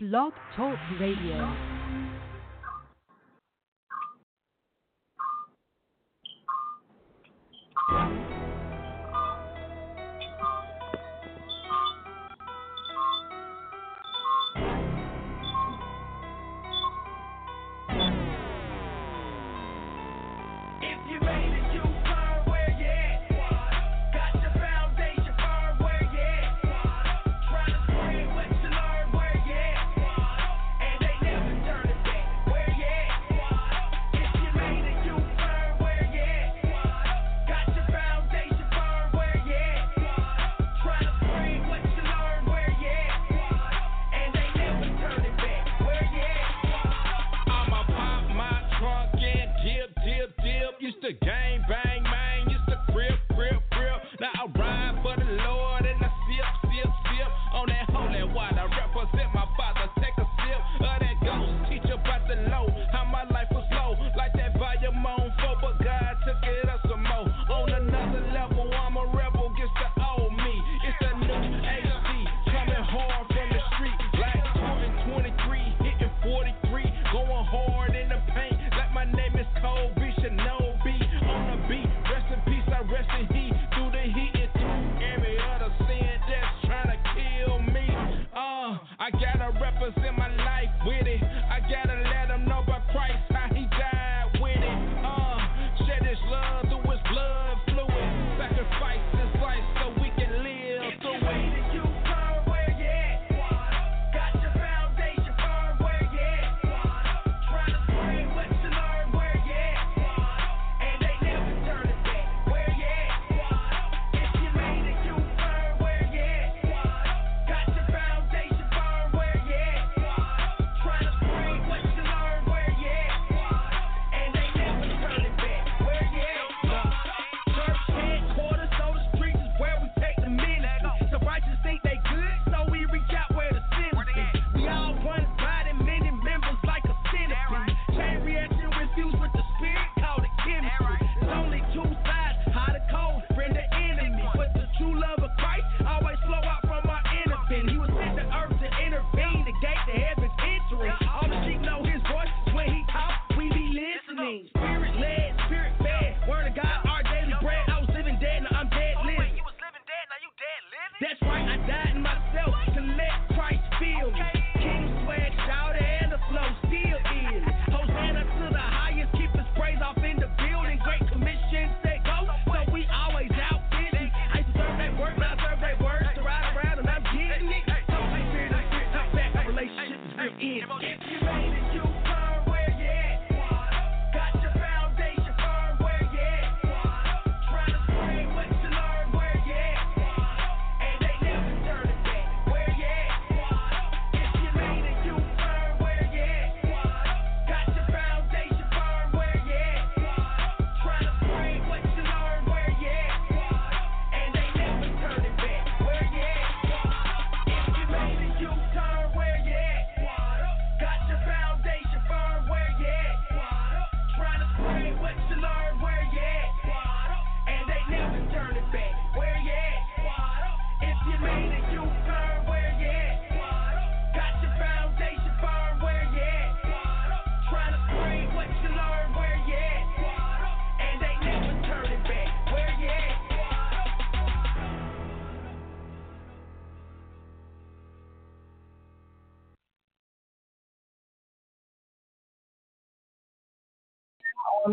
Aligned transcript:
Blog 0.00 0.32
Talk 0.54 0.78
Radio. 1.00 1.77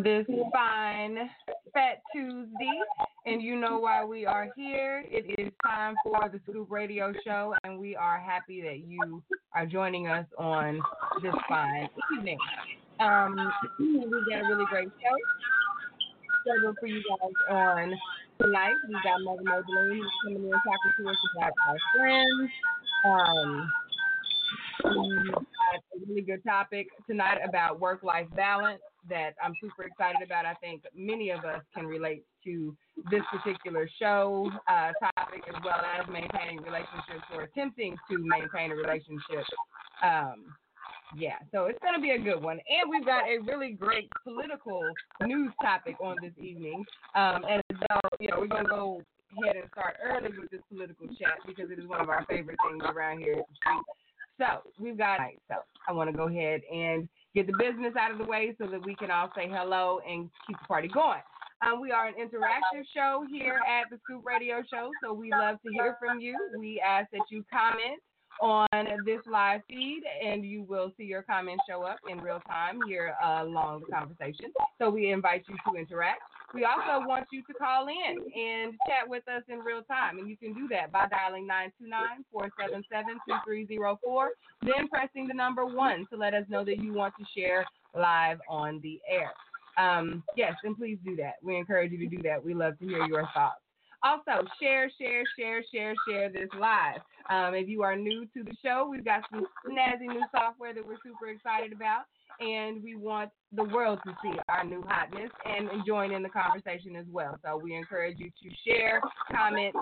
this 0.03 0.25
fine 0.51 1.29
Fat 1.73 2.01
Tuesday. 2.13 2.79
And 3.25 3.41
you 3.41 3.59
know 3.59 3.79
why 3.79 4.03
we 4.05 4.25
are 4.25 4.49
here. 4.55 5.03
It 5.07 5.39
is 5.39 5.51
time 5.65 5.95
for 6.03 6.29
the 6.29 6.39
Scoop 6.49 6.69
Radio 6.69 7.13
Show, 7.25 7.53
and 7.63 7.79
we 7.79 7.95
are 7.95 8.19
happy 8.19 8.61
that 8.61 8.87
you 8.87 9.21
are 9.53 9.65
joining 9.65 10.07
us 10.07 10.25
on 10.37 10.79
this 11.21 11.33
fine 11.49 11.89
evening. 12.17 12.37
Um, 12.99 13.35
we 13.79 14.23
got 14.29 14.43
a 14.43 14.47
really 14.47 14.65
great 14.69 14.89
show 15.01 15.15
scheduled 16.41 16.77
for 16.79 16.87
you 16.87 17.01
guys 17.09 17.31
on 17.49 17.93
tonight. 18.41 18.75
We 18.87 18.93
got 19.03 19.21
Mother 19.21 19.41
Mabel 19.43 19.89
Lean 19.89 20.03
coming 20.23 20.43
in 20.45 20.51
talking 20.51 20.93
to 20.99 21.09
us 21.09 21.17
about 21.35 21.51
our 21.67 21.77
friends. 21.95 22.51
Um, 23.05 23.71
we 24.83 25.31
got 25.31 25.39
a 25.75 26.07
really 26.07 26.21
good 26.21 26.43
topic 26.43 26.87
tonight 27.07 27.39
about 27.43 27.79
work-life 27.79 28.27
balance 28.35 28.81
that 29.09 29.31
I'm 29.43 29.53
super 29.61 29.83
excited 29.83 30.21
about. 30.25 30.45
I 30.45 30.53
think 30.55 30.83
many 30.95 31.29
of 31.29 31.45
us 31.45 31.61
can 31.73 31.85
relate 31.85 32.23
to 32.43 32.75
this 33.11 33.21
particular 33.31 33.89
show 33.99 34.51
uh, 34.67 34.91
topic 35.15 35.43
as 35.47 35.55
well 35.63 35.81
as 35.99 36.07
maintaining 36.07 36.61
relationships 36.61 37.25
or 37.33 37.43
attempting 37.43 37.95
to 38.09 38.17
maintain 38.17 38.71
a 38.71 38.75
relationship. 38.75 39.45
Um, 40.03 40.45
yeah, 41.15 41.37
so 41.51 41.65
it's 41.65 41.79
going 41.79 41.95
to 41.95 42.01
be 42.01 42.11
a 42.11 42.19
good 42.19 42.41
one. 42.41 42.57
And 42.57 42.89
we've 42.89 43.05
got 43.05 43.23
a 43.23 43.37
really 43.45 43.73
great 43.73 44.09
political 44.23 44.81
news 45.21 45.51
topic 45.61 45.95
on 46.01 46.15
this 46.21 46.33
evening. 46.37 46.83
Um, 47.15 47.45
and 47.49 47.61
so, 47.69 47.99
you 48.19 48.29
know, 48.29 48.39
we're 48.39 48.47
going 48.47 48.63
to 48.63 48.69
go 48.69 49.01
ahead 49.43 49.55
and 49.55 49.65
start 49.71 49.95
early 50.03 50.29
with 50.37 50.49
this 50.51 50.61
political 50.71 51.07
chat 51.07 51.37
because 51.45 51.69
it 51.71 51.79
is 51.79 51.87
one 51.87 52.01
of 52.01 52.09
our 52.09 52.25
favorite 52.29 52.57
things 52.67 52.83
around 52.85 53.19
here. 53.19 53.43
So 54.37 54.69
we've 54.79 54.97
got, 54.97 55.19
so 55.47 55.55
I 55.87 55.91
want 55.91 56.09
to 56.09 56.17
go 56.17 56.27
ahead 56.27 56.61
and 56.73 57.07
get 57.35 57.47
the 57.47 57.53
business 57.59 57.93
out 57.99 58.11
of 58.11 58.17
the 58.17 58.23
way 58.23 58.55
so 58.59 58.65
that 58.67 58.83
we 58.85 58.95
can 58.95 59.11
all 59.11 59.29
say 59.35 59.47
hello 59.47 59.99
and 60.09 60.29
keep 60.47 60.57
the 60.57 60.65
party 60.67 60.87
going. 60.87 61.19
Um, 61.65 61.81
we 61.81 61.91
are 61.91 62.07
an 62.07 62.13
interactive 62.15 62.83
show 62.93 63.25
here 63.29 63.59
at 63.67 63.89
the 63.89 63.97
Scoop 64.03 64.25
Radio 64.25 64.63
Show, 64.69 64.89
so 65.03 65.13
we 65.13 65.31
love 65.31 65.57
to 65.65 65.71
hear 65.71 65.97
from 65.99 66.19
you. 66.19 66.37
We 66.57 66.81
ask 66.85 67.09
that 67.11 67.21
you 67.29 67.43
comment 67.51 68.01
on 68.41 68.67
this 69.05 69.21
live 69.25 69.61
feed, 69.67 70.03
and 70.23 70.45
you 70.45 70.63
will 70.63 70.91
see 70.97 71.05
your 71.05 71.23
comments 71.23 71.63
show 71.67 71.83
up 71.83 71.97
in 72.09 72.19
real 72.19 72.41
time 72.47 72.79
here 72.87 73.15
uh, 73.23 73.43
along 73.43 73.83
the 73.85 73.93
conversation. 73.93 74.51
So 74.79 74.89
we 74.89 75.11
invite 75.11 75.43
you 75.47 75.55
to 75.67 75.79
interact. 75.79 76.21
We 76.53 76.65
also 76.65 77.05
want 77.07 77.27
you 77.31 77.41
to 77.43 77.53
call 77.53 77.87
in 77.87 78.17
and 78.17 78.73
chat 78.87 79.07
with 79.07 79.27
us 79.27 79.43
in 79.49 79.59
real 79.59 79.81
time, 79.83 80.19
and 80.19 80.29
you 80.29 80.37
can 80.37 80.53
do 80.53 80.67
that 80.69 80.91
by 80.91 81.07
dialing 81.07 81.47
929-477-2304, 82.33 84.27
then 84.61 84.87
pressing 84.87 85.27
the 85.27 85.33
number 85.33 85.65
one 85.65 86.05
to 86.11 86.17
let 86.17 86.33
us 86.33 86.45
know 86.47 86.63
that 86.63 86.77
you 86.79 86.93
want 86.93 87.13
to 87.19 87.25
share 87.37 87.65
live 87.95 88.39
on 88.49 88.79
the 88.81 88.99
air. 89.09 89.31
Um, 89.77 90.23
yes, 90.37 90.53
and 90.63 90.77
please 90.77 90.97
do 91.03 91.15
that. 91.17 91.35
We 91.43 91.57
encourage 91.57 91.91
you 91.91 91.97
to 91.97 92.15
do 92.15 92.21
that. 92.23 92.43
We 92.43 92.53
love 92.53 92.79
to 92.79 92.85
hear 92.85 93.05
your 93.05 93.27
thoughts. 93.33 93.59
Also, 94.03 94.45
share, 94.61 94.89
share, 95.01 95.23
share, 95.37 95.63
share, 95.73 95.93
share 96.07 96.29
this 96.29 96.49
live. 96.59 97.01
Um, 97.29 97.55
if 97.55 97.67
you 97.67 97.81
are 97.81 97.95
new 97.95 98.25
to 98.35 98.43
the 98.43 98.55
show, 98.63 98.87
we've 98.89 99.03
got 99.03 99.21
some 99.31 99.47
snazzy 99.65 100.07
new 100.07 100.23
software 100.31 100.73
that 100.73 100.85
we're 100.85 100.99
super 101.03 101.29
excited 101.29 101.73
about, 101.73 102.03
and 102.39 102.83
we 102.83 102.95
want 102.95 103.29
the 103.53 103.63
world 103.63 103.99
to 104.05 104.15
see 104.21 104.37
our 104.49 104.63
new 104.63 104.83
hotness 104.87 105.31
and 105.45 105.69
join 105.85 106.11
in 106.11 106.23
the 106.23 106.29
conversation 106.29 106.95
as 106.95 107.05
well. 107.11 107.39
So 107.43 107.57
we 107.61 107.75
encourage 107.75 108.17
you 108.19 108.29
to 108.29 108.49
share, 108.67 109.01
comment, 109.31 109.75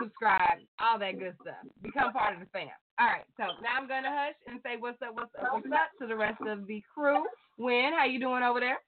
subscribe, 0.00 0.58
all 0.80 0.98
that 0.98 1.18
good 1.18 1.34
stuff. 1.40 1.64
Become 1.82 2.12
part 2.12 2.34
of 2.34 2.40
the 2.40 2.46
fam. 2.52 2.68
All 2.98 3.06
right, 3.06 3.24
so 3.36 3.44
now 3.62 3.76
I'm 3.80 3.88
gonna 3.88 4.08
hush 4.10 4.36
and 4.46 4.60
say 4.62 4.76
what's 4.78 5.00
up, 5.02 5.14
what's 5.14 5.30
up, 5.38 5.52
what's 5.52 5.66
up 5.66 5.92
to 6.00 6.06
the 6.06 6.16
rest 6.16 6.40
of 6.46 6.66
the 6.66 6.82
crew. 6.94 7.24
Win, 7.58 7.92
how 7.96 8.04
you 8.04 8.18
doing 8.18 8.42
over 8.42 8.60
there? 8.60 8.78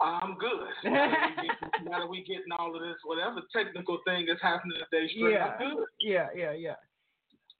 I'm 0.00 0.36
good. 0.38 0.92
now, 0.92 1.10
that 1.10 1.36
get, 1.36 1.84
now 1.84 2.00
that 2.00 2.08
we 2.08 2.20
getting 2.20 2.50
all 2.58 2.74
of 2.74 2.82
this, 2.82 2.98
whatever 3.04 3.40
technical 3.54 3.98
thing 4.04 4.26
is 4.28 4.38
happening 4.42 4.76
today, 4.90 5.08
straight, 5.14 5.32
Yeah. 5.32 5.56
I'm 5.58 5.76
good. 5.76 5.86
Yeah, 6.00 6.28
yeah, 6.34 6.52
yeah. 6.52 6.74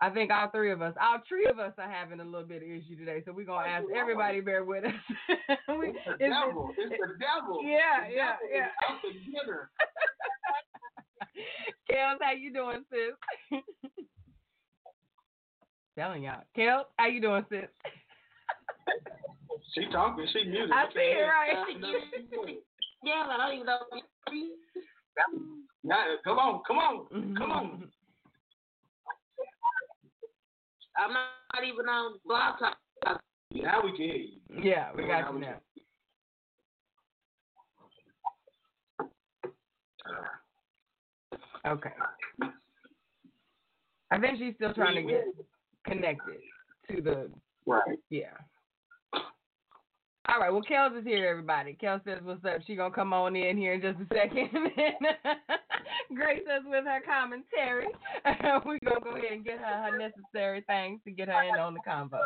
I 0.00 0.10
think 0.10 0.30
all 0.30 0.48
three 0.50 0.70
of 0.72 0.82
us, 0.82 0.94
all 1.00 1.18
three 1.28 1.46
of 1.46 1.58
us 1.58 1.72
are 1.78 1.90
having 1.90 2.20
a 2.20 2.24
little 2.24 2.46
bit 2.46 2.62
of 2.62 2.68
issue 2.68 2.96
today, 2.98 3.22
so 3.24 3.32
we're 3.32 3.46
gonna 3.46 3.66
ask 3.68 3.84
everybody 3.94 4.40
bear 4.40 4.64
with 4.64 4.84
us. 4.84 4.92
We- 5.68 5.88
It's 5.88 5.98
the 6.06 6.14
it's- 6.14 6.30
devil. 6.30 6.70
It's 6.76 6.90
the 6.90 7.14
devil. 7.18 7.62
Yeah, 7.64 8.06
The 8.08 8.14
yeah, 8.14 8.32
devil 8.32 8.48
yeah. 8.52 8.68
out 8.88 9.00
to 9.02 9.12
dinner. 9.30 9.70
Kellz, 11.90 12.18
how 12.20 12.32
you 12.32 12.52
doing, 12.52 12.84
sis? 12.90 13.14
Telling 15.98 16.22
y'all. 16.24 16.42
Kellz, 16.56 16.84
how 16.98 17.06
you 17.06 17.20
doing, 17.20 17.44
sis? 17.48 17.68
She 19.74 19.86
talking. 19.92 20.26
She 20.32 20.44
muted. 20.44 20.70
I 20.72 20.86
see 20.92 21.00
it, 21.00 21.22
right? 21.22 21.66
hear. 21.80 22.00
Yeah, 23.04 23.26
I 23.28 23.36
don't 23.36 23.54
even 23.54 23.66
know. 23.66 23.78
Yeah, 25.84 26.16
come 26.24 26.38
on, 26.38 26.62
come 26.66 26.78
on, 26.78 27.06
come 27.36 27.50
on. 27.52 27.90
I'm 30.96 31.12
not 31.12 31.64
even 31.66 31.88
on 31.88 32.18
blog 32.24 32.58
talk. 32.58 32.76
Now 33.52 33.80
we 33.84 33.90
can 33.92 34.00
hear 34.00 34.14
you. 34.14 34.38
Yeah, 34.62 34.88
we 34.96 35.06
got 35.06 35.22
Now 35.22 35.32
you 35.32 35.38
now. 35.40 35.60
Okay. 41.66 41.90
I 44.10 44.18
think 44.18 44.38
she's 44.38 44.54
still 44.56 44.74
trying 44.74 44.96
to 44.96 45.02
get 45.02 45.24
connected 45.86 46.40
to 46.90 47.00
the 47.00 47.30
Right. 47.66 47.98
yeah. 48.10 48.36
All 50.26 50.40
right, 50.40 50.50
well, 50.50 50.62
Kellz 50.62 50.98
is 50.98 51.04
here, 51.04 51.28
everybody. 51.28 51.76
Kellz 51.80 52.02
says, 52.04 52.20
"What's 52.22 52.44
up?" 52.46 52.62
She 52.66 52.76
gonna 52.76 52.94
come 52.94 53.12
on 53.12 53.36
in 53.36 53.58
here 53.58 53.74
in 53.74 53.82
just 53.82 54.00
a 54.00 54.06
second. 54.14 54.48
Grace 56.14 56.42
us 56.46 56.62
with 56.64 56.84
her 56.84 57.02
commentary. 57.04 57.88
We're 58.64 58.78
gonna 58.78 59.00
go 59.02 59.16
ahead 59.16 59.32
and 59.32 59.44
get 59.44 59.58
her 59.58 59.90
her 59.90 59.98
necessary 59.98 60.62
things 60.62 61.00
to 61.04 61.10
get 61.10 61.28
her 61.28 61.42
in 61.42 61.56
on 61.56 61.74
the 61.74 61.80
convo. 61.86 62.20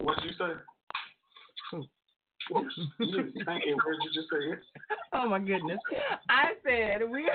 What'd 0.00 0.24
you 0.24 0.32
say? 0.32 0.54
Who? 1.70 1.84
Whoops. 2.50 2.74
You 2.98 3.32
Thank 3.46 3.64
you. 3.64 3.78
Where'd 3.84 3.98
you 4.02 4.10
just 4.12 4.28
say? 4.30 4.60
Oh 5.12 5.28
my 5.28 5.38
goodness. 5.38 5.78
I 6.28 6.52
said 6.64 7.08
we 7.08 7.30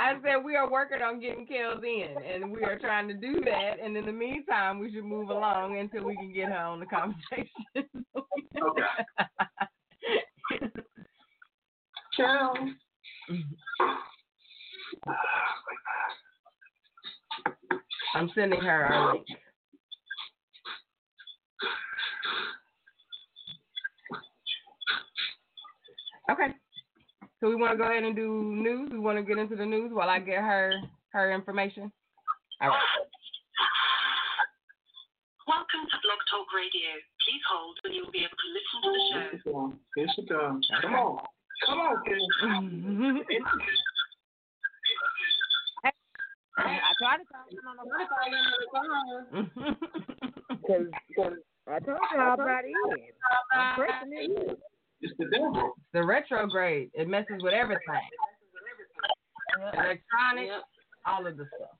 I 0.00 0.14
said 0.22 0.44
we 0.44 0.54
are 0.54 0.70
working 0.70 1.02
on 1.02 1.20
getting 1.20 1.46
Kellz 1.46 1.82
in 1.82 2.14
and 2.22 2.52
we 2.52 2.62
are 2.62 2.78
trying 2.78 3.08
to 3.08 3.14
do 3.14 3.40
that 3.44 3.80
and 3.82 3.96
in 3.96 4.06
the 4.06 4.12
meantime 4.12 4.78
we 4.78 4.92
should 4.92 5.04
move 5.04 5.30
along 5.30 5.78
until 5.78 6.04
we 6.04 6.14
can 6.14 6.32
get 6.32 6.48
her 6.50 6.58
on 6.58 6.80
the 6.80 6.86
conversation. 6.86 7.48
Okay. 12.20 12.72
I'm 18.14 18.30
sending 18.34 18.60
her 18.60 18.84
our 18.86 19.12
link. 19.14 19.26
Okay. 26.30 26.48
So 27.48 27.56
we 27.56 27.56
want 27.56 27.72
to 27.72 27.78
go 27.78 27.88
ahead 27.88 28.04
and 28.04 28.14
do 28.14 28.28
news. 28.28 28.90
We 28.92 28.98
want 28.98 29.16
to 29.16 29.24
get 29.24 29.38
into 29.38 29.56
the 29.56 29.64
news 29.64 29.90
while 29.90 30.10
I 30.10 30.18
get 30.18 30.44
her 30.44 30.70
her 31.14 31.32
information. 31.32 31.90
All 32.60 32.68
right. 32.68 32.78
Welcome 35.48 35.88
to 35.88 35.96
Blog 36.04 36.20
Talk 36.28 36.52
Radio. 36.52 36.92
Please 37.24 37.40
hold 37.48 37.78
and 37.84 37.94
you'll 37.94 38.12
be 38.12 38.18
able 38.18 38.36
to 38.36 38.48
listen 38.52 38.84
to 38.84 38.90
the 38.92 39.00
show. 39.48 39.72
Here 39.96 40.08
she 40.14 40.26
comes. 40.26 40.68
Come 40.82 40.92
on. 40.92 41.24
Come 41.64 41.78
on, 41.78 41.96
Kel. 42.04 42.20
Mm-hmm. 42.44 43.16
I 46.58 46.92
tried 47.00 47.16
to 47.16 47.24
call 47.32 47.48
him 47.48 47.64
on 47.64 47.76
the 47.80 47.88
phone 49.24 49.76
because 50.50 51.32
I 51.66 51.78
told 51.80 51.96
you 51.96 52.18
how 52.18 52.34
about 52.34 52.64
it 52.64 52.76
is. 53.00 53.14
I'm 53.54 53.74
pressing 53.74 54.12
it. 54.12 54.58
It's 55.00 55.16
the 55.16 55.24
devil. 55.32 55.77
The 55.92 56.04
retrograde. 56.04 56.90
It 56.94 57.08
messes 57.08 57.42
with 57.42 57.52
everything. 57.54 58.08
Electronics, 59.56 60.48
Yep. 60.48 60.62
all 61.06 61.26
of 61.26 61.36
the 61.36 61.46
stuff. 61.56 61.76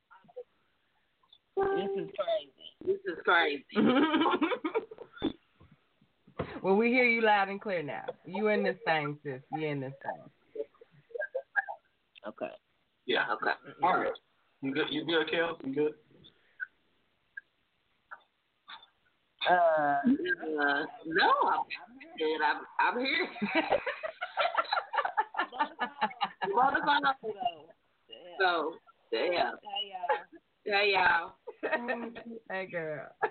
This 1.76 1.90
is 1.96 2.10
crazy. 2.18 2.74
This 2.84 3.00
is 3.06 3.18
crazy. 3.24 3.64
well, 6.62 6.76
we 6.76 6.88
hear 6.88 7.04
you 7.04 7.20
loud 7.22 7.48
and 7.48 7.60
clear 7.60 7.82
now. 7.82 8.04
You 8.24 8.46
in 8.48 8.62
this 8.62 8.78
thing, 8.86 9.18
sis. 9.22 9.42
You 9.52 9.66
in 9.66 9.80
this 9.80 9.92
thing. 10.02 10.22
Okay. 12.26 12.52
Yeah. 13.06 13.26
Okay. 13.32 13.52
All 13.82 13.98
right. 13.98 14.12
You 14.62 14.72
good? 14.72 14.86
You 14.90 15.04
good, 15.04 15.28
Kel? 15.30 15.58
You 15.64 15.74
good? 15.74 15.94
Uh, 19.48 19.52
uh 19.52 20.02
no, 21.06 21.30
I'm, 21.46 21.60
I'm 21.60 21.98
good. 22.18 22.40
I'm, 22.44 22.66
I'm 22.80 22.98
here. 23.00 23.28
Motherfucker. 26.54 27.14
So, 28.40 28.74
yeah. 29.12 29.50
Hey, 30.64 30.92
y'all. 30.92 31.34
hey, 32.50 32.66
girl. 32.72 33.08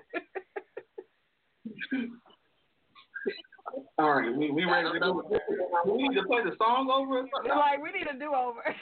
All 4.00 4.12
right. 4.14 4.36
We 4.36 4.52
we 4.52 4.66
ready 4.66 4.92
to 4.92 5.00
go. 5.00 5.24
We 5.86 5.98
need 5.98 6.16
to 6.16 6.24
play 6.24 6.44
the 6.44 6.56
song 6.58 6.90
over. 6.92 7.20
or 7.20 7.28
something? 7.34 7.52
We're 7.52 7.58
like, 7.58 7.82
we 7.82 7.92
need 7.92 8.08
a 8.08 8.18
do 8.18 8.34
over. 8.34 8.64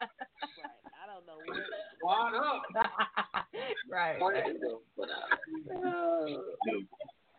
I 0.00 1.06
don't 1.06 1.26
know 1.26 1.38
what. 1.46 1.56
Up. 2.36 2.62
right. 3.90 4.20
what 4.20 4.34
right. 4.34 4.46
to 4.46 4.52
do, 4.52 4.80
but, 4.96 5.08
uh, 5.08 5.36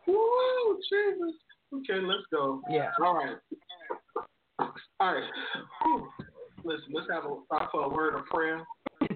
Woo, 0.08 0.80
Jesus. 0.90 1.36
Okay, 1.74 2.00
let's 2.02 2.24
go. 2.32 2.62
Yeah. 2.70 2.92
All 3.04 3.16
right. 3.16 3.38
All 5.00 5.14
right. 5.14 5.24
Whew. 5.84 6.08
Listen, 6.64 6.92
let's 6.92 7.08
have 7.12 7.26
a 7.26 7.36
stop 7.46 7.72
for 7.72 7.84
a 7.84 7.90
word 7.90 8.16
of 8.16 8.26
prayer. 8.26 8.66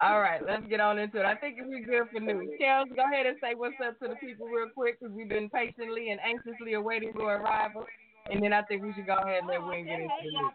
All 0.00 0.20
right, 0.20 0.40
let's 0.46 0.66
get 0.68 0.80
on 0.80 0.98
into 0.98 1.20
it. 1.20 1.26
I 1.26 1.34
think 1.34 1.58
we're 1.60 1.84
good 1.84 2.08
for 2.12 2.20
news. 2.20 2.48
Kellz, 2.60 2.94
go 2.94 3.04
ahead 3.04 3.26
and 3.26 3.36
say 3.42 3.54
what's 3.54 3.74
up 3.84 3.98
to 3.98 4.08
the 4.08 4.14
people 4.14 4.46
real 4.46 4.68
quick 4.74 4.98
because 4.98 5.14
we've 5.14 5.28
been 5.28 5.50
patiently 5.50 6.10
and 6.10 6.20
anxiously 6.20 6.72
awaiting 6.74 7.12
your 7.14 7.36
arrival. 7.36 7.84
And 8.30 8.42
then 8.42 8.52
I 8.52 8.62
think 8.62 8.82
we 8.82 8.94
should 8.94 9.06
go 9.06 9.16
ahead 9.16 9.40
and 9.40 9.48
let 9.48 9.66
Wayne 9.66 9.86
get 9.86 10.00
into 10.00 10.14
the 10.22 10.30
news. 10.30 10.52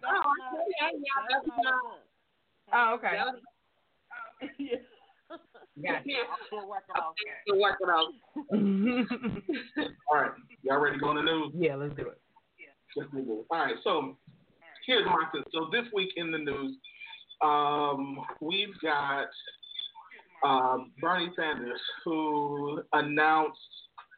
Oh, 2.73 2.95
okay. 2.95 3.19
Yeah. 4.57 4.77
Gotcha. 5.83 6.09
Still 6.47 6.67
working 6.69 6.95
on 6.95 7.13
Still 7.45 7.59
working 7.59 7.89
on 7.89 9.07
All 10.09 10.17
right. 10.21 10.31
Y'all 10.63 10.79
ready 10.79 10.95
to 10.95 10.99
go 10.99 11.09
on 11.09 11.17
the 11.17 11.21
news? 11.21 11.51
yeah, 11.55 11.75
let's 11.75 11.93
do 11.95 12.07
it. 12.07 12.19
Let's 12.95 13.11
do 13.11 13.19
it. 13.19 13.45
All 13.49 13.51
right. 13.51 13.75
So, 13.83 14.15
here's 14.85 15.05
my 15.05 15.25
thing. 15.31 15.43
So 15.53 15.67
this 15.71 15.85
week 15.93 16.11
in 16.15 16.31
the 16.31 16.37
news, 16.37 16.75
um, 17.41 18.19
we've 18.41 18.73
got 18.81 19.27
um, 20.43 20.91
Bernie 21.01 21.31
Sanders 21.35 21.79
who 22.03 22.81
announced 22.93 23.59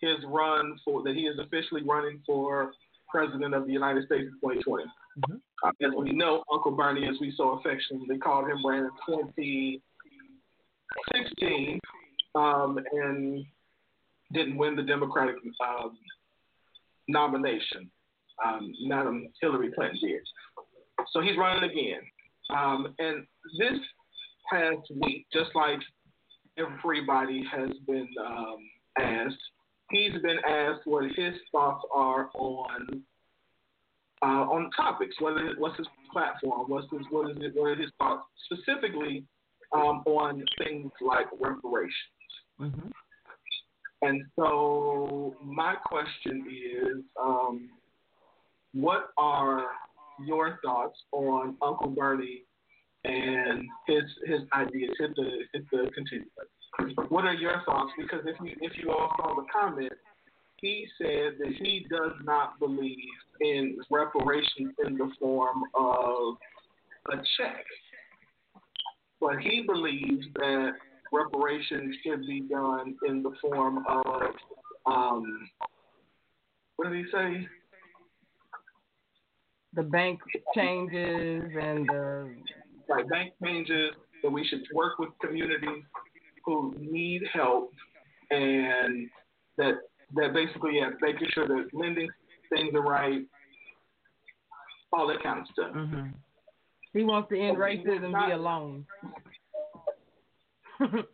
his 0.01 0.17
run 0.27 0.77
for 0.85 1.01
that 1.03 1.15
he 1.15 1.21
is 1.21 1.39
officially 1.39 1.81
running 1.83 2.21
for 2.25 2.73
president 3.09 3.53
of 3.53 3.65
the 3.65 3.71
United 3.71 4.05
States 4.05 4.25
in 4.25 4.33
2020. 4.41 4.83
Mhm. 5.17 5.39
Uh, 5.63 5.71
as 5.81 5.93
we 5.93 6.11
know, 6.11 6.43
Uncle 6.51 6.71
Bernie, 6.71 7.07
as 7.07 7.17
we 7.19 7.31
so 7.31 7.51
affectionately 7.51 8.17
called 8.19 8.49
him, 8.49 8.63
ran 8.65 8.83
in 8.83 8.91
2016 9.07 11.79
um, 12.35 12.77
and 12.91 13.45
didn't 14.33 14.57
win 14.57 14.75
the 14.75 14.83
Democratic 14.83 15.37
um, 15.65 15.97
nomination. 17.07 17.89
Um, 18.45 18.73
Madam 18.83 19.27
Hillary 19.41 19.71
Clinton 19.73 19.97
did. 20.01 20.21
So 21.11 21.21
he's 21.21 21.37
running 21.37 21.69
again. 21.69 22.01
Um, 22.49 22.95
and 22.99 23.25
this 23.59 23.79
past 24.51 24.89
week, 25.01 25.25
just 25.33 25.49
like 25.55 25.79
everybody 26.57 27.43
has 27.51 27.71
been 27.87 28.07
um, 28.25 28.57
asked, 28.99 29.35
he's 29.91 30.13
been 30.21 30.39
asked 30.47 30.81
what 30.85 31.05
his 31.15 31.33
thoughts 31.51 31.83
are 31.93 32.29
on 32.35 33.03
uh, 34.23 34.25
on 34.25 34.71
topics. 34.75 35.15
What 35.19 35.33
is, 35.33 35.51
what's 35.57 35.77
his 35.77 35.87
platform? 36.11 36.65
What's 36.67 36.87
his, 36.91 37.01
what 37.11 37.29
is 37.29 37.37
it? 37.39 37.53
What 37.55 37.71
are 37.71 37.75
his 37.75 37.91
thoughts 37.99 38.23
specifically 38.51 39.23
um, 39.73 40.03
on 40.07 40.43
things 40.57 40.91
like 41.01 41.27
reparations? 41.39 41.91
Mhm. 42.59 42.91
And 44.01 44.23
so 44.35 45.35
my 45.43 45.75
question 45.75 46.45
is, 46.47 47.03
um, 47.19 47.69
what 48.73 49.09
are 49.17 49.65
your 50.25 50.59
thoughts 50.63 50.97
on 51.11 51.55
Uncle 51.61 51.89
Bernie 51.89 52.43
and 53.03 53.63
his 53.87 54.03
his 54.25 54.41
ideas? 54.53 54.95
Hit 54.99 55.15
the 55.15 55.29
hit 55.53 55.63
the 55.71 55.89
continue. 55.93 56.25
What 57.09 57.25
are 57.25 57.33
your 57.33 57.61
thoughts? 57.65 57.91
Because 57.97 58.21
if 58.25 58.35
you 58.43 58.55
if 58.61 58.73
you 58.77 58.91
all 58.91 59.11
saw 59.17 59.35
the 59.35 59.45
comment, 59.51 59.93
he 60.57 60.87
said 60.97 61.33
that 61.39 61.53
he 61.59 61.85
does 61.89 62.13
not 62.23 62.59
believe 62.59 62.97
in 63.41 63.77
reparations 63.91 64.73
in 64.85 64.97
the 64.97 65.09
form 65.19 65.63
of 65.75 66.37
a 67.11 67.17
check, 67.37 67.63
but 69.21 69.37
he 69.39 69.63
believes 69.65 70.25
that 70.35 70.71
reparations 71.13 71.95
should 72.03 72.25
be 72.27 72.41
done 72.41 72.95
in 73.07 73.23
the 73.23 73.31
form 73.41 73.85
of 73.87 74.33
um, 74.85 75.49
what 76.75 76.89
did 76.89 77.05
he 77.05 77.11
say? 77.11 77.47
The 79.77 79.83
bank 79.83 80.19
changes 80.55 81.43
and 81.61 81.87
the 81.87 82.35
Like 82.89 83.07
bank 83.09 83.33
changes 83.43 83.91
that 84.23 84.29
we 84.29 84.43
should 84.47 84.63
work 84.73 84.97
with 84.97 85.09
communities 85.21 85.83
who 86.43 86.73
need 86.79 87.21
help 87.31 87.71
and 88.31 89.07
that 89.57 89.75
that 90.15 90.33
basically 90.33 90.77
yeah, 90.77 90.89
making 90.99 91.27
sure 91.31 91.47
that 91.47 91.67
lending 91.73 92.09
things 92.49 92.73
are 92.73 92.81
right, 92.81 93.21
all 94.91 95.07
that 95.07 95.21
kind 95.21 95.41
of 95.41 95.47
stuff. 95.53 95.75
Mhm. 95.75 96.13
He 96.93 97.03
wants 97.03 97.29
to 97.29 97.39
end 97.39 97.57
racism 97.57 98.11
via 98.13 98.37
loans. 98.37 98.85
You 100.79 101.05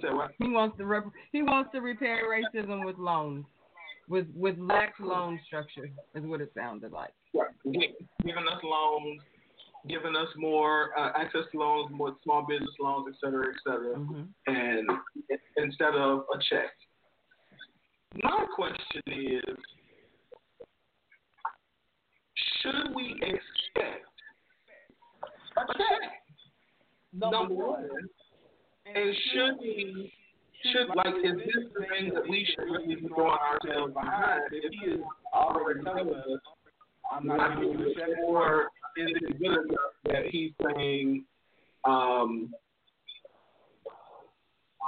said 0.00 0.12
what? 0.12 0.32
he 0.38 0.48
wants 0.48 0.76
to 0.78 0.86
rep- 0.86 1.12
he 1.30 1.42
wants 1.42 1.70
to 1.72 1.80
repair 1.80 2.24
racism 2.28 2.84
with 2.84 2.98
loans, 2.98 3.44
with 4.08 4.26
with 4.34 4.56
lax 4.58 4.98
loan 5.00 5.40
structure 5.46 5.86
is 6.14 6.24
what 6.24 6.40
it 6.40 6.52
sounded 6.56 6.92
like. 6.92 7.12
Right. 7.34 7.50
Giving 8.24 8.46
us 8.48 8.62
loans, 8.62 9.20
giving 9.88 10.16
us 10.16 10.28
more 10.36 10.90
uh, 10.98 11.12
access 11.16 11.42
to 11.52 11.58
loans, 11.58 11.90
more 11.92 12.16
small 12.22 12.46
business 12.46 12.70
loans, 12.80 13.06
et 13.12 13.18
cetera, 13.24 13.46
et 13.48 13.60
cetera, 13.64 13.96
Mhm. 13.96 14.28
and 14.46 14.90
instead 15.56 15.94
of 15.94 16.24
a 16.34 16.38
check. 16.50 16.70
My 18.22 18.46
question 18.54 19.02
is, 19.06 19.56
should 22.62 22.94
we 22.94 23.12
expect 23.22 24.06
a 25.56 25.72
check? 25.76 26.22
Number 27.12 27.54
one. 27.54 27.88
And 28.86 29.14
should 29.32 29.58
we, 29.60 30.12
should, 30.64 30.88
like, 30.94 31.14
is 31.24 31.36
this 31.38 31.64
the 31.74 31.86
thing 31.86 32.14
that 32.14 32.28
we 32.28 32.46
should 32.46 32.64
really 32.64 32.94
be 32.96 33.08
throwing 33.08 33.38
ourselves 33.38 33.94
behind? 33.94 34.42
If 34.52 34.72
he 34.72 34.90
is 34.92 35.00
already 35.34 35.82
telling 35.82 36.14
us, 36.14 36.40
I'm 37.12 37.26
not 37.26 37.60
giving 37.60 37.78
you 37.78 37.90
a 37.90 37.94
check, 37.94 38.08
or 38.24 38.68
is 38.96 39.10
it 39.14 39.38
good 39.38 39.46
enough 39.46 39.94
that 40.06 40.26
he's 40.30 40.52
saying, 40.64 41.24
um, 41.84 42.52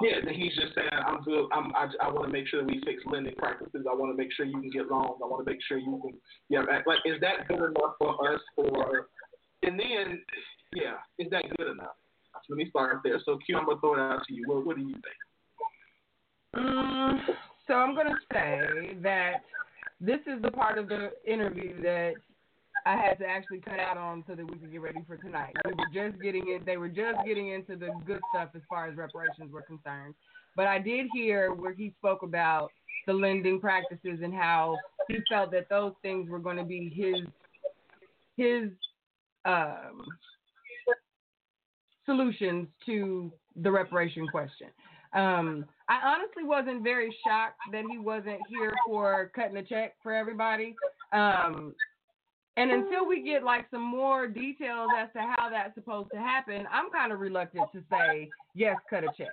yeah, 0.00 0.20
that 0.24 0.34
he's 0.34 0.54
just 0.54 0.74
saying, 0.74 0.88
I'm 0.92 1.22
good. 1.22 1.46
I'm, 1.52 1.74
I, 1.74 1.88
I 2.02 2.10
want 2.10 2.26
to 2.26 2.32
make 2.32 2.46
sure 2.46 2.60
that 2.60 2.68
we 2.68 2.80
fix 2.84 3.02
lending 3.06 3.34
practices. 3.34 3.84
I 3.90 3.94
want 3.94 4.12
to 4.12 4.16
make 4.16 4.32
sure 4.32 4.46
you 4.46 4.60
can 4.60 4.70
get 4.70 4.88
loans. 4.88 5.20
I 5.22 5.26
want 5.26 5.44
to 5.44 5.50
make 5.50 5.60
sure 5.66 5.78
you 5.78 6.00
can, 6.02 6.18
yeah, 6.48 6.60
like, 6.86 6.98
is 7.04 7.20
that 7.20 7.48
good 7.48 7.56
enough 7.56 7.94
for 7.98 8.32
us? 8.32 8.40
For, 8.54 9.08
and 9.64 9.78
then, 9.78 10.22
yeah, 10.74 10.98
is 11.18 11.28
that 11.30 11.44
good 11.56 11.72
enough? 11.72 11.96
Let 12.48 12.56
me 12.56 12.70
start 12.70 13.00
there. 13.04 13.20
So, 13.24 13.38
Q, 13.44 13.58
I'm 13.58 13.66
gonna 13.66 13.80
throw 13.80 13.94
it 13.94 14.00
out 14.00 14.22
to 14.26 14.34
you. 14.34 14.44
What, 14.46 14.64
what 14.64 14.76
do 14.76 14.82
you 14.82 14.94
think? 14.94 15.18
Mm, 16.56 17.18
so 17.66 17.74
I'm 17.74 17.94
going 17.94 18.06
to 18.06 18.16
say 18.32 18.96
that 19.02 19.42
this 20.00 20.20
is 20.26 20.40
the 20.42 20.50
part 20.50 20.78
of 20.78 20.88
the 20.88 21.10
interview 21.26 21.80
that 21.82 22.14
I 22.86 22.96
had 22.96 23.18
to 23.18 23.26
actually 23.26 23.60
cut 23.60 23.78
out 23.78 23.98
on 23.98 24.24
so 24.26 24.34
that 24.34 24.44
we 24.48 24.56
could 24.56 24.72
get 24.72 24.80
ready 24.80 25.04
for 25.06 25.16
tonight. 25.16 25.54
We 25.64 25.72
were 25.72 26.08
just 26.10 26.22
getting 26.22 26.44
it. 26.48 26.64
They 26.64 26.76
were 26.76 26.88
just 26.88 27.18
getting 27.26 27.50
into 27.50 27.76
the 27.76 27.90
good 28.06 28.20
stuff 28.32 28.50
as 28.54 28.62
far 28.68 28.86
as 28.86 28.96
reparations 28.96 29.52
were 29.52 29.62
concerned. 29.62 30.14
But 30.56 30.66
I 30.66 30.78
did 30.78 31.06
hear 31.12 31.52
where 31.52 31.74
he 31.74 31.92
spoke 31.98 32.22
about 32.22 32.70
the 33.06 33.12
lending 33.12 33.60
practices 33.60 34.20
and 34.22 34.32
how 34.32 34.78
he 35.08 35.18
felt 35.28 35.50
that 35.52 35.68
those 35.68 35.92
things 36.02 36.28
were 36.30 36.38
going 36.38 36.56
to 36.56 36.64
be 36.64 36.88
his 36.94 37.26
his 38.36 38.70
um, 39.44 40.04
solutions 42.06 42.68
to 42.86 43.32
the 43.62 43.70
reparation 43.70 44.26
question. 44.28 44.68
Um, 45.12 45.64
I 45.88 46.00
honestly 46.04 46.44
wasn't 46.44 46.82
very 46.82 47.14
shocked 47.26 47.60
that 47.72 47.84
he 47.90 47.98
wasn't 47.98 48.40
here 48.48 48.74
for 48.86 49.30
cutting 49.34 49.56
a 49.56 49.62
check 49.62 49.94
for 50.02 50.12
everybody. 50.12 50.76
Um, 51.12 51.74
and 52.56 52.70
until 52.72 53.06
we 53.06 53.22
get 53.22 53.44
like 53.44 53.66
some 53.70 53.82
more 53.82 54.26
details 54.26 54.90
as 54.98 55.08
to 55.14 55.20
how 55.20 55.48
that's 55.48 55.74
supposed 55.74 56.10
to 56.12 56.18
happen, 56.18 56.66
I'm 56.72 56.90
kind 56.90 57.12
of 57.12 57.20
reluctant 57.20 57.70
to 57.72 57.82
say 57.90 58.28
yes, 58.54 58.76
cut 58.90 59.04
a 59.04 59.08
check. 59.16 59.28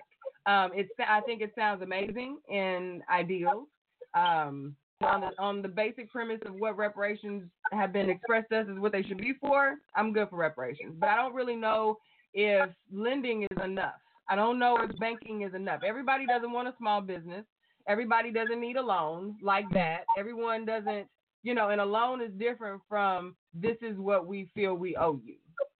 Um, 0.45 0.71
it's 0.75 0.91
I 0.99 1.21
think 1.21 1.41
it 1.41 1.51
sounds 1.55 1.81
amazing 1.81 2.37
and 2.49 3.01
ideal. 3.09 3.67
Um, 4.13 4.75
on 5.01 5.21
the 5.21 5.31
on 5.39 5.61
the 5.61 5.67
basic 5.67 6.09
premise 6.11 6.39
of 6.45 6.53
what 6.53 6.77
reparations 6.77 7.43
have 7.71 7.91
been 7.91 8.09
expressed 8.09 8.51
as 8.51 8.67
is 8.67 8.79
what 8.79 8.91
they 8.91 9.03
should 9.03 9.17
be 9.17 9.33
for, 9.41 9.75
I'm 9.95 10.13
good 10.13 10.29
for 10.29 10.37
reparations. 10.37 10.93
But 10.99 11.09
I 11.09 11.15
don't 11.15 11.33
really 11.33 11.55
know 11.55 11.97
if 12.33 12.69
lending 12.93 13.43
is 13.43 13.63
enough. 13.63 13.95
I 14.29 14.35
don't 14.35 14.59
know 14.59 14.77
if 14.81 14.97
banking 14.97 15.43
is 15.43 15.53
enough. 15.53 15.81
Everybody 15.85 16.25
doesn't 16.25 16.51
want 16.51 16.67
a 16.67 16.73
small 16.77 17.01
business. 17.01 17.45
Everybody 17.87 18.31
doesn't 18.31 18.59
need 18.59 18.77
a 18.77 18.81
loan 18.81 19.35
like 19.41 19.69
that. 19.73 20.05
Everyone 20.17 20.65
doesn't, 20.65 21.07
you 21.43 21.53
know, 21.53 21.69
and 21.69 21.79
a 21.79 21.85
loan 21.85 22.21
is 22.21 22.31
different 22.37 22.81
from 22.89 23.35
this 23.53 23.77
is 23.81 23.97
what 23.97 24.25
we 24.25 24.49
feel 24.55 24.73
we 24.73 24.95
owe 24.95 25.19
you. 25.23 25.35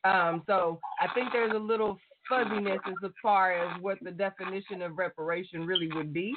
Um, 0.10 0.44
so 0.46 0.80
I 1.02 1.12
think 1.16 1.30
there's 1.34 1.56
a 1.56 1.60
little 1.60 1.98
fuzziness 2.30 2.80
as 2.88 3.12
far 3.22 3.54
as 3.54 3.82
what 3.82 3.98
the 4.02 4.12
definition 4.12 4.84
of 4.84 4.98
reparation 4.98 5.66
really 5.66 5.90
would 5.94 6.14
be. 6.14 6.34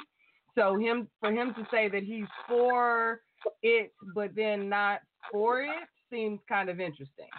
So 0.55 0.77
him 0.77 1.07
for 1.19 1.31
him 1.31 1.53
to 1.53 1.67
say 1.71 1.87
that 1.89 2.03
he's 2.03 2.25
for 2.47 3.21
it 3.61 3.93
but 4.15 4.35
then 4.35 4.67
not 4.67 5.01
for 5.31 5.61
it 5.61 5.87
seems 6.09 6.39
kind 6.49 6.69
of 6.69 6.79
interesting. 6.79 7.29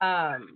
Um, 0.00 0.48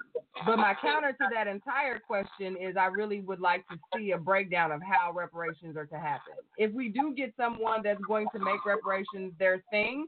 but 0.47 0.57
my 0.57 0.75
counter 0.81 1.13
to 1.13 1.29
that 1.33 1.47
entire 1.47 1.99
question 1.99 2.57
is 2.61 2.77
I 2.77 2.87
really 2.87 3.21
would 3.21 3.41
like 3.41 3.67
to 3.69 3.79
see 3.97 4.11
a 4.13 4.19
breakdown 4.19 4.73
of 4.73 4.81
how 4.83 5.13
reparations 5.13 5.77
are 5.77 5.87
to 5.87 5.99
happen. 5.99 6.35
If 6.57 6.73
we 6.73 6.89
do 6.89 7.15
get 7.15 7.35
someone 7.37 7.83
that's 7.85 8.01
going 8.07 8.27
to 8.35 8.39
make 8.39 8.65
reparations 8.67 9.33
their 9.39 9.63
thing, 9.71 10.07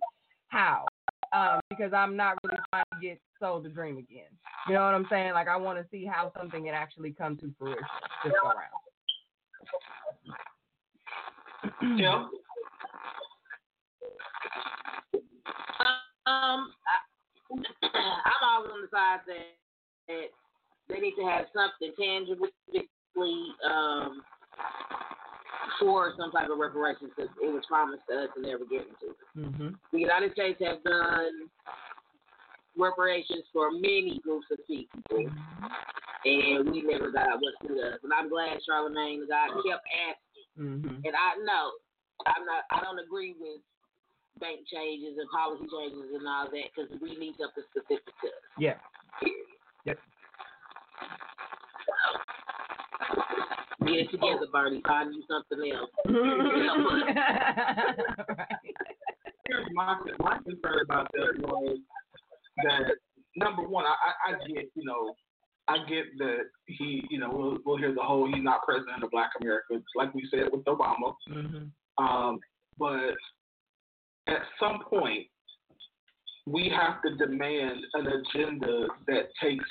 how? 0.49 0.87
Um, 1.33 1.61
because 1.71 1.93
I'm 1.93 2.16
not 2.16 2.38
really 2.45 2.59
trying 2.71 2.85
to 2.93 3.00
get 3.00 3.21
sold 3.40 3.64
the 3.64 3.69
dream 3.69 3.99
again. 3.99 4.31
You 4.69 4.75
know 4.75 4.85
what 4.85 4.95
I'm 4.95 5.07
saying? 5.11 5.33
Like 5.33 5.49
I 5.49 5.57
want 5.57 5.78
to 5.78 5.85
see 5.90 6.05
how 6.07 6.33
something 6.37 6.64
can 6.64 6.75
actually 6.75 7.12
come 7.12 7.37
to 7.38 7.52
fruition 7.59 7.85
this 8.25 8.33
go 8.43 8.49
around. 8.49 8.71
Yeah. 11.99 12.25
Um, 16.26 16.73
I, 16.85 17.06
I'm 17.53 18.43
always 18.43 18.71
on 18.73 18.83
the 18.83 18.91
side 18.91 19.21
that, 19.26 19.55
that 20.09 20.29
they 20.88 21.00
need 21.00 21.15
to 21.17 21.25
have 21.25 21.47
something 21.55 21.93
tangibly 21.99 22.50
um, 23.65 24.23
for 25.81 26.15
some 26.19 26.31
type 26.31 26.49
of 26.50 26.59
reparations 26.59 27.11
because 27.17 27.31
it 27.43 27.53
was 27.53 27.65
promised 27.69 28.03
to 28.11 28.25
us 28.25 28.31
and 28.37 28.45
never 28.47 28.65
given 28.65 28.95
to 29.00 29.07
us. 29.11 29.29
Mm-hmm. 29.37 29.69
The 29.93 29.99
United 29.99 30.33
States 30.33 30.61
has 30.65 30.79
done 30.85 31.50
reparations 32.79 33.45
for 33.53 33.73
many 33.73 34.21
groups 34.23 34.47
of 34.53 34.59
people, 34.67 35.00
and 36.25 36.71
we 36.71 36.83
never 36.83 37.11
got 37.11 37.41
what's 37.41 37.59
to 37.67 37.73
us. 37.83 37.99
And 38.03 38.12
I'm 38.12 38.29
glad 38.29 38.61
Charlamagne 38.69 39.26
God 39.29 39.62
kept 39.65 39.85
asking. 40.07 40.49
Mm-hmm. 40.57 41.05
And 41.05 41.15
I 41.15 41.37
know 41.45 41.73
I'm 42.25 42.45
not. 42.47 42.65
I 42.71 42.81
don't 42.83 42.99
agree 42.99 43.35
with 43.38 43.61
bank 44.40 44.61
changes 44.73 45.19
and 45.19 45.28
policy 45.31 45.64
changes 45.71 46.11
and 46.14 46.26
all 46.28 46.47
that 46.50 46.69
because 46.75 46.90
we 47.00 47.16
need 47.16 47.35
something 47.40 47.64
specific 47.73 48.12
to 48.21 48.28
us. 48.28 48.45
Yeah. 48.59 48.76
Period. 49.21 49.47
Get 53.87 53.99
it 54.00 54.11
together, 54.11 54.47
Bernie. 54.52 54.83
Find 54.87 55.14
you 55.14 55.23
something 55.31 55.73
else. 55.73 55.90
right. 56.07 57.16
Here's 59.47 59.66
my 59.75 59.97
my 60.19 60.38
concern 60.38 60.81
about 60.85 61.09
that 61.12 61.38
was 61.38 61.78
that 62.64 62.97
number 63.37 63.62
one, 63.62 63.85
I, 63.85 63.95
I, 63.95 64.33
I 64.33 64.49
get 64.49 64.64
you 64.75 64.85
know 64.85 65.14
I 65.69 65.78
get 65.88 66.05
that 66.19 66.47
he 66.66 67.05
you 67.11 67.19
know 67.21 67.31
we'll, 67.33 67.59
we'll 67.64 67.76
hear 67.76 67.95
the 67.95 68.02
whole 68.02 68.26
he's 68.33 68.43
not 68.43 68.64
president 68.64 69.05
of 69.05 69.11
Black 69.12 69.31
America 69.40 69.81
like 69.95 70.12
we 70.14 70.26
said 70.31 70.49
with 70.50 70.64
Obama, 70.64 71.14
Mm-hmm. 71.31 72.05
um, 72.05 72.40
but 72.78 73.14
at 74.28 74.42
some 74.59 74.80
point 74.88 75.26
we 76.47 76.71
have 76.75 77.02
to 77.02 77.16
demand 77.16 77.80
an 77.95 78.06
agenda 78.06 78.87
that 79.09 79.28
takes 79.42 79.64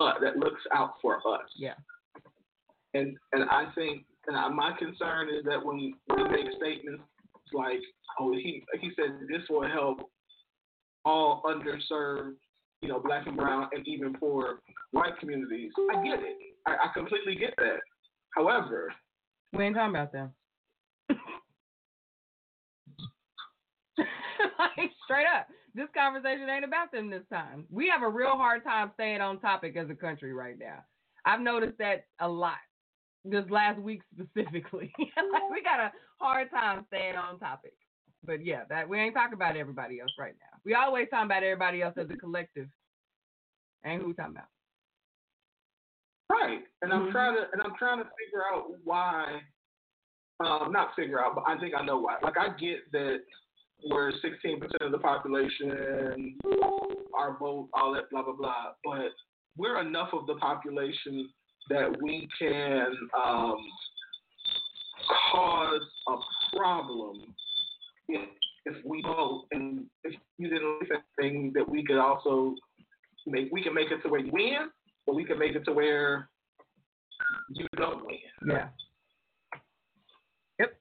uh, 0.00 0.12
that 0.20 0.36
looks 0.36 0.60
out 0.74 0.94
for 1.00 1.16
us. 1.16 1.48
Yeah. 1.56 1.74
And 2.94 3.16
and 3.32 3.44
I 3.50 3.66
think 3.74 4.04
and 4.26 4.36
I, 4.36 4.48
my 4.48 4.72
concern 4.78 5.28
is 5.28 5.44
that 5.44 5.64
when 5.64 5.76
we 5.76 5.94
make 6.30 6.46
statements 6.56 7.02
like, 7.52 7.80
oh, 8.18 8.32
he 8.32 8.62
he 8.80 8.90
said 8.96 9.18
this 9.28 9.42
will 9.48 9.68
help 9.68 9.98
all 11.04 11.42
underserved, 11.46 12.34
you 12.82 12.88
know, 12.88 13.00
black 13.00 13.26
and 13.26 13.36
brown 13.36 13.68
and 13.72 13.86
even 13.88 14.12
poor 14.14 14.60
white 14.90 15.18
communities. 15.18 15.70
I 15.94 16.04
get 16.04 16.20
it. 16.20 16.36
I, 16.66 16.72
I 16.72 16.92
completely 16.94 17.34
get 17.34 17.54
that. 17.56 17.80
However, 18.34 18.92
We 19.52 19.64
ain't 19.64 19.74
talking 19.74 19.90
about 19.90 20.12
them. 20.12 20.32
like 24.60 24.90
straight 25.04 25.26
up, 25.26 25.46
this 25.74 25.88
conversation 25.96 26.48
ain't 26.48 26.64
about 26.64 26.92
them 26.92 27.10
this 27.10 27.22
time. 27.32 27.64
We 27.70 27.88
have 27.88 28.02
a 28.02 28.08
real 28.08 28.36
hard 28.36 28.64
time 28.64 28.90
staying 28.94 29.20
on 29.20 29.40
topic 29.40 29.76
as 29.76 29.88
a 29.90 29.94
country 29.94 30.32
right 30.32 30.58
now. 30.58 30.84
I've 31.24 31.40
noticed 31.40 31.78
that 31.78 32.06
a 32.20 32.28
lot 32.28 32.58
this 33.24 33.44
last 33.50 33.78
week 33.78 34.00
specifically. 34.14 34.92
like 34.98 35.50
we 35.50 35.62
got 35.62 35.80
a 35.80 35.92
hard 36.18 36.50
time 36.50 36.84
staying 36.88 37.16
on 37.16 37.38
topic. 37.38 37.74
But 38.24 38.44
yeah, 38.44 38.64
that 38.68 38.88
we 38.88 38.98
ain't 38.98 39.14
talking 39.14 39.34
about 39.34 39.56
everybody 39.56 40.00
else 40.00 40.12
right 40.18 40.34
now. 40.40 40.58
We 40.64 40.74
always 40.74 41.08
talking 41.10 41.26
about 41.26 41.42
everybody 41.42 41.82
else 41.82 41.94
as 41.98 42.08
a 42.10 42.16
collective. 42.16 42.68
Ain't 43.84 44.02
who 44.02 44.08
we 44.08 44.14
talking 44.14 44.32
about. 44.32 44.48
Right, 46.30 46.60
and 46.82 46.92
I'm 46.92 47.08
Mhm. 47.08 47.12
trying 47.12 47.34
to 47.34 47.50
and 47.52 47.62
I'm 47.62 47.74
trying 47.76 47.98
to 47.98 48.04
figure 48.04 48.44
out 48.52 48.70
why. 48.84 49.42
Um, 50.40 50.72
not 50.72 50.94
figure 50.94 51.22
out, 51.22 51.34
but 51.34 51.44
I 51.46 51.58
think 51.58 51.74
I 51.74 51.84
know 51.84 51.98
why. 51.98 52.18
Like 52.22 52.38
I 52.38 52.48
get 52.50 52.90
that 52.92 53.20
we're 53.88 54.12
16% 54.12 54.62
of 54.80 54.92
the 54.92 54.98
population, 54.98 56.36
are 57.18 57.36
vote, 57.38 57.68
all 57.74 57.94
that, 57.94 58.10
blah 58.10 58.22
blah 58.22 58.34
blah. 58.34 58.72
But 58.84 59.12
we're 59.56 59.80
enough 59.80 60.10
of 60.12 60.26
the 60.26 60.34
population 60.34 61.28
that 61.68 61.90
we 62.02 62.28
can 62.38 62.86
um, 63.16 63.56
cause 65.32 65.80
a 66.08 66.56
problem 66.56 67.34
if, 68.08 68.28
if 68.66 68.84
we 68.84 69.02
vote, 69.02 69.44
and 69.52 69.86
if 70.04 70.14
you 70.38 70.48
didn't 70.48 70.88
think 71.20 71.54
that 71.54 71.68
we 71.68 71.84
could 71.84 71.98
also 71.98 72.54
make 73.26 73.48
we 73.52 73.62
can 73.62 73.74
make 73.74 73.90
it 73.90 74.02
to 74.02 74.08
where 74.08 74.20
you 74.20 74.32
win, 74.32 74.70
but 75.06 75.14
we 75.14 75.24
can 75.24 75.38
make 75.38 75.54
it 75.54 75.64
to 75.64 75.72
where 75.72 76.28
you 77.50 77.66
don't 77.76 78.04
win. 78.06 78.18
Yeah. 78.46 78.68
Yep. 80.58 80.72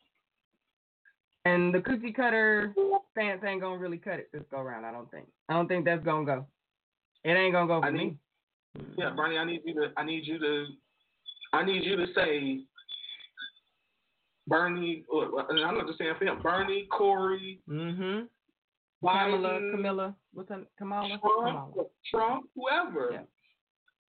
And 1.50 1.74
the 1.74 1.82
cookie 1.82 2.12
cutter 2.12 2.74
stance 3.12 3.42
ain't 3.46 3.62
gonna 3.62 3.78
really 3.78 3.98
cut 3.98 4.20
it 4.20 4.30
this 4.32 4.44
go 4.52 4.62
round. 4.62 4.86
I 4.86 4.92
don't 4.92 5.10
think. 5.12 5.28
I 5.48 5.54
don't 5.54 5.68
think 5.68 5.86
that's 5.86 6.04
gonna 6.04 6.26
go. 6.26 6.46
It 7.24 7.32
ain't 7.32 7.54
gonna 7.54 7.68
go 7.68 7.82
for 7.82 7.88
I 7.88 7.92
me. 7.92 8.18
Yeah, 8.98 9.12
Bernie, 9.16 9.38
I 9.38 9.46
need 9.46 9.62
you 9.66 9.74
to 9.76 9.88
I 9.98 10.06
need 10.06 10.26
you 10.26 10.40
to 10.40 10.66
I 11.54 11.66
need 11.66 11.84
you 11.84 11.96
to 11.96 12.06
say 12.14 12.60
Bernie 14.48 15.06
or 15.10 15.46
and 15.50 15.60
I'm 15.66 15.78
not 15.78 15.88
just 15.88 16.00
saying 16.00 16.14
for 16.18 16.26
him, 16.26 16.42
Bernie, 16.42 16.88
Corey, 16.92 17.60
Mm-hmm. 17.70 18.26
Kamala, 19.02 19.60
Camilla, 19.72 20.16
what's 20.34 20.50
her 20.50 20.64
Kamala? 20.78 21.08
Trump, 21.08 21.22
Kamala. 21.24 21.72
Trump, 22.12 22.46
whoever. 22.56 23.10
Yeah. 23.14 23.22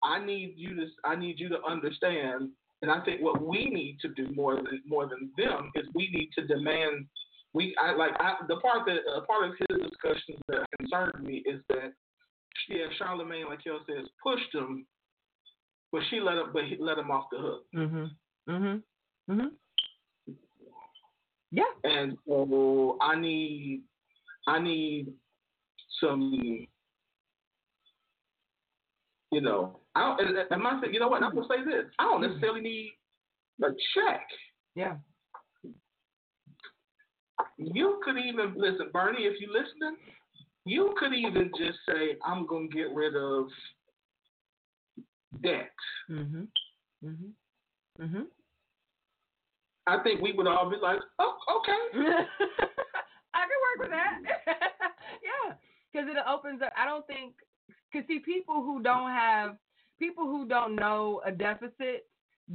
I 0.04 0.24
need 0.26 0.54
you 0.56 0.76
to 0.76 0.86
I 1.04 1.16
need 1.16 1.40
you 1.40 1.50
to 1.50 1.58
understand, 1.70 2.50
and 2.82 2.90
I 2.90 3.04
think 3.04 3.22
what 3.22 3.42
we 3.42 3.66
need 3.66 3.98
to 4.02 4.10
do 4.10 4.34
more 4.34 4.56
than 4.56 4.82
more 4.88 5.08
than 5.08 5.30
them 5.38 5.72
is 5.76 5.86
we 5.94 6.10
need 6.12 6.30
to 6.38 6.48
demand. 6.48 7.06
We 7.54 7.76
I 7.82 7.94
like 7.94 8.12
I, 8.20 8.36
the 8.48 8.58
part 8.58 8.86
that 8.86 9.00
uh, 9.16 9.22
part 9.22 9.50
of 9.50 9.56
his 9.58 9.90
discussion 9.90 10.36
that 10.50 10.66
concerned 10.80 11.26
me 11.26 11.44
is 11.46 11.62
that 11.70 11.94
yeah, 12.70 12.86
Charlamagne, 13.00 13.48
like 13.48 13.64
Kel 13.64 13.80
says, 13.88 14.08
pushed 14.22 14.54
him, 14.54 14.86
but 15.92 16.02
she 16.10 16.20
let 16.20 16.38
him, 16.38 16.50
but 16.54 16.66
he 16.66 16.78
let 16.80 16.98
him 16.98 17.12
off 17.12 17.26
the 17.32 17.38
hook. 17.38 17.64
Mm-hmm. 17.76 18.52
Mm-hmm. 18.52 19.32
Mm-hmm. 19.34 20.34
Yeah. 21.52 21.64
And 21.84 22.18
so 22.28 22.98
I 23.02 23.20
need, 23.20 23.84
I 24.48 24.60
need 24.60 25.08
some, 26.02 26.68
you 29.32 29.42
know, 29.42 29.80
I 29.96 30.02
don't, 30.02 30.28
and, 30.28 30.38
and 30.52 30.64
my 30.64 30.82
you 30.92 31.00
know 31.00 31.08
what? 31.08 31.24
I'm 31.24 31.34
gonna 31.34 31.48
say 31.50 31.64
this. 31.64 31.86
I 32.00 32.04
don't 32.04 32.22
necessarily 32.22 32.62
need 32.62 32.94
a 33.64 33.70
check. 33.96 34.28
Yeah. 34.76 34.96
You 37.58 38.00
could 38.04 38.18
even 38.18 38.54
listen, 38.56 38.90
Bernie, 38.94 39.24
if 39.24 39.42
you 39.42 39.48
listening, 39.48 39.98
you 40.66 40.94
could 40.98 41.14
even 41.14 41.52
just 41.58 41.80
say, 41.88 42.18
I'm 42.26 42.46
gonna 42.46 42.68
get 42.68 42.94
rid 42.94 43.16
of 43.16 43.48
debt. 45.42 45.72
Mm-hmm. 46.10 46.44
Mm-hmm. 47.06 48.04
Mm-hmm. 48.04 48.22
I 49.88 50.04
think 50.04 50.22
we 50.22 50.34
would 50.34 50.48
all 50.48 50.70
be 50.70 50.76
like, 50.82 51.00
oh, 51.20 51.38
okay. 51.58 52.00
I 53.34 53.46
can 53.46 53.60
work 53.64 53.80
with 53.80 53.92
that. 53.92 54.20
yeah, 55.24 55.56
because 55.92 56.08
it 56.10 56.18
opens 56.30 56.62
up. 56.62 56.74
I 56.78 56.86
don't 56.86 57.08
think 57.08 57.34
because 57.92 58.08
see 58.08 58.20
people 58.20 58.56
who 58.56 58.82
don't 58.82 59.10
have 59.10 59.58
people 59.98 60.26
who 60.26 60.48
don't 60.48 60.76
know 60.76 61.22
a 61.26 61.32
deficit 61.32 62.06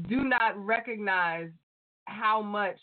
do 0.09 0.25
not 0.25 0.63
recognize 0.65 1.51
how 2.05 2.43
much 2.43 2.79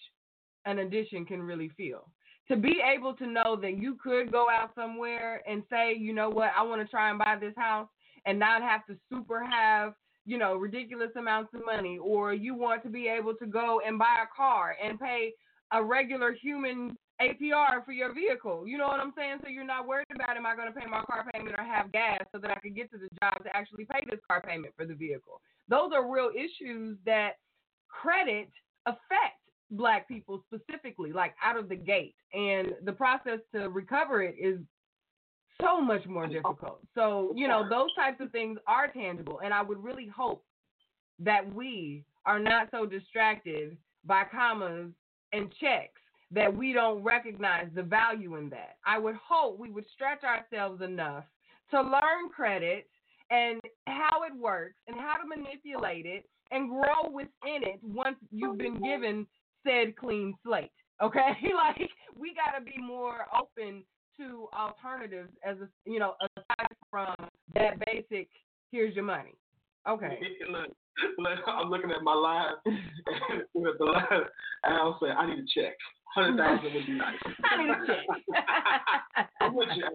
an 0.65 0.79
addition 0.79 1.25
can 1.25 1.41
really 1.41 1.69
feel. 1.69 2.09
To 2.49 2.55
be 2.55 2.81
able 2.83 3.13
to 3.15 3.27
know 3.27 3.55
that 3.61 3.77
you 3.77 3.95
could 4.01 4.31
go 4.31 4.47
out 4.49 4.71
somewhere 4.73 5.41
and 5.47 5.63
say, 5.69 5.95
you 5.95 6.13
know 6.13 6.29
what, 6.29 6.49
I 6.57 6.63
want 6.63 6.81
to 6.81 6.87
try 6.87 7.09
and 7.09 7.19
buy 7.19 7.37
this 7.39 7.53
house 7.55 7.87
and 8.25 8.39
not 8.39 8.61
have 8.61 8.85
to 8.87 8.97
super 9.09 9.43
have 9.43 9.93
you 10.29 10.37
know, 10.37 10.53
ridiculous 10.53 11.09
amounts 11.17 11.51
of 11.55 11.65
money, 11.65 11.97
or 11.97 12.33
you 12.35 12.53
want 12.53 12.83
to 12.83 12.89
be 12.89 13.07
able 13.07 13.33
to 13.33 13.47
go 13.47 13.81
and 13.83 13.97
buy 13.97 14.23
a 14.23 14.27
car 14.35 14.75
and 14.79 14.99
pay 14.99 15.33
a 15.71 15.83
regular 15.83 16.33
human 16.33 16.95
APR 17.19 17.83
for 17.83 17.93
your 17.93 18.13
vehicle. 18.13 18.67
You 18.67 18.77
know 18.77 18.85
what 18.85 18.99
I'm 18.99 19.11
saying? 19.17 19.37
So 19.41 19.49
you're 19.49 19.65
not 19.65 19.87
worried 19.87 20.05
about 20.13 20.37
am 20.37 20.45
I 20.45 20.55
going 20.55 20.71
to 20.71 20.79
pay 20.79 20.85
my 20.85 21.01
car 21.01 21.25
payment 21.33 21.55
or 21.57 21.63
have 21.63 21.91
gas 21.91 22.19
so 22.31 22.37
that 22.37 22.51
I 22.51 22.59
can 22.59 22.75
get 22.75 22.91
to 22.91 22.99
the 22.99 23.09
job 23.19 23.43
to 23.43 23.55
actually 23.55 23.85
pay 23.85 24.01
this 24.07 24.19
car 24.27 24.39
payment 24.41 24.73
for 24.77 24.85
the 24.85 24.93
vehicle. 24.93 25.41
Those 25.67 25.91
are 25.95 26.07
real 26.07 26.29
issues 26.29 26.97
that 27.07 27.33
credit 27.87 28.49
affect 28.85 29.41
black 29.71 30.07
people 30.07 30.43
specifically, 30.47 31.11
like 31.11 31.33
out 31.43 31.57
of 31.57 31.69
the 31.69 31.75
gate. 31.75 32.15
And 32.33 32.73
the 32.83 32.91
process 32.91 33.39
to 33.53 33.69
recover 33.69 34.21
it 34.21 34.35
is 34.39 34.59
so 35.61 35.81
much 35.81 36.05
more 36.05 36.27
difficult. 36.27 36.79
So, 36.95 37.33
you 37.35 37.47
know, 37.47 37.67
those 37.69 37.93
types 37.95 38.21
of 38.21 38.31
things 38.31 38.57
are 38.67 38.87
tangible. 38.87 39.41
And 39.43 39.53
I 39.53 39.61
would 39.61 39.83
really 39.83 40.07
hope 40.07 40.43
that 41.19 41.53
we 41.53 42.05
are 42.25 42.39
not 42.39 42.69
so 42.71 42.85
distracted 42.85 43.77
by 44.05 44.23
commas 44.31 44.91
and 45.33 45.51
checks 45.59 45.99
that 46.31 46.55
we 46.55 46.73
don't 46.73 47.03
recognize 47.03 47.67
the 47.73 47.83
value 47.83 48.35
in 48.35 48.49
that. 48.49 48.77
I 48.85 48.99
would 48.99 49.15
hope 49.15 49.59
we 49.59 49.71
would 49.71 49.85
stretch 49.93 50.23
ourselves 50.23 50.81
enough 50.81 51.23
to 51.71 51.81
learn 51.81 52.29
credit 52.33 52.87
and 53.31 53.59
how 53.87 54.23
it 54.23 54.35
works 54.39 54.75
and 54.87 54.97
how 54.97 55.15
to 55.15 55.27
manipulate 55.27 56.05
it 56.05 56.25
and 56.51 56.69
grow 56.69 57.11
within 57.11 57.63
it 57.63 57.79
once 57.83 58.17
you've 58.31 58.57
been 58.57 58.81
given 58.81 59.27
said 59.65 59.95
clean 59.95 60.33
slate. 60.43 60.71
Okay? 61.01 61.31
like 61.55 61.89
we 62.13 62.33
got 62.35 62.59
to 62.59 62.65
be 62.65 62.77
more 62.77 63.25
open 63.33 63.85
to 64.17 64.49
alternatives 64.53 65.31
as 65.47 65.55
a 65.61 65.69
you 65.89 65.97
know 65.97 66.15
aside 66.21 66.75
from 66.91 67.15
that 67.55 67.79
basic 67.85 68.27
here's 68.73 68.93
your 68.95 69.05
money 69.05 69.33
okay 69.87 70.19
look, 70.51 70.67
look, 71.17 71.39
I'm 71.47 71.69
looking 71.69 71.91
at 71.91 72.03
my 72.03 72.13
line 72.13 72.53
with 73.53 73.77
the 73.77 73.85
line, 73.85 74.05
and 74.63 74.73
I'll 74.75 74.99
say, 75.01 75.07
I 75.07 75.25
need 75.25 75.39
a 75.39 75.47
check. 75.53 75.73
hundred 76.13 76.37
thousand 76.37 76.73
would 76.73 76.85
be 76.85 76.93
nice. 76.93 77.15
I 77.43 77.63
need 77.63 77.69
a 77.69 77.85
check. 77.87 79.27
I'm 79.41 79.55
with 79.55 79.69
you. 79.75 79.85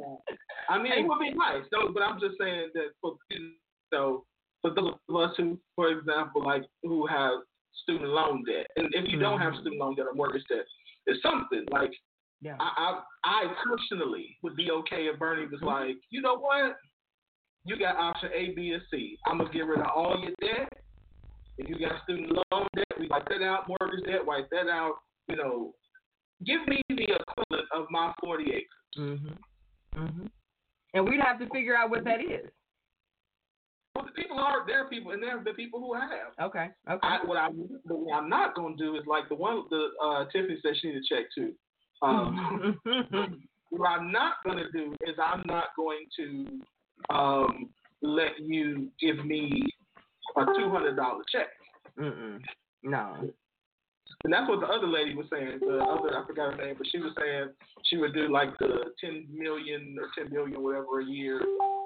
I 0.68 0.82
mean, 0.82 0.92
it 0.92 1.06
would 1.06 1.18
be 1.18 1.34
nice, 1.34 1.64
though. 1.70 1.92
But 1.92 2.02
I'm 2.02 2.18
just 2.20 2.36
saying 2.40 2.70
that 2.74 2.92
for 3.00 3.16
so 3.92 4.24
for 4.62 4.70
those 4.70 4.94
of 5.08 5.16
us 5.16 5.34
who, 5.36 5.58
for 5.76 5.90
example, 5.90 6.42
like 6.44 6.64
who 6.82 7.06
have 7.06 7.40
student 7.82 8.10
loan 8.10 8.44
debt, 8.44 8.66
and 8.76 8.88
if 8.94 9.10
you 9.10 9.18
don't 9.18 9.40
have 9.40 9.52
Mhm. 9.54 9.60
student 9.60 9.80
loan 9.80 9.94
debt 9.96 10.06
or 10.06 10.14
mortgage 10.14 10.44
debt, 10.48 10.64
it's 11.06 11.20
something 11.22 11.64
like 11.70 11.92
Yeah. 12.40 12.56
I, 12.60 13.00
I, 13.24 13.44
I 13.44 13.54
personally 13.64 14.36
would 14.42 14.56
be 14.56 14.70
okay 14.70 15.06
if 15.06 15.18
Bernie 15.18 15.42
Mm-hmm. 15.44 15.52
was 15.52 15.62
like, 15.62 15.96
you 16.10 16.20
know 16.20 16.36
what? 16.38 16.76
You 17.64 17.78
got 17.78 17.96
option 17.96 18.30
A, 18.34 18.52
B, 18.54 18.72
and 18.72 18.82
C. 18.90 19.18
I'm 19.26 19.38
gonna 19.38 19.50
get 19.50 19.66
rid 19.66 19.80
of 19.80 19.86
all 19.94 20.18
your 20.20 20.32
debt. 20.40 20.68
If 21.56 21.68
you 21.68 21.78
got 21.78 22.02
student 22.02 22.30
loan 22.52 22.66
debt, 22.76 22.86
we 22.98 23.08
wipe 23.08 23.28
that 23.28 23.42
out. 23.42 23.66
Mortgage 23.68 24.04
debt, 24.04 24.24
wipe 24.26 24.50
that 24.50 24.68
out. 24.68 24.96
You 25.28 25.36
know, 25.36 25.74
give 26.44 26.66
me 26.66 26.82
the 26.88 27.04
equivalent 27.04 27.68
of 27.72 27.86
my 27.90 28.12
40 28.20 28.52
acres. 28.52 28.96
Mhm. 28.98 29.38
Mhm. 29.94 30.30
And 30.92 31.08
we'd 31.08 31.20
have 31.20 31.38
to 31.38 31.48
figure 31.50 31.74
out 31.76 31.90
what 31.90 32.04
that 32.04 32.20
is. 32.20 32.50
Well, 33.94 34.04
the 34.04 34.12
people 34.12 34.38
are 34.38 34.66
there 34.66 34.84
are 34.84 34.88
people, 34.88 35.12
and 35.12 35.22
there 35.22 35.38
are 35.38 35.44
the 35.44 35.52
people 35.52 35.80
who 35.80 35.94
have. 35.94 36.10
Okay. 36.40 36.68
Okay. 36.90 36.98
I, 37.02 37.18
what 37.24 37.36
I 37.36 37.48
but 37.86 37.98
what 37.98 38.14
I'm 38.14 38.28
not 38.28 38.54
gonna 38.54 38.76
do 38.76 38.96
is 38.96 39.02
like 39.06 39.28
the 39.28 39.36
one 39.36 39.62
the 39.70 39.88
uh, 40.02 40.24
Tiffany 40.32 40.58
said 40.62 40.72
she 40.80 40.88
need 40.88 41.02
to 41.02 41.14
check 41.14 41.26
too. 41.34 41.52
Um, 42.02 42.80
what 43.70 43.86
I'm 43.86 44.10
not 44.10 44.34
gonna 44.44 44.70
do 44.72 44.94
is 45.06 45.14
I'm 45.22 45.42
not 45.46 45.68
going 45.76 46.06
to 46.16 47.14
um, 47.14 47.70
let 48.02 48.38
you 48.40 48.90
give 49.00 49.24
me 49.24 49.62
a 50.36 50.44
two 50.58 50.70
hundred 50.70 50.96
dollar 50.96 51.22
check. 51.30 51.48
Mm-mm. 51.98 52.40
No. 52.82 53.30
And 54.24 54.32
that's 54.32 54.48
what 54.48 54.60
the 54.60 54.66
other 54.66 54.86
lady 54.86 55.14
was 55.14 55.26
saying. 55.30 55.60
The 55.60 55.84
other 55.84 56.16
I 56.16 56.26
forgot 56.26 56.54
her 56.54 56.64
name, 56.64 56.76
but 56.78 56.86
she 56.90 56.98
was 56.98 57.12
saying 57.20 57.50
she 57.84 57.98
would 57.98 58.14
do 58.14 58.32
like 58.32 58.56
the 58.58 58.92
ten 58.98 59.26
million 59.30 59.96
or 60.00 60.08
ten 60.16 60.32
million 60.32 60.62
whatever 60.62 61.00
a 61.00 61.04
year 61.04 61.40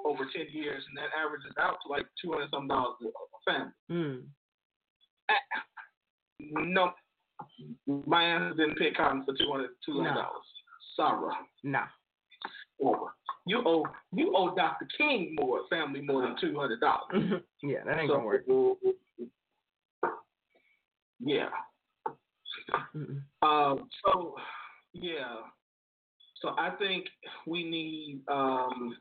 over 0.05 0.23
ten 0.33 0.45
years, 0.51 0.83
and 0.87 0.97
that 0.97 1.11
averages 1.19 1.51
out 1.59 1.77
to 1.85 1.91
like 1.91 2.05
two 2.21 2.31
hundred 2.31 2.49
some 2.51 2.67
dollars 2.67 2.95
a 3.03 3.51
family. 3.51 3.71
Mm. 3.91 4.23
No, 6.73 6.93
my 8.07 8.23
answer 8.23 8.55
didn't 8.55 8.77
pick 8.77 8.95
cotton 8.95 9.25
for 9.25 9.33
two 9.33 9.51
hundred 9.51 9.71
two 9.85 9.97
hundred 9.97 10.13
dollars. 10.13 10.47
Sorry. 10.95 11.33
No. 11.63 11.81
Over. 12.81 13.13
You 13.45 13.61
owe 13.65 13.83
you 14.13 14.33
owe 14.33 14.55
Dr. 14.55 14.87
King 14.97 15.35
more 15.37 15.61
family 15.69 15.99
more 15.99 16.21
than 16.21 16.35
two 16.39 16.57
hundred 16.57 16.79
dollars. 16.79 17.41
yeah, 17.63 17.79
that 17.85 17.99
ain't 17.99 18.09
gonna 18.09 18.23
work. 18.23 18.45
Yeah. 21.19 21.49
Um. 23.41 23.89
So 24.05 24.35
yeah. 24.93 25.37
So 26.41 26.49
I 26.57 26.71
think 26.79 27.05
we 27.45 27.63
need 27.63 28.21
um. 28.27 28.95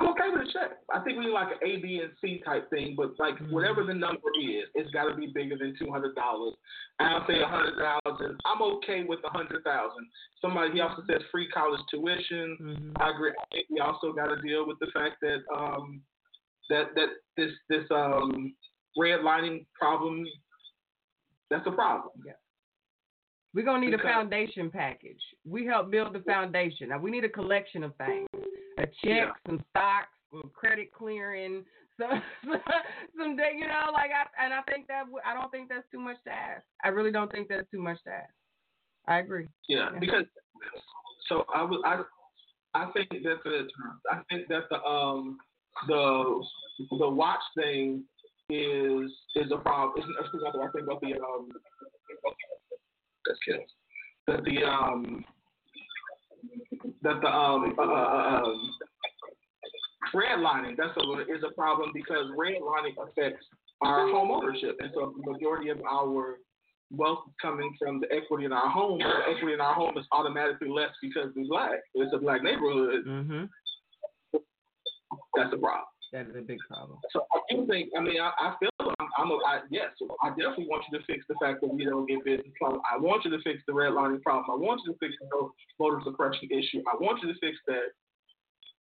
I'm 0.00 0.08
okay 0.08 0.30
with 0.32 0.48
a 0.48 0.52
check. 0.52 0.78
I 0.92 0.98
think 1.04 1.18
we 1.18 1.26
need 1.26 1.32
like 1.32 1.52
an 1.52 1.58
A, 1.62 1.76
B, 1.76 2.00
and 2.02 2.10
C 2.20 2.42
type 2.44 2.68
thing, 2.70 2.94
but 2.96 3.16
like 3.20 3.36
Mhm. 3.36 3.52
whatever 3.52 3.84
the 3.84 3.94
number 3.94 4.30
is, 4.40 4.68
it's 4.74 4.90
got 4.90 5.04
to 5.04 5.14
be 5.14 5.28
bigger 5.28 5.56
than 5.56 5.76
two 5.78 5.92
hundred 5.92 6.16
dollars. 6.16 6.54
I'll 6.98 7.24
say 7.26 7.40
a 7.40 7.46
hundred 7.46 7.76
thousand. 7.76 8.40
I'm 8.44 8.62
okay 8.62 9.04
with 9.04 9.20
a 9.22 9.30
hundred 9.30 9.62
thousand. 9.62 10.08
Somebody 10.40 10.72
he 10.72 10.80
also 10.80 11.04
says 11.06 11.22
free 11.30 11.48
college 11.48 11.80
tuition. 11.88 12.56
Mhm. 12.60 12.92
I 13.00 13.10
agree. 13.10 13.30
I 13.30 13.44
think 13.52 13.66
we 13.70 13.78
also 13.78 14.12
got 14.12 14.26
to 14.26 14.42
deal 14.42 14.66
with 14.66 14.78
the 14.80 14.88
fact 14.88 15.20
that 15.20 15.40
um 15.54 16.02
that 16.68 16.94
that 16.96 17.10
this 17.36 17.52
this 17.68 17.88
um 17.90 18.54
redlining 18.98 19.64
problem 19.78 20.24
that's 21.50 21.66
a 21.66 21.70
problem. 21.70 22.10
Yeah. 22.24 22.32
We're 23.54 23.64
gonna 23.66 23.84
need 23.84 23.92
a 23.92 23.98
foundation 23.98 24.70
package. 24.70 25.20
We 25.44 25.66
help 25.66 25.90
build 25.90 26.14
the 26.14 26.20
foundation. 26.20 26.88
Now 26.88 26.98
we 26.98 27.10
need 27.10 27.24
a 27.24 27.28
collection 27.28 27.84
of 27.84 27.94
things. 27.96 28.26
A 28.78 28.86
check, 28.86 28.92
Yeah. 29.04 29.30
some 29.46 29.62
stocks, 29.70 30.08
some 30.30 30.50
credit 30.54 30.90
clearing, 30.92 31.66
some 32.00 32.22
some 33.18 33.36
day, 33.36 33.52
you 33.54 33.66
know, 33.68 33.90
like 33.92 34.10
I 34.10 34.44
and 34.44 34.54
I 34.54 34.62
think 34.62 34.86
that 34.88 35.04
I 35.26 35.34
don't 35.34 35.50
think 35.50 35.68
that's 35.68 35.84
too 35.92 36.00
much 36.00 36.16
to 36.24 36.30
ask. 36.32 36.62
I 36.82 36.88
really 36.88 37.12
don't 37.12 37.30
think 37.30 37.48
that's 37.48 37.70
too 37.70 37.82
much 37.82 38.02
to 38.04 38.10
ask. 38.10 38.32
I 39.06 39.18
agree. 39.18 39.46
Yeah, 39.68 39.90
Yeah. 39.92 39.98
because 39.98 40.24
so 41.28 41.44
I 41.54 41.62
was 41.62 41.82
I 41.84 42.02
I 42.74 42.90
think 42.92 43.10
that 43.10 43.36
the 43.44 43.68
I 44.10 44.22
think 44.30 44.48
that 44.48 44.62
the 44.70 44.82
um 44.82 45.36
the 45.86 46.42
the 46.98 47.08
watch 47.10 47.42
thing 47.56 48.04
is 48.52 49.10
is 49.36 49.50
a 49.52 49.58
problem. 49.58 49.94
It's, 49.96 50.06
it's 50.34 50.42
not 50.42 50.52
the 50.52 50.58
right 50.58 50.72
thing, 50.72 50.84
but 50.86 51.00
the 51.00 51.14
um 51.14 51.48
that's 53.26 53.38
kills 53.46 53.70
that 54.26 54.44
the 54.44 54.64
um 54.64 55.24
that 57.02 57.20
the 57.20 57.28
um 57.28 57.74
uh, 57.78 57.82
uh, 57.82 58.42
um 58.44 58.70
redlining 60.14 60.76
that's 60.76 60.96
a 60.96 61.20
is 61.32 61.42
a 61.48 61.54
problem 61.54 61.90
because 61.94 62.26
redlining 62.38 62.94
affects 63.02 63.46
our 63.80 64.08
home 64.08 64.30
ownership, 64.30 64.76
and 64.80 64.90
so 64.94 65.14
the 65.24 65.32
majority 65.32 65.68
of 65.70 65.80
our 65.88 66.36
wealth 66.92 67.20
is 67.26 67.34
coming 67.40 67.74
from 67.78 68.00
the 68.00 68.06
equity 68.12 68.44
in 68.44 68.52
our 68.52 68.68
home. 68.68 68.98
The 68.98 69.34
equity 69.34 69.54
in 69.54 69.60
our 69.60 69.74
home 69.74 69.96
is 69.98 70.04
automatically 70.12 70.68
less 70.68 70.90
because 71.00 71.30
we're 71.34 71.48
black. 71.48 71.80
It's 71.94 72.12
a 72.14 72.18
black 72.18 72.42
neighborhood. 72.42 73.04
Mhm. 73.06 73.48
That's 75.34 75.52
a 75.52 75.58
problem. 75.58 75.91
That 76.12 76.28
is 76.28 76.36
a 76.36 76.42
big 76.42 76.58
problem. 76.68 76.98
So 77.10 77.24
I 77.32 77.40
do 77.48 77.66
think. 77.66 77.88
I 77.96 78.00
mean, 78.00 78.20
I, 78.20 78.30
I 78.36 78.54
feel 78.60 78.68
I'm. 78.80 79.08
I'm 79.16 79.30
a, 79.30 79.34
I, 79.48 79.60
yes, 79.70 79.90
I 80.22 80.28
definitely 80.30 80.66
want 80.68 80.84
you 80.90 80.98
to 80.98 81.04
fix 81.06 81.24
the 81.26 81.34
fact 81.40 81.62
that 81.62 81.72
we 81.72 81.84
don't 81.84 82.06
get 82.06 82.22
business. 82.24 82.52
I 82.62 82.98
want 82.98 83.24
you 83.24 83.30
to 83.30 83.42
fix 83.42 83.62
the 83.66 83.72
redlining 83.72 84.20
problem. 84.20 84.44
I 84.52 84.62
want 84.62 84.82
you 84.84 84.92
to 84.92 84.98
fix 84.98 85.14
the 85.20 85.28
vote- 85.32 85.54
voter 85.78 86.00
suppression 86.04 86.48
issue. 86.50 86.82
I 86.84 86.96
want 87.00 87.22
you 87.22 87.32
to 87.32 87.38
fix 87.40 87.56
that. 87.66 87.96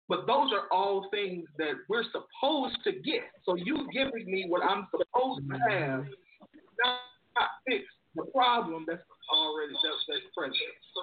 But 0.07 0.27
those 0.27 0.53
are 0.53 0.69
all 0.71 1.07
things 1.09 1.47
that 1.57 1.73
we're 1.89 2.05
supposed 2.13 2.77
to 2.83 2.91
get. 2.91 3.25
So 3.43 3.55
you 3.55 3.88
giving 3.91 4.25
me 4.29 4.45
what 4.47 4.61
I'm 4.61 4.85
supposed 4.91 5.49
to 5.49 5.57
have, 5.67 6.05
not, 6.77 6.99
not 7.33 7.49
fix 7.67 7.85
the 8.15 8.23
problem 8.33 8.85
that's 8.88 9.01
already 9.33 9.73
that's, 9.73 10.05
that's 10.07 10.29
present, 10.38 10.55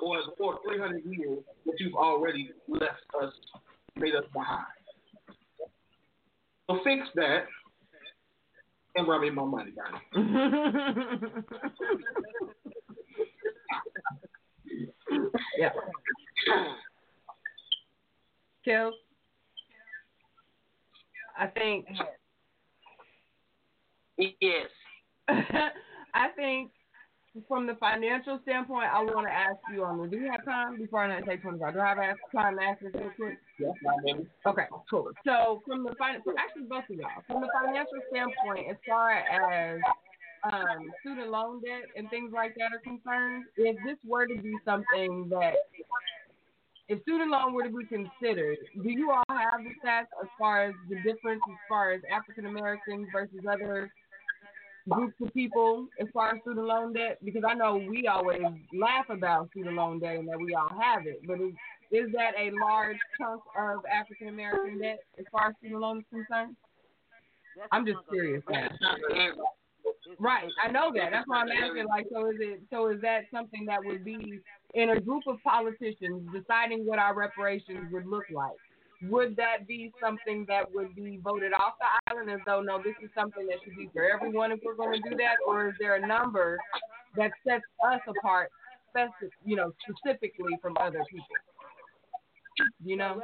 or 0.02 0.22
for 0.38 0.60
300 0.68 1.02
years 1.04 1.38
that 1.66 1.74
you've 1.80 1.94
already 1.94 2.50
left 2.68 3.02
us, 3.20 3.32
made 3.96 4.14
us 4.14 4.24
behind. 4.32 4.66
So 6.72 6.78
fix 6.84 7.06
that 7.16 7.44
and 8.94 9.06
run 9.08 9.20
me 9.22 9.30
my 9.30 9.44
money, 9.44 9.72
Bernie. 9.72 11.30
yeah. 15.58 15.70
Kill. 18.64 18.92
I 21.38 21.46
think 21.48 21.86
Yes. 24.18 24.68
I 25.28 26.28
think 26.36 26.70
from 27.48 27.66
the 27.66 27.74
financial 27.76 28.38
standpoint, 28.42 28.88
I 28.92 29.02
want 29.02 29.26
to 29.26 29.32
ask 29.32 29.56
you 29.72 29.84
on. 29.84 29.98
The 30.02 30.08
do 30.08 30.16
you 30.16 30.30
have 30.30 30.44
time 30.44 30.76
before 30.76 31.04
I 31.04 31.20
take 31.22 31.42
twenty 31.42 31.58
five? 31.58 31.72
Do 31.74 31.80
I 31.80 31.88
have 31.88 32.16
time 32.34 32.58
to 32.58 32.62
ask 32.62 32.80
this 32.80 32.92
real 32.94 33.10
quick? 33.16 33.38
Yes. 33.58 33.72
Okay, 34.46 34.66
cool. 34.90 35.10
So 35.24 35.62
from 35.66 35.84
the 35.84 35.94
fin- 35.96 36.20
actually 36.38 36.68
both 36.68 36.84
of 36.90 36.96
y'all, 36.96 37.08
from 37.26 37.40
the 37.40 37.48
financial 37.64 38.00
standpoint, 38.10 38.68
as 38.70 38.76
far 38.86 39.12
as 39.12 39.80
um, 40.44 40.92
student 41.00 41.30
loan 41.30 41.62
debt 41.62 41.88
and 41.96 42.10
things 42.10 42.32
like 42.34 42.54
that 42.56 42.72
are 42.72 42.82
concerned, 42.84 43.44
if 43.56 43.76
this 43.86 43.96
were 44.06 44.26
to 44.26 44.36
be 44.42 44.52
something 44.64 45.28
that, 45.30 45.54
if 46.88 47.00
student 47.02 47.30
loan 47.30 47.54
were 47.54 47.62
to 47.62 47.70
be 47.70 47.86
considered, 47.86 48.58
do 48.82 48.90
you 48.90 49.10
all 49.10 49.24
have 49.28 49.60
the 49.64 49.70
stats 49.82 50.12
as 50.20 50.28
far 50.38 50.64
as 50.64 50.74
the 50.90 50.96
difference 50.96 51.40
as 51.48 51.56
far 51.66 51.92
as 51.92 52.02
African 52.12 52.44
Americans 52.44 53.06
versus 53.12 53.40
other 53.50 53.90
groups 54.88 55.14
of 55.22 55.32
people 55.34 55.86
as 56.00 56.08
far 56.12 56.34
as 56.34 56.40
student 56.42 56.66
loan 56.66 56.92
debt? 56.92 57.18
Because 57.24 57.42
I 57.48 57.54
know 57.54 57.76
we 57.76 58.06
always 58.06 58.42
laugh 58.72 59.08
about 59.08 59.50
student 59.50 59.76
loan 59.76 60.00
debt 60.00 60.16
and 60.16 60.28
that 60.28 60.38
we 60.38 60.54
all 60.54 60.70
have 60.80 61.06
it, 61.06 61.20
but 61.26 61.40
is 61.40 61.52
is 61.92 62.10
that 62.12 62.32
a 62.40 62.50
large 62.58 62.96
chunk 63.18 63.42
of 63.58 63.84
African 63.84 64.28
American 64.28 64.80
debt 64.80 65.00
as 65.18 65.26
far 65.30 65.48
as 65.48 65.54
student 65.58 65.80
loan 65.80 65.98
is 65.98 66.04
concerned? 66.10 66.56
I'm 67.70 67.84
just 67.84 67.98
curious 68.10 68.42
now. 68.48 68.68
Right, 70.18 70.48
I 70.64 70.70
know 70.70 70.90
that. 70.94 71.10
That's 71.12 71.28
why 71.28 71.42
I'm 71.42 71.48
asking. 71.50 71.86
Like, 71.86 72.06
so 72.12 72.30
is 72.30 72.36
it? 72.40 72.62
So 72.70 72.88
is 72.88 73.00
that 73.02 73.24
something 73.32 73.66
that 73.66 73.84
would 73.84 74.04
be 74.04 74.40
in 74.74 74.90
a 74.90 75.00
group 75.00 75.24
of 75.26 75.36
politicians 75.44 76.28
deciding 76.32 76.86
what 76.86 76.98
our 76.98 77.14
reparations 77.14 77.92
would 77.92 78.06
look 78.06 78.24
like? 78.32 78.56
Would 79.10 79.34
that 79.36 79.66
be 79.66 79.92
something 80.00 80.44
that 80.48 80.72
would 80.72 80.94
be 80.94 81.18
voted 81.22 81.52
off 81.52 81.74
the 81.80 82.12
island 82.12 82.30
as 82.30 82.38
though 82.46 82.60
no, 82.62 82.78
this 82.78 82.94
is 83.02 83.10
something 83.14 83.46
that 83.46 83.58
should 83.64 83.76
be 83.76 83.88
for 83.92 84.04
everyone 84.08 84.52
if 84.52 84.60
we're 84.64 84.74
going 84.76 85.02
to 85.02 85.10
do 85.10 85.16
that, 85.16 85.36
or 85.46 85.68
is 85.68 85.74
there 85.80 85.96
a 85.96 86.06
number 86.06 86.56
that 87.16 87.32
sets 87.46 87.64
us 87.84 88.00
apart, 88.06 88.50
specific, 88.90 89.32
you 89.44 89.56
know, 89.56 89.72
specifically 89.82 90.56
from 90.62 90.76
other 90.80 91.02
people? 91.10 91.26
You 92.84 92.96
know? 92.96 93.20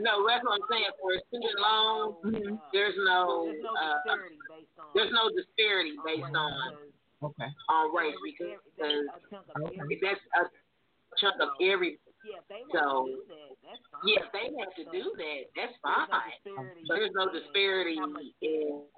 No, 0.00 0.26
that's 0.26 0.42
what 0.42 0.58
I'm 0.58 0.66
saying. 0.70 0.90
For 1.00 1.12
a 1.14 1.20
student 1.28 1.58
loan, 1.60 2.14
Mhm. 2.24 2.60
there's 2.72 2.94
no 3.06 3.44
There's 3.46 3.62
no 3.62 3.74
uh, 3.74 3.94
disparity 4.02 4.38
based 4.48 4.78
on. 4.78 4.86
there's 4.94 5.12
no 5.12 5.30
disparity 5.30 5.96
based 6.04 6.34
on 6.34 6.76
Okay. 7.22 7.48
on 7.68 7.94
race 7.94 8.16
because 8.24 8.58
every- 8.78 9.06
that's 9.06 9.24
a 9.24 9.30
chunk 9.30 9.46
of 9.54 9.62
Okay. 9.62 9.98
that's 10.02 10.20
a 10.34 10.50
chunk 11.18 11.40
of 11.40 11.48
every. 11.60 11.98
Yeah, 12.24 12.40
if 12.40 12.46
they 12.48 12.62
So, 12.72 13.04
to 13.04 13.12
do 13.12 13.20
that, 13.28 13.52
that's 13.60 13.84
fine. 13.92 14.04
Yeah, 14.08 14.24
if 14.24 14.30
they 14.32 14.46
have 14.56 14.72
to 14.80 14.84
do 14.88 15.04
that, 15.12 15.40
that's 15.54 15.76
There's 15.76 15.84
no 15.84 16.08
fine. 16.08 16.32
disparity 16.40 16.82
there's 16.88 17.12
no 17.14 17.24
disparity 17.28 17.94
how 18.00 18.08
much 18.08 18.28
in 18.40 18.88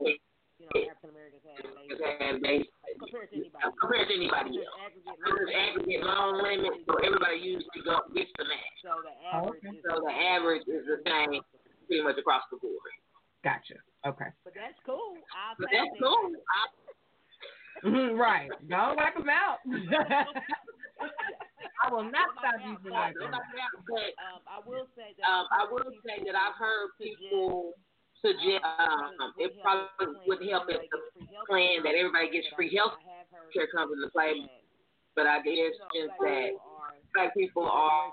you 0.57 0.65
know 0.65 0.73
African 0.89 1.11
Americans 1.13 1.43
have 1.45 2.41
they- 2.41 2.65
compared 2.97 3.29
to 3.29 3.37
anybody. 3.37 3.77
compared 3.77 4.09
to 4.09 4.15
anybody 4.15 4.51
else. 4.63 4.73
aggregate 4.87 5.19
There's 5.21 5.51
aggregate 5.53 6.03
loan 6.07 6.41
limit, 6.43 6.73
so 6.89 6.97
everybody 7.03 7.37
usually 7.45 7.83
go, 7.85 8.01
gets 8.15 8.31
the 8.39 8.45
match. 8.49 8.77
So 8.81 9.03
the 9.05 9.13
oh, 9.37 9.53
average 9.53 9.61
okay. 9.67 9.77
is 9.77 9.85
So 9.85 10.01
the 10.01 10.15
average 10.17 10.65
is 10.71 10.87
the 10.89 10.99
same 11.05 11.43
pretty 11.91 12.03
much 12.03 12.17
across 12.17 12.43
the 12.51 12.57
board. 12.57 12.95
Gotcha. 13.45 13.77
Okay. 14.07 14.31
But 14.45 14.55
that's 14.57 14.79
cool. 14.87 15.19
I'll 15.35 15.57
But 15.59 15.69
that's 15.75 15.93
that. 15.93 16.01
cool. 16.01 16.31
I, 16.49 16.73
right. 18.17 18.49
Don't 18.71 18.97
wipe 18.97 19.15
them 19.15 19.29
out. 19.29 19.59
I 21.85 21.93
will 21.93 22.09
not 22.09 22.33
stop 22.39 22.57
you 22.65 22.77
from 22.81 22.93
but, 22.93 23.13
wiping 23.13 23.29
'em 23.29 23.35
out. 23.35 23.73
but 23.87 24.11
Um, 24.17 24.41
I 24.49 24.59
will 24.65 24.89
say 24.97 25.15
that. 25.19 25.29
um, 25.29 25.47
I 25.51 25.65
will 25.71 25.93
say 26.05 26.23
that 26.25 26.35
I've 26.35 26.55
heard 26.55 26.91
people 26.99 27.75
suggest 28.23 28.65
um, 28.65 29.35
it 29.37 29.61
probably 29.61 30.17
would 30.27 30.43
help 30.49 30.71
if 30.71 30.89
the 30.91 31.27
plan 31.47 31.83
that 31.85 31.95
everybody 31.95 32.31
gets 32.31 32.49
free 32.57 32.75
health 32.75 32.97
I 32.99 33.53
care 33.53 33.67
comes 33.69 33.93
into 33.93 34.09
play. 34.11 34.49
But 35.15 35.27
I 35.27 35.41
guess 35.41 35.77
you 35.95 36.07
know, 36.07 36.09
just 36.09 36.13
that 36.21 36.53
people 36.53 36.61
are 36.65 36.93
black 37.15 37.35
people 37.35 37.65
are 37.65 38.13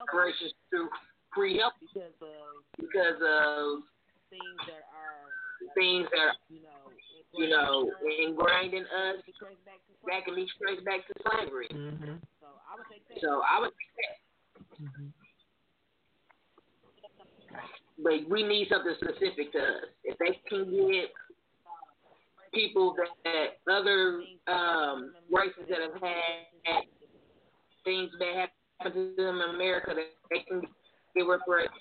reparations 0.00 0.52
through 0.70 0.88
free 1.34 1.58
health 1.58 1.74
reparations 1.78 2.14
free 2.16 2.38
health 2.38 2.66
because 2.78 3.20
of 3.20 3.20
because 3.20 3.20
of 3.22 3.82
things 4.30 4.58
that 4.66 4.82
are, 4.90 5.30
things 5.74 6.06
that 6.10 6.18
are, 6.18 6.34
you 6.50 6.62
know, 6.62 6.90
you 7.34 7.48
know, 7.50 7.90
ingrained 8.26 8.74
in 8.74 8.82
us 8.84 9.22
it 9.26 9.34
traces 9.38 9.62
back 9.64 9.78
to 9.86 9.92
that 10.06 10.24
can 10.24 10.34
be 10.34 10.46
traced 10.58 10.84
back 10.84 11.06
to 11.06 11.14
slavery. 11.22 11.68
Mhm. 11.70 12.18
So 12.76 12.78
I 12.78 12.80
would 12.80 12.84
take 12.90 13.06
that. 13.08 13.20
So 13.20 13.42
I 13.42 13.60
would 13.60 13.70
say 13.70 13.90
that. 14.02 14.82
Mhm. 14.82 15.12
But 17.98 18.28
we 18.28 18.42
need 18.42 18.68
something 18.68 18.94
specific 19.00 19.52
to 19.52 19.58
us. 19.58 19.84
If 20.04 20.18
they 20.18 20.40
can 20.48 20.70
get 20.90 21.10
people 22.52 22.94
that, 22.96 23.08
that 23.24 23.72
other 23.72 24.22
um, 24.48 25.14
races 25.30 25.64
that 25.68 25.80
have 25.80 26.00
had 26.00 26.84
things 27.84 28.10
that 28.18 28.50
happen 28.80 28.92
to 28.92 29.14
them 29.16 29.40
in 29.40 29.54
America 29.54 29.94
that 29.94 30.10
they 30.30 30.40
can 30.48 30.60
get 31.14 31.22
reparations. 31.22 31.72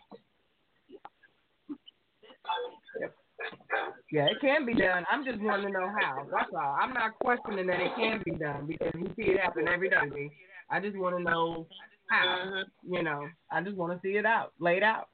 Yeah, 4.12 4.26
it 4.28 4.40
can 4.40 4.66
be 4.66 4.74
done. 4.74 5.04
I'm 5.12 5.26
just 5.26 5.40
wanting 5.42 5.68
to 5.68 5.74
know 5.74 5.90
how. 6.00 6.26
That's 6.32 6.50
all. 6.54 6.78
I'm 6.80 6.94
not 6.94 7.16
questioning 7.20 7.68
that 7.68 7.82
it 7.82 7.92
can 7.96 8.22
be 8.24 8.32
done 8.32 8.66
because 8.68 8.94
we 8.94 9.08
see 9.16 9.32
it 9.32 9.42
happen 9.42 9.68
every 9.68 9.90
day. 9.90 10.32
I 10.70 10.80
just 10.80 10.98
want 10.98 11.18
to 11.18 11.24
know 11.24 11.68
how. 12.10 12.26
Mhm. 12.26 12.64
You 12.84 13.04
know, 13.04 13.30
I 13.52 13.62
just 13.62 13.78
want 13.78 13.94
to 13.94 14.00
see 14.02 14.18
it 14.18 14.26
out, 14.26 14.54
laid 14.60 14.84
out. 14.84 15.10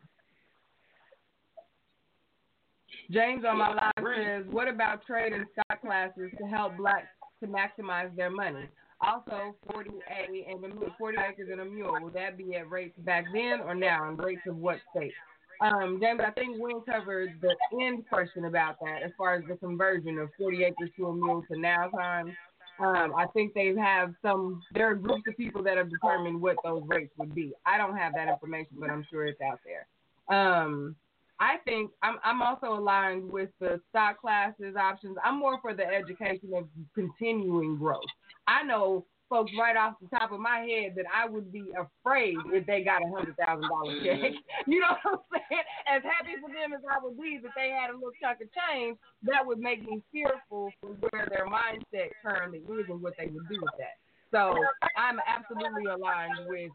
James 3.10 3.44
on 3.46 3.58
my 3.58 3.74
line 3.74 3.92
says, 4.16 4.46
"What 4.48 4.68
about 4.68 5.06
trading 5.06 5.46
stock 5.52 5.82
classes 5.82 6.32
to 6.38 6.48
help 6.48 6.78
blacks 6.78 7.08
to 7.42 7.48
maximize 7.48 8.16
their 8.16 8.30
money? 8.30 8.70
Also, 9.02 9.56
40A 9.68 10.46
and 10.48 10.62
mule, 10.62 10.94
40 10.98 11.18
acres 11.18 11.50
and 11.50 11.62
a 11.62 11.66
mule. 11.66 12.00
Will 12.00 12.12
that 12.12 12.38
be 12.38 12.56
at 12.56 12.70
rates 12.70 12.98
back 13.00 13.26
then 13.34 13.62
or 13.62 13.74
now? 13.74 14.08
And 14.08 14.20
rates 14.20 14.46
of 14.48 14.58
what 14.58 14.80
state?" 14.92 15.14
Um, 15.60 16.00
James, 16.02 16.22
I 16.26 16.32
think 16.32 16.58
Wayne 16.58 16.82
covered 16.82 17.40
the 17.42 17.56
end 17.82 18.08
question 18.10 18.46
about 18.46 18.80
that 18.80 19.04
as 19.04 19.12
far 19.18 19.36
as 19.36 19.46
the 19.46 19.56
conversion 19.58 20.18
of 20.18 20.34
40 20.36 20.64
acres 20.64 20.90
to 20.98 21.08
a 21.08 21.14
mule 21.14 21.44
to 21.52 21.60
now 21.60 21.88
time. 21.90 22.36
Um, 22.80 23.14
I 23.16 23.28
think 23.34 23.54
they 23.54 23.76
have 23.76 24.14
some, 24.22 24.62
there 24.74 24.90
are 24.90 24.96
groups 24.96 25.24
of 25.28 25.38
people 25.38 25.62
that 25.64 25.78
have 25.78 25.90
determined 25.90 26.42
what 26.42 26.56
those 26.64 26.84
rates 26.88 27.12
would 27.18 27.36
be. 27.36 27.54
I 27.66 27.78
don't 27.78 27.96
have 27.96 28.14
that 28.16 28.28
information, 28.28 28.78
but 28.80 28.90
I'm 28.90 29.06
sure 29.10 29.26
it's 29.26 29.42
out 29.42 29.60
there. 29.64 29.88
Um, 30.36 30.96
I 31.40 31.58
think 31.66 31.92
I'm, 32.04 32.18
I'm 32.24 32.42
also 32.42 32.74
aligned 32.74 33.32
with 33.32 33.50
the 33.60 33.82
stock 33.90 34.22
classes 34.22 34.76
options. 34.76 35.18
I'm 35.24 35.40
more 35.40 35.60
for 35.62 35.74
the 35.74 35.86
education 35.86 36.54
of 36.56 36.68
continuing 36.96 37.78
growth. 37.78 38.02
I 38.48 38.64
know 38.64 39.06
folks 39.32 39.52
right 39.58 39.78
off 39.78 39.96
the 40.04 40.12
top 40.12 40.34
of 40.34 40.42
my 40.42 40.60
head 40.60 40.92
that 41.00 41.06
I 41.08 41.28
would 41.28 41.54
be 41.54 41.72
afraid 41.72 42.36
if 42.52 42.68
they 42.68 42.84
got 42.84 43.02
a 43.02 43.08
hundred 43.08 43.38
thousand 43.38 43.70
dollar 43.70 43.96
check. 44.04 44.20
Mm-hmm. 44.20 44.44
You 44.72 44.82
know 44.82 44.94
what 45.02 45.24
I'm 45.32 45.40
saying? 45.50 45.64
As 45.88 46.04
happy 46.04 46.36
for 46.44 46.52
them 46.52 46.76
as 46.76 46.84
I 46.84 47.04
would 47.04 47.18
be 47.18 47.40
that 47.42 47.56
they 47.56 47.72
had 47.72 47.90
a 47.90 47.96
little 47.96 48.12
chunk 48.22 48.44
of 48.44 48.50
change, 48.52 49.00
that 49.24 49.40
would 49.42 49.58
make 49.58 49.82
me 49.88 50.04
fearful 50.12 50.70
for 50.82 50.90
where 51.10 51.28
their 51.32 51.48
mindset 51.48 52.12
currently 52.22 52.60
is 52.60 52.86
and 52.90 53.02
what 53.02 53.14
they 53.18 53.26
would 53.26 53.48
do 53.48 53.58
with 53.58 53.74
that. 53.80 53.98
So 54.30 54.54
I'm 54.98 55.18
absolutely 55.26 55.86
aligned 55.86 56.46
with 56.48 56.72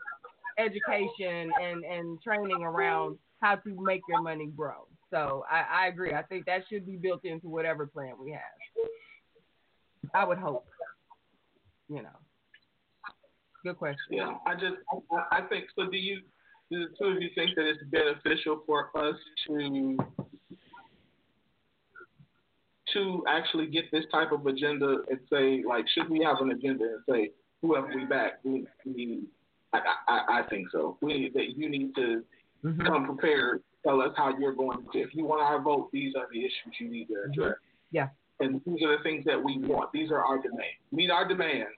education 0.58 1.52
and, 1.62 1.84
and 1.84 2.20
training 2.22 2.62
around 2.62 3.18
how 3.40 3.56
to 3.56 3.82
make 3.84 4.00
your 4.08 4.22
money 4.22 4.46
grow. 4.46 4.88
So 5.10 5.44
I, 5.50 5.84
I 5.84 5.86
agree. 5.88 6.12
I 6.12 6.22
think 6.22 6.46
that 6.46 6.62
should 6.68 6.86
be 6.86 6.96
built 6.96 7.24
into 7.24 7.48
whatever 7.48 7.86
plan 7.86 8.14
we 8.20 8.32
have. 8.32 8.40
I 10.14 10.24
would 10.24 10.38
hope. 10.38 10.66
You 11.88 12.02
know. 12.02 12.25
Good 13.66 13.78
question. 13.78 13.98
Yeah, 14.10 14.34
I 14.46 14.54
just 14.54 14.76
I, 15.10 15.38
I 15.38 15.40
think 15.48 15.64
so. 15.74 15.90
Do 15.90 15.96
you 15.96 16.20
do 16.70 16.86
the 16.88 16.94
two 16.96 17.06
of 17.10 17.20
you 17.20 17.30
think 17.34 17.50
that 17.56 17.66
it's 17.66 17.82
beneficial 17.90 18.62
for 18.64 18.90
us 18.96 19.16
to 19.48 19.98
to 22.92 23.24
actually 23.28 23.66
get 23.66 23.90
this 23.90 24.04
type 24.12 24.30
of 24.30 24.46
agenda 24.46 24.98
and 25.10 25.18
say 25.28 25.64
like 25.66 25.84
should 25.94 26.08
we 26.08 26.22
have 26.22 26.36
an 26.40 26.52
agenda 26.52 26.84
and 26.84 27.02
say 27.10 27.30
whoever 27.60 27.88
we 27.92 28.04
back 28.04 28.34
we, 28.44 28.64
we 28.84 29.24
I, 29.72 29.80
I 30.06 30.18
I 30.40 30.42
think 30.48 30.68
so. 30.70 30.96
We 31.02 31.30
that 31.34 31.56
you 31.56 31.68
need 31.68 31.94
to 31.96 32.22
Mhm. 32.64 32.86
come 32.86 33.04
prepared. 33.04 33.62
Tell 33.84 34.00
us 34.00 34.12
how 34.16 34.36
you're 34.38 34.54
going 34.54 34.78
to. 34.92 34.98
If 34.98 35.14
you 35.14 35.24
want 35.24 35.42
our 35.42 35.60
vote, 35.60 35.90
these 35.92 36.14
are 36.16 36.26
the 36.32 36.38
issues 36.40 36.74
you 36.80 36.88
need 36.88 37.06
to 37.08 37.16
address. 37.28 37.56
Yeah. 37.90 38.08
And 38.40 38.60
these 38.64 38.82
are 38.82 38.96
the 38.96 39.02
things 39.02 39.24
that 39.26 39.42
we 39.42 39.58
want. 39.58 39.92
These 39.92 40.10
are 40.10 40.24
our 40.24 40.38
demands. 40.38 40.80
Meet 40.92 41.10
our 41.10 41.26
demands, 41.28 41.74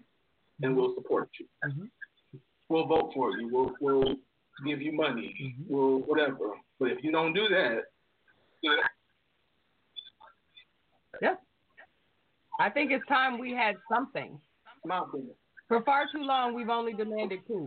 and 0.63 0.77
we'll 0.77 0.95
support 0.95 1.29
you. 1.39 1.47
Mhm. 1.65 1.91
We'll 2.69 2.87
vote 2.87 3.13
for 3.15 3.33
you. 3.39 3.49
We'll 3.49 3.75
we'll 3.81 4.17
give 4.65 4.83
you 4.83 4.93
money. 4.93 5.35
Mhm. 5.41 5.67
We'll 5.69 5.99
whatever. 6.01 6.59
But 6.79 6.91
if 6.93 7.03
you 7.03 7.11
don't 7.13 7.33
do 7.33 7.49
that, 7.49 7.85
Yeah. 11.21 11.37
I 12.61 12.69
think 12.71 12.91
it's 12.91 13.07
time 13.07 13.39
we 13.39 13.53
had 13.53 13.77
something. 13.89 14.41
For 15.69 15.83
far 15.83 16.07
too 16.11 16.23
long, 16.23 16.55
we've 16.55 16.69
only 16.69 16.93
demanded 16.93 17.45
cool. 17.47 17.67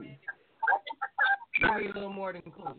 Maybe 1.61 1.87
a 1.87 1.93
little 1.93 2.09
more 2.11 2.33
than 2.33 2.41
cool. 2.51 2.77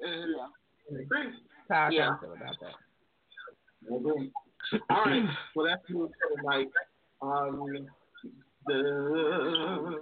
That's 0.00 1.36
how 1.68 1.86
I 1.86 1.90
Yeah. 1.90 2.18
feel 2.18 2.32
about 2.32 2.58
that. 2.60 2.74
All 4.90 5.04
right. 5.04 5.28
Well, 5.54 5.66
that's 5.66 5.88
what 5.90 6.10
we're 6.44 6.62
Um, 7.22 7.86
the 8.66 9.98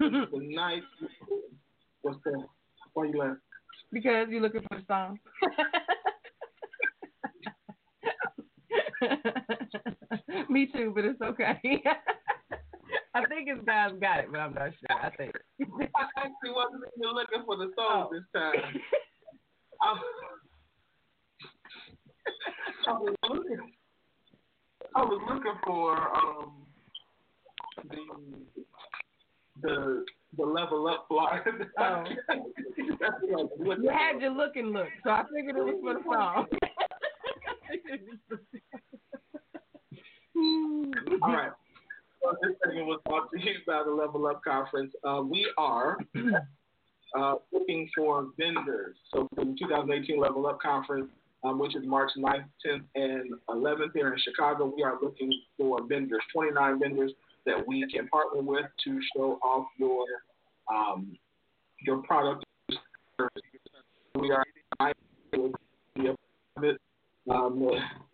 the 0.00 0.28
night. 0.54 0.82
What's 2.02 2.18
that? 2.24 2.46
Why 2.94 3.04
you 3.06 3.18
laughing? 3.18 3.36
because 3.92 4.28
you're 4.30 4.40
looking 4.40 4.62
for 4.68 4.78
the 4.78 4.84
song. 4.86 5.18
Me 10.48 10.66
too, 10.66 10.92
but 10.94 11.04
it's 11.04 11.20
okay. 11.20 11.60
I 13.14 13.26
think 13.26 13.48
his 13.48 13.58
guys 13.66 13.92
got 14.00 14.20
it, 14.20 14.26
but 14.30 14.38
I'm 14.40 14.54
not 14.54 14.70
sure. 14.70 14.96
I 15.02 15.10
think. 15.16 15.34
I 15.60 15.64
actually 16.16 16.52
wasn't 16.54 16.84
even 16.96 17.14
looking 17.14 17.42
for 17.44 17.56
the 17.56 17.70
song 17.76 18.08
Oh. 18.08 18.10
this 18.12 18.22
time. 18.34 18.54
I, 19.82 20.00
I 22.88 22.92
was 22.92 23.14
looking. 23.28 23.72
I 24.94 25.02
was 25.04 25.20
looking 25.28 25.54
for 25.64 25.96
um 26.16 26.52
the 27.88 27.98
the 29.62 30.04
the 30.36 30.44
level 30.44 30.88
up 30.88 31.06
flyer. 31.08 31.44
Oh. 31.78 32.04
That's 33.00 33.14
what 33.20 33.40
I 33.40 33.42
was 33.42 33.50
looking 33.58 33.84
You 33.84 33.90
had 33.90 34.20
your 34.20 34.30
look 34.30 34.56
and 34.56 34.72
look, 34.72 34.88
so 35.04 35.10
I 35.10 35.24
figured 35.34 35.56
it 35.56 35.64
was 35.64 35.74
for 35.82 35.94
the 35.94 36.00
song. 36.04 36.46
All 41.22 41.32
right. 41.32 41.52
So 42.22 42.36
this 42.42 42.56
segment 42.64 42.86
was 42.86 43.00
brought 43.04 43.30
to 43.32 43.40
you 43.40 43.54
by 43.66 43.82
the 43.84 43.90
Level 43.90 44.26
Up 44.26 44.42
Conference. 44.44 44.92
Uh, 45.04 45.22
we 45.22 45.50
are 45.58 45.98
uh, 47.18 47.34
looking 47.52 47.90
for 47.96 48.28
vendors. 48.38 48.96
So 49.12 49.28
for 49.34 49.44
the 49.44 49.56
2018 49.58 50.20
Level 50.20 50.46
Up 50.46 50.60
Conference, 50.60 51.08
um, 51.44 51.58
which 51.58 51.74
is 51.76 51.82
March 51.84 52.10
9th, 52.16 52.44
10th, 52.64 52.84
and 52.94 53.32
11th 53.48 53.92
here 53.94 54.12
in 54.12 54.18
Chicago, 54.22 54.72
we 54.74 54.82
are 54.82 54.98
looking 55.02 55.32
for 55.56 55.78
vendors, 55.86 56.22
29 56.32 56.78
vendors 56.78 57.12
that 57.46 57.56
we 57.66 57.86
can 57.92 58.08
partner 58.08 58.42
with 58.42 58.66
to 58.84 59.00
show 59.16 59.38
off 59.42 59.66
your 59.78 60.04
um, 60.72 61.16
your 61.84 61.98
product. 62.02 62.44
We 64.14 64.30
are 64.30 64.44
um, 67.30 67.70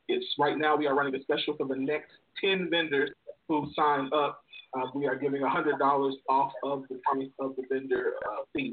it's 0.08 0.26
right 0.38 0.56
now 0.56 0.76
we 0.76 0.86
are 0.86 0.94
running 0.94 1.14
a 1.14 1.22
special 1.22 1.56
for 1.56 1.66
the 1.66 1.76
next 1.76 2.10
10 2.42 2.68
vendors 2.70 3.10
who 3.48 3.68
sign 3.74 4.10
up. 4.14 4.42
Uh, 4.74 4.86
we 4.94 5.06
are 5.06 5.16
giving 5.16 5.40
$100 5.40 6.12
off 6.28 6.52
of 6.62 6.84
the 6.90 7.00
price 7.10 7.28
of 7.40 7.56
the 7.56 7.62
vendor 7.70 8.12
uh, 8.26 8.42
fee. 8.54 8.70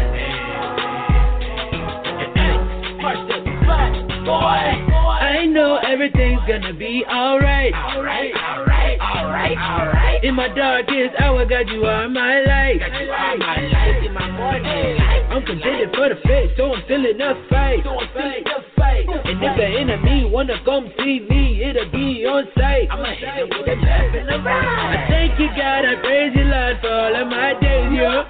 gonna 6.51 6.73
be 6.73 7.05
alright. 7.05 7.73
Alright, 7.73 8.33
alright, 8.35 8.99
alright, 8.99 9.57
alright. 9.57 10.23
In 10.23 10.35
my 10.35 10.49
darkest 10.49 11.15
hour, 11.19 11.45
God, 11.45 11.69
you 11.69 11.85
are 11.85 12.09
my 12.09 12.41
light. 12.41 12.79
God, 12.79 13.01
you 13.01 13.09
are 13.09 13.37
my 13.37 13.61
light. 13.61 14.03
In 14.05 14.13
my 14.13 14.31
morning, 14.31 15.00
I'm 15.31 15.45
contending 15.47 15.95
for 15.95 16.11
the 16.11 16.19
faith, 16.27 16.51
so 16.57 16.75
I'm 16.75 16.83
feeling 16.91 17.15
the 17.15 17.31
fight. 17.47 17.79
So 17.87 17.95
I'm 17.95 18.11
feeling 18.11 18.43
the 18.43 18.59
fight. 18.75 19.07
And 19.07 19.39
if 19.39 19.55
the 19.55 19.63
enemy 19.63 20.27
wanna 20.27 20.59
come 20.67 20.91
see 20.99 21.23
me, 21.23 21.63
it'll 21.63 21.87
be 21.87 22.27
on 22.27 22.51
sight. 22.59 22.91
I'ma 22.91 23.15
hit 23.15 23.39
him 23.39 23.47
with 23.47 23.63
a 23.63 23.79
left 23.79 24.11
and 24.11 24.27
a 24.27 24.43
right. 24.43 24.67
I 24.91 25.07
thank 25.07 25.39
you, 25.39 25.47
God, 25.55 25.87
I 25.87 25.95
praise 26.03 26.35
you, 26.35 26.43
Lord, 26.43 26.75
for 26.83 26.91
all 26.91 27.15
of 27.15 27.27
my 27.31 27.55
days, 27.63 27.95
yeah. 27.95 28.27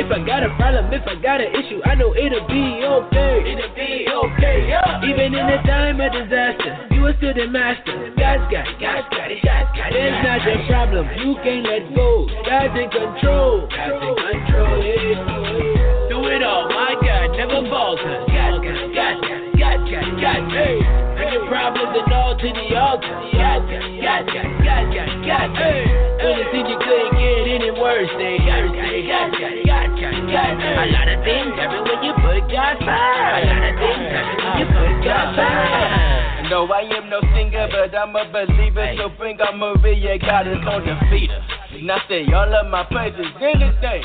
If 0.00 0.08
I 0.08 0.24
got 0.24 0.48
a 0.48 0.50
problem, 0.56 0.88
if 0.96 1.04
I 1.04 1.14
got 1.20 1.44
an 1.44 1.52
issue, 1.52 1.84
I 1.84 1.94
know 1.94 2.16
it'll 2.16 2.48
be 2.48 2.80
okay. 2.80 3.44
It'll 3.44 3.74
be 3.76 4.08
okay, 4.08 4.72
yeah. 4.72 5.04
Even 5.04 5.36
in 5.36 5.44
the 5.44 5.60
time 5.68 6.00
of 6.00 6.08
disaster, 6.08 6.88
you 6.96 7.04
are 7.04 7.12
still 7.20 7.34
the 7.36 7.52
master. 7.52 8.16
God's 8.16 8.48
got 8.48 8.64
it, 8.64 8.80
God's 8.80 9.12
got 9.12 9.28
it, 9.28 9.44
God's 9.44 9.76
got 9.76 9.92
it. 9.92 9.92
There's 9.92 10.24
not 10.24 10.40
your 10.40 10.60
problem, 10.72 11.04
you 11.20 11.36
can't 11.44 11.68
let 11.68 11.84
go. 11.92 12.24
God's 12.48 12.80
in 12.80 12.88
control. 12.88 13.68
God's 13.68 14.00
in 14.00 14.16
control, 14.16 14.80
yeah. 14.80 15.45
It 16.36 16.44
all, 16.44 16.68
my 16.68 16.92
God, 17.00 17.32
never 17.32 17.64
falter. 17.72 18.28
God's 18.28 18.60
got 18.60 18.76
it, 18.76 18.92
God's 18.92 19.24
got 19.24 19.40
it, 19.40 19.56
God's 19.56 19.88
got 19.88 20.04
it, 20.04 20.20
God's 20.20 20.52
got 20.52 20.68
it. 20.68 20.84
Bring 21.16 21.32
your 21.32 21.48
problems 21.48 21.96
and 21.96 22.12
all 22.12 22.36
to 22.36 22.48
the 22.52 22.66
altar. 22.76 23.16
God's 23.32 23.64
got 23.72 23.80
it, 23.80 24.04
God's 24.04 24.28
got 24.36 24.44
it, 24.44 24.60
God's 24.60 24.92
got 24.92 25.08
it, 25.08 25.24
God's 25.24 25.56
got 25.56 25.72
it. 25.72 25.88
When 26.20 26.36
you 26.36 26.44
think 26.52 26.68
you 26.68 26.76
couldn't 26.76 27.16
get 27.16 27.40
any 27.56 27.72
worse, 27.72 28.12
they 28.20 28.36
God's 28.44 28.68
got 28.68 28.84
it, 28.84 29.08
God's 29.08 29.32
got 29.32 29.48
it, 29.48 29.64
God's 29.64 29.96
got 29.96 30.12
it, 30.12 30.28
God's 30.28 30.60
got 30.60 30.76
it. 30.76 30.76
A 30.76 30.86
lot 30.92 31.08
of 31.08 31.18
things 31.24 31.52
happen 31.56 31.80
when 31.88 32.00
you 32.04 32.12
put 32.20 32.42
God 32.52 32.76
first. 32.84 33.32
A 33.32 33.48
lot 33.48 33.64
of 33.64 33.74
things 33.80 34.04
happen 34.12 34.36
when 34.36 34.54
you 34.60 34.66
put 34.76 34.92
God 35.08 35.26
first. 35.40 36.52
No, 36.52 36.68
I 36.68 36.84
am 37.00 37.08
no 37.08 37.24
singer, 37.32 37.64
but 37.72 37.96
I'm 37.96 38.12
a 38.12 38.28
believer. 38.28 38.84
So 39.00 39.08
bring 39.16 39.40
on 39.40 39.56
Maria, 39.56 40.20
God 40.20 40.44
is 40.52 40.60
on 40.68 40.84
the 40.84 41.00
feeder. 41.08 41.40
And 41.72 41.88
I 41.88 41.96
say 42.12 42.28
all 42.28 42.52
of 42.52 42.68
my 42.68 42.84
praises 42.92 43.24
in 43.24 43.56
His 43.56 43.72
name. 43.80 44.04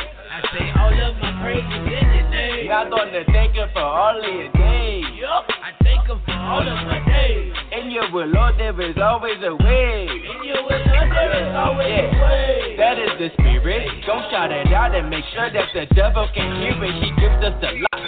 Say 0.52 0.68
oh, 0.76 0.80
all 0.84 0.92
of 0.92 1.16
my 1.24 1.32
praises 1.44 1.88
in 1.88 2.06
His 2.12 2.28
name. 2.32 2.72
I 2.72 2.84
gonna 2.90 3.24
thank 3.32 3.56
Him 3.56 3.70
for 3.74 3.80
all 3.84 4.18
of 4.18 4.24
your 4.24 4.52
days. 4.52 5.06
Yup, 5.16 5.48
I 5.48 5.72
thank 5.84 6.08
Him 6.08 6.20
for 6.26 6.36
all 6.36 6.60
of 6.60 6.80
my 6.88 7.00
days. 7.08 7.54
In 7.72 7.92
your 7.92 8.12
will, 8.12 8.28
Lord, 8.28 8.56
there 8.60 8.76
is 8.82 8.98
always 8.98 9.40
a 9.44 9.56
way. 9.56 10.08
In 10.12 10.44
your 10.44 10.64
will, 10.68 10.84
Lord, 10.92 11.08
there 11.08 11.32
is 11.40 11.56
always 11.56 11.88
Yeah. 11.88 12.12
a 12.12 12.24
way. 12.24 12.76
That 12.78 13.00
is 13.00 13.12
the 13.20 13.30
spirit. 13.40 13.88
Don't 14.06 14.30
shout 14.30 14.52
it 14.52 14.68
out 14.74 14.94
and 14.94 15.10
make 15.10 15.24
sure 15.34 15.50
that 15.50 15.72
the 15.74 15.86
devil 15.96 16.28
can 16.36 16.52
hear 16.60 16.84
it. 16.84 16.94
He 17.00 17.12
gives 17.16 17.40
us 17.48 17.56
a 17.64 17.72
lot. 17.72 18.02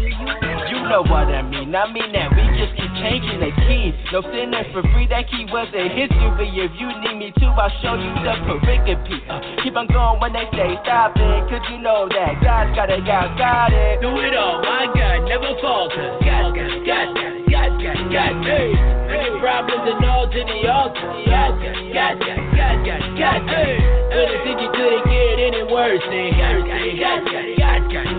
You 0.00 0.45
know 0.88 1.02
what 1.02 1.26
I 1.26 1.42
mean. 1.42 1.74
I 1.74 1.90
mean 1.90 2.14
that 2.14 2.30
we 2.30 2.42
just 2.54 2.74
keep 2.78 2.92
changing 3.02 3.42
the 3.42 3.50
keys. 3.66 3.94
No 4.14 4.22
sinners 4.22 4.66
for 4.70 4.82
free. 4.94 5.06
That 5.10 5.26
key 5.26 5.46
was 5.50 5.66
a 5.74 5.84
history. 5.90 6.48
If 6.54 6.72
you 6.78 6.88
need 7.02 7.16
me 7.18 7.28
to, 7.34 7.46
I'll 7.58 7.70
show 7.82 7.98
you 7.98 8.12
the 8.22 8.34
pericope. 8.46 9.18
Uh, 9.26 9.42
keep 9.62 9.74
on 9.74 9.90
going 9.90 10.22
when 10.22 10.32
they 10.32 10.46
say 10.54 10.78
stop 10.86 11.18
it. 11.18 11.40
Cause 11.50 11.64
you 11.70 11.82
know 11.82 12.06
that 12.06 12.38
God's 12.38 12.74
got 12.78 12.90
it, 12.90 13.02
God's 13.02 13.34
got 13.34 13.74
it. 13.74 14.00
Do 14.00 14.14
it 14.14 14.34
all, 14.38 14.62
my 14.62 14.86
God, 14.94 15.26
never 15.26 15.52
falter. 15.58 16.22
God's 16.22 16.54
got 16.54 16.70
it, 16.70 16.82
God's 16.86 17.12
got 17.18 17.34
it, 17.34 17.46
God's 17.50 17.76
got 17.82 17.96
it, 17.98 18.08
God's 18.14 18.40
got 18.46 18.62
it. 18.62 18.96
Bring 19.10 19.22
your 19.26 19.38
problems 19.42 19.84
and 19.90 20.04
all 20.06 20.26
to 20.30 20.40
the 20.46 20.58
altar. 20.70 21.10
Got 21.26 21.58
it, 21.62 21.94
God's 21.94 22.20
got 22.22 22.38
it, 22.38 22.46
God's 22.54 22.82
got 22.86 23.00
it, 23.02 23.14
God's 23.18 23.46
got 23.50 23.66
it. 23.66 23.78
When 24.06 24.26
think 24.46 24.58
you 24.62 24.70
couldn't 24.70 25.04
get 25.10 25.36
any 25.50 25.62
worse, 25.66 26.04
then 26.08 26.30
God's 26.38 26.62
got 26.62 26.80
it, 26.80 26.94
God's 26.94 27.26
got 27.26 27.65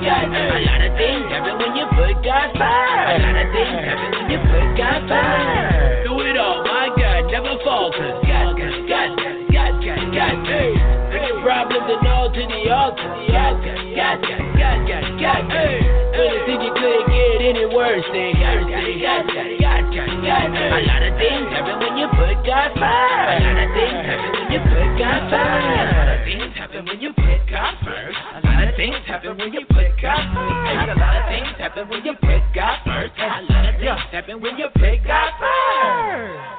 got 0.07 0.23
it. 0.23 0.31
A 0.31 0.59
lot 0.63 0.81
of 0.87 0.91
things 0.95 1.25
happen 1.27 1.55
when 1.59 1.73
you 1.75 1.85
put 1.91 2.15
God 2.23 2.49
first. 2.55 3.11
A 3.11 3.19
lot 3.19 3.35
of 3.43 3.47
things 3.51 3.79
happen 3.83 4.09
when 4.15 4.27
you 4.31 4.39
put 4.47 4.67
God 4.79 4.99
first. 5.03 6.07
Do 6.07 6.13
it 6.23 6.37
all, 6.39 6.63
my 6.63 6.87
God, 6.95 7.21
never 7.27 7.55
falter. 7.67 8.11
God's 8.23 8.55
got 8.55 8.79
God's 8.87 9.19
got 9.19 9.35
God's 9.51 9.83
got 9.83 9.99
God's 10.15 10.41
got 10.47 10.63
it. 10.63 10.79
Bring 11.11 11.23
your 11.27 11.39
problems 11.43 11.87
and 11.91 12.07
all 12.07 12.31
to 12.31 12.43
the 12.47 12.61
altar. 12.71 13.11
It, 13.19 13.35
God's 13.35 13.59
got 13.67 14.15
God's 14.15 14.23
got 14.55 14.77
God's 14.87 15.11
got 15.19 15.43
it. 15.51 15.83
When 16.15 16.27
you 16.31 16.41
think 16.47 16.59
you 16.63 16.71
couldn't 16.71 17.07
get 17.11 17.39
any 17.43 17.65
worse, 17.67 18.07
then 18.15 18.31
God's 18.39 18.63
got 18.71 18.83
it, 18.87 18.97
God's 19.03 19.27
got 19.35 19.66
it. 20.03 20.71
A 20.73 20.81
lot 20.85 21.03
of 21.03 21.13
things 21.17 21.47
happen 21.49 21.79
when 21.79 21.97
you 21.97 22.07
put 22.11 22.37
God 22.45 22.69
first. 22.75 22.83
A 22.83 23.41
lot 23.41 23.57
of 23.57 23.69
things 23.73 24.05
happen 24.05 24.29
when 24.35 24.51
you 24.51 24.59
put 24.61 24.89
God 24.99 25.21
first. 25.29 25.87
A 25.87 25.97
lot 25.97 26.09
of 26.13 26.21
things 26.25 26.53
happen 26.57 26.85
when 26.85 26.99
you 27.01 27.11
put 27.13 27.41
God 27.49 27.73
first. 27.83 28.17
A 28.17 28.41
lot 28.45 28.67
of 28.67 28.75
things 28.75 29.01
happen 29.07 29.37
when 29.37 29.53
you 29.53 29.63
put 29.69 29.89
God 30.01 30.23
first. 30.33 30.67
A 30.67 30.95
lot 30.97 31.15
of 31.17 31.25
things 31.29 31.53
happen 31.57 31.89
when 31.89 32.01
you 32.05 32.13
put 32.19 32.41
God 32.53 32.77
first. 32.85 33.13
A 33.17 33.41
lot 33.49 33.65
of 33.65 33.75
things 33.79 34.11
happen 34.11 34.41
when 34.41 34.57
you 34.57 34.67
put 34.73 34.97
God 35.05 35.31
first. 35.39 36.57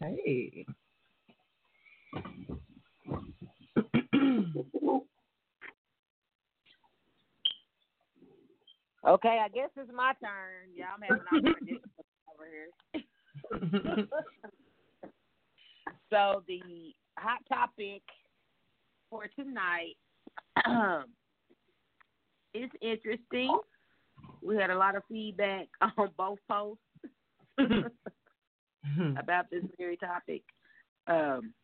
Hey. 0.00 0.66
Okay, 9.06 9.40
I 9.42 9.48
guess 9.48 9.70
it's 9.76 9.90
my 9.94 10.12
turn. 10.22 10.68
Yeah, 10.76 10.86
I'm 10.94 11.00
having 11.02 11.24
all 11.32 12.34
over 12.34 12.46
here. 12.52 12.68
so 16.10 16.42
the 16.46 16.94
hot 17.18 17.40
topic 17.48 18.02
for 19.08 19.24
tonight 19.36 19.96
is 22.54 22.70
interesting. 22.82 23.58
We 24.42 24.56
had 24.56 24.70
a 24.70 24.76
lot 24.76 24.96
of 24.96 25.02
feedback 25.08 25.68
on 25.96 26.10
both 26.18 26.38
posts 26.48 26.82
about 29.18 29.50
this 29.50 29.64
very 29.78 29.96
topic. 29.96 30.42
Um, 31.06 31.54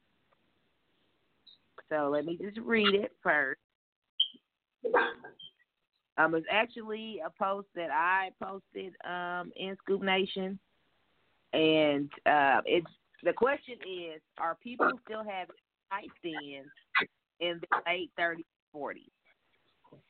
so 1.91 2.09
let 2.11 2.25
me 2.25 2.39
just 2.41 2.59
read 2.59 2.95
it 2.95 3.13
first. 3.23 3.61
Um, 6.19 6.35
it's 6.35 6.47
actually 6.51 7.21
a 7.25 7.31
post 7.31 7.69
that 7.75 7.91
I 7.91 8.31
posted 8.43 8.95
um, 9.05 9.53
in 9.57 9.77
Scoop 9.83 10.03
Nation, 10.03 10.59
and 11.53 12.11
uh, 12.25 12.63
it's 12.65 12.87
the 13.23 13.33
question 13.33 13.75
is: 13.87 14.21
Are 14.39 14.57
people 14.63 14.91
still 15.05 15.25
having 15.25 15.57
nightstands 15.93 16.71
in 17.41 17.61
the 17.61 17.67
late 17.87 18.11
30s, 18.19 18.45
40s? 18.75 19.11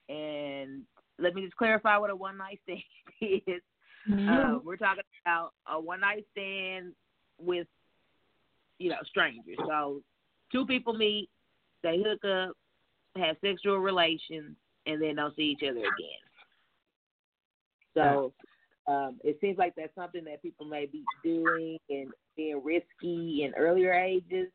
And 0.09 0.83
let 1.19 1.35
me 1.35 1.43
just 1.43 1.57
clarify 1.57 1.97
what 1.99 2.11
a 2.11 2.17
one 2.17 2.37
night 2.37 2.61
stand 2.65 3.43
is. 3.47 3.63
Uh, 4.13 4.59
we're 4.65 4.77
talking 4.77 5.03
about 5.25 5.53
a 5.69 5.81
one 5.81 6.01
night 6.01 6.25
stand 6.31 6.93
with, 7.41 7.67
you 8.79 8.91
know, 8.91 8.99
strangers. 9.09 9.57
So 9.67 10.01
two 10.53 10.65
people 10.67 10.93
meet, 10.93 11.29
they 11.83 12.03
hook 12.05 12.25
up, 12.25 12.57
have 13.17 13.37
sexual 13.41 13.79
relations, 13.79 14.57
and 14.87 15.03
then 15.03 15.17
don't 15.17 15.35
see 15.37 15.43
each 15.43 15.69
other 15.69 15.81
again. 15.81 16.23
So 17.95 18.33
um, 18.87 19.19
it 19.25 19.39
seems 19.41 19.59
like 19.59 19.75
that's 19.77 19.95
something 19.95 20.25
that 20.25 20.43
people 20.43 20.67
may 20.67 20.87
be 20.87 21.03
doing 21.25 21.79
and 21.91 22.09
being 22.37 22.63
risky 22.63 23.43
in 23.45 23.53
earlier 23.57 23.93
ages. 23.93 24.49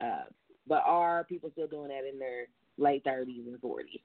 Uh, 0.00 0.24
but 0.68 0.82
are 0.84 1.24
people 1.24 1.50
still 1.52 1.66
doing 1.66 1.88
that 1.88 2.04
in 2.10 2.18
their 2.18 2.46
late 2.78 3.04
30s 3.04 3.46
and 3.46 3.60
40s? 3.60 4.00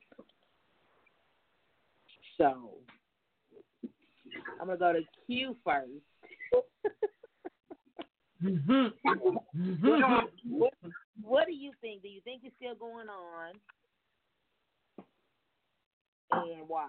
So 2.38 2.72
I'm 4.59 4.68
gonna 4.68 4.78
go 4.78 4.93
to 4.93 5.01
Q 5.28 5.55
first. 5.64 5.89
what, 9.03 9.43
what, 10.49 10.74
what 11.22 11.45
do 11.45 11.53
you 11.53 11.72
think? 11.82 12.01
Do 12.01 12.07
you 12.07 12.22
think 12.22 12.41
it's 12.43 12.55
still 12.57 12.76
going 12.76 13.09
on? 13.09 13.53
And 16.32 16.67
why? 16.67 16.88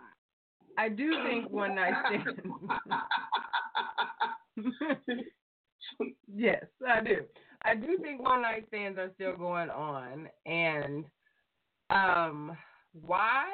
I 0.79 0.89
do 0.89 1.13
think 1.29 1.51
one 1.51 1.75
night 1.75 1.95
stands. 2.07 2.41
yes, 6.35 6.65
I 6.87 7.03
do. 7.03 7.23
I 7.65 7.75
do 7.75 7.99
think 8.03 8.23
one 8.23 8.43
night 8.43 8.65
stands 8.69 8.99
are 8.99 9.11
still 9.15 9.37
going 9.37 9.71
on, 9.71 10.29
and 10.47 11.05
um, 11.91 12.57
why? 12.93 13.45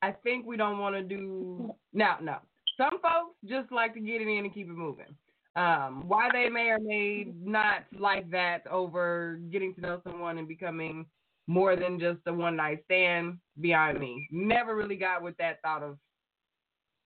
I 0.00 0.12
think 0.12 0.46
we 0.46 0.56
don't 0.56 0.78
want 0.78 0.94
to 0.94 1.02
do 1.02 1.74
now. 1.92 2.18
No, 2.22 2.36
some 2.76 3.00
folks 3.02 3.34
just 3.46 3.72
like 3.72 3.94
to 3.94 4.00
get 4.00 4.20
it 4.22 4.28
in 4.28 4.44
and 4.44 4.54
keep 4.54 4.68
it 4.68 4.76
moving. 4.76 5.14
Um, 5.56 6.04
why 6.06 6.28
they 6.32 6.48
may 6.48 6.68
or 6.68 6.78
may 6.78 7.32
not 7.42 7.84
like 7.98 8.30
that 8.30 8.64
over 8.68 9.40
getting 9.50 9.74
to 9.74 9.80
know 9.80 10.00
someone 10.04 10.38
and 10.38 10.46
becoming 10.46 11.04
more 11.48 11.74
than 11.74 11.98
just 11.98 12.20
a 12.26 12.32
one 12.32 12.54
night 12.54 12.82
stand 12.84 13.38
beyond 13.60 13.98
me. 13.98 14.28
Never 14.30 14.76
really 14.76 14.96
got 14.96 15.22
with 15.22 15.36
that 15.38 15.60
thought 15.62 15.82
of 15.82 15.98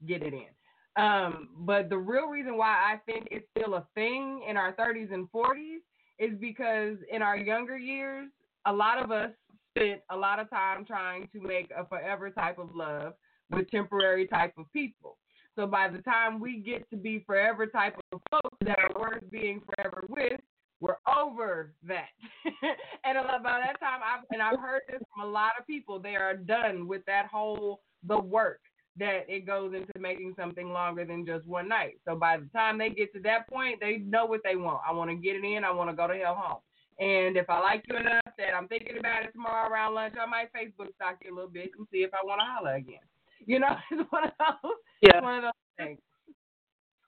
get 0.07 0.23
it 0.23 0.35
in. 0.35 1.03
Um, 1.03 1.49
but 1.61 1.89
the 1.89 1.97
real 1.97 2.27
reason 2.27 2.59
why 2.59 2.93
I 2.93 3.01
think 3.07 3.29
it's 3.31 3.47
still 3.57 3.75
a 3.77 3.87
thing 3.95 4.45
in 4.47 4.57
our 4.57 4.75
30s 4.75 5.15
and 5.15 5.31
40s 5.33 5.79
is 6.19 6.33
because 6.39 6.97
in 7.11 7.23
our 7.23 7.37
younger 7.37 7.79
years, 7.79 8.29
a 8.67 8.73
lot 8.73 9.03
of 9.03 9.11
us 9.11 9.31
spent 9.71 10.01
a 10.11 10.17
lot 10.17 10.39
of 10.39 10.51
time 10.51 10.85
trying 10.85 11.29
to 11.33 11.41
make 11.41 11.71
a 11.77 11.87
forever 11.87 12.29
type 12.29 12.59
of 12.59 12.75
love 12.75 13.15
with 13.51 13.71
temporary 13.71 14.27
type 14.27 14.53
of 14.59 14.71
people. 14.73 15.17
So 15.57 15.67
by 15.67 15.89
the 15.89 16.03
time 16.03 16.41
we 16.41 16.59
get 16.59 16.89
to 16.91 16.97
be 16.97 17.23
forever 17.27 17.67
type 17.67 17.97
of 18.13 18.21
folks 18.31 18.57
that 18.65 18.79
are 18.79 19.01
worth 19.01 19.23
being 19.31 19.63
forever 19.67 20.05
with, 20.09 20.41
we're 20.83 20.97
over 21.07 21.73
that. 21.87 22.09
and 23.05 23.17
a 23.17 23.23
lot, 23.23 23.43
by 23.45 23.61
that 23.65 23.79
time, 23.81 24.01
I've, 24.05 24.25
and 24.33 24.43
I've 24.43 24.59
heard 24.59 24.83
this 24.91 25.01
from 25.15 25.29
a 25.29 25.31
lot 25.31 25.53
of 25.59 25.67
people, 25.67 26.01
they 26.01 26.17
are 26.17 26.35
done 26.35 26.89
with 26.89 27.03
that 27.07 27.29
whole 27.33 27.81
the 28.07 28.19
work 28.19 28.61
that 28.99 29.21
it 29.29 29.47
goes 29.47 29.73
into 29.75 29.93
making 29.99 30.35
something 30.37 30.73
longer 30.73 31.05
than 31.05 31.25
just 31.25 31.47
one 31.47 31.69
night. 31.69 31.95
So 32.07 32.17
by 32.17 32.37
the 32.37 32.49
time 32.53 32.79
they 32.79 32.91
get 32.91 33.15
to 33.15 33.21
that 33.21 33.49
point, 33.49 33.79
they 33.81 33.99
know 33.99 34.27
what 34.27 34.41
they 34.45 34.57
want. 34.57 34.83
I 34.87 34.93
want 34.93 35.09
to 35.11 35.17
get 35.17 35.37
it 35.37 35.45
in. 35.45 35.65
I 35.65 35.71
want 35.71 35.89
to 35.89 35.97
go 35.97 36.09
to 36.09 36.15
hell 36.15 36.35
home. 36.35 36.61
And 36.99 37.37
if 37.37 37.49
I 37.49 37.61
like 37.61 37.85
you 37.89 37.97
enough 37.97 38.21
that 38.37 38.55
I'm 38.55 38.69
thinking 38.69 38.99
about 38.99 39.23
it 39.25 39.33
tomorrow 39.33 39.71
around 39.71 39.95
lunch, 39.95 40.15
I 40.21 40.27
might 40.27 40.53
Facebook 40.53 40.93
stalk 40.97 41.19
you 41.25 41.33
a 41.33 41.35
little 41.35 41.51
bit 41.51 41.71
and 41.79 41.87
see 41.93 41.99
if 41.99 42.11
I 42.13 42.27
want 42.27 42.41
to 42.41 42.45
holler 42.47 42.75
again. 42.75 42.99
You 43.45 43.59
know, 43.59 43.75
it's 43.91 44.09
one 44.13 44.23
of 44.23 44.31
those. 44.39 44.73
Yeah. 45.03 45.21
One 45.21 45.39
of 45.39 45.43
those 45.43 45.53
things. 45.77 45.99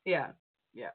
Yeah. 0.05 0.33
Yeah. 0.75 0.91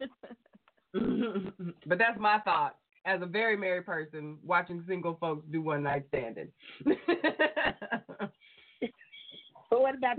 but 1.86 1.98
that's 1.98 2.18
my 2.18 2.38
thought 2.40 2.76
as 3.04 3.20
a 3.22 3.26
very 3.26 3.56
married 3.56 3.86
person 3.86 4.38
watching 4.44 4.84
single 4.86 5.16
folks 5.20 5.44
do 5.50 5.62
one 5.62 5.82
night 5.82 6.04
standing. 6.08 6.48
But 9.72 9.80
what 9.80 9.94
about 9.96 10.16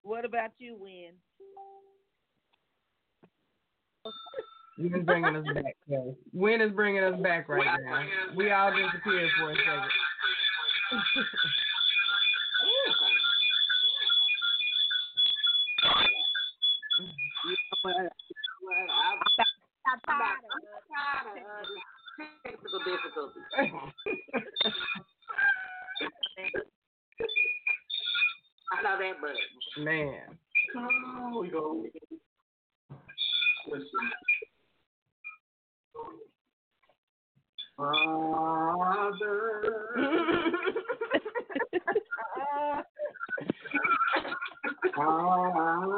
what 0.00 0.24
about 0.24 0.52
you, 0.56 0.74
Win? 0.80 1.12
Win 4.78 4.94
is 4.94 5.04
bringing 5.04 5.36
us 5.36 5.44
back. 5.52 5.76
Yo. 5.86 6.16
Win 6.32 6.62
is 6.62 6.72
bringing 6.72 7.04
us 7.04 7.20
back 7.20 7.46
right 7.50 7.78
now. 7.84 8.06
We 8.34 8.50
all 8.50 8.70
disappeared 8.74 9.28
for 9.38 9.50
a 9.50 9.54
second. 9.54 9.90
You 17.44 17.50
know 17.50 17.78
what? 17.82 17.96
Well, 17.96 18.88
I'm 18.90 19.18
I'm 19.90 20.00
tired 20.00 20.44
of 20.44 20.50
I'm 20.52 20.60
tired 20.92 21.38
of 21.38 21.64
this 21.64 21.80
technical 22.44 22.80
difficulties. 22.80 23.48
I 28.70 28.82
know 28.82 28.98
that 28.98 29.18
much. 29.20 29.36
Man. 29.78 30.38
Oh, 30.76 31.40
we 31.40 31.48
go. 31.48 31.86
Listen. 33.66 34.12
Father. 37.78 39.64
Yeah. 42.36 42.82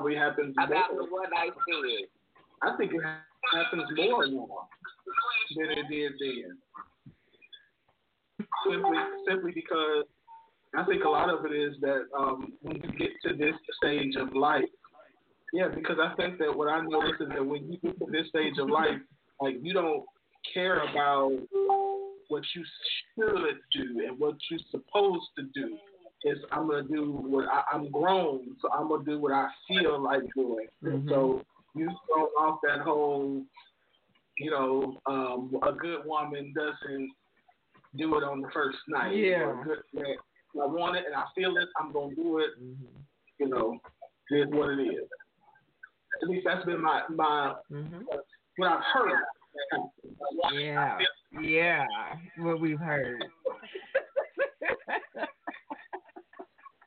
probably 0.00 0.16
happens 0.16 0.54
About 0.56 0.94
more. 0.94 1.04
the 1.04 1.12
one 1.12 1.30
night 1.30 1.52
stand. 1.68 2.08
I 2.62 2.76
think 2.76 2.92
it 2.92 3.02
happens 3.52 3.84
more 3.96 4.26
now 4.26 4.68
than 5.56 5.70
it 5.70 5.88
did 5.90 6.12
then. 6.18 6.58
Simply, 8.68 8.96
simply 9.28 9.52
because 9.52 10.04
I 10.74 10.84
think 10.84 11.04
a 11.04 11.08
lot 11.08 11.28
of 11.28 11.44
it 11.44 11.52
is 11.52 11.74
that 11.82 12.04
um, 12.16 12.52
when 12.62 12.76
you 12.76 12.90
get 12.98 13.10
to 13.24 13.36
this 13.36 13.54
stage 13.82 14.16
of 14.16 14.34
life, 14.34 14.64
yeah, 15.52 15.68
because 15.68 15.96
I 16.00 16.14
think 16.14 16.38
that 16.38 16.56
what 16.56 16.68
I 16.68 16.80
notice 16.80 17.20
is 17.20 17.28
that 17.28 17.44
when 17.44 17.70
you 17.70 17.78
get 17.82 17.98
to 17.98 18.06
this 18.10 18.28
stage 18.28 18.54
of 18.58 18.70
life, 18.70 19.00
so 28.60 28.70
I'm 28.72 28.88
gonna 28.88 29.04
do 29.04 29.18
what 29.20 29.32
I 29.32 29.48
feel 29.68 30.00
like 30.00 30.22
doing. 30.34 30.66
And 30.82 31.08
so 31.08 31.42
you 31.74 31.88
throw 32.06 32.24
off 32.38 32.60
that 32.66 32.80
whole, 32.80 33.42
you 34.38 34.50
know, 34.50 34.98
um, 35.06 35.56
a 35.62 35.72
good 35.72 36.04
woman 36.04 36.52
doesn't 36.54 37.10
do 37.96 38.16
it 38.18 38.24
on 38.24 38.40
the 38.40 38.48
first 38.52 38.78
night. 38.88 39.16
Yeah. 39.16 39.62
Good 39.64 39.78
man, 39.92 40.16
I 40.54 40.66
want 40.66 40.96
it 40.96 41.04
and 41.06 41.14
I 41.14 41.24
feel 41.34 41.56
it. 41.56 41.68
I'm 41.78 41.92
gonna 41.92 42.14
do 42.14 42.38
it. 42.38 42.50
You 43.38 43.48
know, 43.48 43.78
it 44.30 44.34
is 44.36 44.48
what 44.50 44.70
it 44.70 44.80
is. 44.82 45.08
At 46.22 46.28
least 46.28 46.44
that's 46.44 46.64
been 46.64 46.80
my 46.82 47.02
my 47.08 47.54
Mhm. 47.70 48.04
what 48.56 48.68
I've 48.72 48.84
heard. 48.92 49.24
Yeah. 50.52 50.98
Yeah. 51.40 51.86
What 52.36 52.60
we've 52.60 52.78
heard. 52.78 53.24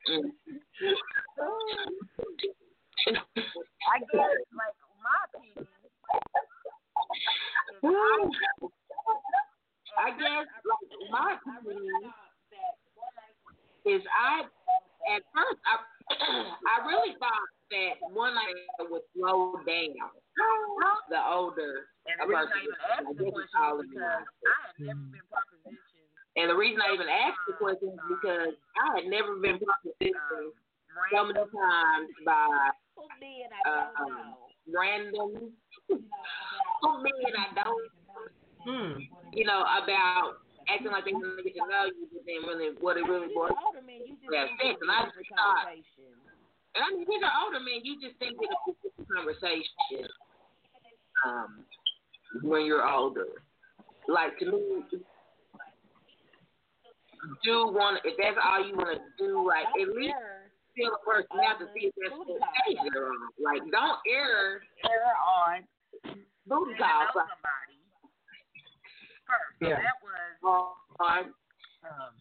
I 3.93 3.99
guess, 4.11 4.37
like 4.55 4.77
my 5.03 5.19
opinion, 5.27 5.67
is 7.83 7.83
I, 7.83 8.23
I 9.99 10.09
guess 10.15 10.47
like 10.63 10.87
my 11.11 11.35
opinion 11.35 12.13
is 13.85 14.01
I 14.07 14.47
at 15.11 15.21
first 15.35 15.59
I 15.67 15.83
I 16.71 16.87
really 16.87 17.15
thought 17.19 17.49
that 17.71 17.99
one 18.13 18.35
night 18.35 18.55
would 18.89 19.01
slow 19.15 19.59
down 19.67 19.95
the 21.09 21.19
older 21.19 21.87
and 22.07 22.15
the 22.19 22.27
reason 22.27 22.47
I 22.47 22.55
person. 22.55 23.07
I 23.07 23.13
guess 23.13 23.33
it's 23.35 23.53
all 23.59 23.81
because. 23.83 24.23
I 24.43 24.57
had 24.67 24.75
never 24.79 25.05
been 25.11 25.19
propositioned. 25.29 25.93
And 26.35 26.49
the 26.49 26.57
reason 26.57 26.81
I 26.81 26.93
even 26.93 27.05
asked 27.05 27.45
the 27.45 27.53
uh, 27.53 27.61
question 27.61 27.93
is 27.93 28.01
because 28.09 28.57
I 28.73 28.97
had 28.97 29.05
never 29.05 29.37
been 29.37 29.61
uh, 29.61 29.69
propositioned 29.69 30.57
so 31.11 31.25
many 31.25 31.39
times 31.39 32.09
by 32.25 32.69
Who 32.95 33.03
did 33.19 33.49
I 33.51 33.61
don't 33.65 34.11
um, 34.11 34.35
random 34.69 35.51
who 35.89 36.89
men 37.03 37.33
I 37.37 37.47
don't 37.63 37.89
Hmm. 38.63 38.95
you 39.35 39.43
know, 39.43 39.59
about 39.67 40.39
acting 40.71 40.87
like 40.95 41.03
they 41.03 41.11
want 41.11 41.35
to 41.35 41.43
get 41.43 41.51
to 41.59 41.67
know 41.67 41.83
you, 41.91 42.07
but 42.15 42.23
then 42.23 42.47
really 42.47 42.71
what 42.79 42.95
it 42.95 43.03
really 43.03 43.27
was. 43.35 43.51
Older 43.59 43.83
men, 43.83 43.99
you 44.07 44.15
just 44.15 44.31
Yeah, 44.31 44.47
sex, 44.55 44.79
and 44.79 44.87
I 44.87 45.03
just 45.11 45.27
thought- 45.35 45.67
And 45.67 46.79
I 46.79 46.87
mean, 46.95 47.03
these 47.03 47.19
are 47.27 47.35
older 47.43 47.59
men. 47.59 47.83
You 47.83 47.99
just 47.99 48.15
think 48.23 48.39
it's 48.39 48.55
a 48.55 49.03
conversation 49.13 50.07
um, 51.27 51.65
when 52.47 52.63
you're 52.65 52.87
older. 52.87 53.27
Like 54.07 54.39
to 54.39 54.45
me, 54.47 54.83
do 57.43 57.67
want 57.67 57.99
if 58.03 58.15
that's 58.17 58.37
all 58.43 58.65
you 58.65 58.75
want 58.75 58.95
to 58.95 59.03
do, 59.19 59.45
like 59.47 59.67
at 59.75 59.87
least 59.95 60.15
feel 60.75 60.91
a 60.93 60.97
person 61.05 61.39
out 61.45 61.57
to 61.61 61.65
see 61.73 61.85
if 61.89 61.93
that's 61.97 62.13
what 62.17 62.27
stage 62.65 62.77
on. 62.93 63.17
Like 63.41 63.61
don't 63.69 63.99
err 64.09 64.61
Err 64.85 65.13
on 65.17 65.63
booty 66.45 66.73
getting 66.75 66.75
to 66.75 66.83
calls 66.83 67.09
somebody 67.13 67.77
first. 69.25 69.55
So 69.61 69.67
Yeah. 69.69 69.79
that 69.81 69.97
was 70.03 70.41
on 70.99 71.33
um, 71.85 72.13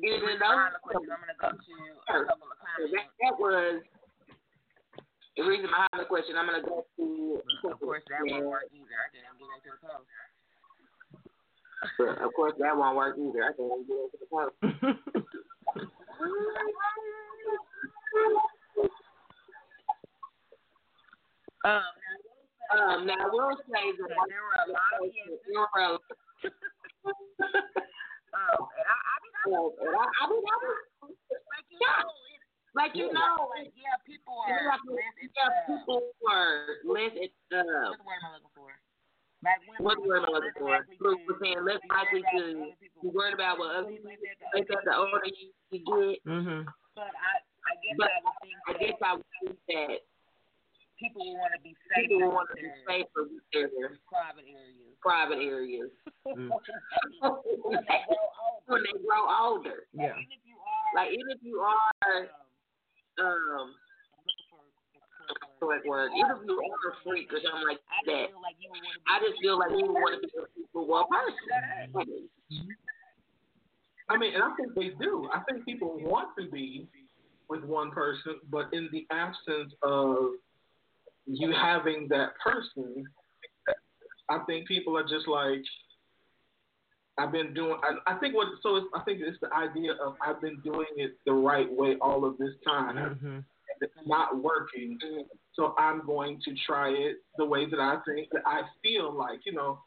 getting 0.00 0.20
to 0.20 0.26
the 0.26 0.34
know 0.38 0.54
final 0.56 0.78
question. 0.82 1.10
I'm 1.10 1.20
gonna 1.22 1.34
go 1.38 1.50
to 1.54 1.76
a 2.10 2.12
couple 2.26 2.48
of 2.50 2.56
So 2.78 2.86
that, 2.92 3.06
that 3.22 3.34
was 3.38 3.82
the 5.36 5.42
reason 5.48 5.66
behind 5.70 5.88
the 5.96 6.04
question. 6.04 6.36
I'm 6.36 6.46
gonna 6.46 6.60
go 6.62 6.84
to. 6.84 7.40
Of 7.70 7.78
course, 7.80 8.02
that 8.10 8.20
won't 8.26 8.44
work 8.44 8.64
either. 8.74 8.98
I 8.98 9.08
didn't 9.14 9.38
get 9.40 9.48
into 9.56 9.70
the 9.72 9.78
post. 9.86 10.06
But 11.98 12.18
of 12.22 12.32
course, 12.34 12.54
that 12.58 12.76
won't 12.76 12.96
work 12.96 13.16
either. 13.18 13.42
I 13.42 13.52
can't 13.56 13.86
get 13.86 13.96
into 13.96 14.18
the 14.20 14.26
post. 14.28 14.54
Um, 21.64 21.82
Um, 22.72 23.04
now 23.06 23.20
I 23.20 23.28
will 23.28 23.52
say 23.68 23.84
that 24.00 24.08
there 24.32 24.42
were 24.42 24.58
a 24.64 24.68
lot 24.72 24.92
of 24.96 25.04
yeses. 25.12 25.38
there 25.44 25.60
were 25.60 25.68
a- 25.76 26.00
Um, 28.32 28.64
and 28.64 28.86
I, 28.88 28.96
I 28.96 29.16
mean, 29.20 29.34
I, 29.36 29.52
and 29.52 29.92
I, 29.92 30.04
I 30.08 30.24
mean, 30.32 30.40
I 30.40 30.56
was, 30.56 30.80
like 31.04 31.68
you 31.68 31.76
know, 31.84 32.08
it's, 32.32 32.48
like 32.72 32.96
you 32.96 33.12
know, 33.12 33.52
like 33.52 33.68
yeah, 33.76 34.00
people 34.08 34.40
yeah, 34.48 34.72
are 34.72 34.80
less. 34.88 35.12
It's, 35.20 35.36
yeah, 35.36 35.52
uh, 35.52 35.68
people 35.68 36.00
were 36.24 36.80
less. 36.88 37.12
Uh, 37.52 37.92
what's 37.92 38.00
the 38.00 38.08
word 38.08 38.24
am 38.24 38.32
I 38.32 38.40
looking 38.40 38.56
for? 38.56 38.72
Like 39.44 39.60
women 39.68 39.84
what 39.84 40.00
word 40.00 40.24
am 40.24 40.32
I 40.32 40.40
are 40.40 40.48
looking 40.48 40.64
less 40.64 40.64
for? 40.64 40.72
likely 40.72 40.96
Luke 41.04 41.20
was 41.28 41.36
saying 41.44 41.60
less 41.60 41.82
likely 41.92 42.22
to 42.24 42.40
be 43.04 43.08
worried 43.12 43.36
about 43.36 43.60
what 43.60 43.76
other 43.76 43.92
people 43.92 44.08
think 44.56 44.64
that 44.72 44.80
the 44.88 44.96
older 44.96 45.20
you, 45.28 45.52
you 45.76 45.80
get. 45.84 46.24
Mhm. 46.24 46.64
But 46.96 47.12
I, 47.12 47.44
I 47.66 47.72
guess 47.82 47.96
But 47.98 48.10
I 48.10 48.18
would 48.22 48.36
think 48.42 48.56
I 48.66 48.72
guess 48.78 48.98
I 49.02 49.12
would 49.14 49.30
think 49.40 49.56
that 49.68 49.98
people 50.98 51.22
will 51.26 51.38
want 51.42 51.52
to 51.54 51.62
be 51.62 51.74
safe 51.90 52.06
people 52.08 52.22
in 52.28 52.34
want 52.34 52.48
to 52.50 52.56
be 52.56 52.62
their 52.62 52.82
safer 52.86 53.22
with 53.26 53.46
their 53.52 53.68
private 54.06 54.46
areas. 54.46 54.94
private 55.02 55.40
areas 55.42 55.90
Mm. 56.22 56.48
when 58.66 58.80
they 58.86 58.94
grow 59.02 59.26
older. 59.26 59.86
Yeah. 59.92 60.14
Even 60.14 60.30
if 60.30 60.42
you 60.46 60.54
are, 60.58 60.94
Like 60.94 61.10
even 61.12 61.28
if 61.34 61.40
you 61.42 61.58
are 61.60 61.90
um, 62.14 63.26
um 63.26 63.74
I'm 63.74 64.22
looking 64.22 64.46
for 64.50 64.62
the 65.26 65.34
correct 65.58 65.86
word. 65.86 66.10
even 66.16 66.30
if 66.30 66.46
you 66.46 66.54
are 66.62 66.90
a 66.90 66.94
freak 67.02 67.26
or 67.32 67.40
something 67.42 67.66
like 67.66 67.82
that, 68.06 68.30
feel 68.30 68.38
like 68.42 68.56
you 68.62 68.70
would 68.70 68.82
want 68.82 68.94
to 68.94 69.02
be. 69.02 69.10
I 69.10 69.18
just 69.18 69.36
feel 69.42 69.58
like 69.58 69.70
you 69.74 69.84
would 69.86 69.98
want 69.98 70.14
to 70.14 70.20
be 70.22 70.30
a 70.38 70.46
people 70.54 70.86
one 70.86 71.06
person. 71.10 72.30
I 74.08 74.16
mean, 74.18 74.34
and 74.34 74.42
I 74.42 74.50
think 74.56 74.74
they 74.74 74.90
do. 75.02 75.28
I 75.32 75.40
think 75.50 75.64
people 75.64 75.98
want 76.02 76.28
to 76.38 76.50
be 76.50 76.86
with 77.52 77.64
one 77.64 77.90
person, 77.90 78.36
but 78.50 78.72
in 78.72 78.88
the 78.92 79.06
absence 79.10 79.72
of 79.82 80.16
you 81.26 81.52
having 81.52 82.08
that 82.08 82.30
person, 82.42 83.04
I 84.30 84.38
think 84.46 84.66
people 84.66 84.96
are 84.96 85.02
just 85.06 85.28
like, 85.28 85.62
I've 87.18 87.30
been 87.30 87.52
doing. 87.52 87.76
I, 87.82 88.14
I 88.14 88.18
think 88.18 88.34
what 88.34 88.48
so 88.62 88.76
it's, 88.76 88.86
I 88.94 89.00
think 89.00 89.20
it's 89.20 89.38
the 89.42 89.52
idea 89.54 89.92
of 90.02 90.16
I've 90.26 90.40
been 90.40 90.60
doing 90.64 90.86
it 90.96 91.12
the 91.26 91.34
right 91.34 91.70
way 91.70 91.96
all 92.00 92.24
of 92.24 92.38
this 92.38 92.54
time. 92.66 92.96
Mhm. 92.96 93.44
It's 93.82 93.92
not 94.06 94.42
working, 94.42 94.98
so 95.54 95.74
I'm 95.76 96.06
going 96.06 96.40
to 96.44 96.54
try 96.66 96.88
it 96.88 97.16
the 97.36 97.44
way 97.44 97.66
that 97.68 97.80
I 97.80 98.00
think 98.06 98.28
that 98.32 98.42
I 98.46 98.62
feel 98.82 99.12
like 99.12 99.40
you 99.44 99.52
know 99.52 99.82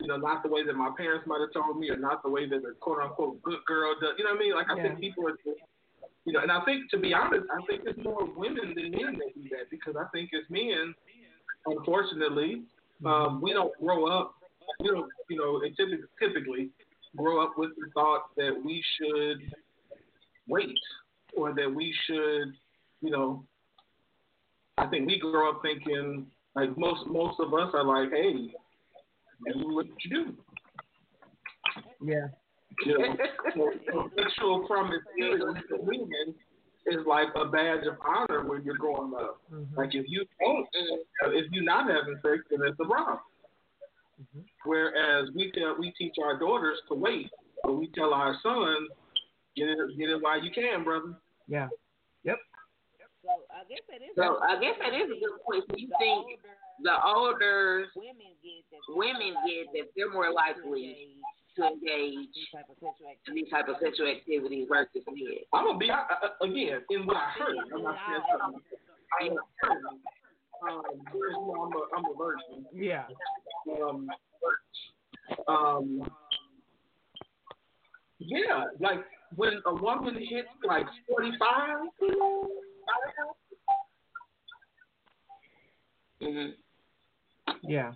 you 0.00 0.06
know, 0.06 0.16
not 0.16 0.42
the 0.42 0.48
way 0.48 0.64
that 0.64 0.74
my 0.74 0.90
parents 0.96 1.26
might 1.26 1.40
have 1.40 1.52
told 1.52 1.78
me, 1.78 1.90
or 1.90 1.96
not 1.96 2.22
the 2.22 2.30
way 2.30 2.48
that 2.48 2.62
the 2.62 2.74
quote 2.80 3.00
unquote 3.02 3.42
good 3.42 3.62
girl 3.66 3.94
does. 4.00 4.14
You 4.16 4.24
know 4.24 4.30
what 4.30 4.40
I 4.40 4.42
mean? 4.42 4.54
Like 4.54 4.70
I 4.70 4.76
Yeah. 4.76 4.82
think 4.88 5.00
people 5.00 5.28
are, 5.28 5.36
you 6.24 6.32
know, 6.32 6.40
and 6.40 6.52
I 6.52 6.64
think 6.64 6.90
to 6.90 6.98
be 6.98 7.14
honest, 7.14 7.46
I 7.50 7.64
think 7.66 7.82
it's 7.86 7.98
more 8.04 8.28
women 8.36 8.74
than 8.74 8.90
men 8.90 9.18
that 9.18 9.34
do 9.34 9.48
that 9.50 9.70
because 9.70 9.94
I 9.98 10.04
think 10.12 10.30
as 10.34 10.48
men, 10.50 10.94
unfortunately, 11.66 12.62
um, 13.04 13.40
we 13.40 13.52
don't 13.52 13.72
grow 13.80 14.06
up. 14.06 14.34
We 14.80 14.88
don't, 14.88 15.10
you 15.28 15.36
know, 15.36 15.60
typically, 15.60 16.06
typically 16.18 16.70
grow 17.16 17.42
up 17.42 17.54
with 17.56 17.70
the 17.76 17.90
thought 17.94 18.24
that 18.36 18.52
we 18.64 18.82
should 18.98 19.52
wait 20.46 20.78
or 21.36 21.54
that 21.54 21.72
we 21.72 21.94
should, 22.06 22.52
you 23.00 23.10
know. 23.10 23.44
I 24.78 24.86
think 24.86 25.06
we 25.06 25.18
grow 25.18 25.50
up 25.50 25.62
thinking 25.62 26.26
like 26.54 26.76
most 26.76 27.06
most 27.06 27.38
of 27.40 27.52
us 27.54 27.70
are 27.74 27.84
like, 27.84 28.10
hey, 28.10 28.52
do 29.46 29.74
what 29.74 29.86
you 30.04 30.10
do. 30.10 30.36
Yeah. 32.02 32.28
You 32.86 32.98
know, 32.98 33.16
so, 33.54 33.70
so 33.92 34.10
sexual 34.16 34.66
promiscuity 34.66 35.60
for 35.68 35.78
women 35.78 36.34
is 36.86 37.04
like 37.06 37.28
a 37.36 37.44
badge 37.44 37.86
of 37.86 37.96
honor 38.06 38.46
when 38.46 38.64
you're 38.64 38.76
growing 38.76 39.12
up. 39.14 39.40
Mhm. 39.52 39.76
Like 39.76 39.94
if 39.94 40.06
you 40.08 40.24
don't, 40.40 40.66
if 41.34 41.50
you're 41.52 41.64
not 41.64 41.90
having 41.90 42.18
sex, 42.22 42.42
then 42.50 42.60
it's 42.62 42.78
a 42.80 42.84
problem. 42.84 43.20
Whereas 44.64 45.30
we 45.34 45.50
tell 45.52 45.76
we 45.78 45.92
teach 45.98 46.14
our 46.22 46.38
daughters 46.38 46.78
to 46.88 46.94
wait, 46.94 47.30
but 47.62 47.74
we 47.74 47.88
tell 47.94 48.12
our 48.14 48.36
sons 48.42 48.90
get 49.56 49.68
it 49.68 49.78
get 49.98 50.10
it 50.10 50.22
while 50.22 50.42
you 50.42 50.50
can, 50.50 50.84
brother. 50.84 51.14
Yeah. 51.48 51.68
Yep. 52.24 52.38
So 53.24 53.30
I 53.50 53.64
guess 53.68 53.84
that 53.88 54.02
is. 54.02 54.14
So 54.16 54.38
I 54.42 54.60
guess 54.60 54.76
that 54.80 54.94
is 54.94 55.10
a 55.10 55.20
good 55.20 55.40
point. 55.44 55.64
So 55.70 55.76
you 55.76 55.88
think 55.98 56.40
the 56.82 56.96
older 57.04 57.86
women 57.96 58.32
get 58.42 58.64
that 58.72 58.80
women 58.88 59.34
get 59.46 59.72
that 59.72 59.90
they're 59.96 60.12
more 60.12 60.32
likely 60.32 61.16
to 61.56 61.64
engage 61.66 62.30
these 62.34 62.50
type 62.52 62.66
of 62.70 62.76
sexual 62.80 63.06
in 63.06 63.12
activity. 63.12 63.42
these 63.42 63.50
type 63.50 63.68
of 63.68 63.76
sexual 63.82 64.08
activities 64.08 64.66
versus 64.68 65.02
men. 65.06 65.42
I'm 65.52 65.66
gonna 65.66 65.78
be 65.78 65.90
I, 65.90 66.04
I, 66.08 66.44
again 66.44 66.82
in 66.90 67.06
what 67.06 67.16
I 67.16 67.30
heard. 67.38 67.56
I'm 67.74 67.82
not 67.82 67.96
saying 68.06 68.22
something. 68.38 68.60
I 69.20 69.26
am 69.26 69.36
heard. 69.60 69.82
Um, 70.62 70.82
there's 71.12 71.32
no, 71.32 71.54
I'm 71.56 71.72
a 71.72 71.82
I'm 71.96 72.04
a 72.04 72.16
virgin. 72.18 72.66
Yeah. 72.74 73.04
um, 73.82 74.08
um, 75.48 76.10
yeah, 78.18 78.64
like 78.78 78.98
when 79.36 79.60
a 79.66 79.74
woman 79.74 80.14
hits 80.16 80.48
like 80.66 80.86
45, 81.08 81.88
Mm-hmm. 86.22 86.50
Yeah. 87.62 87.92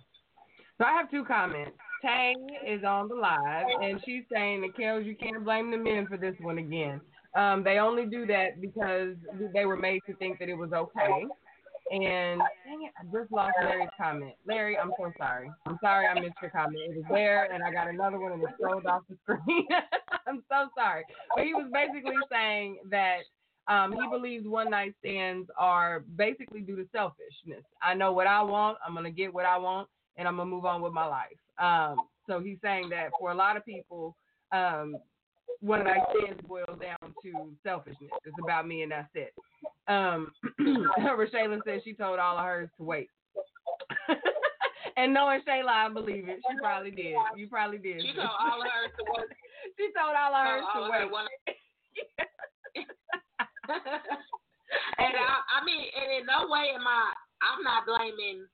So 0.77 0.85
I 0.85 0.93
have 0.93 1.11
two 1.11 1.23
comments. 1.25 1.77
Tang 2.05 2.47
is 2.67 2.83
on 2.83 3.07
the 3.07 3.15
live, 3.15 3.65
and 3.81 3.99
she's 4.05 4.23
saying 4.31 4.61
that 4.61 4.77
Kellz, 4.77 5.05
you 5.05 5.15
can't 5.15 5.43
blame 5.43 5.71
the 5.71 5.77
men 5.77 6.05
for 6.05 6.17
this 6.17 6.35
one 6.39 6.59
again. 6.59 7.01
Um, 7.35 7.63
they 7.63 7.79
only 7.79 8.05
do 8.05 8.27
that 8.27 8.61
because 8.61 9.15
they 9.53 9.65
were 9.65 9.75
made 9.75 10.01
to 10.07 10.15
think 10.17 10.37
that 10.39 10.47
it 10.47 10.53
was 10.53 10.71
okay. 10.71 11.25
And 11.91 12.41
dang 12.65 12.83
it, 12.83 12.91
I 12.99 13.03
just 13.11 13.31
lost 13.31 13.53
Larry's 13.61 13.89
comment. 13.99 14.33
Larry, 14.47 14.77
I'm 14.77 14.91
so 14.99 15.11
sorry. 15.17 15.49
I'm 15.65 15.77
sorry 15.81 16.07
I 16.07 16.13
missed 16.19 16.35
your 16.41 16.51
comment. 16.51 16.79
It 16.79 16.95
was 16.95 17.05
there, 17.09 17.51
and 17.51 17.63
I 17.63 17.71
got 17.71 17.87
another 17.87 18.19
one, 18.19 18.33
and 18.33 18.43
it 18.43 18.49
scrolled 18.59 18.85
off 18.85 19.01
the 19.09 19.17
screen. 19.23 19.67
I'm 20.27 20.43
so 20.49 20.69
sorry. 20.77 21.03
But 21.35 21.45
he 21.45 21.53
was 21.53 21.69
basically 21.73 22.15
saying 22.31 22.79
that 22.91 23.19
um, 23.67 23.93
he 23.93 24.07
believes 24.09 24.47
one 24.47 24.69
night 24.69 24.93
stands 24.99 25.49
are 25.57 26.01
basically 26.15 26.61
due 26.61 26.75
to 26.75 26.85
selfishness. 26.91 27.63
I 27.81 27.95
know 27.95 28.13
what 28.13 28.27
I 28.27 28.43
want. 28.43 28.77
I'm 28.85 28.93
gonna 28.93 29.11
get 29.11 29.33
what 29.33 29.45
I 29.45 29.57
want, 29.57 29.87
and 30.17 30.27
I'm 30.27 30.37
gonna 30.37 30.49
move 30.49 30.65
on 30.65 30.81
with 30.81 30.93
my 30.93 31.05
life. 31.05 31.37
Um, 31.59 31.97
so 32.27 32.39
he's 32.39 32.57
saying 32.61 32.89
that 32.89 33.09
for 33.19 33.31
a 33.31 33.35
lot 33.35 33.57
of 33.57 33.65
people, 33.65 34.15
um, 34.51 34.97
one 35.61 35.83
night 35.83 36.01
stands 36.11 36.41
boils 36.47 36.79
down 36.81 37.13
to 37.23 37.53
selfishness. 37.63 38.11
It's 38.25 38.35
about 38.43 38.67
me, 38.67 38.83
and 38.83 38.91
that's 38.91 39.09
it. 39.13 39.33
Um, 39.87 40.31
Rashayla 40.99 41.59
says 41.65 41.81
she 41.83 41.93
told 41.93 42.19
all 42.19 42.37
of 42.37 42.43
hers 42.43 42.69
to 42.77 42.83
wait. 42.83 43.09
and 44.97 45.13
knowing 45.13 45.41
Shayla, 45.47 45.69
I 45.69 45.89
believe 45.89 46.27
it. 46.27 46.39
She 46.49 46.57
probably 46.59 46.91
did. 46.91 47.15
You 47.35 47.47
probably 47.47 47.77
did. 47.77 48.01
She 48.01 48.13
told 48.13 48.29
all 48.39 48.61
of 48.61 48.67
hers 48.67 48.91
to 48.97 49.05
wait. 49.15 49.27
she 49.77 49.89
told 49.97 50.15
all 50.15 50.33
of 50.35 50.45
hers 50.45 50.63
all 50.73 50.87
to 50.87 51.05
of 51.05 51.11
wait. 51.11 51.55
and 54.99 55.13
I, 55.15 55.61
I 55.61 55.65
mean, 55.65 55.85
and 55.95 56.21
in 56.21 56.25
no 56.25 56.47
way 56.49 56.71
am 56.75 56.85
I. 56.85 57.13
I'm 57.41 57.63
not 57.63 57.85
blaming 57.85 58.47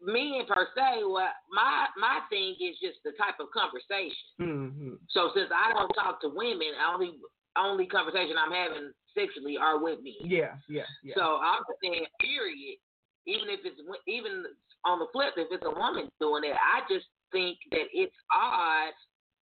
men 0.00 0.44
per 0.48 0.68
se. 0.76 1.04
What 1.04 1.32
my 1.50 1.88
my 1.96 2.20
thing 2.28 2.56
is 2.60 2.76
just 2.80 3.00
the 3.04 3.12
type 3.16 3.40
of 3.40 3.48
conversation. 3.52 4.26
Mm-hmm. 4.40 5.02
So 5.10 5.30
since 5.34 5.50
I 5.52 5.72
don't 5.72 5.92
talk 5.94 6.20
to 6.22 6.30
women, 6.32 6.76
only 6.80 7.16
only 7.56 7.86
conversation 7.86 8.36
I'm 8.36 8.52
having 8.52 8.92
sexually 9.16 9.56
are 9.56 9.80
with 9.80 10.00
me. 10.02 10.16
Yeah, 10.20 10.60
yeah, 10.68 10.84
yeah. 11.02 11.14
So 11.16 11.40
I'm 11.40 11.64
saying, 11.82 12.04
period. 12.20 12.78
Even 13.26 13.50
if 13.50 13.66
it's 13.66 13.80
even 14.06 14.46
on 14.84 15.00
the 15.00 15.10
flip, 15.10 15.34
if 15.36 15.48
it's 15.50 15.66
a 15.66 15.74
woman 15.74 16.06
doing 16.20 16.44
it, 16.46 16.54
I 16.54 16.86
just 16.86 17.06
think 17.32 17.58
that 17.72 17.90
it's 17.92 18.14
odd. 18.30 18.94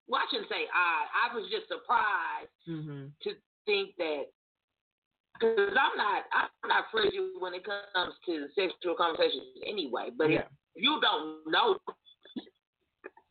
Well, 0.08 0.22
I 0.22 0.30
shouldn't 0.30 0.54
say 0.54 0.70
odd. 0.70 1.08
I 1.10 1.34
was 1.34 1.50
just 1.50 1.66
surprised 1.66 2.54
mm-hmm. 2.70 3.10
to 3.10 3.30
think 3.66 3.98
that 3.98 4.30
because 5.42 5.74
I'm 5.74 5.98
not 5.98 6.24
I'm 6.32 6.70
not 6.70 6.86
frigid 6.92 7.34
when 7.40 7.54
it 7.54 7.66
comes 7.66 8.14
to 8.28 8.48
sexual 8.54 8.96
conversations 8.96 9.58
anyway. 9.66 10.10
But 10.16 10.30
yeah. 10.30 10.46
if 10.76 10.84
you 10.84 11.02
don't 11.02 11.52
know, 11.52 11.78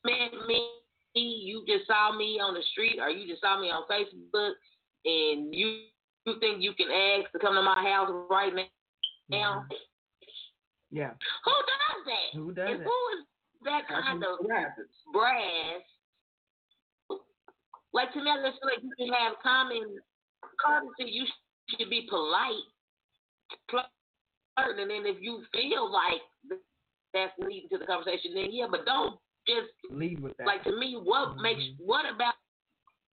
man, 0.05 0.31
me, 0.49 0.67
you 1.15 1.65
just 1.67 1.87
saw 1.87 2.17
me 2.17 2.41
on 2.43 2.55
the 2.55 2.63
street 2.73 2.99
or 3.01 3.09
you 3.09 3.29
just 3.29 3.41
saw 3.41 3.61
me 3.61 3.71
on 3.71 3.85
Facebook, 3.87 4.59
and 5.05 5.55
you 5.55 5.87
you 6.27 6.35
think 6.41 6.61
you 6.61 6.75
can 6.75 6.89
ask 6.91 7.31
to 7.33 7.39
come 7.39 7.55
to 7.55 7.63
my 7.63 7.83
house 7.83 8.11
right 8.29 8.53
now? 8.55 9.65
Mm-hmm. 9.65 9.75
Yeah. 10.91 11.11
Who 11.45 11.55
does 11.55 12.03
that? 12.07 12.39
Who 12.39 12.53
does 12.53 12.69
and 12.69 12.83
it? 12.83 12.85
who 12.85 12.99
is 13.15 13.25
that 13.65 13.83
kind 13.89 14.25
of 14.25 14.45
brass? 15.13 15.87
Like 17.93 18.13
to 18.13 18.23
me, 18.23 18.31
I 18.31 18.49
just 18.49 18.61
feel 18.61 18.71
like 18.71 18.83
you 18.83 18.93
can 18.99 19.13
have 19.15 19.35
common 19.43 19.99
courtesy. 20.59 21.11
You 21.11 21.25
should 21.79 21.91
be 21.91 22.07
polite, 22.09 22.65
flirting, 23.71 24.81
and 24.81 24.91
then 24.91 25.07
if 25.07 25.17
you 25.21 25.43
feel 25.53 25.91
like 25.91 26.23
that's 27.15 27.33
leading 27.39 27.69
to 27.71 27.79
the 27.79 27.87
conversation, 27.87 28.35
then 28.35 28.49
yeah, 28.51 28.67
but 28.71 28.85
don't 28.87 29.19
just 29.47 29.71
Lead 29.91 30.21
with 30.21 30.37
that. 30.39 30.47
like 30.47 30.63
to 30.65 30.77
me. 30.79 30.95
What 30.95 31.37
Mhm. 31.37 31.43
makes 31.43 31.63
what 31.79 32.05
about 32.07 32.35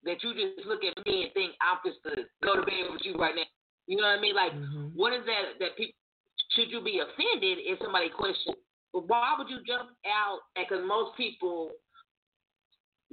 that 0.03 0.22
you 0.24 0.34
just 0.34 0.68
look 0.68 0.84
at 0.84 0.93
me 1.05 1.24
and 1.24 1.34
think 1.34 1.55
I'm 1.62 1.80
just 1.86 2.01
to 2.03 2.28
go 2.43 2.55
to 2.55 2.62
bed 2.62 2.91
with 2.91 3.03
you 3.05 3.16
right 3.16 3.36
now? 3.36 3.43
You 3.88 3.97
know 3.97 4.03
what 4.03 4.20
I 4.20 4.22
mean? 4.22 4.36
Like, 4.36 4.53
Mhm. 4.53 4.93
what 4.93 5.14
is 5.14 5.26
that 5.26 5.58
that 5.60 5.76
people 5.78 5.95
should 6.51 6.70
you 6.70 6.82
be 6.82 6.99
offended 6.99 7.58
if 7.60 7.80
somebody 7.80 8.10
questions? 8.10 8.55
But 8.93 9.08
why 9.08 9.36
would 9.38 9.49
you 9.49 9.62
jump 9.64 9.91
out? 10.05 10.41
Because 10.55 10.84
most 10.86 11.16
people 11.18 11.72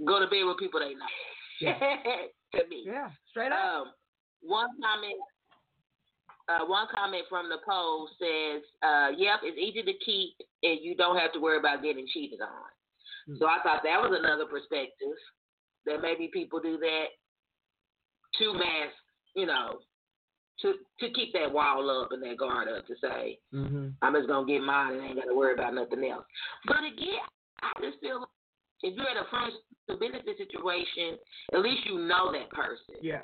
go 0.05 0.19
to 0.19 0.27
bed 0.27 0.45
with 0.45 0.59
people 0.59 0.81
they 0.81 0.95
know. 0.95 1.07
Yeah. 1.61 1.79
to 2.53 2.67
me. 2.69 2.83
Yeah, 2.85 3.11
straight 3.31 3.53
up. 3.53 3.87
Um, 3.87 3.95
one 4.43 4.69
comment, 4.83 5.21
uh, 6.49 6.65
one 6.67 6.87
comment 6.95 7.25
from 7.29 7.49
the 7.49 7.59
poll 7.67 8.09
says, 8.19 8.63
uh, 8.83 9.09
"Yep, 9.17 9.41
it's 9.43 9.59
easy 9.59 9.83
to 9.83 9.93
keep, 10.05 10.35
and 10.63 10.79
you 10.83 10.95
don't 10.95 11.19
have 11.19 11.33
to 11.33 11.41
worry 11.41 11.59
about 11.59 11.83
getting 11.83 12.07
cheated 12.13 12.41
on." 12.41 12.71
Hmm. 13.27 13.37
So 13.39 13.47
I 13.47 13.59
thought 13.63 13.83
that 13.85 14.01
was 14.01 14.13
another 14.19 14.47
perspective 14.47 15.17
that 15.87 16.03
maybe 16.03 16.31
people 16.33 16.61
do 16.61 16.79
that 16.79 17.07
to 18.39 18.53
mask, 18.55 18.97
you 19.35 19.47
know, 19.47 19.79
to 20.61 20.75
to 21.01 21.11
keep 21.13 21.33
that 21.33 21.53
wall 21.53 21.89
up 21.91 22.13
and 22.13 22.23
that 22.23 22.39
guard 22.39 22.69
up 22.69 22.87
to 22.87 22.95
say, 23.01 23.39
Mm-hmm. 23.53 23.89
I'm 24.03 24.15
just 24.15 24.29
gonna 24.29 24.47
get 24.47 24.63
mine 24.63 24.95
and 24.95 25.05
ain't 25.05 25.17
gotta 25.17 25.35
worry 25.35 25.55
about 25.55 25.75
nothing 25.75 26.05
else. 26.11 26.25
But 26.67 26.79
again, 26.79 27.25
I 27.63 27.73
just 27.81 28.01
feel 28.01 28.21
like 28.21 28.29
if 28.83 28.95
you're 28.97 29.09
at 29.09 29.17
a 29.17 29.29
friends 29.31 29.55
with 29.89 30.01
benefit 30.01 30.37
situation, 30.37 31.19
at 31.53 31.61
least 31.61 31.87
you 31.87 31.99
know 31.99 32.33
that 32.33 32.51
person. 32.51 33.01
Yeah. 33.01 33.23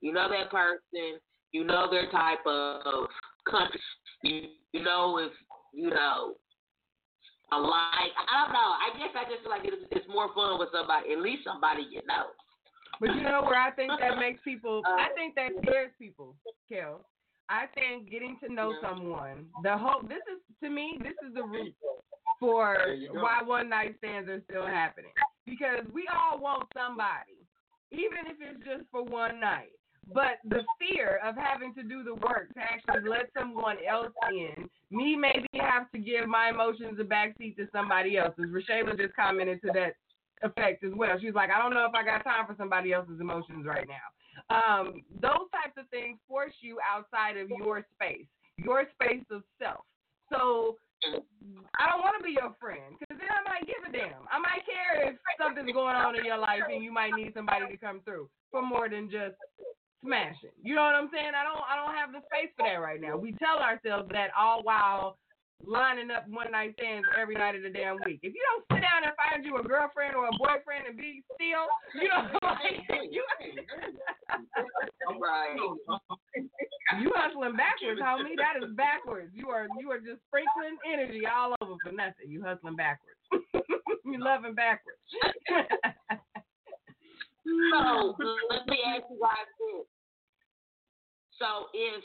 You 0.00 0.12
know 0.12 0.28
that 0.28 0.50
person. 0.50 1.18
You 1.52 1.64
know 1.64 1.88
their 1.90 2.10
type 2.10 2.44
of 2.46 3.08
country. 3.48 3.80
You 4.22 4.42
you 4.72 4.82
know 4.82 5.18
if 5.18 5.32
you 5.72 5.90
know 5.90 6.34
I 7.50 7.56
like. 7.58 8.12
I 8.28 8.44
don't 8.44 8.52
know. 8.52 8.70
I 8.76 8.92
guess 8.98 9.16
I 9.16 9.24
just 9.30 9.42
feel 9.42 9.50
like 9.50 9.64
it's, 9.64 9.76
it's 9.90 10.08
more 10.08 10.28
fun 10.34 10.58
with 10.58 10.68
somebody. 10.72 11.12
At 11.12 11.20
least 11.20 11.44
somebody 11.44 11.86
you 11.90 12.02
know. 12.06 12.26
But 13.00 13.14
you 13.14 13.22
know 13.22 13.42
where 13.42 13.60
I 13.60 13.70
think 13.70 13.92
that 14.00 14.18
makes 14.20 14.40
people, 14.42 14.82
Uh, 14.84 14.90
I 14.90 15.08
think 15.14 15.34
that 15.36 15.50
scares 15.62 15.92
people, 15.98 16.34
Kel. 16.68 17.06
I 17.48 17.64
think 17.74 18.10
getting 18.10 18.36
to 18.42 18.52
know 18.52 18.74
someone, 18.82 19.46
the 19.62 19.76
whole, 19.76 20.02
this 20.02 20.20
is, 20.28 20.42
to 20.62 20.68
me, 20.68 20.98
this 21.00 21.14
is 21.26 21.32
the 21.32 21.42
root 21.42 21.72
for 22.38 22.76
There 22.76 22.94
you 22.94 23.12
go. 23.14 23.22
why 23.22 23.40
one 23.42 23.70
night 23.70 23.94
stands 23.98 24.28
are 24.28 24.42
still 24.50 24.66
happening. 24.66 25.12
Because 25.46 25.86
we 25.94 26.06
all 26.12 26.38
want 26.38 26.68
somebody, 26.76 27.40
even 27.90 28.26
if 28.26 28.36
it's 28.40 28.62
just 28.66 28.90
for 28.90 29.02
one 29.02 29.40
night. 29.40 29.72
But 30.12 30.38
the 30.44 30.62
fear 30.78 31.20
of 31.24 31.36
having 31.36 31.74
to 31.74 31.82
do 31.82 32.02
the 32.02 32.14
work 32.14 32.52
to 32.54 32.60
actually 32.60 33.08
let 33.08 33.30
someone 33.38 33.76
else 33.88 34.12
in, 34.30 34.68
me 34.90 35.16
maybe 35.16 35.46
have 35.60 35.90
to 35.92 35.98
give 35.98 36.26
my 36.26 36.48
emotions 36.48 36.98
a 37.00 37.04
backseat 37.04 37.56
to 37.56 37.68
somebody 37.72 38.16
else's. 38.16 38.46
Rashayla 38.46 38.96
just 38.96 39.14
commented 39.14 39.60
to 39.62 39.70
that 39.74 39.94
effect 40.42 40.84
as 40.84 40.92
well. 40.94 41.18
She's 41.20 41.34
like, 41.34 41.50
I 41.50 41.58
don't 41.58 41.74
know 41.74 41.84
if 41.84 41.94
I 41.94 42.04
got 42.04 42.24
time 42.24 42.46
for 42.46 42.54
somebody 42.56 42.92
else's 42.92 43.20
emotions 43.20 43.66
right 43.66 43.86
now. 43.86 44.06
Um, 44.48 45.02
those 45.20 45.50
types 45.52 45.76
of 45.76 45.88
things 45.90 46.18
force 46.28 46.54
you 46.60 46.78
outside 46.80 47.36
of 47.36 47.50
your 47.50 47.84
space, 47.94 48.26
your 48.56 48.84
space 48.94 49.24
of 49.30 49.42
self. 49.60 49.84
So 50.32 50.76
I 51.04 51.90
don't 51.90 52.00
want 52.00 52.16
to 52.18 52.24
be 52.24 52.32
your 52.32 52.54
friend 52.60 52.96
because 52.98 53.18
then 53.18 53.28
I 53.28 53.42
might 53.44 53.66
give 53.66 53.82
a 53.86 53.92
damn. 53.92 54.24
I 54.30 54.38
might 54.38 54.64
care 54.64 55.10
if 55.10 55.16
something's 55.38 55.72
going 55.72 55.96
on 55.96 56.16
in 56.16 56.24
your 56.24 56.38
life 56.38 56.62
and 56.70 56.82
you 56.82 56.92
might 56.92 57.14
need 57.14 57.32
somebody 57.34 57.66
to 57.70 57.76
come 57.76 58.00
through 58.04 58.28
for 58.50 58.62
more 58.62 58.88
than 58.88 59.10
just 59.10 59.36
smashing. 60.04 60.54
You 60.62 60.74
know 60.74 60.84
what 60.84 60.94
I'm 60.94 61.10
saying? 61.12 61.32
I 61.34 61.44
don't 61.44 61.62
I 61.64 61.74
don't 61.76 61.94
have 61.94 62.12
the 62.12 62.22
space 62.30 62.52
for 62.56 62.66
that 62.66 62.80
right 62.80 63.00
now. 63.00 63.16
We 63.16 63.32
tell 63.38 63.58
ourselves 63.58 64.08
that 64.12 64.30
all 64.38 64.62
while 64.62 65.18
lining 65.66 66.10
up 66.10 66.28
one 66.28 66.52
night 66.52 66.74
stands 66.78 67.06
every 67.20 67.34
night 67.34 67.56
of 67.56 67.62
the 67.62 67.70
damn 67.70 67.98
week. 68.06 68.20
If 68.22 68.32
you 68.34 68.42
don't 68.46 68.64
sit 68.70 68.82
down 68.82 69.02
and 69.02 69.12
find 69.18 69.44
you 69.44 69.58
a 69.58 69.62
girlfriend 69.62 70.14
or 70.14 70.26
a 70.26 70.34
boyfriend 70.38 70.86
and 70.86 70.96
be 70.96 71.22
still, 71.34 71.66
you 71.98 72.08
know, 72.08 72.30
like 72.42 72.86
you 73.10 73.24
All 75.08 75.18
right. 75.18 75.56
you 77.00 77.10
hustling 77.14 77.56
backwards, 77.56 78.00
homie. 78.00 78.38
That 78.38 78.62
is 78.62 78.70
backwards. 78.76 79.32
You 79.34 79.48
are 79.50 79.66
you 79.80 79.90
are 79.90 79.98
just 79.98 80.22
sprinkling 80.28 80.78
energy 80.86 81.22
all 81.26 81.54
over 81.60 81.74
for 81.82 81.92
nothing. 81.92 82.30
You 82.30 82.42
hustling 82.42 82.76
backwards. 82.76 83.18
you 84.04 84.18
loving 84.22 84.54
backwards. 84.54 84.98
So 87.72 88.10
uh, 88.10 88.14
let 88.50 88.66
me 88.66 88.78
ask 88.86 89.04
you 89.10 89.18
guys 89.20 89.48
this. 89.58 89.86
So 91.38 91.66
if 91.72 92.04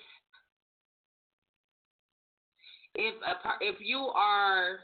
if 2.96 3.16
a, 3.24 3.36
if 3.62 3.76
you 3.80 3.98
are 3.98 4.80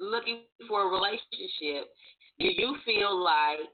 looking 0.00 0.40
for 0.68 0.82
a 0.82 0.90
relationship, 0.90 1.88
do 2.38 2.46
you 2.46 2.76
feel 2.84 3.22
like 3.22 3.70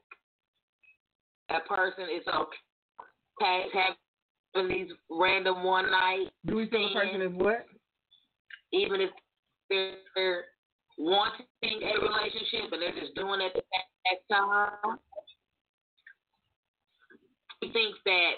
a 1.49 1.59
person 1.67 2.03
is 2.15 2.23
okay 2.27 3.65
having 3.73 4.69
these 4.69 4.91
random 5.09 5.63
one 5.63 5.89
night, 5.91 6.27
Do 6.45 6.55
we 6.55 6.69
feel 6.69 6.87
a 6.87 6.93
person 6.93 7.21
is 7.21 7.31
what? 7.33 7.65
even 8.73 9.01
if 9.01 9.09
they're 9.69 10.45
wanting 10.97 11.45
a 11.63 12.01
relationship 12.01 12.71
and 12.71 12.81
they're 12.81 12.99
just 12.99 13.15
doing 13.15 13.41
it 13.41 13.55
at 13.55 13.63
that 14.29 14.35
time? 14.35 14.97
He 17.61 17.71
thinks 17.71 17.99
that 18.05 18.31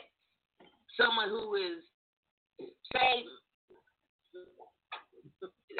someone 0.99 1.29
who 1.29 1.55
is 1.55 1.83
say 2.93 3.23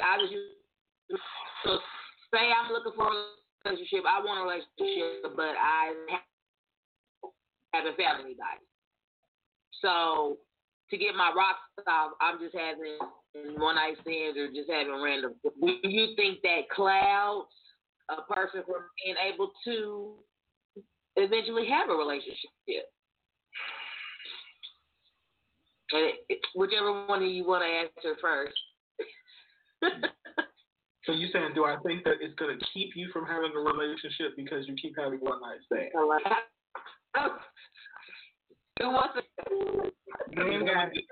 I 0.02 0.16
was 0.16 0.30
so 1.64 1.78
say 2.32 2.50
I'm 2.52 2.72
looking 2.72 2.92
for 2.96 3.08
a 3.08 3.68
relationship, 3.68 4.04
I 4.08 4.24
want 4.24 4.40
a 4.40 4.44
relationship, 4.44 5.36
but 5.36 5.54
I 5.58 5.92
haven't 7.72 7.96
found 7.96 8.20
anybody. 8.20 8.64
So 9.82 10.38
to 10.90 10.96
get 10.98 11.14
my 11.14 11.32
rocks 11.36 11.60
off, 11.88 12.12
I'm 12.20 12.38
just 12.38 12.54
having 12.54 12.98
one 13.56 13.76
night 13.76 13.96
stands 14.02 14.38
or 14.38 14.48
just 14.48 14.70
having 14.70 15.02
random. 15.02 15.34
Do 15.42 15.88
you 15.88 16.14
think 16.16 16.40
that 16.42 16.68
clouds 16.74 17.48
a 18.08 18.22
person 18.32 18.62
from 18.66 18.82
being 19.04 19.16
able 19.32 19.50
to 19.64 20.14
eventually 21.16 21.68
have 21.68 21.90
a 21.90 21.94
relationship? 21.94 22.50
And 25.92 26.02
it, 26.06 26.14
it- 26.28 26.40
whichever 26.54 27.06
one 27.06 27.22
of 27.22 27.28
you 27.28 27.44
want 27.46 27.62
to 27.64 27.68
answer 27.68 28.16
first. 28.20 28.58
So 31.06 31.12
you 31.12 31.28
saying, 31.32 31.52
do 31.54 31.64
I 31.64 31.76
think 31.84 32.04
that 32.04 32.16
it's 32.20 32.34
going 32.34 32.56
to 32.56 32.64
keep 32.74 32.90
you 32.94 33.08
from 33.10 33.24
having 33.24 33.52
a 33.56 33.58
relationship 33.58 34.36
because 34.36 34.68
you 34.68 34.74
keep 34.76 34.94
having 34.98 35.18
one 35.20 35.40
night 35.40 35.58
stands? 35.64 35.90
Who 38.78 38.90
wants 38.90 39.14
to? 39.16 39.22
You 40.30 40.42
ain't 40.52 40.66
got 40.66 40.88
it. 40.92 41.04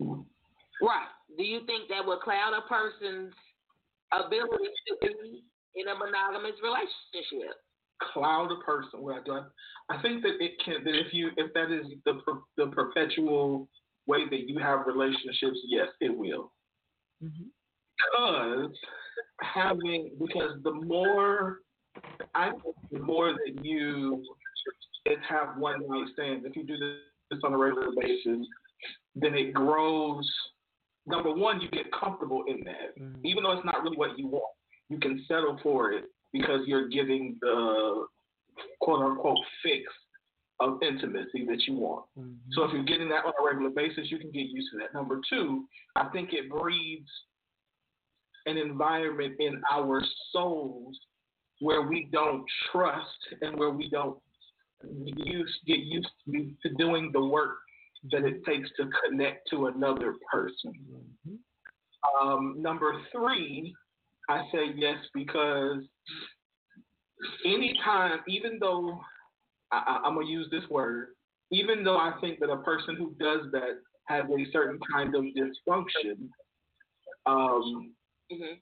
Right. 0.00 1.12
Do 1.36 1.44
you 1.44 1.60
think 1.66 1.88
that 1.88 2.04
would 2.04 2.20
cloud 2.20 2.52
a 2.56 2.62
person's 2.68 3.32
ability 4.12 4.72
to 4.88 4.96
be 5.00 5.44
in 5.76 5.88
a 5.88 5.94
monogamous 5.94 6.58
relationship? 6.62 7.56
Cloud 8.12 8.50
a 8.50 8.64
person. 8.64 9.00
Well, 9.02 9.20
do 9.24 9.32
I, 9.32 9.42
I 9.94 10.02
think 10.02 10.22
that 10.22 10.34
it 10.40 10.52
can. 10.64 10.82
That 10.84 10.94
if 10.98 11.12
you, 11.12 11.30
if 11.36 11.52
that 11.54 11.70
is 11.70 11.86
the 12.04 12.14
per- 12.26 12.40
the 12.56 12.66
perpetual 12.68 13.68
way 14.06 14.28
that 14.28 14.48
you 14.48 14.58
have 14.58 14.86
relationships, 14.86 15.58
yes, 15.66 15.88
it 16.00 16.16
will. 16.16 16.52
Because 17.20 18.70
having, 19.40 20.10
because 20.18 20.60
the 20.64 20.72
more 20.72 21.60
I 22.34 22.50
think 22.50 22.74
the 22.90 22.98
more 22.98 23.32
that 23.32 23.64
you 23.64 24.24
have 25.28 25.56
one 25.58 25.86
night 25.88 26.08
stands, 26.14 26.44
if 26.46 26.56
you 26.56 26.64
do 26.64 26.76
this 26.78 27.40
on 27.44 27.52
a 27.52 27.58
regular 27.58 27.88
basis, 28.00 28.46
then 29.14 29.34
it 29.34 29.52
grows. 29.52 30.28
Number 31.06 31.32
one, 31.32 31.60
you 31.60 31.68
get 31.70 31.86
comfortable 31.92 32.44
in 32.46 32.62
that, 32.64 32.98
Mm-hmm. 33.00 33.26
even 33.26 33.42
though 33.42 33.52
it's 33.52 33.64
not 33.64 33.82
really 33.82 33.96
what 33.96 34.18
you 34.18 34.26
want. 34.28 34.54
You 34.88 34.98
can 34.98 35.24
settle 35.26 35.58
for 35.62 35.92
it 35.92 36.04
because 36.32 36.60
you're 36.66 36.88
getting 36.88 37.36
the 37.40 38.06
quote 38.80 39.02
unquote 39.02 39.38
fix 39.62 39.82
of 40.60 40.78
intimacy 40.82 41.44
that 41.46 41.62
you 41.66 41.74
want. 41.74 42.04
Mm-hmm. 42.18 42.34
So 42.52 42.64
if 42.64 42.72
you're 42.72 42.84
getting 42.84 43.08
that 43.08 43.24
on 43.24 43.32
a 43.40 43.44
regular 43.44 43.70
basis, 43.70 44.10
you 44.10 44.18
can 44.18 44.30
get 44.30 44.46
used 44.46 44.68
to 44.72 44.78
that. 44.78 44.94
Number 44.94 45.20
two, 45.28 45.64
I 45.96 46.08
think 46.08 46.30
it 46.32 46.50
breeds 46.50 47.08
an 48.46 48.56
environment 48.56 49.34
in 49.38 49.60
our 49.72 50.02
souls 50.32 50.96
where 51.60 51.82
we 51.82 52.08
don't 52.12 52.44
trust 52.70 53.08
and 53.40 53.58
where 53.58 53.70
we 53.70 53.88
don't 53.88 54.18
use, 55.04 55.58
get 55.66 55.78
used 55.78 56.08
to, 56.26 56.50
to 56.62 56.74
doing 56.76 57.10
the 57.12 57.24
work 57.24 57.58
that 58.10 58.24
it 58.24 58.44
takes 58.44 58.68
to 58.76 58.88
connect 59.04 59.48
to 59.50 59.66
another 59.66 60.14
person. 60.30 60.72
Um, 62.20 62.56
number 62.58 63.00
three, 63.12 63.72
I 64.28 64.42
say 64.52 64.72
yes 64.76 64.96
because 65.14 65.82
anytime, 67.44 68.20
even 68.28 68.58
though 68.60 69.00
I, 69.70 70.00
I'm 70.04 70.14
gonna 70.14 70.26
use 70.26 70.48
this 70.50 70.68
word, 70.70 71.08
even 71.50 71.84
though 71.84 71.96
I 71.96 72.12
think 72.20 72.40
that 72.40 72.50
a 72.50 72.58
person 72.58 72.96
who 72.96 73.14
does 73.18 73.50
that 73.52 73.80
has 74.06 74.24
a 74.24 74.52
certain 74.52 74.78
kind 74.92 75.14
of 75.14 75.24
dysfunction, 75.24 76.28
um, 77.26 77.92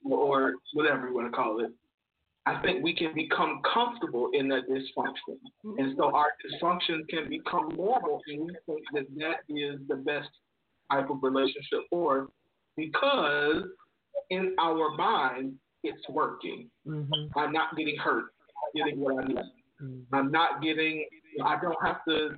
or 0.04 0.54
whatever 0.74 1.08
you 1.08 1.14
want 1.14 1.30
to 1.30 1.36
call 1.36 1.60
it, 1.64 1.70
I 2.46 2.60
think 2.62 2.82
we 2.82 2.94
can 2.94 3.14
become 3.14 3.60
comfortable 3.72 4.30
in 4.32 4.48
that 4.48 4.68
dysfunction, 4.68 5.38
and 5.78 5.96
so 5.96 6.14
our 6.14 6.32
dysfunction 6.44 7.08
can 7.08 7.28
become 7.28 7.74
normal, 7.76 8.20
and 8.26 8.46
we 8.46 8.56
think 8.66 8.82
that 8.94 9.06
that 9.18 9.54
is 9.54 9.80
the 9.88 9.96
best 9.96 10.28
type 10.90 11.10
of 11.10 11.18
relationship 11.22 11.80
for 11.90 12.22
us 12.22 12.28
because 12.76 13.64
in 14.30 14.54
our 14.58 14.90
mind 14.96 15.54
it's 15.82 16.06
working. 16.10 16.68
Mm-hmm. 16.86 17.38
I'm 17.38 17.52
not 17.52 17.76
getting 17.76 17.96
hurt. 17.96 18.24
I'm 18.24 18.84
getting 18.84 19.00
what 19.00 19.24
I 19.24 19.26
need. 19.26 19.38
I'm 20.12 20.30
not 20.30 20.62
getting. 20.62 21.06
I 21.42 21.56
don't 21.60 21.78
have 21.82 22.04
to, 22.06 22.30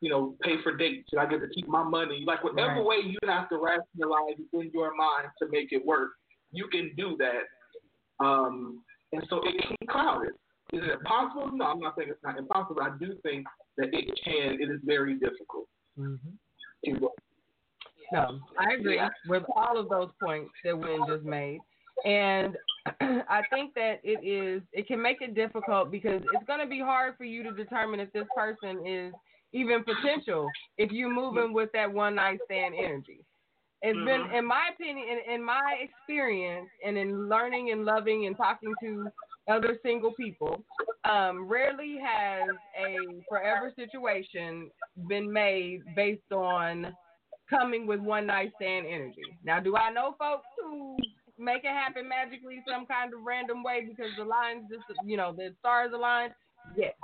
you 0.00 0.10
know, 0.10 0.36
pay 0.42 0.62
for 0.62 0.76
dates. 0.76 1.08
I 1.18 1.26
get 1.26 1.40
to 1.40 1.48
keep 1.48 1.66
my 1.66 1.82
money. 1.82 2.22
Like 2.24 2.44
whatever 2.44 2.74
Right. 2.74 2.84
way 2.84 2.96
you 3.04 3.18
have 3.24 3.48
to 3.48 3.56
rationalize 3.56 4.38
in 4.52 4.70
your 4.72 4.94
mind 4.94 5.28
to 5.40 5.48
make 5.50 5.72
it 5.72 5.84
work, 5.84 6.10
you 6.52 6.68
can 6.68 6.92
do 6.96 7.16
that. 7.18 8.24
Um, 8.24 8.82
and 9.12 9.24
so 9.28 9.40
it 9.42 9.60
can 9.66 9.76
cloud 9.88 10.26
it. 10.26 10.76
Is 10.76 10.82
it 10.84 11.02
possible? 11.04 11.50
No, 11.52 11.64
I'm 11.66 11.80
not 11.80 11.94
saying 11.96 12.10
it's 12.10 12.22
not 12.22 12.38
impossible. 12.38 12.80
I 12.80 12.90
do 12.98 13.14
think 13.22 13.46
that 13.76 13.88
it 13.92 14.04
can. 14.24 14.60
It 14.60 14.70
is 14.70 14.80
very 14.84 15.14
difficult. 15.14 15.66
Mm-hmm. 15.98 16.94
No, 18.12 18.38
I 18.58 18.74
agree 18.74 19.00
with 19.28 19.42
all 19.54 19.78
of 19.78 19.88
those 19.88 20.10
points 20.22 20.50
that 20.64 20.78
Win 20.78 21.00
just 21.08 21.24
made. 21.24 21.60
And 22.04 22.56
I 23.00 23.42
think 23.50 23.74
that 23.74 24.00
it 24.02 24.24
is 24.26 24.62
it 24.72 24.86
can 24.86 25.00
make 25.00 25.22
it 25.22 25.34
difficult 25.34 25.90
because 25.90 26.22
it's 26.32 26.46
going 26.46 26.60
to 26.60 26.66
be 26.66 26.80
hard 26.80 27.16
for 27.16 27.24
you 27.24 27.42
to 27.44 27.52
determine 27.52 28.00
if 28.00 28.12
this 28.12 28.26
person 28.36 28.86
is 28.86 29.12
even 29.52 29.84
potential 29.84 30.48
if 30.78 30.90
you're 30.90 31.12
moving 31.12 31.52
with 31.52 31.70
that 31.72 31.92
one 31.92 32.16
night 32.16 32.40
stand 32.44 32.74
energy. 32.76 33.20
It's 33.86 33.98
been, 33.98 34.34
in 34.34 34.46
my 34.46 34.70
opinion, 34.74 35.06
in, 35.08 35.34
in 35.34 35.44
my 35.44 35.76
experience, 35.78 36.70
and 36.84 36.96
in 36.96 37.28
learning 37.28 37.70
and 37.70 37.84
loving 37.84 38.26
and 38.26 38.34
talking 38.34 38.72
to 38.82 39.08
other 39.46 39.78
single 39.82 40.12
people, 40.14 40.64
um, 41.04 41.46
rarely 41.46 41.98
has 42.02 42.48
a 42.80 43.22
forever 43.28 43.74
situation 43.76 44.70
been 45.06 45.30
made 45.30 45.82
based 45.94 46.32
on 46.32 46.94
coming 47.48 47.86
with 47.86 48.00
one 48.00 48.26
night 48.26 48.52
stand 48.56 48.86
energy. 48.86 49.22
Now, 49.44 49.60
do 49.60 49.76
I 49.76 49.90
know 49.92 50.14
folks 50.18 50.46
who 50.60 50.96
make 51.38 51.64
it 51.64 51.72
happen 51.72 52.08
magically 52.08 52.62
some 52.68 52.86
kind 52.86 53.12
of 53.12 53.20
random 53.22 53.62
way 53.62 53.84
because 53.86 54.10
the 54.16 54.24
lines 54.24 54.64
just, 54.70 54.84
you 55.04 55.16
know, 55.16 55.34
the 55.36 55.54
stars 55.60 55.92
align? 55.94 56.30
Yes. 56.76 56.94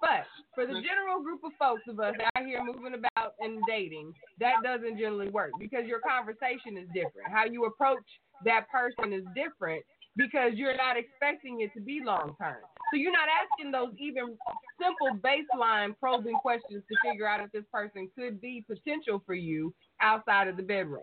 But 0.00 0.26
for 0.54 0.66
the 0.66 0.82
general 0.82 1.22
group 1.22 1.44
of 1.44 1.52
folks 1.58 1.82
of 1.88 2.00
us 2.00 2.14
out 2.34 2.44
here 2.44 2.60
moving 2.64 2.94
about 2.94 3.34
and 3.38 3.62
dating, 3.68 4.12
that 4.40 4.54
doesn't 4.64 4.98
generally 4.98 5.30
work 5.30 5.52
because 5.60 5.86
your 5.86 6.00
conversation 6.00 6.76
is 6.76 6.88
different. 6.88 7.30
How 7.30 7.44
you 7.44 7.66
approach 7.66 8.02
that 8.44 8.66
person 8.68 9.12
is 9.12 9.22
different 9.34 9.84
because 10.16 10.52
you're 10.54 10.76
not 10.76 10.96
expecting 10.96 11.60
it 11.60 11.72
to 11.74 11.80
be 11.80 12.00
long 12.04 12.34
term. 12.40 12.62
So 12.92 12.98
you're 12.98 13.12
not 13.12 13.28
asking 13.28 13.72
those 13.72 13.94
even 13.98 14.36
simple 14.80 15.18
baseline 15.20 15.98
probing 15.98 16.34
questions 16.36 16.82
to 16.88 17.10
figure 17.10 17.26
out 17.26 17.40
if 17.40 17.50
this 17.52 17.64
person 17.72 18.10
could 18.16 18.40
be 18.40 18.64
potential 18.68 19.22
for 19.24 19.34
you 19.34 19.72
outside 20.00 20.48
of 20.48 20.56
the 20.56 20.62
bedroom. 20.62 21.02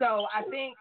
So 0.00 0.26
I 0.34 0.42
think 0.50 0.76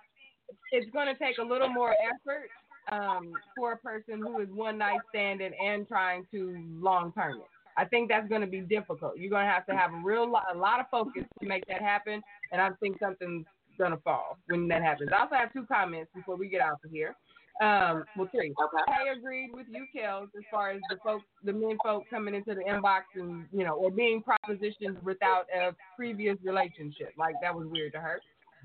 it's 0.72 0.90
going 0.92 1.08
to 1.08 1.16
take 1.16 1.40
a 1.40 1.44
little 1.44 1.70
more 1.70 1.96
effort 2.04 2.50
um, 2.92 3.34
for 3.58 3.74
a 3.74 3.78
person 3.78 4.20
who 4.20 4.40
is 4.42 4.50
one 4.50 4.78
night 4.78 5.00
standing 5.10 5.52
and 5.64 5.88
trying 5.88 6.26
to 6.32 6.56
long 6.80 7.12
term 7.14 7.38
it. 7.38 7.48
I 7.76 7.86
think 7.86 8.10
that's 8.10 8.28
going 8.28 8.42
to 8.42 8.48
be 8.48 8.62
difficult. 8.62 9.14
You're 9.18 9.32
going 9.32 9.46
to 9.46 9.52
have 9.52 9.66
to 9.66 9.76
have 9.76 9.92
a 9.94 10.02
real 10.04 10.30
lot, 10.30 10.46
a 10.54 10.58
lot 10.58 10.80
of 10.80 10.86
focus 10.92 11.24
to 11.42 11.48
make 11.48 11.66
that 11.68 11.82
happen, 11.82 12.22
and 12.52 12.62
I 12.62 12.70
think 12.80 13.00
something's 13.00 13.46
going 13.80 13.92
to 13.92 13.98
fall 13.98 14.38
when 14.46 14.68
that 14.68 14.84
happens. 14.84 15.10
I 15.12 15.24
also 15.24 15.36
have 15.36 15.52
two 15.52 15.66
comments 15.66 16.12
before 16.14 16.36
we 16.36 16.50
get 16.50 16.62
out 16.62 16.78
of 16.86 16.92
here. 16.92 17.16
Um, 17.62 18.04
well, 18.18 18.28
three. 18.32 18.54
I 18.88 19.16
agreed 19.16 19.52
with 19.54 19.68
you, 19.70 19.86
Kellz, 19.96 20.30
as 20.36 20.44
far 20.50 20.72
as 20.72 20.82
the 20.90 20.98
folks, 21.04 21.26
the 21.44 21.54
men 21.54 21.78
folk 21.84 22.04
coming 22.10 22.34
into 22.34 22.56
the 22.56 22.62
inbox 22.62 23.02
and 23.16 23.46
you 23.52 23.64
know, 23.64 23.76
or 23.76 23.92
being 23.92 24.24
propositioned 24.24 25.02
without 25.04 25.46
a 25.56 25.76
previous 25.96 26.38
relationship. 26.44 27.14
Like 27.18 27.36
that 27.42 27.54
was 27.54 27.68
weird 27.68 27.94
to 27.94 28.00
her. 28.00 28.22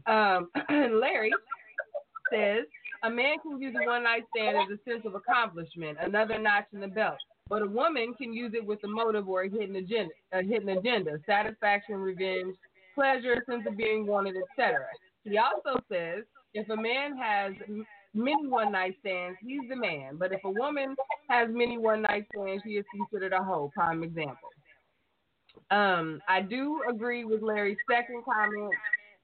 Um, 0.07 0.49
Larry 0.71 1.33
says 2.33 2.65
a 3.05 3.11
man 3.11 3.37
can 3.43 3.61
use 3.61 3.75
a 3.81 3.87
one 3.87 4.05
night 4.05 4.25
stand 4.35 4.57
as 4.57 4.79
a 4.79 4.91
sense 4.91 5.05
of 5.05 5.15
accomplishment, 5.15 5.99
another 6.01 6.39
notch 6.39 6.67
in 6.73 6.81
the 6.81 6.89
belt. 6.89 7.19
But 7.49 7.63
a 7.63 7.67
woman 7.67 8.15
can 8.15 8.33
use 8.33 8.53
it 8.55 8.65
with 8.65 8.83
a 8.85 8.89
motive 8.89 9.29
or 9.29 9.43
a 9.43 9.51
hidden 9.51 9.77
agenda, 9.77 10.13
a 10.33 10.43
hidden 10.43 10.69
agenda, 10.71 11.19
satisfaction, 11.27 11.97
revenge, 11.97 12.55
pleasure, 12.95 13.43
sense 13.49 13.65
of 13.67 13.77
being 13.77 14.07
wanted, 14.07 14.35
etc. 14.37 14.87
He 15.25 15.39
also 15.39 15.81
says 15.91 16.25
if 16.55 16.69
a 16.69 16.77
man 16.77 17.17
has 17.17 17.53
many 18.15 18.47
one 18.47 18.73
night 18.73 18.97
stands, 19.01 19.39
he's 19.45 19.69
the 19.69 19.77
man. 19.77 20.17
But 20.17 20.33
if 20.33 20.41
a 20.45 20.51
woman 20.51 20.95
has 21.29 21.49
many 21.51 21.79
one 21.79 22.03
night 22.03 22.27
stands, 22.35 22.63
she 22.65 22.73
is 22.73 22.85
considered 22.95 23.33
a 23.33 23.43
hoe. 23.43 23.71
Prime 23.75 24.03
example. 24.03 24.49
Um, 25.71 26.21
I 26.29 26.41
do 26.41 26.83
agree 26.89 27.25
with 27.25 27.43
Larry's 27.43 27.77
second 27.91 28.25
comment 28.25 28.73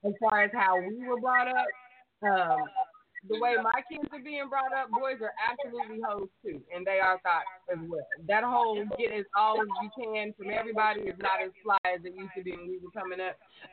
as 0.05 0.13
far 0.21 0.43
as 0.43 0.51
how 0.53 0.79
we 0.79 1.07
were 1.07 1.21
brought 1.21 1.49
up. 1.49 1.67
Um, 2.23 2.59
the 3.29 3.41
way 3.41 3.55
my 3.57 3.81
kids 3.91 4.09
are 4.13 4.21
being 4.21 4.49
brought 4.51 4.73
up, 4.77 4.91
boys 4.91 5.17
are 5.25 5.33
absolutely 5.41 6.01
hoes 6.05 6.29
too, 6.45 6.61
and 6.75 6.87
they 6.87 7.01
are 7.01 7.19
thoughts 7.25 7.49
as 7.73 7.79
well. 7.89 8.05
That 8.29 8.45
whole 8.45 8.77
get 8.99 9.17
as 9.17 9.25
all 9.37 9.57
as 9.63 9.69
you 9.81 9.89
can 9.97 10.35
from 10.37 10.53
everybody 10.53 11.09
is 11.09 11.17
not 11.19 11.41
as 11.41 11.51
fly 11.65 11.81
as 11.89 12.05
it 12.05 12.13
used 12.15 12.37
to 12.37 12.45
be 12.45 12.53
when 12.53 12.69
we 12.69 12.79
were 12.85 12.93
coming 12.93 13.21
up. 13.25 13.41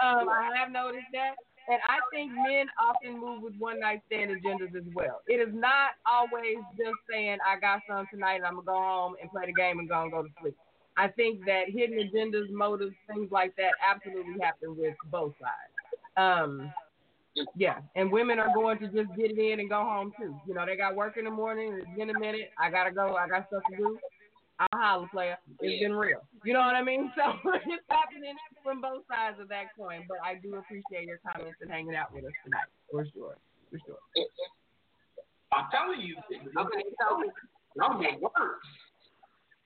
um, 0.00 0.28
I 0.28 0.56
have 0.56 0.72
noticed 0.72 1.12
that. 1.12 1.36
And 1.68 1.80
I 1.88 1.98
think 2.12 2.30
men 2.32 2.66
often 2.78 3.18
move 3.18 3.42
with 3.42 3.54
one 3.58 3.80
night 3.80 4.02
stand 4.06 4.30
agendas 4.30 4.76
as 4.76 4.84
well. 4.94 5.22
It 5.26 5.40
is 5.40 5.54
not 5.54 5.92
always 6.06 6.58
just 6.76 6.96
saying, 7.10 7.38
I 7.46 7.58
got 7.58 7.80
some 7.88 8.06
tonight 8.12 8.36
and 8.36 8.44
I'm 8.44 8.54
going 8.54 8.66
to 8.66 8.72
go 8.72 8.78
home 8.78 9.14
and 9.20 9.30
play 9.30 9.46
the 9.46 9.52
game 9.52 9.78
and 9.78 9.88
go 9.88 10.02
and 10.02 10.12
go 10.12 10.22
to 10.22 10.28
sleep. 10.42 10.56
I 10.96 11.08
think 11.08 11.44
that 11.46 11.70
hidden 11.70 11.98
agendas, 11.98 12.50
motives, 12.50 12.94
things 13.08 13.30
like 13.32 13.56
that 13.56 13.72
absolutely 13.84 14.34
happen 14.40 14.76
with 14.76 14.94
both 15.10 15.32
sides. 15.40 15.72
Um, 16.16 16.72
yeah, 17.56 17.78
and 17.96 18.12
women 18.12 18.38
are 18.38 18.52
going 18.54 18.78
to 18.78 18.86
just 18.86 19.14
get 19.16 19.32
it 19.32 19.38
in 19.38 19.58
and 19.58 19.68
go 19.68 19.82
home 19.82 20.12
too. 20.18 20.36
You 20.46 20.54
know, 20.54 20.64
they 20.66 20.76
got 20.76 20.94
work 20.94 21.16
in 21.16 21.24
the 21.24 21.30
morning. 21.30 21.80
It's 21.80 21.98
been 21.98 22.10
a 22.10 22.18
minute. 22.18 22.52
I 22.58 22.70
gotta 22.70 22.92
go. 22.92 23.16
I 23.16 23.26
got 23.26 23.48
stuff 23.48 23.62
to 23.70 23.76
do. 23.76 23.98
I'll 24.58 24.68
holler, 24.78 25.08
player. 25.10 25.36
It's 25.60 25.82
been 25.82 25.94
real. 25.94 26.22
You 26.44 26.52
know 26.52 26.60
what 26.60 26.76
I 26.76 26.82
mean? 26.82 27.10
So 27.16 27.50
it's 27.66 27.84
happening 27.88 28.36
from 28.62 28.80
both 28.80 29.02
sides 29.10 29.40
of 29.40 29.48
that 29.48 29.74
coin. 29.76 30.04
But 30.08 30.18
I 30.22 30.34
do 30.34 30.54
appreciate 30.54 31.06
your 31.06 31.18
comments 31.26 31.58
and 31.60 31.70
hanging 31.70 31.94
out 31.94 32.14
with 32.14 32.24
us 32.24 32.32
tonight. 32.44 32.70
For 32.90 33.06
sure. 33.12 33.36
For 33.70 33.78
sure. 33.86 33.98
I'm 35.52 35.66
telling 35.70 36.00
you, 36.00 36.16
okay, 36.58 36.82
I'm 37.82 38.02
at 38.02 38.20
work. 38.20 38.60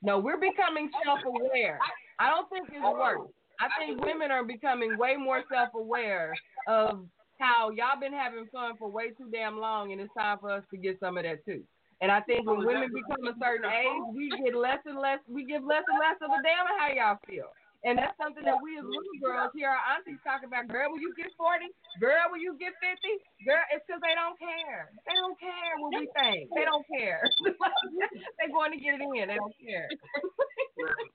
No, 0.03 0.18
we're 0.18 0.39
becoming 0.39 0.91
self-aware. 1.05 1.78
I 2.18 2.30
don't 2.30 2.49
think 2.51 2.68
it's 2.68 2.84
oh. 2.84 2.93
worse. 2.93 3.28
I 3.61 3.68
think 3.78 4.05
women 4.05 4.30
are 4.30 4.45
becoming 4.45 4.97
way 4.99 5.16
more 5.16 5.43
self-aware 5.53 6.34
of 6.68 7.05
how 7.39 7.70
y'all 7.70 7.99
been 8.01 8.12
having 8.12 8.47
fun 8.53 8.76
for 8.78 8.91
way 8.91 9.11
too 9.11 9.28
damn 9.32 9.59
long, 9.59 9.93
and 9.93 10.01
it's 10.01 10.12
time 10.16 10.39
for 10.41 10.51
us 10.51 10.62
to 10.70 10.76
get 10.76 10.99
some 11.01 11.16
of 11.16 11.24
that 11.24 11.45
too. 11.45 11.62
And 12.01 12.12
I 12.12 12.20
think 12.22 12.46
when 12.46 12.62
women 12.62 12.94
become 12.94 13.26
a 13.26 13.34
certain 13.42 13.66
age, 13.66 14.03
we 14.14 14.30
get 14.30 14.55
less 14.55 14.78
and 14.86 14.99
less, 14.99 15.18
we 15.26 15.42
give 15.44 15.64
less 15.64 15.82
and 15.90 15.99
less 15.99 16.18
of 16.22 16.30
a 16.30 16.40
damn 16.46 16.66
of 16.66 16.74
how 16.78 16.88
y'all 16.94 17.18
feel. 17.26 17.51
And 17.86 17.94
that's 17.94 18.14
something 18.18 18.42
that 18.42 18.59
we 18.59 18.74
as 18.74 18.82
little 18.82 19.18
girls 19.22 19.55
hear 19.55 19.70
our 19.70 19.78
aunties 19.94 20.18
talk 20.26 20.42
about. 20.42 20.66
Girl, 20.66 20.90
will 20.90 20.99
you 20.99 21.14
get 21.14 21.30
40? 21.38 21.70
Girl, 22.03 22.26
will 22.26 22.42
you 22.42 22.59
get 22.59 22.74
50? 22.82 22.99
Girl, 23.46 23.62
it's 23.70 23.86
because 23.86 24.03
they 24.03 24.18
don't 24.18 24.34
care. 24.34 24.90
They 25.07 25.14
don't 25.14 25.38
care 25.38 25.78
what 25.78 25.94
we 25.94 26.11
think. 26.18 26.51
They 26.59 26.66
don't 26.66 26.82
care. 26.90 27.22
They're 28.38 28.51
going 28.51 28.74
to 28.74 28.80
get 28.82 28.99
it 28.99 29.07
in. 29.07 29.30
They 29.30 29.38
don't 29.38 29.55
care. 29.62 29.86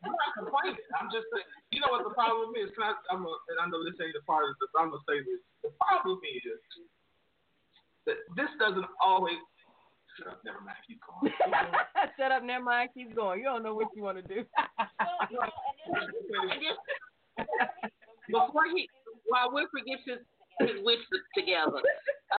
I'm 0.07 0.15
not 0.15 0.31
complaining. 0.39 0.87
I'm 0.95 1.11
just 1.11 1.27
saying. 1.31 1.47
You 1.71 1.79
know 1.83 1.91
what 1.91 2.07
the 2.07 2.15
problem 2.15 2.55
is? 2.59 2.71
Can 2.75 2.83
I, 2.83 2.95
I'm 3.11 3.23
a, 3.23 3.33
and 3.51 3.57
I 3.59 3.65
know 3.67 3.83
this 3.83 3.99
ain't 3.99 4.15
a 4.15 4.23
part 4.27 4.47
of 4.47 4.55
this. 4.59 4.71
I'm 4.75 4.91
gonna 4.91 5.03
say 5.07 5.23
this. 5.23 5.39
The 5.63 5.71
problem 5.79 6.19
is 6.23 6.59
that 8.07 8.19
this 8.35 8.51
doesn't 8.59 8.87
always. 8.99 9.39
Shut 10.17 10.27
up. 10.27 10.41
Never 10.45 10.61
mind. 10.61 10.77
Keep 10.87 10.99
going. 11.01 11.33
Shut 12.19 12.31
up, 12.31 12.43
never 12.43 12.63
mind, 12.63 12.89
keep 12.93 13.15
going. 13.15 13.39
You 13.39 13.45
don't 13.45 13.63
know 13.63 13.73
what 13.73 13.87
you 13.95 14.03
want 14.03 14.17
to 14.21 14.27
do. 14.27 14.45
Before 18.29 18.65
he, 18.73 18.87
while 19.27 19.51
Winfred 19.51 19.85
gets 19.85 20.03
his 20.05 20.19
his 20.61 20.77
wits 20.85 21.01
together, 21.33 21.81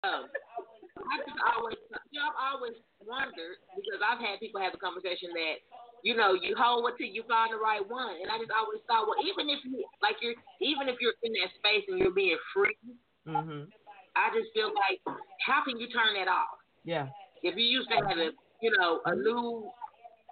um, 0.06 0.30
I 0.30 1.14
just 1.26 1.34
always, 1.42 1.74
you 2.14 2.22
know, 2.22 2.30
I've 2.30 2.54
always 2.54 2.78
wondered 3.02 3.58
because 3.74 3.98
I've 3.98 4.22
had 4.22 4.38
people 4.38 4.62
have 4.62 4.72
a 4.72 4.78
conversation 4.78 5.34
that, 5.34 5.58
you 6.06 6.14
know, 6.14 6.38
you 6.38 6.54
hold 6.54 6.86
until 6.86 7.10
you 7.10 7.26
find 7.26 7.50
the 7.52 7.58
right 7.58 7.82
one, 7.82 8.14
and 8.22 8.30
I 8.30 8.38
just 8.38 8.54
always 8.54 8.80
thought, 8.86 9.10
well, 9.10 9.18
even 9.26 9.50
if 9.50 9.60
you 9.66 9.82
like 10.00 10.22
you're, 10.22 10.38
even 10.62 10.86
if 10.86 11.02
you're 11.02 11.18
in 11.26 11.34
that 11.42 11.50
space 11.58 11.84
and 11.90 11.98
you're 11.98 12.14
being 12.14 12.38
free, 12.54 12.78
Mhm. 13.26 13.66
I 14.14 14.30
just 14.30 14.54
feel 14.54 14.70
like, 14.70 15.02
how 15.44 15.64
can 15.66 15.80
you 15.80 15.88
turn 15.90 16.14
that 16.14 16.28
off? 16.30 16.62
Yeah. 16.84 17.08
If 17.44 17.56
you 17.60 17.68
used 17.68 17.92
to 17.92 17.96
have 18.00 18.16
a, 18.16 18.32
you 18.64 18.72
know, 18.80 19.04
a 19.04 19.14
new 19.14 19.68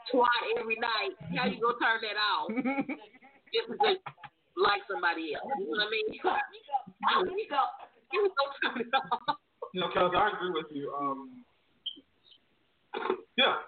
twat 0.08 0.42
every 0.58 0.80
night, 0.80 1.12
how 1.36 1.44
you 1.44 1.60
gonna 1.60 1.76
turn 1.76 2.00
that 2.00 2.16
off? 2.16 2.48
Just 3.52 3.68
because 3.68 4.00
like 4.56 4.80
somebody 4.88 5.36
else. 5.36 5.44
You 5.60 5.68
know 5.68 5.76
what 5.76 5.86
I 5.86 5.90
mean? 5.92 6.08
How 7.04 7.20
you 7.20 7.46
go? 7.52 7.60
You 8.12 8.32
gonna 8.32 8.56
turn 8.64 8.80
it 8.80 8.94
off? 8.96 9.36
You 9.74 9.80
know, 9.80 9.88
Kelsey, 9.92 10.16
I 10.16 10.32
agree 10.32 10.52
with 10.56 10.72
you. 10.72 10.92
Um, 10.92 11.44
yeah. 13.36 13.60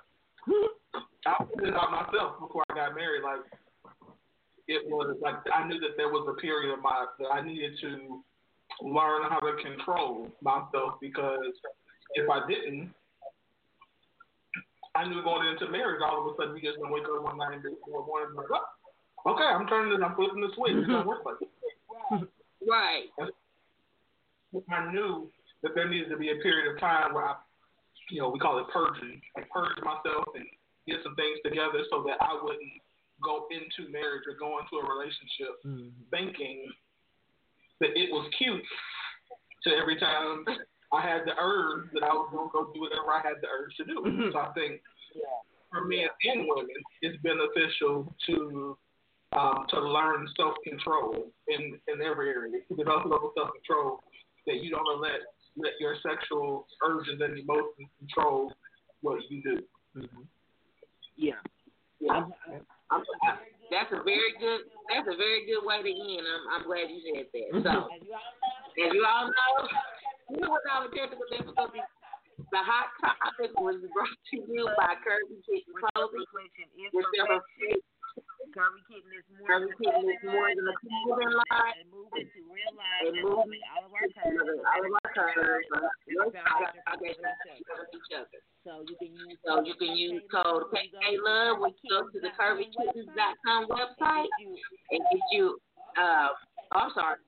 I 1.27 1.45
figured 1.45 1.69
it 1.69 1.75
out 1.75 1.93
myself 1.93 2.41
before 2.41 2.65
I 2.71 2.75
got 2.75 2.95
married. 2.95 3.25
Like, 3.25 3.45
it 4.69 4.89
was 4.89 5.17
like 5.21 5.37
I 5.53 5.69
knew 5.69 5.81
that 5.81 5.97
there 5.97 6.09
was 6.09 6.29
a 6.33 6.41
period 6.41 6.73
of 6.73 6.81
my 6.81 7.07
that 7.19 7.29
I 7.29 7.45
needed 7.45 7.73
to 7.83 8.25
learn 8.83 9.29
how 9.29 9.41
to 9.41 9.53
control 9.63 10.29
myself 10.41 10.95
because 11.01 11.53
if 12.15 12.29
I 12.29 12.41
didn't, 12.49 12.93
I 14.95 15.09
knew 15.09 15.23
going 15.23 15.49
into 15.49 15.71
marriage, 15.71 16.01
all 16.05 16.23
of 16.23 16.33
a 16.33 16.37
sudden 16.37 16.57
you 16.57 16.63
just 16.63 16.79
gonna 16.79 16.93
wake 16.93 17.05
up 17.05 17.23
one 17.23 17.39
night 17.39 17.55
and 17.55 17.63
do 17.63 17.77
one 17.87 18.07
morning 18.07 18.37
like, 18.37 18.47
oh, 18.53 19.35
okay, 19.35 19.45
I'm 19.45 19.67
turning 19.67 19.91
this, 19.91 20.05
I'm 20.05 20.15
flipping 20.15 20.41
the 20.41 20.55
switch. 20.55 20.79
It 20.79 20.87
don't 20.87 21.07
work 21.07 21.25
like 21.25 21.41
that. 21.41 22.29
Right. 22.65 23.13
I 24.73 24.91
knew 24.91 25.29
that 25.63 25.75
there 25.75 25.89
needed 25.89 26.09
to 26.09 26.17
be 26.17 26.31
a 26.31 26.41
period 26.41 26.73
of 26.73 26.81
time 26.81 27.13
where 27.13 27.25
I, 27.25 27.35
you 28.09 28.23
know, 28.23 28.31
we 28.31 28.39
call 28.39 28.59
it 28.59 28.65
purging, 28.73 29.21
like 29.37 29.51
purge 29.51 29.77
myself 29.85 30.25
and 30.35 30.47
get 30.89 31.05
some 31.05 31.15
things 31.15 31.37
together 31.45 31.85
so 31.91 32.03
that 32.09 32.17
I 32.25 32.41
wouldn't 32.41 32.73
go 33.23 33.49
into 33.51 33.91
marriage 33.93 34.25
or 34.25 34.37
go 34.39 34.61
into 34.61 34.81
a 34.81 34.85
relationship 34.89 35.61
mm-hmm. 35.61 35.93
thinking 36.09 36.73
that 37.81 37.93
it 37.97 38.09
was 38.09 38.25
cute 38.39 38.65
to 39.65 39.71
every 39.77 39.99
time 39.99 40.45
I 40.95 41.03
had 41.03 41.23
the 41.27 41.35
urge 41.39 41.91
that 41.95 42.03
I 42.03 42.13
was 42.15 42.29
going 42.33 42.49
to 42.49 42.53
go 42.53 42.73
do 42.73 42.81
whatever 42.81 43.11
I 43.13 43.23
had 43.23 43.43
the 43.43 43.49
urge 43.49 43.75
to 43.77 43.85
do. 43.85 44.31
So 44.33 44.39
I 44.39 44.53
think 44.55 44.81
for 45.71 45.85
men 45.85 46.07
and 46.25 46.47
women, 46.47 46.79
it's 47.03 47.19
beneficial 47.23 48.15
to 48.27 48.79
um, 49.33 49.67
to 49.71 49.81
learn 49.81 50.29
self 50.37 50.55
control 50.63 51.27
in 51.49 51.79
in 51.89 52.03
every 52.03 52.31
area, 52.31 52.63
to 52.69 52.75
develop 52.77 53.05
a 53.05 53.09
level 53.09 53.29
of 53.29 53.35
self 53.37 53.51
control 53.55 54.01
that 54.47 54.63
you 54.63 54.71
don't 54.71 55.01
let 55.01 55.21
let 55.57 55.73
your 55.81 55.97
sexual 56.03 56.67
urges 56.87 57.21
and 57.21 57.39
emotions 57.39 57.91
control 57.99 58.53
what 59.03 59.19
you 59.29 59.43
do. 59.43 59.63
Yeah. 61.17 61.35
Yeah. 62.01 62.27
I'm, 62.91 63.03
I, 63.23 63.39
that's 63.71 63.91
a 63.93 64.03
very 64.03 64.35
good. 64.39 64.71
That's 64.93 65.09
a 65.09 65.17
very 65.17 65.47
good 65.47 65.65
way 65.65 65.83
to 65.83 65.89
end. 65.89 66.27
I'm, 66.27 66.61
I'm 66.61 66.67
glad 66.67 66.91
you 66.91 67.01
said 67.03 67.27
that. 67.33 67.63
So, 67.63 67.89
as 68.87 68.91
you 68.93 69.07
all 69.07 69.27
know, 69.27 69.69
you 70.31 70.41
know 70.41 70.51
what 70.51 70.65
our 70.71 70.89
technical 70.89 71.27
thing 71.31 71.45
is 71.45 71.53
going 71.53 71.69
to 71.69 71.75
be. 71.75 71.83
The 72.51 72.63
hot 72.63 72.91
topic 72.99 73.55
was 73.63 73.79
brought 73.95 74.19
to 74.35 74.37
you 74.43 74.67
by 74.75 74.99
Curvy 75.03 75.39
Kittens 75.47 75.71
Clothing. 75.95 76.27
Which 76.91 77.07
they 77.15 77.23
have 77.23 77.43
Curvy 78.55 78.83
Kitten 78.87 79.11
is 79.11 79.27
more 79.35 79.47
Curvy 79.51 79.71
Kitten 79.79 80.07
is 80.07 80.23
more 80.23 80.47
than 80.51 80.67
a 80.67 80.77
clothing 80.79 81.35
line. 81.35 81.75
and 81.83 81.91
move 81.91 82.11
into 82.15 82.39
real 82.47 82.71
life. 82.79 83.03
They 83.03 83.11
and 83.11 83.27
move 83.27 83.51
moving 83.51 83.63
all 83.75 83.83
of 83.87 83.93
our 83.95 84.07
curves. 84.15 84.63
all 84.63 84.83
of 84.83 84.95
our 84.95 85.11
uh, 85.11 85.91
Your 86.07 86.31
your 86.31 86.31
foundation 86.31 86.83
foundation 86.87 87.27
for 87.67 87.75
for 87.75 87.87
each 87.91 88.11
other. 88.15 88.39
So 88.63 88.87
you 88.87 88.95
can 88.99 89.11
use 89.15 89.39
So 89.43 89.53
you 89.67 89.75
can 89.75 89.93
use 89.95 90.23
code 90.31 90.71
Love 90.71 91.59
when 91.59 91.75
you 91.83 91.91
go 91.91 92.07
to 92.07 92.19
the 92.23 92.31
CurvyKittens.com 92.39 93.61
website 93.71 94.31
and 94.39 95.01
get 95.11 95.25
you. 95.35 95.59
Uh, 95.99 96.31
oh, 96.75 96.79
I'm 96.79 96.91
sorry, 96.95 97.19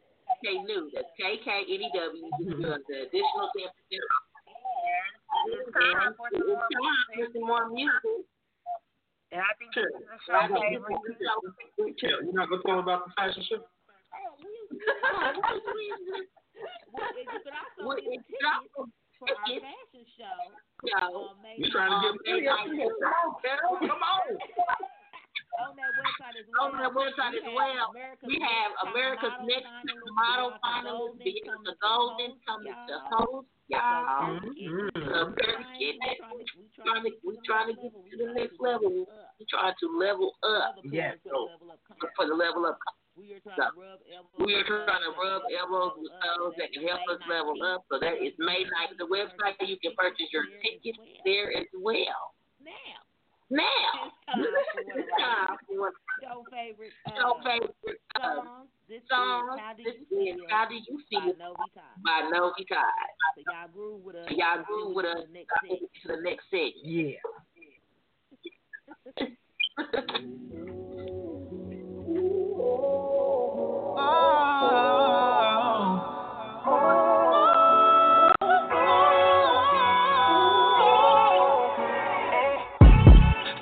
K 0.42 0.58
New. 0.64 0.90
That's 0.94 1.10
K 1.16 1.38
K 1.44 1.48
N 1.66 1.80
E 1.82 1.88
W. 1.92 2.28
You 2.40 2.54
can 2.56 2.60
get 2.62 2.82
the 2.88 2.96
additional 3.08 3.48
ten 3.56 3.68
percent 3.72 4.04
off. 4.12 4.24
It's 5.46 5.68
time 5.72 6.14
for 6.16 6.28
some 6.32 6.46
more 6.48 6.64
It's 6.64 6.76
time 6.76 7.06
for 7.14 7.26
some 7.32 7.46
more 7.46 7.64
music. 7.70 8.24
And 9.34 9.42
I 9.42 9.50
think 9.58 9.74
Sure. 9.74 9.90
this 9.90 10.06
is 10.06 10.08
a 10.08 10.18
show 10.22 10.54
favorite. 10.54 11.02
Yeah, 11.98 12.22
you're 12.22 12.32
not 12.32 12.46
going 12.48 12.62
to 12.62 12.66
tell 12.66 12.76
them 12.78 12.86
about 12.86 13.04
the 13.06 13.12
fashion 13.18 13.42
show? 13.50 13.58
Well, 16.94 17.10
you 17.12 17.26
could 17.26 17.52
also 17.52 17.84
Well, 17.84 17.96
get 17.98 18.06
it's 18.06 18.26
tickets 18.26 18.42
not- 18.42 18.64
for 19.18 19.28
our 19.28 19.60
fashion 19.60 20.04
show. 20.16 20.38
Yo, 20.84 20.96
on 21.34 21.42
May 21.42 21.56
You 21.58 21.68
trying 21.70 21.90
to 21.90 21.98
get 22.00 22.14
Um, 22.14 22.40
me 22.40 22.48
up 22.48 22.58
here? 22.70 22.94
Come 23.02 23.12
on, 23.12 23.34
Carol. 23.42 23.76
Come 23.80 24.02
on. 24.02 24.38
On 25.56 25.72
that 25.76 25.92
website 25.96 26.36
as 26.36 26.46
well. 26.50 26.62
on 26.66 26.70
that 26.82 26.92
website 26.92 27.32
We 27.32 27.38
as 27.38 27.44
have 27.44 27.54
well. 27.56 27.86
America's 27.90 28.28
We 28.28 28.36
have 28.42 28.70
Next 28.72 28.86
America's 28.92 29.32
Model 29.32 29.46
Next 29.46 29.70
Finalist, 29.72 30.14
Model 30.14 30.50
Bianca 30.56 30.60
Finalist, 30.62 31.16
Golden 31.16 31.16
Bianca 31.22 31.56
coming 31.56 31.66
to 31.66 31.74
Golden 31.80 32.30
host 32.30 32.46
coming 32.46 32.74
to 32.74 32.92
y'all. 32.92 33.10
host 33.10 33.48
y'all. 33.68 34.40
Mhm. 34.40 34.90
So 34.96 35.18
we 35.26 36.66
trying 36.76 37.04
to 37.04 37.12
we 37.24 37.32
trying 37.46 37.68
to 37.68 37.74
get 37.80 37.92
to 37.92 38.16
the 38.16 38.28
next 38.34 38.60
level. 38.60 38.90
We 39.38 39.44
trying 39.46 39.74
to 39.80 39.86
level 39.98 40.32
up. 40.42 40.76
Yes. 40.84 41.18
So, 41.24 41.48
for 42.16 42.26
the 42.26 42.34
level 42.34 42.66
up. 42.66 42.78
We 43.16 43.32
are 43.32 43.40
trying 43.40 43.56
So, 43.56 43.70
to 43.72 43.80
rub 43.80 44.00
elbows. 44.12 44.44
we 44.44 44.54
are 44.54 44.58
with 44.58 44.66
trying 44.84 45.00
to 45.00 45.08
those 45.08 45.16
rub 45.16 45.40
that 45.42 45.48
can 45.48 45.56
elbows 45.56 45.92
with 45.96 46.12
those 46.36 46.54
that 46.60 46.68
can 46.72 46.82
help 46.86 47.00
us 47.08 47.20
level 47.26 47.56
up. 47.64 47.84
So 47.88 47.98
that 47.98 48.20
is 48.20 48.36
May 48.38 48.64
9th. 48.64 48.98
The 48.98 49.06
website 49.08 49.56
that 49.58 49.68
you 49.68 49.78
can 49.80 49.94
purchase 49.96 50.28
your 50.32 50.44
tickets 50.60 50.98
there 51.24 51.48
as 51.56 51.66
well. 51.72 52.34
Now, 52.60 53.05
Now, 53.48 53.62
it's 54.06 54.14
time 54.26 54.42
for 54.42 54.82
what 54.82 54.98
it's 54.98 55.10
time 55.22 55.56
for 55.68 55.92
show 56.20 56.42
favorite 56.50 56.92
uh, 57.06 57.14
your 57.14 57.34
favorite 57.44 58.00
uh, 58.16 58.42
songs. 58.42 58.68
This 58.88 59.02
song. 59.08 59.54
is 59.54 59.60
How 59.60 59.72
Do 59.76 59.82
This 59.84 59.94
You 60.10 60.34
is 60.34 60.40
How 60.50 60.66
Do 60.68 60.74
You 60.74 60.98
by 61.12 61.20
Feel 61.20 61.34
Novi 61.38 61.70
by 62.04 62.28
Novi. 62.32 62.66
So 62.68 62.74
y'all 63.46 63.68
groove 63.72 64.02
with 64.02 64.16
us. 64.16 64.26
Y'all 64.30 64.64
groove 64.66 64.96
with 64.96 65.06
us 65.06 65.22
until 65.26 65.44
we 65.62 65.78
get 65.78 65.90
to 66.02 66.08
the 66.08 66.22
next 66.22 66.50
segment. 66.50 66.74
Yeah. 66.82 67.22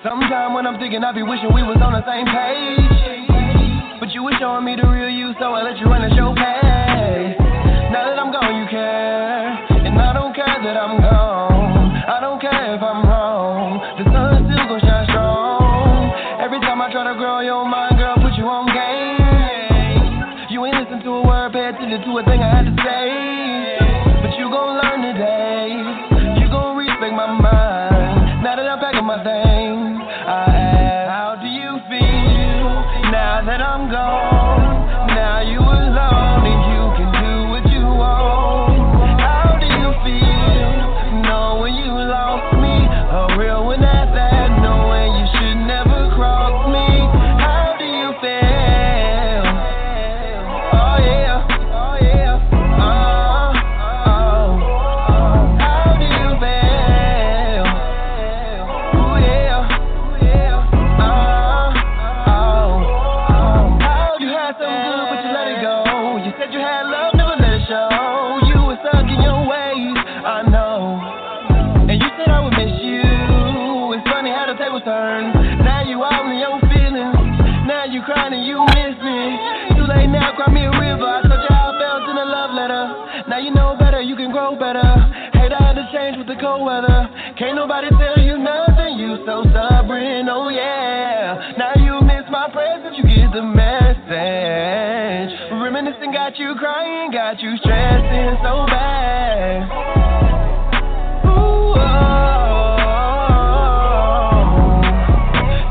Sometime 0.05 0.53
when 0.53 0.67
I'm 0.69 0.77
thinking, 0.77 1.01
I 1.01 1.17
be 1.17 1.25
wishing 1.25 1.49
we 1.57 1.65
was 1.65 1.81
on 1.81 1.97
the 1.97 2.05
same 2.05 2.29
page. 2.29 3.97
But 3.97 4.13
you 4.13 4.21
was 4.21 4.37
showing 4.37 4.61
me 4.61 4.77
the 4.77 4.85
real 4.85 5.09
you, 5.09 5.33
so 5.41 5.57
I 5.57 5.65
let 5.65 5.81
you 5.81 5.89
run 5.89 6.05
the 6.05 6.13
show 6.13 6.37
past. 6.37 7.41
Now 7.89 8.05
that 8.13 8.21
I'm 8.21 8.29
gone, 8.29 8.53
you 8.53 8.69
care. 8.69 9.49
And 9.81 9.97
I 9.97 10.13
don't 10.13 10.37
care 10.37 10.61
that 10.61 10.77
I'm 10.77 11.01
gone. 11.01 11.89
I 12.05 12.21
don't 12.21 12.37
care 12.37 12.77
if 12.77 12.85
I'm 12.85 13.01
wrong. 13.09 13.81
The 13.97 14.05
sun 14.13 14.45
still 14.45 14.65
gon' 14.69 14.85
shine 14.85 15.09
strong. 15.09 16.13
Every 16.37 16.61
time 16.61 16.85
I 16.85 16.93
try 16.93 17.09
to 17.09 17.17
grow 17.17 17.41
your 17.41 17.65
mind, 17.65 17.97
girl, 17.97 18.21
put 18.21 18.37
you 18.37 18.45
on 18.45 18.69
game. 18.77 20.53
You 20.53 20.69
ain't 20.69 20.85
listen 20.85 21.01
to 21.01 21.11
a 21.17 21.23
word, 21.25 21.57
pay 21.57 21.73
attention 21.73 22.05
to 22.05 22.11
a 22.21 22.23
thing 22.29 22.45
I 22.45 22.61
had 22.61 22.69
to 22.69 22.77
say. 22.85 23.04
Cold 86.55 86.67
weather. 86.67 87.09
Can't 87.39 87.57
nobody 87.57 87.89
tell 87.91 88.19
you 88.23 88.39
nothing. 88.39 88.99
You 88.99 89.19
so 89.27 89.43
stubborn, 89.51 90.29
oh 90.29 90.49
yeah. 90.49 91.53
Now 91.59 91.75
you 91.77 92.01
miss 92.07 92.25
my 92.31 92.49
presence, 92.53 92.97
you 92.97 93.03
get 93.05 93.33
the 93.33 93.43
message. 93.43 94.05
Reminiscing 95.51 96.13
got 96.13 96.39
you 96.39 96.55
crying, 96.59 97.11
got 97.11 97.41
you 97.41 97.57
stressing 97.59 98.39
so 98.43 98.67
bad. 98.67 99.69
Oh, 101.25 101.75
oh, 101.75 101.83
oh. 101.83 102.23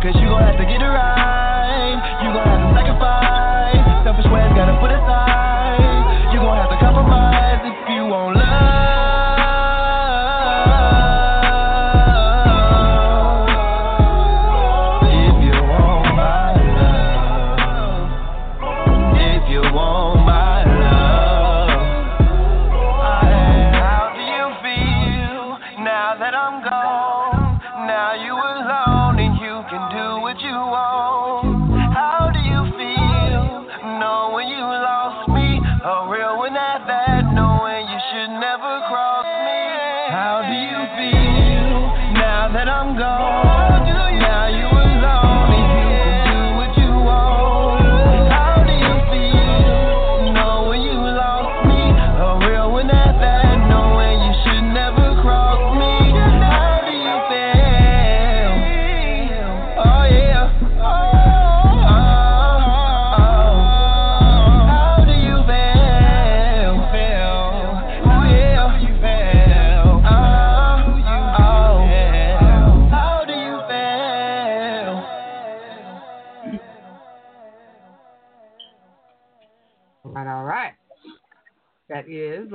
Cause 0.03 0.15
you 0.19 0.27
gon' 0.27 0.43
have 0.43 0.57
to 0.59 0.65
get 0.65 0.81
it 0.81 0.91
right. 0.91 1.95
You 2.23 2.33
gon' 2.35 2.43
have 2.43 2.59
to 2.59 2.75
sacrifice. 2.75 4.03
Selfish 4.03 4.27
ways 4.31 4.51
gotta 4.55 4.75
put 4.81 4.91
aside. 4.91 5.02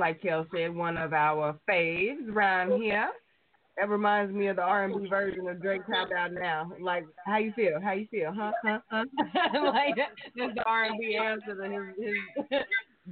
Like 0.09 0.23
Kel 0.23 0.47
said, 0.51 0.75
one 0.75 0.97
of 0.97 1.13
our 1.13 1.55
faves 1.69 2.27
around 2.33 2.81
here. 2.81 3.09
That 3.77 3.89
reminds 3.89 4.33
me 4.33 4.47
of 4.47 4.55
the 4.55 4.63
R 4.63 4.85
and 4.85 5.01
B 5.01 5.07
version 5.07 5.47
of 5.47 5.61
Drake 5.61 5.83
Top 5.89 6.09
Out 6.17 6.33
Now. 6.33 6.71
Like, 6.81 7.05
how 7.25 7.37
you 7.37 7.53
feel? 7.55 7.79
How 7.81 7.93
you 7.93 8.07
feel? 8.09 8.33
Huh? 8.35 8.51
Huh? 8.65 8.79
Huh? 8.89 9.05
like 9.65 9.95
that's 9.95 10.55
the 10.55 10.63
R 10.65 10.85
and 10.85 10.99
B 10.99 11.15
answer 11.15 11.55
to 11.55 11.93
his, 11.95 12.15
his 12.49 12.59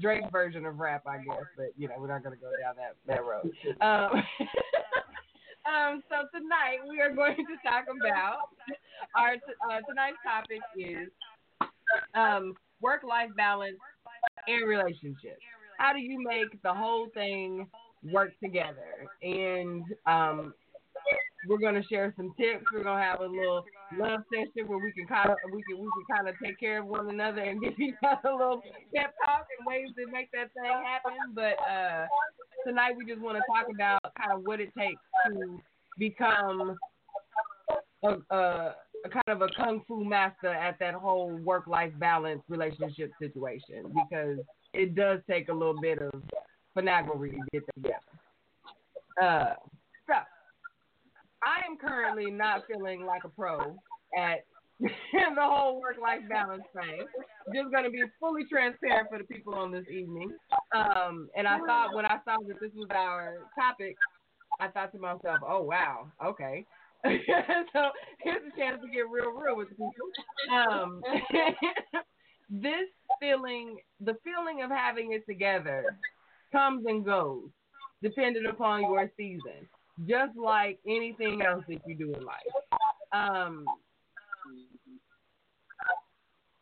Drake 0.01 0.23
version 0.31 0.65
of 0.65 0.79
rap, 0.79 1.03
I 1.07 1.17
guess. 1.17 1.45
But 1.55 1.67
you 1.77 1.87
know, 1.87 1.95
we're 1.99 2.07
not 2.07 2.23
gonna 2.23 2.35
go 2.35 2.49
down 2.59 2.73
that 2.77 2.95
that 3.05 3.23
road. 3.23 3.51
Um, 3.79 4.23
um, 5.71 6.03
so 6.09 6.27
tonight 6.33 6.79
we 6.89 6.99
are 6.99 7.13
going 7.13 7.37
to 7.37 7.69
talk 7.69 7.85
about 7.85 8.49
our 9.15 9.35
uh, 9.35 9.81
tonight's 9.87 10.17
topic 10.25 10.61
is 10.75 11.09
um, 12.15 12.55
work 12.81 13.03
life 13.03 13.29
balance 13.37 13.77
and 14.47 14.67
relationships. 14.67 15.43
How 15.77 15.93
do 15.93 15.99
you 15.99 16.23
make 16.23 16.61
the 16.63 16.73
whole 16.73 17.07
thing 17.13 17.67
work 18.03 18.31
together? 18.43 19.07
And 19.21 19.83
um, 20.05 20.53
we're 21.47 21.59
gonna 21.59 21.83
share 21.89 22.13
some 22.17 22.33
tips. 22.37 22.65
We're 22.73 22.83
gonna 22.83 23.01
have 23.01 23.21
a 23.21 23.25
little 23.25 23.63
love 23.97 24.21
session 24.33 24.67
where 24.67 24.79
we 24.79 24.91
can 24.91 25.07
kind 25.07 25.29
of 25.29 25.37
we 25.51 25.63
can 25.63 25.79
we 25.79 25.87
can 25.87 26.15
kind 26.15 26.27
of 26.27 26.35
take 26.43 26.59
care 26.59 26.81
of 26.81 26.87
one 26.87 27.09
another 27.09 27.41
and 27.41 27.61
give 27.63 27.79
each 27.79 27.95
other 28.03 28.29
a 28.29 28.35
little 28.37 28.61
pep 28.95 29.13
talk 29.25 29.45
and 29.57 29.67
ways 29.67 29.89
to 29.97 30.11
make 30.11 30.29
that 30.31 30.51
thing 30.53 30.71
happen. 30.85 31.13
But 31.33 31.55
uh, 31.69 32.07
tonight 32.65 32.93
we 32.97 33.05
just 33.05 33.21
want 33.21 33.37
to 33.37 33.43
talk 33.47 33.67
about 33.73 34.01
kind 34.17 34.37
of 34.37 34.43
what 34.45 34.59
it 34.59 34.69
takes 34.77 35.01
to 35.27 35.59
become 35.97 36.75
a, 38.03 38.35
a, 38.35 38.75
a 39.05 39.09
kind 39.09 39.23
of 39.27 39.41
a 39.41 39.47
kung 39.55 39.81
fu 39.87 40.03
master 40.03 40.49
at 40.49 40.77
that 40.79 40.93
whole 40.93 41.37
work 41.37 41.67
life 41.67 41.93
balance 41.99 42.41
relationship 42.49 43.11
situation 43.19 43.83
because 43.93 44.39
it 44.73 44.95
does 44.95 45.19
take 45.29 45.49
a 45.49 45.53
little 45.53 45.79
bit 45.79 45.99
of 45.99 46.11
finaglery 46.75 47.31
to 47.31 47.37
get 47.51 47.63
together. 47.75 47.97
Uh, 49.21 49.53
so 50.07 50.13
I 51.43 51.65
am 51.69 51.77
currently 51.77 52.29
not 52.29 52.63
feeling 52.67 53.05
like 53.05 53.23
a 53.23 53.29
pro 53.29 53.75
at 54.17 54.45
the 54.79 54.89
whole 55.37 55.81
work 55.81 55.97
life 56.01 56.21
balance 56.29 56.63
thing. 56.73 57.05
Just 57.53 57.71
going 57.71 57.83
to 57.83 57.89
be 57.89 58.03
fully 58.19 58.43
transparent 58.49 59.09
for 59.09 59.17
the 59.17 59.23
people 59.23 59.55
on 59.55 59.71
this 59.71 59.85
evening. 59.89 60.31
Um, 60.75 61.29
and 61.35 61.47
I 61.47 61.57
thought 61.59 61.95
when 61.95 62.05
I 62.05 62.17
saw 62.25 62.37
that 62.47 62.59
this 62.61 62.71
was 62.75 62.87
our 62.91 63.47
topic, 63.57 63.95
I 64.59 64.67
thought 64.67 64.91
to 64.91 64.99
myself, 64.99 65.39
oh, 65.47 65.61
wow, 65.63 66.07
okay. 66.23 66.65
so 67.05 67.89
here's 68.21 68.41
a 68.41 68.59
chance 68.59 68.81
to 68.81 68.87
get 68.89 69.09
real, 69.09 69.31
real 69.31 69.55
with 69.55 69.69
the 69.69 69.75
people. 69.75 70.53
Um, 70.53 71.01
this 72.49 72.89
feeling, 73.19 73.77
the 73.99 74.15
feeling 74.23 74.63
of 74.63 74.69
having 74.69 75.13
it 75.13 75.25
together, 75.25 75.97
comes 76.51 76.85
and 76.85 77.05
goes 77.05 77.49
depending 78.01 78.45
upon 78.45 78.81
your 78.81 79.09
season, 79.17 79.67
just 80.07 80.37
like 80.37 80.79
anything 80.87 81.41
else 81.41 81.63
that 81.67 81.81
you 81.85 81.95
do 81.95 82.13
in 82.13 82.23
life. 82.23 82.37
Um, 83.11 83.65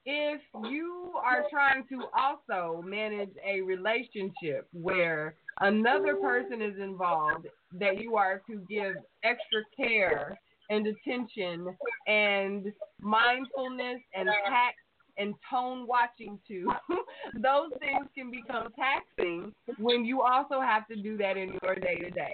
if 0.06 0.42
you 0.70 1.14
are 1.24 1.46
trying 1.50 1.84
to 1.90 2.04
also 2.18 2.82
manage 2.84 3.32
a 3.46 3.62
relationship 3.62 4.68
where 4.72 5.36
another 5.62 6.16
person 6.16 6.62
is 6.62 6.78
involved 6.80 7.48
that 7.80 8.02
you 8.02 8.16
are 8.16 8.42
to 8.50 8.64
give 8.70 8.96
extra 9.24 9.62
care 9.76 10.40
and 10.70 10.88
attention 10.88 11.68
and 12.08 12.72
mindfulness 13.02 14.00
and 14.14 14.30
tact 14.48 14.78
and 15.18 15.34
tone 15.49 15.88
watching 15.88 16.39
to, 16.47 16.68
those 17.41 17.70
things 17.80 18.07
can 18.16 18.32
become 18.32 18.70
taxing 18.78 19.53
when 19.78 20.05
you 20.05 20.22
also 20.22 20.61
have 20.61 20.88
to 20.88 20.95
do 20.95 21.18
that 21.18 21.38
in 21.38 21.57
your 21.63 21.76
day 21.76 21.95
to 21.95 22.09
day. 22.09 22.34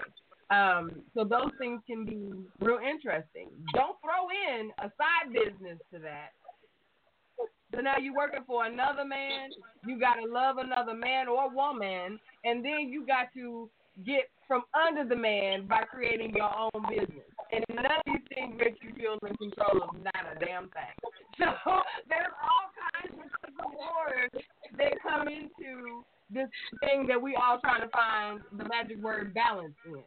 Um, 0.49 0.91
so 1.13 1.23
those 1.23 1.51
things 1.59 1.81
can 1.87 2.05
be 2.05 2.29
real 2.59 2.79
interesting. 2.79 3.49
Don't 3.73 3.95
throw 4.01 4.27
in 4.29 4.71
a 4.79 4.91
side 4.97 5.31
business 5.31 5.79
to 5.93 5.99
that. 5.99 6.31
So 7.73 7.79
now 7.79 7.97
you're 7.97 8.15
working 8.15 8.43
for 8.45 8.65
another 8.65 9.05
man. 9.05 9.49
You 9.87 9.97
got 9.97 10.15
to 10.15 10.29
love 10.29 10.57
another 10.57 10.93
man 10.93 11.29
or 11.29 11.49
woman, 11.49 12.19
and 12.43 12.65
then 12.65 12.89
you 12.89 13.05
got 13.07 13.27
to 13.33 13.69
get 14.05 14.29
from 14.45 14.63
under 14.75 15.07
the 15.07 15.15
man 15.15 15.67
by 15.67 15.83
creating 15.83 16.35
your 16.35 16.51
own 16.53 16.83
business. 16.89 17.30
And 17.51 17.65
none 17.75 17.85
of 17.85 18.01
these 18.05 18.23
things 18.33 18.55
make 18.57 18.77
you 18.81 18.93
feel 18.95 19.17
in 19.27 19.35
control 19.35 19.83
of 19.83 19.95
not 20.03 20.23
a 20.35 20.39
damn 20.43 20.69
thing. 20.69 20.95
So 21.39 21.47
there's 22.07 22.33
all 22.43 22.69
kinds 22.93 23.17
of 23.57 23.71
words 23.73 24.45
that 24.77 24.93
come 25.01 25.27
into 25.27 26.03
this 26.29 26.47
thing 26.81 27.07
that 27.07 27.19
we 27.19 27.35
all 27.35 27.59
try 27.59 27.79
to 27.79 27.87
find 27.89 28.41
the 28.57 28.65
magic 28.65 29.01
word 29.01 29.33
balance 29.33 29.73
in. 29.85 30.03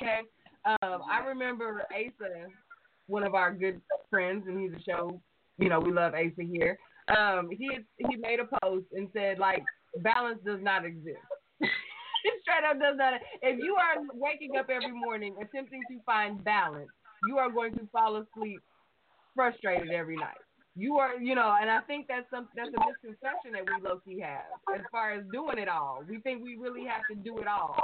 Okay. 0.00 0.20
Um, 0.64 1.00
I 1.10 1.24
remember 1.26 1.82
Asa, 1.90 2.48
one 3.06 3.24
of 3.24 3.34
our 3.34 3.52
good 3.52 3.80
friends, 4.10 4.44
and 4.46 4.60
he's 4.60 4.72
a 4.78 4.82
show. 4.82 5.20
You 5.58 5.68
know, 5.68 5.80
we 5.80 5.92
love 5.92 6.12
Asa 6.14 6.42
here. 6.42 6.78
Um, 7.16 7.48
he 7.50 7.70
he 7.96 8.16
made 8.16 8.38
a 8.40 8.48
post 8.62 8.86
and 8.92 9.08
said 9.12 9.38
like 9.38 9.62
balance 9.98 10.38
does 10.44 10.60
not 10.62 10.84
exist. 10.84 11.18
Straight 12.42 12.64
up 12.68 12.78
does 12.80 12.96
not. 12.96 13.14
If 13.42 13.58
you 13.58 13.76
are 13.76 14.02
waking 14.14 14.56
up 14.58 14.70
every 14.70 14.92
morning 14.92 15.34
attempting 15.40 15.82
to 15.90 15.98
find 16.04 16.42
balance, 16.44 16.90
you 17.26 17.38
are 17.38 17.50
going 17.50 17.74
to 17.74 17.88
fall 17.92 18.16
asleep 18.16 18.60
frustrated 19.34 19.90
every 19.90 20.16
night. 20.16 20.38
You 20.74 20.96
are, 20.96 21.20
you 21.20 21.34
know, 21.34 21.54
and 21.60 21.70
I 21.70 21.80
think 21.80 22.06
that's 22.08 22.24
some 22.30 22.48
that's 22.56 22.70
a 22.72 22.80
misconception 22.80 23.52
that 23.52 23.64
we 23.68 23.76
low 23.84 24.00
key 24.04 24.20
have 24.20 24.48
as 24.74 24.80
far 24.90 25.12
as 25.12 25.24
doing 25.32 25.58
it 25.58 25.68
all. 25.68 26.02
We 26.08 26.20
think 26.20 26.42
we 26.42 26.56
really 26.56 26.86
have 26.86 27.02
to 27.12 27.16
do 27.16 27.38
it 27.38 27.46
all. 27.46 27.76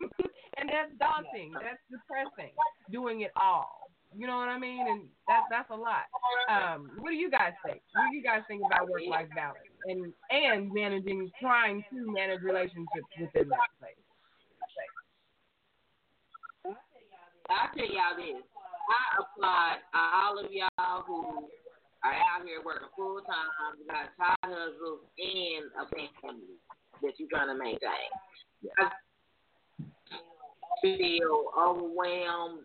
and 0.56 0.68
that's 0.68 0.92
daunting. 0.98 1.52
That's 1.52 1.80
depressing. 1.92 2.56
Doing 2.90 3.20
it 3.20 3.32
all. 3.36 3.92
You 4.16 4.26
know 4.26 4.36
what 4.36 4.48
I 4.48 4.58
mean? 4.58 4.80
And 4.88 5.02
that's 5.28 5.46
that's 5.50 5.70
a 5.70 5.76
lot. 5.76 6.08
Um, 6.48 6.90
what 6.98 7.10
do 7.10 7.16
you 7.16 7.30
guys 7.30 7.52
think? 7.64 7.82
What 7.92 8.10
do 8.10 8.16
you 8.16 8.22
guys 8.22 8.40
think 8.48 8.62
about 8.64 8.88
work 8.88 9.02
life 9.06 9.28
balance 9.36 9.69
and 9.86 10.12
and 10.30 10.72
managing 10.72 11.30
trying 11.40 11.84
to 11.90 12.12
manage 12.12 12.42
relationships 12.42 13.10
within 13.18 13.48
that 13.48 13.70
place. 13.78 13.94
I'll 17.50 17.72
tell 17.74 17.86
y'all 17.86 18.16
this. 18.16 18.42
I 18.90 19.22
applaud 19.22 19.78
all 19.94 20.38
of 20.38 20.50
y'all 20.50 21.02
who 21.06 21.48
are 22.02 22.12
out 22.12 22.46
here 22.46 22.62
working 22.64 22.88
full 22.96 23.20
time, 23.22 23.74
got 23.86 24.10
side 24.16 24.36
hustles 24.42 25.00
and 25.18 25.70
a 25.78 25.84
family 25.90 26.58
that 27.02 27.12
you're 27.18 27.28
trying 27.28 27.48
to 27.48 27.58
maintain. 27.58 28.10
I 28.78 28.90
feel 30.82 31.50
overwhelmed 31.58 32.64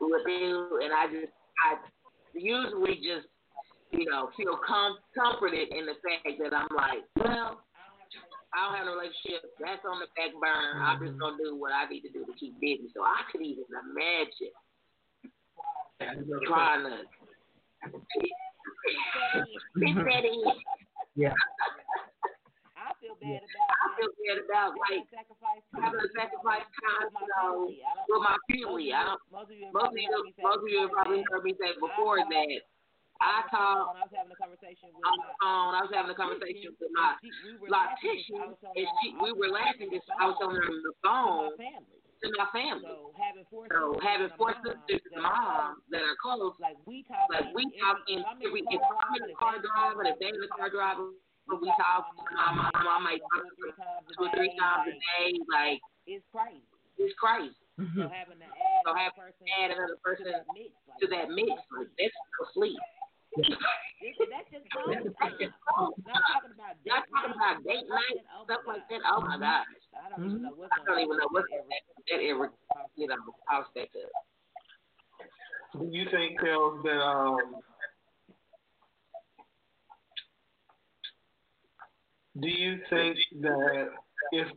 with 0.00 0.26
you, 0.26 0.80
and 0.82 0.92
I 0.92 1.06
just, 1.06 1.32
I 1.64 1.76
usually 2.34 2.96
just, 2.96 3.26
you 3.92 4.04
know, 4.06 4.30
feel 4.36 4.58
com- 4.66 4.98
comforted 5.14 5.68
in 5.70 5.86
the 5.86 5.94
fact 6.02 6.26
that 6.38 6.54
I'm 6.54 6.68
like, 6.74 7.04
well, 7.16 7.62
I 8.54 8.64
don't 8.64 8.76
have 8.78 8.88
a 8.88 8.96
relationship. 8.96 9.44
That's 9.60 9.84
on 9.84 10.00
the 10.00 10.08
back 10.16 10.32
burner. 10.40 10.80
I'm 10.80 10.98
just 10.98 11.12
mm-hmm. 11.12 11.20
gonna 11.20 11.36
do 11.36 11.56
what 11.60 11.76
I 11.76 11.84
need 11.90 12.02
to 12.08 12.12
do 12.12 12.24
to 12.24 12.32
keep 12.40 12.56
busy. 12.60 12.88
So 12.94 13.02
I 13.04 13.20
could 13.30 13.42
even 13.44 13.68
imagine 13.68 14.54
trying 16.48 16.88
to 16.88 17.04
mm-hmm. 17.84 18.00
fit 19.76 19.94
that 20.08 20.24
in. 20.24 20.40
Yeah. 21.16 21.36
I 22.80 22.94
feel 23.02 23.18
bad 23.20 23.44
about 23.44 23.76
I 23.76 23.86
feel 23.98 24.12
bad 24.24 24.38
about 24.40 24.70
like 24.78 25.04
sacrifice 25.12 25.62
having 25.76 26.00
to 26.00 26.08
sacrifice 26.16 26.64
time, 26.80 27.12
you 27.12 27.28
know, 27.28 27.68
with 27.68 28.22
my 28.24 28.38
family. 28.48 28.88
I 28.94 29.04
don't. 29.04 29.20
Most 29.28 29.52
of 29.52 29.58
you, 29.58 29.68
Most 29.74 29.92
of 29.92 30.00
you, 30.00 30.08
most 30.40 30.64
of 30.64 30.68
you 30.70 30.80
have 30.86 30.94
probably 30.96 31.20
heard 31.28 31.44
me 31.44 31.52
say 31.60 31.76
before 31.76 32.24
that 32.24 32.60
I 33.20 33.48
when 33.48 33.96
I 33.96 34.04
was 34.04 34.12
having 34.12 34.32
a 34.32 34.38
conversation 34.38 34.92
with 34.92 35.04
on 35.04 35.16
my 35.16 35.26
the 35.26 35.36
phone. 35.40 35.72
I 35.72 35.80
was 35.84 35.92
having 35.92 36.12
a 36.12 36.18
conversation 36.18 36.76
with 36.76 36.92
my 36.92 37.16
loctician, 37.68 38.52
and 38.76 38.86
she, 39.00 39.16
we 39.16 39.32
were 39.32 39.48
laughing 39.48 39.88
because 39.88 40.04
I 40.20 40.28
was 40.28 40.36
telling 40.36 40.56
her 40.56 40.68
on 40.68 40.82
the 40.84 40.94
phone 41.00 41.56
to 41.56 42.26
my 42.36 42.48
family. 42.52 42.84
So 42.84 43.12
having 43.16 43.44
four 43.48 43.68
So 43.68 43.96
sisters 43.96 44.04
having 44.04 44.32
four 44.36 44.52
mom 44.52 44.76
sisters 44.88 45.00
and 45.12 45.20
that 45.20 45.24
are 45.24 45.76
moms 45.76 45.84
that 45.92 46.02
are 46.04 46.18
close, 46.20 46.56
like 46.60 46.76
we 46.84 47.04
talk 47.08 47.28
like 47.32 47.48
we 47.52 47.68
talk 47.80 48.00
in 48.08 48.24
every 48.24 48.64
if 48.68 48.80
I'm 48.80 49.16
in 49.20 49.28
the 49.28 49.36
car 49.36 49.56
driving, 49.60 50.08
if 50.08 50.16
they 50.20 50.32
in 50.32 50.40
the 50.40 50.52
car 50.52 50.68
driving, 50.72 51.16
we 51.48 51.68
talk 51.76 52.08
to 52.12 52.24
my 52.36 52.50
mom. 52.52 52.72
I 52.72 52.98
might 53.00 53.20
talk 53.20 53.44
to 53.44 53.66
two 54.12 54.24
or 54.24 54.30
three 54.32 54.52
times 54.56 54.92
a 54.92 54.94
day. 54.96 55.36
Like 55.48 55.80
it's 56.08 56.24
crazy. 56.32 56.64
it's 56.96 57.16
crazy. 57.20 57.56
So 57.76 57.84
mm-hmm. 57.84 58.08
having 58.08 58.40
to 58.40 58.48
add 58.48 58.88
So 58.88 58.96
have 58.96 59.12
person 59.12 59.44
add 59.60 59.68
another 59.68 60.00
person 60.00 60.24
to 60.24 60.32
that 60.32 60.48
mix, 60.56 60.72
like, 60.88 60.96
to 60.96 61.06
that 61.12 61.28
mix, 61.28 61.52
like 61.76 61.92
that's 62.00 62.16
no 62.16 62.48
sleep. 62.56 62.80
It's, 63.36 64.18
that's 64.30 64.48
just 64.50 64.64
phone 64.72 64.92
time. 64.94 65.52
Not 66.06 66.20
talking 66.32 66.52
about 66.56 66.76
date 66.84 66.92
Not 66.92 67.04
talking 67.12 67.36
about 67.36 67.64
date 67.64 67.88
night, 67.88 68.18
stuff 68.44 68.60
like 68.66 68.88
that. 68.88 69.00
Oh 69.04 69.20
my 69.20 69.38
gosh. 69.38 69.66
I 69.92 70.08
don't 70.08 70.24
even 70.24 70.42
know 70.42 70.54
what's 70.56 70.72
I 70.72 70.84
don't 70.84 71.00
even 71.00 71.16
know 71.16 71.28
what 71.30 71.44
that, 71.50 71.64
that 72.08 72.20
ever, 72.24 72.52
you 72.96 73.06
know, 73.08 73.16
house 73.48 73.66
that 73.74 73.82
up. 73.92 74.12
Do 75.80 75.88
you 75.90 76.06
think, 76.10 76.40
Kellz, 76.40 76.82
that 76.84 77.00
um, 77.00 77.60
do 82.40 82.48
you 82.48 82.78
think 82.88 83.18
that 83.40 83.88
if 84.32 84.48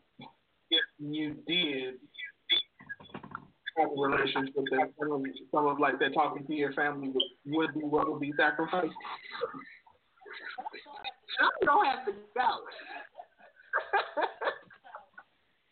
if 0.71 0.85
you 0.99 1.35
did 1.47 1.95
have 3.77 3.89
a 3.89 4.01
relationship 4.01 4.53
that 4.71 4.91
some 4.99 5.11
of, 5.11 5.21
some 5.51 5.67
of 5.67 5.79
like 5.79 5.99
that 5.99 6.13
talking 6.13 6.45
to 6.45 6.53
your 6.53 6.73
family 6.73 7.09
would, 7.09 7.23
would 7.45 7.73
be 7.73 7.81
what 7.81 8.11
would 8.11 8.19
be 8.19 8.33
sacrificed? 8.37 8.93
Some 11.39 11.49
don't 11.65 11.85
have 11.85 12.05
to 12.05 12.11
go. 12.11 12.17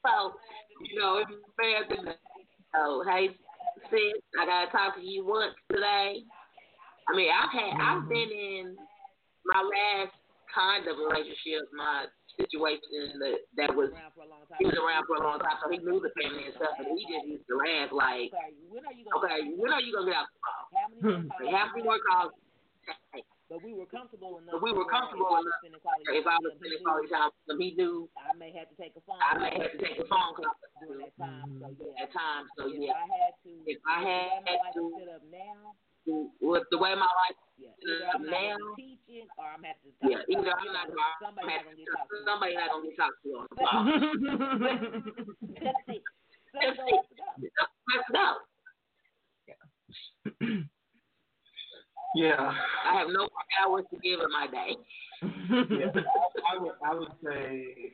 so, 0.05 0.33
you 0.85 0.99
know, 0.99 1.17
it's 1.17 1.31
bad 1.57 1.89
to 1.95 2.15
Oh, 2.75 3.03
hey, 3.07 3.29
sis, 3.89 4.21
I 4.39 4.45
gotta 4.45 4.69
talk 4.71 4.95
to 4.95 5.01
you 5.01 5.25
once 5.25 5.55
today. 5.71 6.23
I 7.07 7.15
mean, 7.15 7.31
I've 7.31 7.49
had, 7.49 7.79
I've 7.79 8.09
been 8.09 8.29
in 8.29 8.75
my 9.45 9.63
last 9.63 10.11
kind 10.53 10.85
of 10.87 10.97
relationship, 10.97 11.71
my 11.73 12.05
situation 12.37 13.17
that 13.19 13.37
that 13.57 13.71
was 13.73 13.89
he 14.61 14.65
was 14.65 14.77
around 14.77 15.09
for 15.09 15.17
a 15.17 15.23
long 15.25 15.41
time, 15.41 15.57
so 15.59 15.69
he 15.73 15.81
knew 15.81 15.99
the 15.99 16.13
family 16.15 16.45
and 16.45 16.55
stuff, 16.55 16.77
and 16.77 16.87
he 16.93 17.03
just 17.09 17.25
used 17.25 17.45
to 17.49 17.57
laugh 17.57 17.89
like, 17.91 18.31
when 18.69 18.85
are 18.85 18.93
you 18.93 19.03
gonna 19.03 19.25
okay, 19.25 19.39
when 19.57 19.73
are 19.73 19.81
you 19.81 19.91
gonna 19.91 20.13
get 20.13 20.17
out 20.21 20.29
the 20.31 20.41
car? 20.45 20.61
How 20.71 20.85
many 20.87 21.01
more 21.01 21.17
hmm. 21.17 21.29
Like, 21.33 21.53
How 21.53 21.65
many 21.73 21.83
more 21.83 22.01
calls? 22.05 22.33
But 23.47 23.63
we 23.63 23.71
were 23.71 23.87
comfortable 23.87 24.43
enough. 24.43 24.59
But 24.59 24.63
we 24.63 24.75
were 24.75 24.87
comfortable 24.91 25.23
if 25.31 25.39
I 25.39 25.39
was 25.39 25.55
enough. 25.63 26.11
If 26.11 26.27
I 26.27 26.35
time 26.35 26.43
was 26.43 26.51
spending 26.59 26.83
quality 26.83 27.07
time 27.07 27.31
with 27.31 27.55
him, 27.55 27.59
he 27.63 27.69
knew 27.79 28.11
I 28.19 28.35
may 28.35 28.51
have 28.51 28.67
to 28.67 28.75
take 28.75 28.91
a 28.99 29.03
phone. 29.07 29.23
I 29.23 29.39
may 29.39 29.55
have 29.55 29.71
to 29.71 29.79
take 29.79 29.97
a 30.03 30.07
phone 30.11 30.35
call 30.35 30.51
during 30.83 31.07
that 31.07 31.15
time. 31.15 31.63
So 31.63 31.71
yeah. 31.79 32.03
at 32.03 32.11
times. 32.11 32.51
So 32.59 32.67
if 32.67 32.75
yeah, 32.75 32.99
I 32.99 33.07
had 33.07 33.33
to, 33.47 33.51
if 33.63 33.79
I 33.87 33.99
had 34.03 34.75
to, 34.75 34.83
set 34.99 35.07
up 35.15 35.23
now, 35.31 35.79
with 36.43 36.67
the 36.71 36.79
way 36.79 36.91
my 36.95 37.07
life 37.07 37.39
yeah, 37.57 37.73
is 37.81 37.89
either 37.89 37.99
set 37.99 38.07
up 38.07 38.15
I'm 38.15 38.25
not 38.25 38.31
now, 38.31 38.57
gonna 38.57 38.75
be 38.77 38.97
teaching 39.07 39.27
or 39.37 39.45
I'm 39.49 39.63
have 39.63 39.77
to. 39.81 39.89
yeah, 40.05 40.21
either 40.29 40.53
I'm 40.53 40.71
not 40.73 40.87
gonna, 40.87 41.01
I'm 41.01 41.33
somebody 41.33 41.49
have 41.51 41.65
not 41.65 41.73
to, 41.73 41.73
gonna 41.73 41.77
get 41.77 41.89
talked 41.93 42.09
to. 42.09 42.17
somebody 42.25 42.53
not 42.55 42.69
gonna 42.69 42.87
get 42.87 42.97
talked 42.97 43.21
to 43.23 43.29
on 43.37 43.45
the 43.49 43.55
phone. 43.57 43.87
That's 45.61 45.81
it. 45.87 46.03
That's 46.53 46.77
Somebody 46.77 46.93
it. 46.93 47.01
has 47.01 47.05
to 47.09 47.15
go. 47.17 47.65
Let's 47.93 48.09
go. 48.13 48.27
Yeah. 52.15 52.51
I 52.85 52.97
have 52.99 53.07
no 53.09 53.27
more 53.29 53.45
hours 53.61 53.85
to 53.93 53.97
give 53.99 54.19
in 54.21 54.31
my 54.31 54.47
day. 54.47 54.75
yeah. 55.21 56.01
I 56.49 56.57
would 56.57 56.71
I 56.85 56.93
would 56.95 57.11
say 57.23 57.93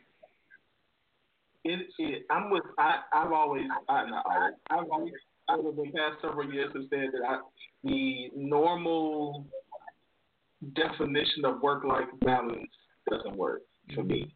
it, 1.66 1.88
it 1.97 2.26
I'm 2.30 2.49
with 2.49 2.64
I 2.78 2.99
I've 3.14 3.32
always 3.32 3.64
I 3.89 4.05
not 4.09 4.26
always 4.26 4.53
I've 4.70 4.90
always 4.91 5.14
over 5.49 5.72
the 5.72 5.91
past 5.91 6.22
several 6.22 6.52
years 6.52 6.72
have 6.74 6.84
said 6.90 7.10
that 7.14 7.28
I, 7.28 7.40
the 7.84 8.30
normal 8.36 9.45
definition 10.76 11.45
of 11.45 11.61
work 11.61 11.84
life 11.84 12.07
balance 12.22 12.70
doesn't 13.10 13.36
work 13.36 13.61
for 13.94 14.03
me. 14.03 14.34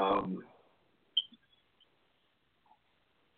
Um 0.00 0.42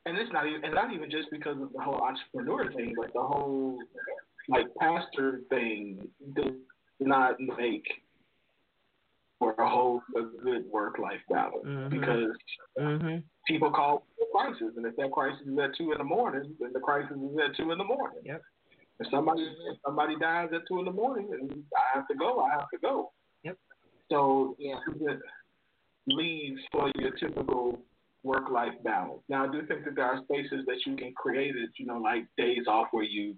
and 0.06 0.16
it's 0.16 0.32
not 0.32 0.46
even 0.46 0.64
and 0.64 0.74
not 0.74 0.92
even 0.92 1.10
just 1.10 1.28
because 1.30 1.60
of 1.60 1.72
the 1.72 1.80
whole 1.80 2.00
entrepreneur 2.00 2.72
thing, 2.72 2.94
but 2.96 3.12
the 3.12 3.20
whole 3.20 3.78
like 4.48 4.66
pastor 4.78 5.40
thing 5.48 6.08
does 6.34 6.54
not 7.00 7.36
make 7.40 7.86
for 9.40 9.52
a 9.58 9.68
whole 9.68 10.00
a 10.16 10.22
good 10.44 10.64
work 10.70 10.98
life 10.98 11.20
balance 11.28 11.64
Mhm. 11.66 11.90
because 11.90 12.30
Mm-hmm. 12.78 13.16
people 13.48 13.70
call 13.72 14.06
for 14.16 14.26
crisis, 14.38 14.76
and 14.76 14.86
if 14.86 14.94
that 14.96 15.10
crisis 15.10 15.44
is 15.46 15.58
at 15.58 15.74
two 15.74 15.90
in 15.92 15.98
the 15.98 16.04
morning, 16.04 16.54
then 16.60 16.72
the 16.72 16.78
crisis 16.80 17.16
is 17.16 17.38
at 17.38 17.56
two 17.56 17.72
in 17.72 17.78
the 17.78 17.84
morning. 17.84 18.20
Yep. 18.24 18.42
If 19.00 19.06
somebody 19.10 19.42
if 19.42 19.78
somebody 19.84 20.16
dies 20.16 20.50
at 20.52 20.68
two 20.68 20.78
in 20.78 20.84
the 20.84 20.92
morning, 20.92 21.32
and 21.32 21.64
I 21.74 21.96
have 21.96 22.06
to 22.08 22.14
go, 22.14 22.40
I 22.40 22.50
have 22.50 22.68
to 22.70 22.78
go. 22.78 23.12
Yep. 23.42 23.56
So 24.10 24.54
yeah, 24.58 24.78
it 25.08 25.20
leaves 26.06 26.60
for 26.70 26.90
your 26.96 27.12
typical 27.12 27.80
work 28.22 28.50
life 28.50 28.74
balance. 28.84 29.22
Now 29.30 29.44
I 29.46 29.48
do 29.50 29.64
think 29.66 29.84
that 29.86 29.94
there 29.94 30.04
are 30.04 30.22
spaces 30.24 30.66
that 30.66 30.84
you 30.84 30.94
can 30.96 31.14
create 31.14 31.56
it, 31.56 31.70
you 31.78 31.86
know, 31.86 31.96
like 31.98 32.26
days 32.36 32.66
off 32.68 32.88
where 32.92 33.04
you 33.04 33.36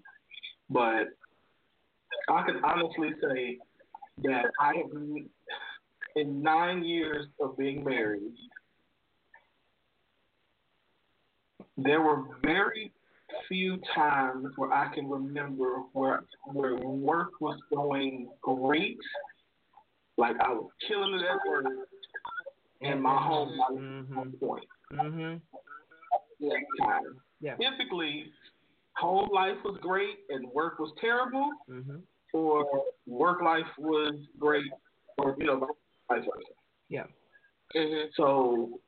but 0.69 1.07
I 2.29 2.43
can 2.43 2.63
honestly 2.63 3.11
say 3.21 3.57
that 4.23 4.45
I 4.59 4.75
have 4.77 4.91
in 6.15 6.41
nine 6.41 6.83
years 6.83 7.27
of 7.39 7.57
being 7.57 7.83
married 7.83 8.21
there 11.77 12.01
were 12.01 12.23
very 12.43 12.91
few 13.47 13.79
times 13.95 14.47
where 14.57 14.71
I 14.71 14.93
can 14.93 15.09
remember 15.09 15.77
where 15.93 16.23
where 16.45 16.75
work 16.75 17.41
was 17.41 17.57
going 17.73 18.29
great, 18.41 18.99
like 20.17 20.35
I 20.39 20.49
was 20.49 20.69
killing 20.87 21.15
it 21.15 21.21
at 21.25 21.39
work, 21.49 21.65
and 22.81 23.01
my 23.01 23.17
home 23.17 23.57
life 23.57 23.71
was 23.71 24.05
on 24.15 24.31
point. 24.33 24.67
Mm-hmm. 24.93 25.37
Yeah. 27.41 27.55
Typically, 27.55 28.25
home 28.95 29.29
life 29.33 29.57
was 29.65 29.77
great 29.81 30.19
and 30.29 30.47
work 30.51 30.77
was 30.79 30.93
terrible, 31.01 31.49
Mm-hmm. 31.69 31.97
or 32.33 32.83
work 33.07 33.41
life 33.41 33.65
was 33.79 34.13
great, 34.37 34.71
or 35.17 35.35
you 35.39 35.47
know, 35.47 35.67
vice 36.15 36.25
versa. 36.25 36.53
Yeah. 36.89 37.03
So 38.17 38.79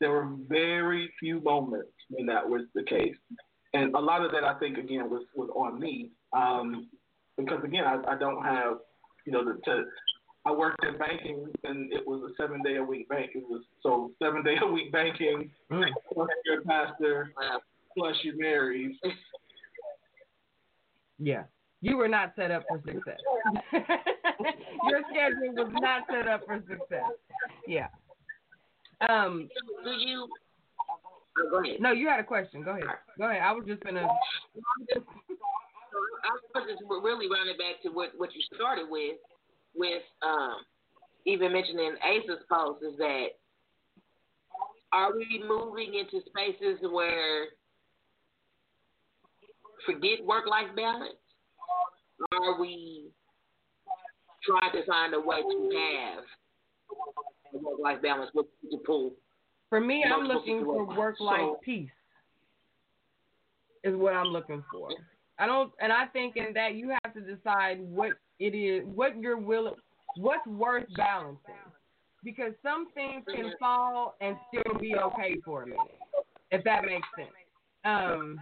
there 0.00 0.10
were 0.10 0.28
very 0.48 1.10
few 1.20 1.40
moments 1.40 1.92
when 2.10 2.26
that 2.26 2.48
was 2.48 2.62
the 2.74 2.82
case, 2.82 3.14
and 3.72 3.94
a 3.94 4.00
lot 4.00 4.24
of 4.24 4.32
that 4.32 4.44
I 4.44 4.58
think 4.58 4.78
again 4.78 5.08
was 5.10 5.24
was 5.34 5.48
on 5.54 5.78
me, 5.78 6.10
um, 6.32 6.88
because 7.36 7.62
again 7.64 7.84
I, 7.84 8.12
I 8.12 8.18
don't 8.18 8.42
have 8.44 8.78
you 9.26 9.32
know 9.32 9.44
the, 9.44 9.60
to 9.66 9.84
I 10.44 10.50
worked 10.50 10.84
in 10.84 10.98
banking, 10.98 11.46
and 11.62 11.92
it 11.92 12.04
was 12.04 12.20
a 12.28 12.34
seven 12.42 12.62
day 12.62 12.76
a 12.76 12.82
week 12.82 13.08
bank. 13.08 13.30
It 13.34 13.44
was 13.48 13.62
so 13.82 14.10
seven 14.20 14.42
day 14.42 14.56
a 14.60 14.66
week 14.66 14.90
banking, 14.90 15.50
Mm. 15.70 15.84
plus 16.12 16.28
you're 16.44 16.62
pastor, 16.62 17.32
plus 17.96 18.16
you're 18.24 18.36
married. 18.36 18.96
Yeah. 21.18 21.44
You 21.82 21.96
were 21.96 22.08
not 22.08 22.32
set 22.36 22.52
up 22.52 22.62
for 22.68 22.80
success. 22.86 23.18
Your 24.88 25.02
schedule 25.10 25.52
was 25.54 25.72
not 25.80 26.04
set 26.08 26.28
up 26.28 26.42
for 26.46 26.62
success. 26.68 27.10
Yeah. 27.66 27.88
Um. 29.08 29.48
Do 29.84 29.90
you? 29.90 30.28
oh, 31.38 31.50
go 31.50 31.60
ahead. 31.60 31.80
No, 31.80 31.90
you 31.90 32.08
had 32.08 32.20
a 32.20 32.24
question. 32.24 32.62
Go 32.62 32.70
ahead. 32.70 32.84
Go 33.18 33.28
ahead. 33.28 33.42
I 33.42 33.50
was 33.50 33.64
just 33.66 33.82
gonna. 33.82 34.06
I 34.06 34.08
was 36.54 36.68
just 36.68 36.82
really 36.88 37.28
running 37.28 37.58
back 37.58 37.82
to 37.82 37.88
what 37.90 38.10
what 38.16 38.32
you 38.32 38.42
started 38.54 38.86
with, 38.88 39.16
with 39.74 40.02
um, 40.22 40.58
even 41.26 41.52
mentioning 41.52 41.96
Ace's 42.04 42.44
post 42.48 42.84
is 42.84 42.96
that 42.98 43.26
are 44.92 45.16
we 45.16 45.42
moving 45.48 45.94
into 45.94 46.24
spaces 46.26 46.78
where 46.88 47.46
forget 49.84 50.24
work 50.24 50.46
life 50.46 50.68
balance? 50.76 51.16
Are 52.32 52.60
we 52.60 53.10
trying 54.44 54.72
to 54.72 54.86
find 54.86 55.14
a 55.14 55.20
way 55.20 55.40
to 55.40 55.70
have 55.72 56.24
work 57.62 57.78
life 57.82 58.02
balance 58.02 58.30
with 58.34 58.46
the 58.70 58.78
pool? 58.78 59.12
For 59.68 59.80
me, 59.80 60.04
I'm 60.04 60.24
looking 60.24 60.64
for 60.64 60.84
work 60.84 61.18
life 61.20 61.40
So- 61.40 61.60
peace. 61.62 61.90
Is 63.84 63.96
what 63.96 64.14
I'm 64.14 64.28
looking 64.28 64.62
for. 64.70 64.90
I 65.38 65.46
don't, 65.46 65.72
and 65.80 65.92
I 65.92 66.06
think 66.06 66.36
in 66.36 66.52
that 66.54 66.74
you 66.74 66.90
have 66.90 67.12
to 67.14 67.20
decide 67.20 67.80
what 67.80 68.12
it 68.38 68.54
is, 68.54 68.84
what 68.86 69.16
you're 69.18 69.38
willing, 69.38 69.74
what's 70.16 70.46
worth 70.46 70.86
balancing, 70.96 71.54
because 72.22 72.52
some 72.62 72.92
things 72.92 73.24
can 73.34 73.52
fall 73.58 74.14
and 74.20 74.36
still 74.48 74.78
be 74.78 74.94
okay 74.94 75.36
for 75.44 75.64
a 75.64 75.66
minute, 75.66 75.98
if 76.52 76.62
that 76.62 76.84
makes 76.84 77.08
sense. 77.16 77.30
Um, 77.84 78.38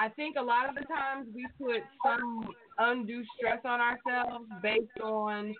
I 0.00 0.08
think 0.08 0.36
a 0.38 0.42
lot 0.42 0.66
of 0.66 0.74
the 0.74 0.86
times 0.86 1.28
we 1.34 1.46
put 1.58 1.82
some 2.02 2.48
undue 2.78 3.22
stress 3.36 3.58
on 3.66 3.80
ourselves 3.80 4.46
based 4.62 4.98
on 5.04 5.54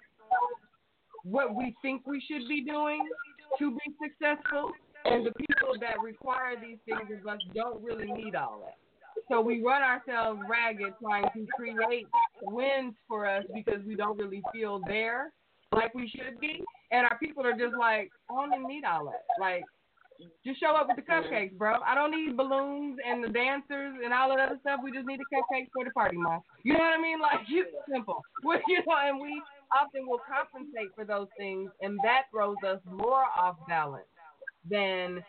what 1.25 1.55
we 1.55 1.77
think 1.83 2.07
we 2.07 2.25
should 2.27 2.49
be 2.49 2.65
doing 2.65 3.07
to 3.59 3.71
be 3.71 3.95
successful, 4.03 4.71
and 5.05 5.27
the 5.27 5.33
people 5.33 5.75
that 5.81 6.01
require 6.03 6.55
these 6.59 6.79
things 6.87 7.21
of 7.21 7.27
us 7.27 7.39
don't 7.55 7.85
really 7.85 8.11
need 8.11 8.35
all 8.35 8.63
that. 8.65 8.79
So 9.29 9.43
we 9.43 9.63
run 9.63 9.83
ourselves 9.83 10.41
ragged 10.49 10.95
trying 11.03 11.25
to 11.35 11.47
create 11.55 12.07
wins 12.41 12.95
for 13.07 13.29
us 13.29 13.45
because 13.55 13.85
we 13.87 13.95
don't 13.95 14.17
really 14.17 14.41
feel 14.55 14.81
there 14.87 15.33
like 15.73 15.95
we 15.95 16.09
should 16.09 16.41
be, 16.41 16.65
and 16.91 17.07
our 17.07 17.19
people 17.19 17.47
are 17.47 17.53
just 17.53 17.77
like, 17.79 18.11
I 18.31 18.35
don't 18.35 18.55
even 18.55 18.67
need 18.67 18.85
all 18.85 19.05
that. 19.05 19.23
Like, 19.39 19.65
just 20.45 20.61
show 20.61 20.77
up 20.77 20.89
with 20.89 20.97
the 20.97 21.03
cupcakes, 21.03 21.57
bro. 21.57 21.81
I 21.87 21.95
don't 21.95 22.11
need 22.11 22.37
balloons 22.37 22.99
and 23.07 23.23
the 23.23 23.29
dancers 23.29 23.97
and 24.05 24.13
all 24.13 24.31
of 24.31 24.39
that 24.39 24.51
other 24.51 24.59
stuff. 24.61 24.81
We 24.83 24.93
just 24.93 25.07
need 25.07 25.21
the 25.21 25.37
cupcakes 25.37 25.69
for 25.73 25.85
the 25.85 25.91
party, 25.91 26.17
mom. 26.17 26.41
You 26.63 26.75
know 26.75 26.81
what 26.81 26.99
I 26.99 27.01
mean? 27.01 27.19
Like 27.31 27.41
it's 27.49 27.71
simple. 27.93 28.23
We, 28.45 28.57
you 28.69 28.79
know, 28.87 28.97
and 29.03 29.21
we 29.21 29.43
often 29.73 30.07
will 30.07 30.21
compensate 30.27 30.91
for 30.95 31.05
those 31.05 31.29
things, 31.39 31.71
and 31.81 31.99
that 32.03 32.23
throws 32.33 32.57
us 32.67 32.81
more 32.91 33.25
off 33.39 33.57
balance 33.69 34.05
than 34.69 35.23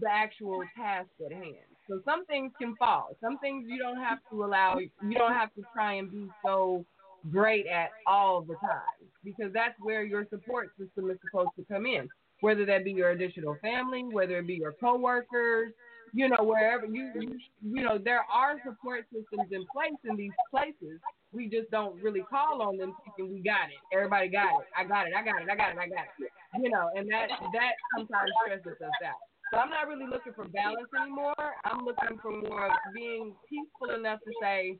the 0.00 0.08
actual 0.10 0.62
task 0.76 1.08
at 1.24 1.32
hand. 1.32 1.68
So 1.88 2.00
some 2.04 2.24
things 2.26 2.52
can 2.58 2.74
fall. 2.76 3.16
Some 3.20 3.38
things 3.38 3.66
you 3.68 3.78
don't 3.78 3.98
have 3.98 4.18
to 4.30 4.44
allow. 4.44 4.78
You 4.78 5.18
don't 5.18 5.34
have 5.34 5.52
to 5.54 5.62
try 5.72 5.94
and 5.94 6.10
be 6.10 6.28
so 6.44 6.84
great 7.30 7.66
at 7.66 7.90
all 8.06 8.42
the 8.42 8.54
time 8.54 9.08
because 9.22 9.52
that's 9.52 9.74
where 9.80 10.02
your 10.04 10.26
support 10.30 10.70
system 10.78 11.10
is 11.10 11.18
supposed 11.24 11.50
to 11.56 11.64
come 11.64 11.86
in. 11.86 12.08
Whether 12.44 12.66
that 12.66 12.84
be 12.84 12.92
your 12.92 13.10
additional 13.16 13.56
family, 13.62 14.04
whether 14.04 14.36
it 14.36 14.46
be 14.46 14.60
your 14.60 14.72
coworkers, 14.72 15.72
you 16.12 16.28
know, 16.28 16.44
wherever 16.44 16.84
you, 16.84 17.10
you, 17.18 17.38
you 17.64 17.82
know, 17.82 17.96
there 17.96 18.20
are 18.30 18.60
support 18.66 19.06
systems 19.08 19.48
in 19.50 19.64
place 19.72 19.96
in 20.04 20.14
these 20.14 20.36
places. 20.50 21.00
We 21.32 21.48
just 21.48 21.70
don't 21.70 21.96
really 22.02 22.20
call 22.28 22.60
on 22.60 22.76
them 22.76 22.92
thinking 23.02 23.32
we 23.32 23.40
got 23.40 23.72
it. 23.72 23.80
Everybody 23.96 24.28
got 24.28 24.60
it. 24.60 24.68
I 24.76 24.84
got 24.84 25.08
it. 25.08 25.14
I 25.16 25.24
got 25.24 25.40
it. 25.40 25.48
I 25.50 25.56
got 25.56 25.72
it. 25.72 25.78
I 25.80 25.88
got 25.88 26.04
it. 26.20 26.30
You 26.60 26.68
know, 26.68 26.90
and 26.94 27.08
that 27.08 27.32
that 27.32 27.72
sometimes 27.96 28.30
stresses 28.44 28.76
us 28.76 29.00
out. 29.08 29.16
So 29.50 29.56
I'm 29.56 29.70
not 29.70 29.88
really 29.88 30.06
looking 30.06 30.34
for 30.36 30.44
balance 30.48 30.92
anymore. 31.00 31.48
I'm 31.64 31.80
looking 31.84 32.18
for 32.20 32.30
more 32.30 32.66
of 32.66 32.76
being 32.94 33.32
peaceful 33.48 33.96
enough 33.96 34.20
to 34.20 34.32
say, 34.42 34.76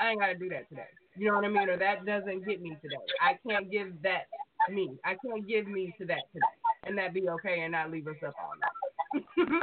I 0.00 0.10
ain't 0.10 0.20
got 0.20 0.28
to 0.28 0.38
do 0.38 0.48
that 0.50 0.68
today. 0.70 0.86
You 1.16 1.28
know 1.28 1.42
what 1.42 1.44
I 1.44 1.48
mean? 1.48 1.68
Or 1.68 1.78
that 1.78 2.06
doesn't 2.06 2.46
get 2.46 2.62
me 2.62 2.78
today. 2.80 3.02
I 3.20 3.34
can't 3.42 3.70
give 3.70 3.90
that 4.06 4.30
me. 4.72 4.96
I 5.04 5.16
can't 5.24 5.46
give 5.46 5.66
me 5.66 5.94
to 5.98 6.06
that 6.06 6.24
today. 6.32 6.56
And 6.84 6.96
that 6.98 7.14
be 7.14 7.28
okay 7.28 7.60
and 7.62 7.72
not 7.72 7.90
leave 7.90 8.06
us 8.06 8.16
up 8.26 8.34
all 8.40 8.54
night. 8.58 9.60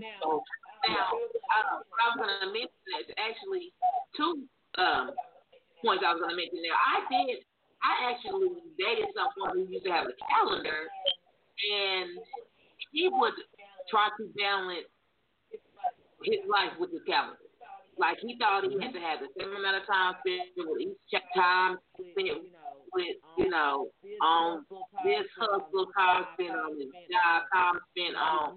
Now, 0.00 0.40
I, 1.52 1.76
I 1.76 2.04
was 2.08 2.16
going 2.16 2.32
to 2.40 2.48
mention 2.56 2.80
that 2.96 3.04
actually 3.20 3.68
two 4.16 4.48
um, 4.80 5.12
points 5.84 6.00
I 6.00 6.16
was 6.16 6.24
going 6.24 6.32
to 6.32 6.40
mention 6.40 6.64
there. 6.64 6.72
I 6.72 7.04
did. 7.04 7.44
I 7.84 8.12
actually 8.12 8.48
dated 8.80 9.12
someone 9.12 9.56
who 9.56 9.68
used 9.68 9.84
to 9.84 9.92
have 9.92 10.08
a 10.08 10.16
calendar, 10.24 10.88
and 10.88 12.16
he 12.92 13.08
would 13.12 13.36
try 13.88 14.08
to 14.08 14.24
balance 14.36 14.88
his 16.24 16.40
life 16.48 16.72
with 16.80 16.92
his 16.92 17.04
calendar. 17.04 17.40
Like 17.96 18.16
he 18.24 18.36
thought 18.40 18.64
he 18.64 18.76
had 18.80 18.96
to 18.96 19.02
have 19.04 19.20
the 19.20 19.28
same 19.36 19.52
amount 19.52 19.80
of 19.80 19.84
time 19.84 20.16
spent 20.24 20.56
with 20.56 20.80
each 20.80 21.12
time 21.36 21.76
spent 21.92 22.40
with, 22.94 23.16
you 23.38 23.48
know, 23.48 23.88
on 24.20 24.64
this 25.04 25.26
hustle, 25.38 25.88
time 25.96 26.26
spent 26.34 26.54
on 26.54 26.76
his 26.78 26.92
job, 27.08 27.48
time 27.52 27.80
spent 27.92 28.16
on, 28.16 28.56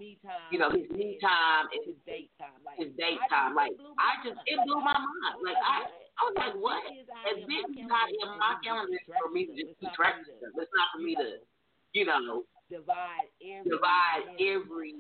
you 0.52 0.60
know, 0.60 0.70
his 0.70 0.90
me 0.92 1.18
time 1.22 1.68
and 1.72 1.82
his 1.88 1.98
date 2.06 2.32
time. 2.40 2.60
His 2.78 2.92
date 2.98 3.22
time. 3.30 3.56
Like 3.56 3.72
I 4.00 4.20
just 4.26 4.40
it 4.46 4.60
blew 4.66 4.80
my 4.82 4.98
mind. 4.98 5.36
Like 5.44 5.58
I 5.58 5.88
I 6.20 6.22
was 6.30 6.36
like, 6.38 6.56
what? 6.62 6.84
And 7.30 7.48
this 7.48 7.66
is 7.74 7.88
not 7.88 8.06
in 8.10 8.30
my 8.38 8.60
calendar 8.64 8.98
for 9.08 9.32
me 9.32 9.48
to 9.48 9.54
just 9.54 9.74
keep 9.80 9.94
track 9.94 10.20
of 10.20 10.26
stuff. 10.28 10.54
It's 10.58 10.72
not 10.76 10.88
for 10.94 11.02
me 11.02 11.16
to, 11.16 11.40
you 11.94 12.06
know, 12.06 12.44
divide 12.70 13.30
every 13.42 13.70
divide 13.70 14.24
every 14.40 14.94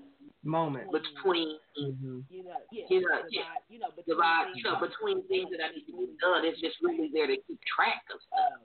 Moment. 0.44 0.92
between 0.92 1.60
Mhm. 1.80 2.24
you 2.30 2.44
know, 2.44 2.60
yeah, 2.72 2.86
you 2.90 3.02
know, 3.02 3.10
divide, 3.10 3.32
yeah, 3.32 3.46
you 3.70 3.80
know, 3.80 3.90
between 3.92 4.06
divide, 4.06 4.48
you 4.56 4.64
know, 4.64 4.76
between 4.80 5.28
things 5.28 5.50
that 5.52 5.62
I 5.64 5.70
need 5.72 5.86
to 5.86 5.94
get 5.94 6.18
done. 6.20 6.46
It's 6.46 6.60
just 6.60 6.82
really 6.82 7.10
there 7.14 7.28
to 7.28 7.38
keep 7.48 7.60
track 7.64 8.04
of 8.14 8.20
stuff. 8.22 8.60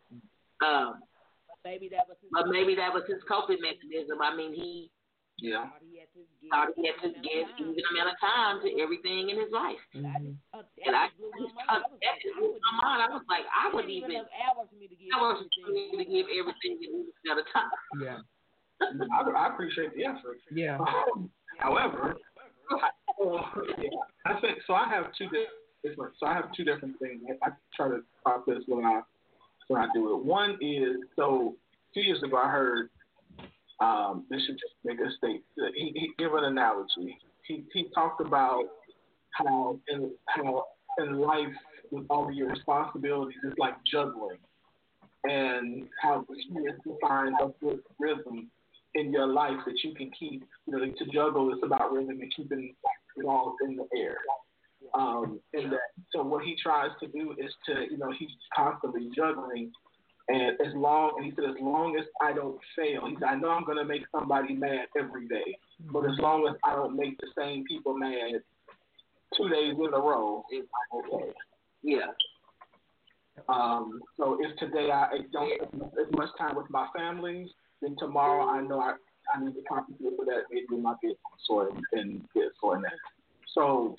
Um, 0.65 1.01
maybe 1.65 1.89
that 1.91 2.09
was 2.09 2.17
his 2.21 2.31
but 2.33 2.49
maybe 2.49 2.75
that 2.75 2.93
was 2.93 3.05
his 3.09 3.23
coping 3.29 3.59
mechanism. 3.61 4.21
I 4.23 4.35
mean, 4.35 4.55
he 4.55 4.91
Yeah. 5.39 5.71
thought 5.71 5.83
he 5.87 5.99
had 6.03 6.11
to 6.15 6.23
give 6.43 6.51
thought 6.51 6.69
he 6.75 6.87
had 6.87 6.99
to 7.03 7.11
give 7.21 7.47
even 7.59 7.85
amount 7.95 8.11
of 8.11 8.19
time 8.21 8.61
to 8.63 8.69
everything 8.83 9.31
in 9.31 9.39
his 9.39 9.53
life. 9.53 9.79
Uh, 9.95 10.63
And 10.87 10.97
I, 10.97 11.09
that 11.15 11.15
blew 11.19 11.31
my 11.31 11.63
mind. 11.63 11.79
I 11.79 11.89
was 11.89 12.03
like, 12.03 12.27
I 12.27 12.35
would 12.35 12.59
my 12.67 12.75
mind. 12.83 13.03
I 13.03 13.09
was 13.15 13.25
like, 13.29 13.47
I 13.55 13.69
It 13.69 13.75
would 13.75 13.87
didn't 13.87 14.03
even 14.03 14.11
even, 14.11 14.27
hours 14.43 14.69
for 14.71 14.77
me 14.77 14.89
to 14.89 14.97
give 14.97 15.11
I 15.15 15.19
was 15.23 15.47
everything. 15.47 15.99
to 15.99 16.05
give 16.05 16.27
everything 16.27 16.75
at 17.31 17.39
a 17.39 17.47
time. 17.55 17.71
Yeah. 18.03 18.19
I, 19.15 19.21
I 19.31 19.55
appreciate 19.55 19.95
the 19.95 20.07
effort. 20.07 20.39
Yeah. 20.51 20.79
Um, 20.79 21.31
however, 21.59 22.17
I, 22.71 22.91
well, 23.19 23.45
yeah, 23.79 23.91
I 24.27 24.41
think 24.41 24.59
so. 24.67 24.75
I 24.75 24.89
have 24.89 25.13
two 25.19 25.27
different. 25.83 26.15
So 26.19 26.27
I 26.27 26.35
have 26.35 26.53
two 26.55 26.65
different 26.65 26.99
things. 26.99 27.23
I, 27.43 27.49
I 27.49 27.51
try 27.75 27.89
to 27.89 28.01
process 28.23 28.63
when 28.67 28.85
I 28.85 29.01
when 29.69 29.81
I 29.81 29.87
do 29.95 30.15
it. 30.15 30.25
One 30.25 30.59
is 30.61 30.97
so 31.17 31.55
two 31.95 32.01
years 32.01 32.23
ago 32.23 32.37
I 32.37 32.51
heard 32.51 32.91
um, 33.81 34.25
Bishop 34.29 34.57
a 34.85 35.11
statement. 35.17 35.75
He, 35.77 35.93
he 35.95 36.11
gave 36.19 36.33
an 36.35 36.45
analogy. 36.45 37.17
He 37.47 37.65
he 37.73 37.89
talked 37.95 38.21
about 38.21 38.65
how 39.33 39.79
in 39.89 40.11
how 40.27 40.65
in 40.99 41.21
life 41.21 41.47
with 41.91 42.05
all 42.11 42.29
of 42.29 42.35
your 42.35 42.51
responsibilities 42.51 43.39
it's 43.45 43.59
like 43.59 43.75
juggling, 43.91 44.39
and 45.25 45.87
how 46.03 46.25
to 46.85 46.99
find 47.01 47.35
a 47.41 47.49
good 47.61 47.81
rhythm 47.99 48.51
in 48.95 49.13
your 49.13 49.27
life 49.27 49.59
that 49.67 49.77
you 49.85 49.95
can 49.95 50.11
keep. 50.19 50.45
You 50.67 50.73
know, 50.73 50.85
to 50.85 51.07
juggle 51.13 51.53
is 51.53 51.61
about 51.63 51.93
rhythm 51.93 52.21
and 52.21 52.33
keeping 52.35 52.75
it 53.17 53.25
all 53.25 53.55
in 53.65 53.77
the 53.77 53.87
air. 53.97 54.17
Um, 54.95 55.41
and 55.53 55.73
that, 55.73 55.81
so 56.13 56.23
what 56.23 56.45
he 56.45 56.57
tries 56.63 56.91
to 57.01 57.09
do 57.09 57.33
is 57.33 57.53
to, 57.67 57.85
you 57.91 57.99
know, 57.99 58.13
he's 58.19 58.31
constantly 58.55 59.11
juggling. 59.15 59.73
And 60.29 60.61
as 60.61 60.75
long, 60.75 61.15
and 61.17 61.27
he 61.27 61.33
said, 61.35 61.45
as 61.51 61.57
long 61.61 61.97
as 61.99 62.05
I 62.21 62.33
don't 62.33 62.59
fail, 62.77 63.07
he 63.09 63.17
said, 63.19 63.29
I 63.29 63.35
know 63.37 63.49
I'm 63.49 63.65
going 63.65 63.79
to 63.79 63.85
make 63.85 64.03
somebody 64.13 64.55
mad 64.55 64.87
every 64.99 65.27
day, 65.27 65.57
but 65.91 66.05
as 66.05 66.19
long 66.19 66.47
as 66.49 66.55
I 66.65 66.75
don't 66.75 66.97
make 66.97 67.19
the 67.19 67.29
same 67.37 67.65
people 67.67 67.97
mad 67.97 68.43
two 69.37 69.49
days 69.49 69.75
in 69.75 69.95
a 69.95 69.99
row, 69.99 70.45
it's 70.51 70.69
okay. 70.95 71.33
Yeah. 71.83 72.13
Um, 73.49 74.01
so 74.17 74.39
if 74.41 74.57
today 74.59 74.91
I 74.91 75.19
don't 75.33 75.51
spend 75.69 75.83
as 75.99 76.13
much 76.13 76.29
time 76.37 76.57
with 76.57 76.69
my 76.71 76.89
family, 76.97 77.51
then 77.81 77.97
tomorrow 77.99 78.47
I 78.47 78.61
know 78.61 78.81
I, 78.81 78.95
I 79.35 79.43
need 79.43 79.55
to 79.55 79.63
compensate 79.69 80.17
for 80.17 80.25
that. 80.27 80.43
Maybe 80.51 80.81
my 80.81 80.95
get 81.03 81.17
soy 81.47 81.67
and 81.93 82.23
get 82.35 82.49
soy 82.61 82.75
and 82.75 82.85
that. 82.85 82.93
So 83.55 83.97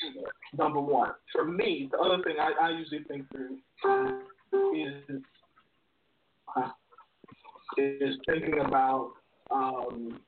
number 0.58 0.80
one, 0.80 1.12
for 1.34 1.46
me, 1.46 1.90
the 1.92 1.98
other 1.98 2.24
thing 2.24 2.36
I, 2.40 2.68
I 2.68 2.70
usually 2.72 3.04
think 3.06 3.26
through 3.32 3.58
is 4.76 5.22
uh, 6.56 6.70
is 7.78 8.16
thinking 8.28 8.60
about 8.60 9.12
um, 9.52 10.20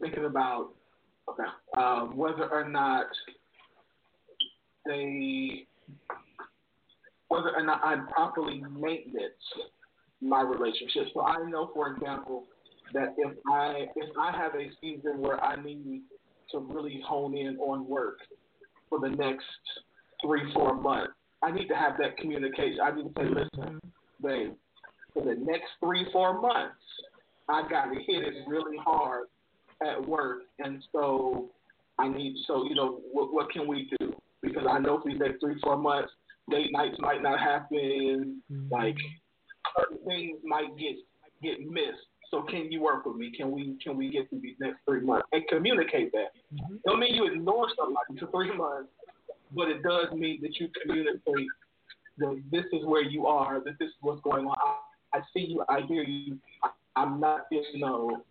thinking 0.00 0.24
about 0.24 0.70
okay, 1.28 1.42
um, 1.76 2.16
whether 2.16 2.48
or 2.50 2.68
not 2.68 3.06
they 4.86 5.66
whether 7.28 7.54
or 7.56 7.62
not 7.62 7.80
I 7.84 7.96
properly 8.12 8.62
maintenance 8.78 9.32
my 10.20 10.40
relationship. 10.42 11.08
So 11.12 11.22
I 11.22 11.38
know, 11.48 11.70
for 11.74 11.92
example, 11.94 12.44
that 12.92 13.14
if 13.18 13.36
I 13.50 13.86
if 13.96 14.10
I 14.18 14.36
have 14.36 14.54
a 14.54 14.70
season 14.80 15.20
where 15.20 15.42
I 15.42 15.60
need 15.62 16.02
to 16.54 16.60
really 16.60 17.02
hone 17.06 17.36
in 17.36 17.56
on 17.58 17.86
work 17.86 18.18
for 18.88 19.00
the 19.00 19.10
next 19.10 19.44
three 20.24 20.52
four 20.52 20.74
months, 20.74 21.12
I 21.42 21.50
need 21.50 21.68
to 21.68 21.76
have 21.76 21.98
that 21.98 22.16
communication. 22.16 22.78
I 22.82 22.94
need 22.94 23.02
to 23.02 23.12
say, 23.16 23.28
listen, 23.28 23.80
mm-hmm. 23.80 24.26
babe, 24.26 24.52
for 25.12 25.24
the 25.24 25.34
next 25.34 25.70
three 25.80 26.06
four 26.12 26.40
months, 26.40 26.80
I 27.48 27.62
got 27.68 27.86
to 27.86 27.94
hit 27.94 28.22
it 28.22 28.34
really 28.46 28.76
hard 28.78 29.28
at 29.86 30.06
work, 30.06 30.42
and 30.58 30.82
so 30.92 31.50
I 31.98 32.08
need. 32.08 32.36
So 32.46 32.64
you 32.64 32.74
know, 32.74 33.00
what, 33.12 33.32
what 33.32 33.50
can 33.50 33.66
we 33.68 33.90
do? 33.98 34.14
Because 34.42 34.64
I 34.68 34.78
know 34.78 35.00
for 35.00 35.10
these 35.10 35.20
next 35.20 35.40
three 35.40 35.58
four 35.62 35.76
months, 35.76 36.10
date 36.50 36.72
nights 36.72 36.96
might 37.00 37.22
not 37.22 37.38
happen. 37.38 38.42
Mm-hmm. 38.50 38.72
Like 38.72 38.96
certain 39.78 39.98
things 40.06 40.38
might 40.44 40.76
get 40.78 40.96
get 41.42 41.60
missed. 41.60 42.08
So 42.30 42.42
can 42.42 42.70
you 42.70 42.80
work 42.80 43.06
with 43.06 43.16
me? 43.16 43.30
Can 43.36 43.50
we 43.52 43.76
can 43.82 43.96
we 43.96 44.10
get 44.10 44.28
through 44.28 44.40
these 44.40 44.56
next 44.58 44.78
three 44.86 45.00
months 45.00 45.26
and 45.32 45.42
communicate 45.48 46.12
that? 46.12 46.32
Don't 46.86 46.98
mean 46.98 47.14
you 47.14 47.26
ignore 47.26 47.68
somebody 47.76 48.18
for 48.18 48.30
three 48.30 48.56
months, 48.56 48.90
but 49.54 49.68
it 49.68 49.82
does 49.82 50.12
mean 50.12 50.40
that 50.42 50.58
you 50.58 50.68
communicate 50.82 51.48
that 52.18 52.42
this 52.50 52.64
is 52.72 52.84
where 52.84 53.02
you 53.02 53.26
are, 53.26 53.60
that 53.64 53.78
this 53.78 53.88
is 53.88 53.94
what's 54.00 54.20
going 54.22 54.46
on. 54.46 54.56
I, 55.12 55.18
I 55.18 55.20
see 55.32 55.40
you, 55.40 55.64
I 55.68 55.80
hear 55.88 56.02
you. 56.02 56.38
I, 56.62 56.70
I'm 56.96 57.20
not, 57.20 57.42
you 57.50 57.78
know, 57.78 58.22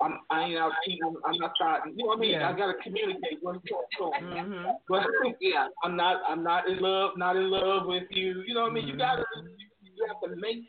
I'm 0.00 0.18
I 0.30 0.44
ain't 0.44 0.58
out 0.58 0.72
keeping. 0.84 1.14
I'm 1.26 1.38
not 1.38 1.52
trying. 1.60 1.94
You 1.94 2.04
know 2.04 2.08
what 2.08 2.18
I 2.18 2.20
mean? 2.20 2.30
Yeah. 2.32 2.48
I 2.48 2.52
gotta 2.52 2.74
communicate 2.82 3.38
what's 3.42 3.58
going 3.98 4.14
on. 4.14 4.48
Mhm. 4.50 4.72
But 4.88 5.06
yeah, 5.40 5.68
I'm 5.84 5.96
not. 5.96 6.22
I'm 6.26 6.42
not 6.42 6.68
in 6.68 6.78
love. 6.78 7.12
Not 7.16 7.36
in 7.36 7.50
love 7.50 7.86
with 7.86 8.04
you. 8.10 8.42
You 8.46 8.54
know 8.54 8.62
what 8.62 8.70
I 8.70 8.74
mean? 8.74 8.88
You 8.88 8.96
gotta. 8.96 9.24
You, 9.36 9.92
you 9.96 10.06
have 10.08 10.20
to 10.22 10.36
maintenance. 10.36 10.68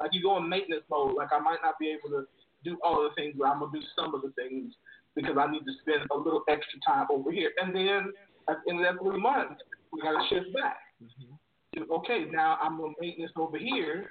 Like 0.00 0.10
you 0.14 0.22
go 0.22 0.36
in 0.38 0.48
maintenance 0.48 0.84
mode. 0.90 1.16
Like 1.16 1.28
I 1.32 1.38
might 1.40 1.58
not 1.62 1.78
be 1.78 1.90
able 1.90 2.10
to 2.10 2.26
do 2.64 2.78
all 2.84 3.02
the 3.02 3.14
things, 3.14 3.34
but 3.38 3.46
I'm 3.48 3.60
gonna 3.60 3.72
do 3.72 3.82
some 3.96 4.14
of 4.14 4.22
the 4.22 4.32
things 4.32 4.74
because 5.14 5.36
I 5.38 5.50
need 5.50 5.64
to 5.66 5.72
spend 5.82 6.08
a 6.10 6.16
little 6.16 6.42
extra 6.48 6.78
time 6.86 7.06
over 7.10 7.30
here. 7.32 7.50
And 7.60 7.74
then 7.74 8.12
at 8.48 8.56
the 8.64 8.70
end 8.70 8.84
of 8.84 8.96
that 8.96 9.02
three 9.02 9.20
months, 9.20 9.60
we 9.92 10.00
gotta 10.00 10.22
shift 10.28 10.52
back. 10.54 10.78
Mm-hmm. 11.02 11.92
Okay, 11.92 12.26
now 12.30 12.58
I'm 12.60 12.78
gonna 12.78 12.94
maintenance 13.00 13.32
over 13.36 13.58
here. 13.58 14.10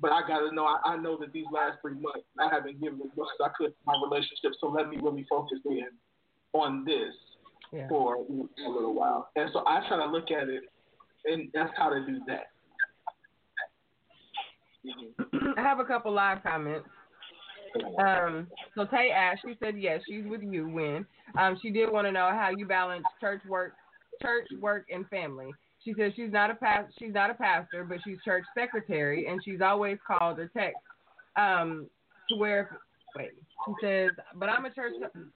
But 0.00 0.10
I 0.12 0.26
gotta 0.26 0.52
know. 0.54 0.64
I, 0.64 0.80
I 0.84 0.96
know 0.96 1.16
that 1.18 1.32
these 1.32 1.46
last 1.52 1.78
three 1.80 1.94
months 1.94 2.26
I 2.38 2.48
haven't 2.52 2.80
given 2.80 3.00
as 3.00 3.16
much 3.16 3.28
as 3.40 3.46
I 3.46 3.48
could 3.56 3.70
to 3.70 3.76
my 3.86 3.94
relationship. 4.02 4.52
So 4.60 4.68
let 4.68 4.88
me 4.88 4.98
really 5.00 5.24
focus 5.30 5.58
in 5.64 5.88
on 6.52 6.84
this 6.84 7.14
Yeah. 7.72 7.88
for 7.88 8.16
a 8.16 8.68
little 8.68 8.94
while. 8.94 9.28
And 9.36 9.50
so 9.52 9.62
I 9.66 9.86
try 9.88 9.98
to 9.98 10.06
look 10.10 10.30
at 10.30 10.48
it, 10.48 10.64
and 11.26 11.48
that's 11.54 11.70
how 11.76 11.90
to 11.90 12.04
do 12.04 12.20
that. 12.26 12.50
I 15.56 15.62
have 15.62 15.78
a 15.78 15.84
couple 15.84 16.12
live 16.12 16.42
comments. 16.42 16.88
Um, 17.98 18.46
so 18.74 18.84
Tay 18.84 19.10
asked, 19.10 19.42
she 19.44 19.56
said 19.62 19.74
yes, 19.78 20.00
she's 20.08 20.24
with 20.26 20.42
you 20.42 20.68
when. 20.68 21.06
Um, 21.38 21.58
she 21.60 21.70
did 21.70 21.90
want 21.90 22.06
to 22.06 22.12
know 22.12 22.30
how 22.32 22.50
you 22.56 22.66
balance 22.66 23.04
church 23.20 23.42
work, 23.48 23.72
church 24.22 24.46
work 24.60 24.86
and 24.92 25.08
family. 25.08 25.50
She 25.84 25.92
says 25.98 26.12
she's 26.16 26.32
not 26.32 26.50
a 26.50 26.54
past, 26.54 26.92
she's 26.98 27.12
not 27.12 27.30
a 27.30 27.34
pastor, 27.34 27.84
but 27.84 27.98
she's 28.04 28.18
church 28.24 28.44
secretary, 28.56 29.26
and 29.26 29.40
she's 29.44 29.60
always 29.60 29.98
called 30.06 30.38
or 30.38 30.50
text 30.56 30.78
um, 31.36 31.88
to 32.30 32.36
where. 32.36 32.60
If, 32.60 32.68
wait, 33.16 33.30
she 33.66 33.86
says, 33.86 34.10
but 34.36 34.48
I'm 34.48 34.64
a 34.64 34.70
church 34.70 34.94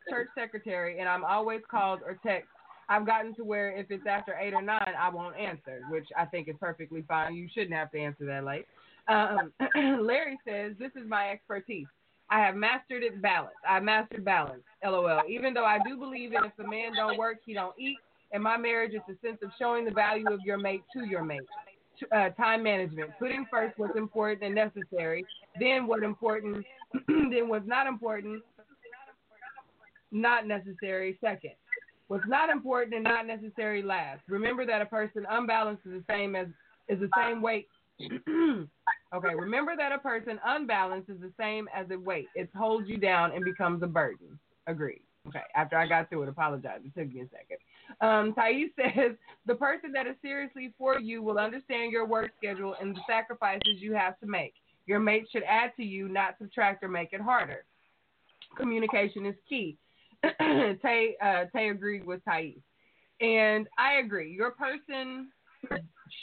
church 0.08 0.28
secretary, 0.36 1.00
and 1.00 1.08
I'm 1.08 1.24
always 1.24 1.60
called 1.70 2.00
or 2.04 2.18
text. 2.24 2.48
I've 2.88 3.04
gotten 3.04 3.34
to 3.34 3.44
where 3.44 3.76
if 3.76 3.90
it's 3.90 4.06
after 4.08 4.34
eight 4.40 4.54
or 4.54 4.62
nine, 4.62 4.94
I 4.98 5.10
won't 5.10 5.36
answer, 5.36 5.82
which 5.90 6.06
I 6.16 6.24
think 6.24 6.48
is 6.48 6.54
perfectly 6.58 7.04
fine. 7.06 7.34
You 7.34 7.46
shouldn't 7.52 7.74
have 7.74 7.90
to 7.90 7.98
answer 7.98 8.24
that 8.24 8.44
late. 8.44 8.64
Um, 9.08 9.52
Larry 10.06 10.38
says, 10.46 10.74
This 10.78 10.92
is 10.96 11.08
my 11.08 11.30
expertise. 11.30 11.86
I 12.30 12.40
have 12.40 12.56
mastered 12.56 13.02
it 13.02 13.22
balance. 13.22 13.54
I 13.66 13.80
mastered 13.80 14.24
balance. 14.24 14.62
LOL. 14.84 15.22
Even 15.28 15.54
though 15.54 15.64
I 15.64 15.78
do 15.86 15.96
believe 15.96 16.32
that 16.32 16.44
if 16.44 16.52
the 16.58 16.68
man 16.68 16.94
don't 16.94 17.16
work, 17.16 17.38
he 17.44 17.54
don't 17.54 17.74
eat. 17.78 17.96
In 18.32 18.42
my 18.42 18.58
marriage, 18.58 18.92
it's 18.92 19.08
a 19.08 19.26
sense 19.26 19.38
of 19.42 19.50
showing 19.58 19.86
the 19.86 19.90
value 19.90 20.30
of 20.30 20.40
your 20.44 20.58
mate 20.58 20.82
to 20.92 21.06
your 21.06 21.24
mate. 21.24 21.40
Uh, 22.12 22.28
time 22.30 22.62
management, 22.62 23.10
putting 23.18 23.44
first 23.50 23.76
what's 23.76 23.96
important 23.96 24.44
and 24.44 24.54
necessary, 24.54 25.26
then 25.58 25.84
what 25.84 26.04
important, 26.04 26.64
then 27.08 27.48
what's 27.48 27.66
not 27.66 27.88
important, 27.88 28.40
not 30.12 30.46
necessary 30.46 31.18
second. 31.20 31.54
What's 32.06 32.28
not 32.28 32.50
important 32.50 32.94
and 32.94 33.02
not 33.02 33.26
necessary 33.26 33.82
last. 33.82 34.20
Remember 34.28 34.64
that 34.64 34.80
a 34.80 34.86
person 34.86 35.26
unbalanced 35.28 35.82
is 35.86 35.92
the 35.92 36.04
same 36.08 36.36
as 36.36 36.46
is 36.88 37.00
the 37.00 37.10
same 37.16 37.42
weight. 37.42 37.66
okay, 39.14 39.34
remember 39.34 39.76
that 39.76 39.92
a 39.92 39.98
person 39.98 40.38
unbalanced 40.44 41.10
is 41.10 41.20
the 41.20 41.32
same 41.38 41.68
as 41.74 41.86
a 41.90 41.98
weight. 41.98 42.28
It 42.34 42.48
holds 42.56 42.88
you 42.88 42.96
down 42.96 43.32
and 43.32 43.44
becomes 43.44 43.82
a 43.82 43.86
burden. 43.86 44.38
Agreed. 44.66 45.02
Okay, 45.26 45.42
after 45.54 45.76
I 45.76 45.86
got 45.86 46.08
through 46.08 46.22
it, 46.22 46.28
apologize. 46.28 46.80
It 46.84 46.98
took 46.98 47.12
me 47.12 47.20
a 47.20 47.24
second. 47.24 47.58
Um, 48.00 48.34
Thais 48.34 48.70
says 48.76 49.16
the 49.46 49.54
person 49.54 49.92
that 49.92 50.06
is 50.06 50.14
seriously 50.22 50.72
for 50.78 50.98
you 50.98 51.22
will 51.22 51.38
understand 51.38 51.92
your 51.92 52.06
work 52.06 52.30
schedule 52.38 52.76
and 52.80 52.94
the 52.94 53.00
sacrifices 53.06 53.80
you 53.80 53.92
have 53.94 54.18
to 54.20 54.26
make. 54.26 54.54
Your 54.86 55.00
mate 55.00 55.28
should 55.30 55.42
add 55.42 55.72
to 55.76 55.84
you, 55.84 56.08
not 56.08 56.36
subtract 56.38 56.82
or 56.82 56.88
make 56.88 57.12
it 57.12 57.20
harder. 57.20 57.64
Communication 58.56 59.26
is 59.26 59.34
key. 59.48 59.76
Tay, 60.22 61.16
uh, 61.22 61.44
Tay 61.54 61.68
agreed 61.68 62.06
with 62.06 62.24
Thais. 62.24 62.56
And 63.20 63.68
I 63.78 63.94
agree. 63.94 64.32
Your 64.32 64.52
person 64.52 65.28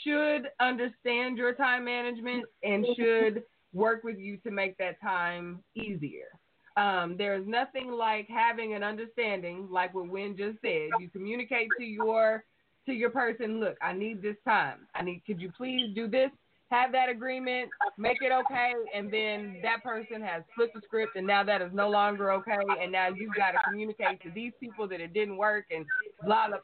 should 0.04 0.48
understand 0.60 1.38
your 1.38 1.54
time 1.54 1.84
management 1.84 2.44
and 2.62 2.86
should 2.96 3.42
work 3.72 4.04
with 4.04 4.18
you 4.18 4.38
to 4.38 4.50
make 4.50 4.76
that 4.78 5.00
time 5.00 5.62
easier. 5.74 6.28
Um, 6.76 7.16
there's 7.16 7.46
nothing 7.46 7.90
like 7.90 8.28
having 8.28 8.74
an 8.74 8.82
understanding, 8.82 9.68
like 9.70 9.94
what 9.94 10.08
Win 10.08 10.36
just 10.36 10.60
said. 10.60 10.90
You 11.00 11.08
communicate 11.10 11.68
to 11.78 11.84
your 11.84 12.44
to 12.86 12.92
your 12.92 13.10
person, 13.10 13.58
look, 13.58 13.76
I 13.82 13.92
need 13.92 14.22
this 14.22 14.36
time. 14.46 14.86
I 14.94 15.02
need 15.02 15.22
could 15.26 15.40
you 15.40 15.50
please 15.56 15.94
do 15.94 16.06
this? 16.06 16.30
Have 16.70 16.90
that 16.92 17.08
agreement, 17.08 17.70
make 17.96 18.18
it 18.20 18.32
okay, 18.32 18.72
and 18.92 19.10
then 19.12 19.60
that 19.62 19.84
person 19.84 20.20
has 20.20 20.42
flipped 20.54 20.74
the 20.74 20.80
script 20.84 21.12
and 21.14 21.24
now 21.24 21.44
that 21.44 21.62
is 21.62 21.70
no 21.72 21.88
longer 21.88 22.32
okay 22.32 22.58
and 22.82 22.90
now 22.90 23.08
you've 23.08 23.34
got 23.36 23.52
to 23.52 23.58
communicate 23.68 24.20
to 24.22 24.30
these 24.34 24.52
people 24.58 24.88
that 24.88 25.00
it 25.00 25.14
didn't 25.14 25.36
work 25.36 25.64
and 25.70 25.86
blah 26.24 26.48
blah 26.48 26.58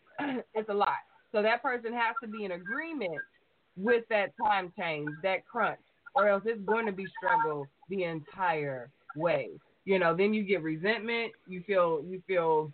it's 0.54 0.68
a 0.68 0.74
lot. 0.74 0.98
So 1.32 1.42
that 1.42 1.62
person 1.62 1.92
has 1.92 2.14
to 2.22 2.28
be 2.28 2.44
in 2.44 2.52
agreement 2.52 3.18
with 3.76 4.04
that 4.10 4.32
time 4.40 4.72
change, 4.78 5.08
that 5.22 5.46
crunch, 5.46 5.80
or 6.14 6.28
else 6.28 6.42
it's 6.44 6.62
going 6.64 6.86
to 6.86 6.92
be 6.92 7.06
struggle 7.18 7.66
the 7.88 8.04
entire 8.04 8.90
way. 9.16 9.50
You 9.84 9.98
know, 9.98 10.14
then 10.14 10.34
you 10.34 10.44
get 10.44 10.62
resentment. 10.62 11.32
You 11.48 11.62
feel 11.66 12.02
you 12.06 12.22
feel 12.26 12.72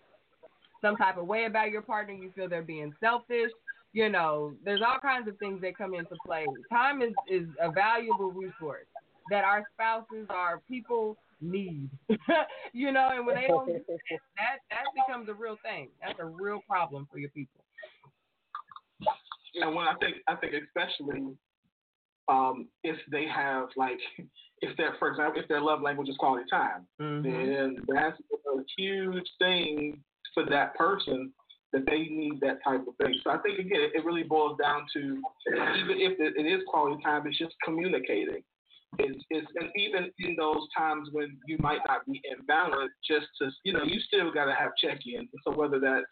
some 0.83 0.97
type 0.97 1.17
of 1.17 1.27
way 1.27 1.47
about 1.47 1.71
your 1.71 1.83
partner. 1.83 2.15
You 2.15 2.31
feel 2.35 2.49
they're 2.49 2.63
being 2.63 2.93
selfish. 3.01 3.51
You 3.93 4.09
know, 4.09 4.53
there's 4.65 4.83
all 4.87 4.99
kinds 5.01 5.29
of 5.29 5.39
things 5.39 5.61
that 5.63 5.79
come 5.79 5.95
into 5.95 6.17
play. 6.27 6.47
Time 6.71 7.01
is 7.01 7.13
is 7.31 7.47
a 7.61 7.71
valuable 7.71 8.33
resource 8.33 8.87
that 9.31 9.45
our 9.45 9.65
spouses, 9.75 10.27
our 10.31 10.61
people 10.69 11.17
need. 11.41 11.89
you 12.73 12.93
know, 12.93 13.11
and 13.13 13.27
when 13.27 13.37
they 13.37 13.47
don't, 13.47 13.69
that 13.69 14.59
that 14.71 14.85
becomes 14.95 15.29
a 15.29 15.35
real 15.35 15.57
thing. 15.63 15.89
That's 16.03 16.19
a 16.19 16.27
real 16.27 16.61
problem 16.69 17.07
for 17.11 17.19
your 17.19 17.31
people. 17.31 17.61
And 19.63 19.75
when 19.75 19.87
I 19.87 19.95
think, 20.01 20.17
I 20.27 20.35
think 20.37 20.55
especially 20.55 21.37
um, 22.29 22.69
if 22.85 22.97
they 23.11 23.27
have 23.27 23.69
like, 23.77 23.99
if 24.61 24.77
they're, 24.77 24.95
for 24.99 25.09
example, 25.09 25.41
if 25.41 25.49
their 25.49 25.61
love 25.61 25.83
language 25.83 26.09
is 26.09 26.17
quality 26.17 26.45
time, 26.51 26.87
Mhm. 27.01 27.23
then 27.23 27.77
that's 27.89 28.19
a 28.21 28.63
huge 28.77 29.29
thing 29.39 30.03
for 30.35 30.45
that 30.47 30.75
person 30.75 31.33
that 31.73 31.85
they 31.87 31.99
need 31.99 32.41
that 32.41 32.63
type 32.65 32.87
of 32.87 32.97
thing. 32.97 33.15
So 33.23 33.31
I 33.31 33.39
think 33.39 33.59
again, 33.59 33.91
it 33.95 34.05
really 34.05 34.23
boils 34.23 34.59
down 34.59 34.87
to 34.95 35.01
even 35.77 35.97
if 36.01 36.19
it, 36.19 36.35
it 36.37 36.47
is 36.47 36.63
quality 36.67 37.03
time, 37.03 37.27
it's 37.27 37.39
just 37.39 37.55
communicating. 37.63 38.43
It's, 38.99 39.23
it's 39.31 39.47
and 39.57 39.69
even 39.77 40.11
in 40.19 40.35
those 40.37 40.67
times 40.77 41.11
when 41.13 41.37
you 41.47 41.59
might 41.59 41.81
not 41.87 42.07
be 42.07 42.23
in 42.25 42.45
balance, 42.47 42.91
just 43.07 43.27
to 43.41 43.51
you 43.65 43.73
know, 43.75 43.85
you 43.85 44.01
still 44.01 44.33
got 44.33 44.47
to 44.47 44.55
have 44.55 44.71
check-ins. 44.83 45.29
So 45.45 45.55
whether 45.55 45.79
that, 45.81 46.05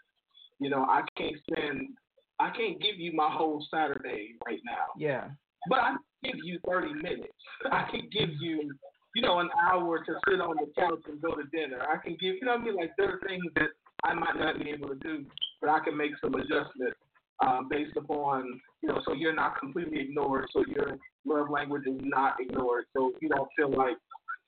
you 0.61 0.69
know, 0.69 0.83
I 0.83 1.03
can't 1.17 1.37
spend, 1.51 1.89
I 2.39 2.51
can't 2.51 2.81
give 2.81 2.99
you 2.99 3.13
my 3.13 3.31
whole 3.31 3.65
Saturday 3.71 4.35
right 4.47 4.61
now. 4.65 4.93
Yeah. 4.99 5.29
But 5.69 5.79
I 5.81 5.91
can 5.91 6.33
give 6.33 6.45
you 6.45 6.59
30 6.67 6.95
minutes. 6.95 7.33
I 7.73 7.87
can 7.91 8.09
give 8.13 8.31
you, 8.41 8.71
you 9.15 9.23
know, 9.23 9.41
an 9.41 9.49
hour 9.69 9.99
to 10.05 10.13
sit 10.29 10.41
on 10.41 10.57
the 10.57 10.71
couch 10.79 11.03
and 11.07 11.21
go 11.21 11.35
to 11.35 11.45
dinner. 11.53 11.81
I 11.83 11.97
can 11.97 12.13
give, 12.21 12.35
you 12.35 12.45
know 12.45 12.53
what 12.53 12.61
I 12.61 12.65
mean? 12.65 12.77
Like, 12.77 12.93
there 12.99 13.15
are 13.15 13.21
things 13.27 13.45
that 13.55 13.71
I 14.05 14.15
might 14.15 14.39
not 14.39 14.59
be 14.59 14.71
able 14.71 14.89
to 14.89 14.97
do, 14.97 15.25
but 15.61 15.71
I 15.71 15.81
can 15.81 15.97
make 15.97 16.13
some 16.21 16.35
adjustments 16.35 16.97
um, 17.45 17.69
based 17.69 17.97
upon 17.97 18.61
you 18.87 18.93
know, 18.93 19.01
so 19.05 19.15
you're 19.15 19.35
not 19.35 19.59
completely 19.59 20.01
ignored, 20.01 20.47
so 20.53 20.65
your 20.69 20.97
love 21.25 21.51
language 21.51 21.83
is 21.87 22.01
not 22.03 22.37
ignored, 22.41 22.85
so 22.97 23.13
you 23.21 23.29
don't 23.29 23.49
feel 23.57 23.77
like 23.77 23.97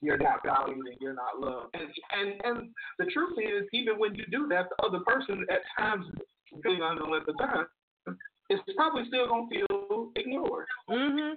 you're 0.01 0.17
not 0.17 0.45
valued 0.45 0.87
and 0.87 0.97
you're 1.01 1.15
not 1.15 1.41
loved. 1.41 1.75
And 1.75 1.89
and 2.13 2.41
and 2.45 2.69
the 3.01 3.07
truth 3.07 3.37
is, 3.39 3.67
even 3.73 3.99
when 3.99 4.15
you 4.15 4.25
do 4.31 4.47
that, 4.49 4.69
the 4.71 4.87
other 4.87 5.01
person 5.01 5.45
at 5.51 5.63
times, 5.77 6.07
depending 6.55 6.83
on 6.83 6.99
the 6.99 7.05
length 7.05 7.27
of 7.27 7.37
time, 7.39 7.67
is 8.51 8.61
probably 8.77 9.07
still 9.07 9.29
gonna 9.29 9.49
feel 9.49 10.13
ignored. 10.17 10.67
Mhm. 10.89 11.37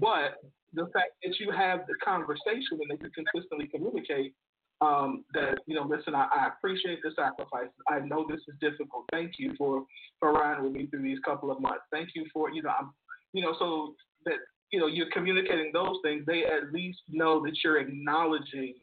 But 0.00 0.42
the 0.72 0.86
fact 0.88 1.12
that 1.24 1.38
you 1.40 1.50
have 1.50 1.86
the 1.86 1.94
conversation 1.96 2.80
and 2.80 2.90
that 2.90 3.00
you 3.00 3.10
consistently 3.10 3.68
communicate 3.68 4.34
um, 4.82 5.24
that 5.32 5.58
you 5.66 5.74
know, 5.74 5.84
listen, 5.84 6.14
I, 6.14 6.28
I 6.34 6.48
appreciate 6.48 7.00
the 7.02 7.10
sacrifice. 7.16 7.68
I 7.88 8.00
know 8.00 8.26
this 8.28 8.40
is 8.46 8.54
difficult. 8.60 9.04
Thank 9.10 9.38
you 9.38 9.54
for 9.56 9.86
for 10.20 10.32
riding 10.32 10.64
with 10.64 10.72
me 10.74 10.86
through 10.86 11.02
these 11.02 11.18
couple 11.20 11.50
of 11.50 11.60
months. 11.60 11.84
Thank 11.90 12.10
you 12.14 12.26
for 12.32 12.50
you 12.50 12.62
know, 12.62 12.72
I'm, 12.78 12.92
you 13.32 13.42
know, 13.42 13.54
so 13.58 13.94
that 14.26 14.34
you 14.72 14.78
know 14.78 14.86
you're 14.86 15.10
communicating 15.12 15.70
those 15.72 15.96
things. 16.02 16.24
They 16.26 16.44
at 16.44 16.72
least 16.72 17.00
know 17.08 17.42
that 17.44 17.56
you're 17.64 17.78
acknowledging 17.78 18.74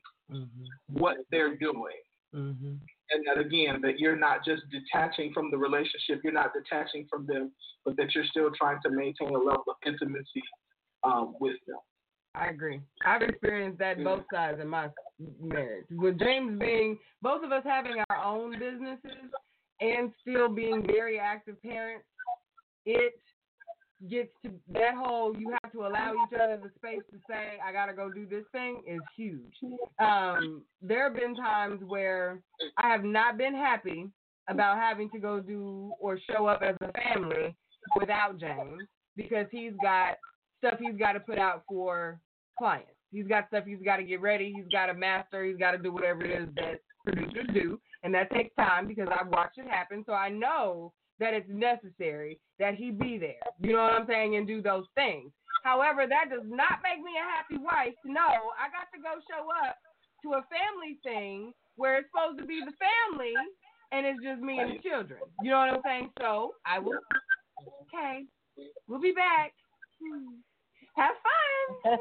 what 0.87 1.17
they're 1.29 1.55
doing. 1.57 2.01
Mm-hmm. 2.33 2.73
And 3.11 3.23
that 3.27 3.39
again, 3.39 3.81
that 3.81 3.99
you're 3.99 4.15
not 4.17 4.45
just 4.45 4.63
detaching 4.71 5.33
from 5.33 5.51
the 5.51 5.57
relationship, 5.57 6.21
you're 6.23 6.33
not 6.33 6.51
detaching 6.53 7.05
from 7.09 7.27
them, 7.27 7.51
but 7.85 7.95
that 7.97 8.15
you're 8.15 8.25
still 8.25 8.49
trying 8.57 8.79
to 8.83 8.89
maintain 8.89 9.29
a 9.29 9.37
level 9.37 9.63
of 9.67 9.75
intimacy 9.85 10.41
um, 11.03 11.35
with 11.39 11.57
them. 11.67 11.77
I 12.35 12.47
agree. 12.47 12.79
I've 13.05 13.21
experienced 13.21 13.77
that 13.79 14.03
both 14.03 14.23
sides 14.33 14.59
in 14.59 14.67
my 14.67 14.87
marriage. 15.39 15.85
With 15.91 16.17
James 16.17 16.59
being 16.59 16.97
both 17.21 17.43
of 17.43 17.51
us 17.51 17.63
having 17.63 17.97
our 18.09 18.23
own 18.23 18.57
businesses 18.57 19.29
and 19.79 20.11
still 20.21 20.49
being 20.49 20.83
very 20.85 21.19
active 21.19 21.61
parents, 21.61 22.05
it 22.85 23.13
gets 24.09 24.29
to 24.43 24.51
that 24.73 24.95
whole 24.95 25.35
you 25.37 25.55
have 25.63 25.71
to 25.71 25.85
allow 25.85 26.13
each 26.13 26.39
other 26.39 26.59
the 26.61 26.69
space 26.75 27.03
to 27.11 27.17
say, 27.27 27.59
I 27.65 27.71
gotta 27.71 27.93
go 27.93 28.11
do 28.11 28.25
this 28.25 28.43
thing 28.51 28.81
is 28.87 28.99
huge. 29.15 29.53
Um, 29.99 30.63
there 30.81 31.05
have 31.05 31.15
been 31.15 31.35
times 31.35 31.81
where 31.85 32.39
I 32.77 32.89
have 32.89 33.03
not 33.03 33.37
been 33.37 33.53
happy 33.53 34.09
about 34.49 34.77
having 34.77 35.09
to 35.11 35.19
go 35.19 35.39
do 35.39 35.93
or 35.99 36.19
show 36.29 36.47
up 36.47 36.61
as 36.61 36.75
a 36.81 36.91
family 36.91 37.55
without 37.99 38.39
James 38.39 38.83
because 39.15 39.45
he's 39.51 39.73
got 39.81 40.17
stuff 40.59 40.79
he's 40.79 40.97
got 40.97 41.13
to 41.13 41.19
put 41.19 41.37
out 41.37 41.63
for 41.67 42.19
clients. 42.57 42.91
He's 43.11 43.27
got 43.27 43.47
stuff 43.47 43.65
he's 43.65 43.83
got 43.83 43.97
to 43.97 44.03
get 44.03 44.21
ready. 44.21 44.53
He's 44.55 44.67
got 44.71 44.87
to 44.87 44.93
master. 44.93 45.45
He's 45.45 45.57
got 45.57 45.71
to 45.71 45.77
do 45.77 45.91
whatever 45.91 46.23
it 46.25 46.41
is 46.41 46.49
that 46.55 46.79
producers 47.05 47.47
do, 47.53 47.79
and 48.03 48.13
that 48.13 48.31
takes 48.31 48.55
time 48.55 48.87
because 48.87 49.07
I've 49.11 49.27
watched 49.27 49.57
it 49.57 49.67
happen. 49.67 50.03
So 50.05 50.13
I 50.13 50.29
know 50.29 50.93
that 51.19 51.33
it's 51.33 51.49
necessary 51.49 52.39
that 52.59 52.75
he 52.75 52.91
be 52.91 53.17
there. 53.17 53.43
You 53.61 53.73
know 53.73 53.83
what 53.83 53.93
I'm 53.93 54.07
saying, 54.07 54.35
and 54.35 54.47
do 54.47 54.61
those 54.61 54.85
things. 54.95 55.31
However, 55.63 56.05
that 56.07 56.29
does 56.29 56.45
not 56.45 56.83
make 56.83 57.03
me 57.03 57.13
a 57.15 57.23
happy 57.23 57.63
wife. 57.63 57.95
No, 58.05 58.51
I 58.59 58.67
got 58.73 58.91
to 58.91 58.99
go 58.99 59.21
show 59.29 59.47
up 59.67 59.77
to 60.23 60.39
a 60.39 60.43
family 60.51 60.99
thing 61.03 61.53
where 61.75 61.97
it's 61.97 62.09
supposed 62.11 62.39
to 62.39 62.45
be 62.45 62.59
the 62.59 62.73
family, 62.75 63.33
and 63.91 64.05
it's 64.05 64.21
just 64.23 64.41
me 64.41 64.59
and 64.59 64.77
the 64.77 64.79
children. 64.81 65.19
You 65.41 65.51
know 65.51 65.59
what 65.59 65.69
I'm 65.69 65.81
saying? 65.85 66.09
So 66.19 66.55
I 66.65 66.79
will. 66.79 66.99
Okay, 67.87 68.25
we'll 68.87 69.01
be 69.01 69.13
back. 69.13 69.53
Have 70.95 71.15
fun. 71.23 71.97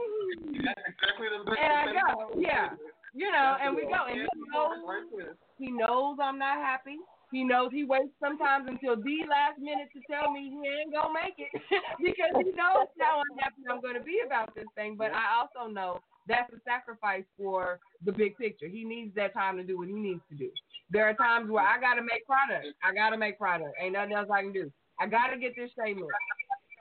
and 0.53 1.73
I 1.73 1.93
go, 1.93 2.35
yeah. 2.37 2.71
You 3.15 3.31
know, 3.31 3.57
and 3.63 3.77
we 3.77 3.83
go, 3.83 4.07
and 4.09 4.21
he 4.21 4.27
knows 4.53 5.37
he 5.59 5.71
knows 5.71 6.17
I'm 6.21 6.39
not 6.39 6.57
happy. 6.57 6.97
He 7.33 7.45
knows 7.45 7.71
he 7.73 7.85
waits 7.85 8.13
sometimes 8.21 8.69
until 8.69 8.95
the 8.95 9.25
last 9.25 9.59
minute 9.59 9.89
to 9.97 10.01
tell 10.05 10.31
me 10.31 10.53
he 10.53 10.61
ain't 10.69 10.93
gonna 10.93 11.17
make 11.17 11.35
it 11.41 11.49
because 11.99 12.37
he 12.45 12.53
knows 12.53 12.93
how 13.01 13.25
unhappy 13.25 13.65
I'm 13.71 13.81
gonna 13.81 14.05
be 14.05 14.21
about 14.25 14.55
this 14.55 14.69
thing. 14.77 14.97
But 14.97 15.13
I 15.17 15.41
also 15.41 15.73
know 15.73 15.99
that's 16.29 16.53
a 16.53 16.61
sacrifice 16.69 17.25
for 17.37 17.81
the 18.05 18.13
big 18.13 18.37
picture. 18.37 18.69
He 18.69 18.85
needs 18.85 19.15
that 19.17 19.33
time 19.33 19.57
to 19.57 19.65
do 19.65 19.79
what 19.79 19.89
he 19.89 19.95
needs 19.95 20.21
to 20.29 20.37
do. 20.37 20.51
There 20.91 21.09
are 21.09 21.15
times 21.15 21.51
where 21.51 21.65
I 21.65 21.81
gotta 21.81 22.03
make 22.03 22.27
product. 22.27 22.69
I 22.85 22.93
gotta 22.93 23.17
make 23.17 23.39
product. 23.39 23.73
Ain't 23.81 23.95
nothing 23.95 24.13
else 24.13 24.29
I 24.31 24.43
can 24.43 24.53
do. 24.53 24.71
I 25.01 25.07
gotta 25.07 25.39
get 25.39 25.57
this 25.57 25.73
statement. 25.73 26.13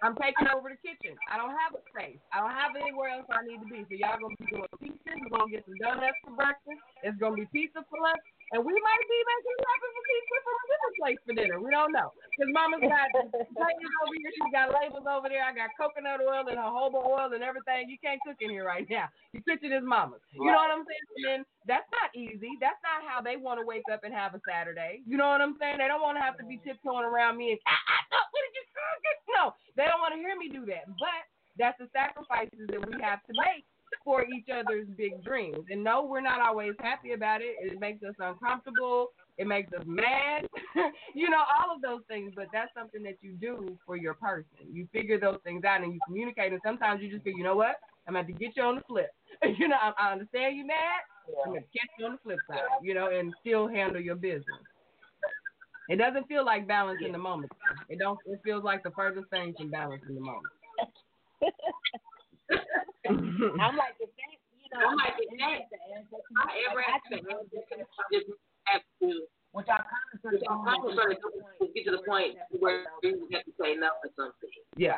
I'm 0.04 0.18
taking 0.18 0.50
over 0.50 0.68
the 0.68 0.82
kitchen. 0.82 1.14
I 1.30 1.38
don't 1.38 1.54
have 1.54 1.78
a 1.78 1.82
space. 1.94 2.18
I 2.34 2.42
don't 2.42 2.58
have 2.58 2.74
anywhere 2.74 3.14
else 3.14 3.30
I 3.30 3.46
need 3.46 3.62
to 3.62 3.70
be. 3.70 3.86
So 3.86 3.94
y'all 3.96 4.18
gonna 4.18 4.36
be 4.36 4.50
doing 4.50 4.66
pizza. 4.82 5.14
We're 5.14 5.30
gonna 5.30 5.54
get 5.54 5.64
some 5.64 5.78
donuts 5.78 6.18
for 6.26 6.34
breakfast. 6.34 6.82
It's 7.06 7.18
gonna 7.22 7.38
be 7.38 7.46
pizza 7.54 7.86
for 7.86 8.02
lunch, 8.02 8.26
and 8.52 8.60
we 8.60 8.76
might 8.76 9.06
be 9.08 9.20
making 9.24 9.58
breakfast 9.64 9.94
for 9.96 10.04
pizza 10.04 10.38
from 10.44 10.56
a 10.56 10.66
different 10.68 10.96
place 11.00 11.20
for 11.24 11.34
dinner. 11.40 11.58
We 11.64 11.72
don't 11.72 11.96
know 11.96 12.12
because 12.36 12.52
Mama's 12.52 12.84
got 12.84 13.08
potatoes 13.16 13.96
over 14.04 14.16
here. 14.20 14.32
She's 14.36 14.52
got 14.52 14.76
labels 14.76 15.08
over 15.08 15.32
there. 15.32 15.48
I 15.48 15.56
got 15.56 15.72
coconut 15.80 16.20
oil 16.20 16.44
and 16.44 16.60
jojoba 16.60 17.00
oil 17.00 17.32
and 17.32 17.44
everything. 17.44 17.88
You 17.88 17.96
can't 18.04 18.20
cook 18.28 18.44
in 18.44 18.52
here 18.52 18.68
right 18.68 18.84
now. 18.92 19.08
You 19.32 19.40
kitchen 19.48 19.72
is 19.72 19.88
Mama's. 19.88 20.20
You 20.36 20.52
know 20.52 20.60
what 20.60 20.76
I'm 20.76 20.84
saying? 20.84 21.08
And 21.16 21.24
then 21.24 21.40
that's 21.64 21.88
not 21.96 22.12
easy. 22.12 22.52
That's 22.60 22.80
not 22.84 23.08
how 23.08 23.24
they 23.24 23.40
want 23.40 23.64
to 23.64 23.66
wake 23.66 23.88
up 23.88 24.04
and 24.04 24.12
have 24.12 24.36
a 24.36 24.42
Saturday. 24.44 25.00
You 25.08 25.16
know 25.16 25.32
what 25.32 25.40
I'm 25.40 25.56
saying? 25.56 25.80
They 25.80 25.88
don't 25.88 26.04
want 26.04 26.20
to 26.20 26.24
have 26.24 26.36
to 26.44 26.46
be 26.46 26.60
tiptoeing 26.60 27.08
around 27.08 27.40
me 27.40 27.56
and 27.56 27.60
ah, 27.64 27.72
ah, 27.72 28.26
what 28.36 28.42
did 28.44 28.54
you 28.60 28.66
cook? 28.76 29.20
No, 29.32 29.44
they 29.80 29.88
don't 29.88 30.04
want 30.04 30.12
to 30.12 30.20
hear 30.20 30.36
me 30.36 30.52
do 30.52 30.68
that. 30.68 30.92
But 31.00 31.24
that's 31.56 31.80
the 31.80 31.88
sacrifices 31.96 32.68
that 32.68 32.84
we 32.84 33.00
have 33.00 33.24
to 33.28 33.34
make 33.48 33.64
for 34.04 34.24
each 34.26 34.48
other's 34.54 34.88
big 34.98 35.24
dreams. 35.24 35.66
And 35.70 35.84
no, 35.84 36.04
we're 36.04 36.22
not 36.22 36.42
always 36.42 36.74
happy 36.80 37.14
about 37.14 37.42
it. 37.42 37.56
It 37.62 37.80
makes 37.80 38.04
us 38.04 38.16
uncomfortable. 38.20 39.08
It 39.38 39.48
makes 39.48 39.72
us 39.74 39.84
mad. 39.86 40.48
you 41.16 41.30
know, 41.30 41.40
all 41.40 41.76
of 41.76 41.82
those 41.82 42.02
things. 42.08 42.34
But 42.36 42.48
that's 42.54 42.74
something 42.74 43.04
that 43.04 43.18
you 43.22 43.34
do 43.34 43.78
for 43.86 43.98
your 43.98 44.14
person. 44.16 44.46
You 44.72 44.88
figure 44.92 45.20
those 45.20 45.40
things 45.44 45.64
out 45.64 45.82
and 45.82 45.94
you 45.94 46.00
communicate. 46.06 46.52
And 46.52 46.62
sometimes 46.66 47.02
you 47.02 47.10
just 47.10 47.24
feel, 47.24 47.38
you 47.38 47.44
know 47.44 47.56
what? 47.56 47.76
I'm 48.08 48.14
going 48.14 48.28
to 48.28 48.34
get 48.34 48.56
you 48.56 48.64
on 48.64 48.76
the 48.76 48.82
flip. 48.88 49.12
you 49.58 49.68
know, 49.68 49.78
I, 49.82 49.92
I 49.98 50.12
understand 50.14 50.58
you 50.58 50.66
mad. 50.66 51.02
I'm 51.46 51.52
going 51.52 51.64
to 51.64 51.80
catch 51.80 51.90
you 51.98 52.06
on 52.06 52.14
the 52.14 52.18
flip 52.24 52.40
side, 52.48 52.60
you 52.82 52.94
know, 52.94 53.10
and 53.10 53.34
still 53.42 53.68
handle 53.68 54.02
your 54.02 54.16
business. 54.16 54.46
It 55.90 55.98
doesn't 55.98 56.28
feel 56.28 56.46
like 56.46 56.68
balance 56.68 57.02
in 57.06 57.12
the 57.12 57.18
moment. 57.18 57.52
It 57.90 58.00
don't. 58.00 58.18
It 58.26 58.40
feels 58.44 58.64
like 58.64 58.84
the 58.84 58.92
furthest 58.92 59.30
thing 59.30 59.54
from 59.58 59.70
balance 59.70 60.02
in 60.08 60.16
the 60.16 60.22
moment. 60.22 60.48
Mm-hmm. 63.08 63.60
I'm 63.60 63.76
like, 63.76 63.96
if 64.00 64.10
that, 64.14 64.36
you 64.60 64.70
know, 64.72 64.86
I'm 64.88 64.98
like, 64.98 65.18
if 65.20 65.32
that, 65.40 65.68
every 66.70 66.86
aspect, 66.88 67.26
just 68.12 68.28
have 68.70 68.84
to, 69.02 69.26
which 69.52 69.68
I 69.68 69.84
kind 69.84 70.08
of 70.14 70.20
which 70.32 70.44
I'm 70.48 70.64
kind 70.64 70.80
of 70.84 70.94
sort 70.96 71.12
of 71.12 71.20
get 71.74 71.84
to 71.86 71.92
the 71.92 72.04
point 72.08 72.38
where 72.60 72.86
you 73.04 73.28
have 73.34 73.44
to 73.44 73.54
say 73.60 73.76
no 73.76 73.92
or 74.00 74.10
something. 74.16 74.50
Yeah. 74.78 74.96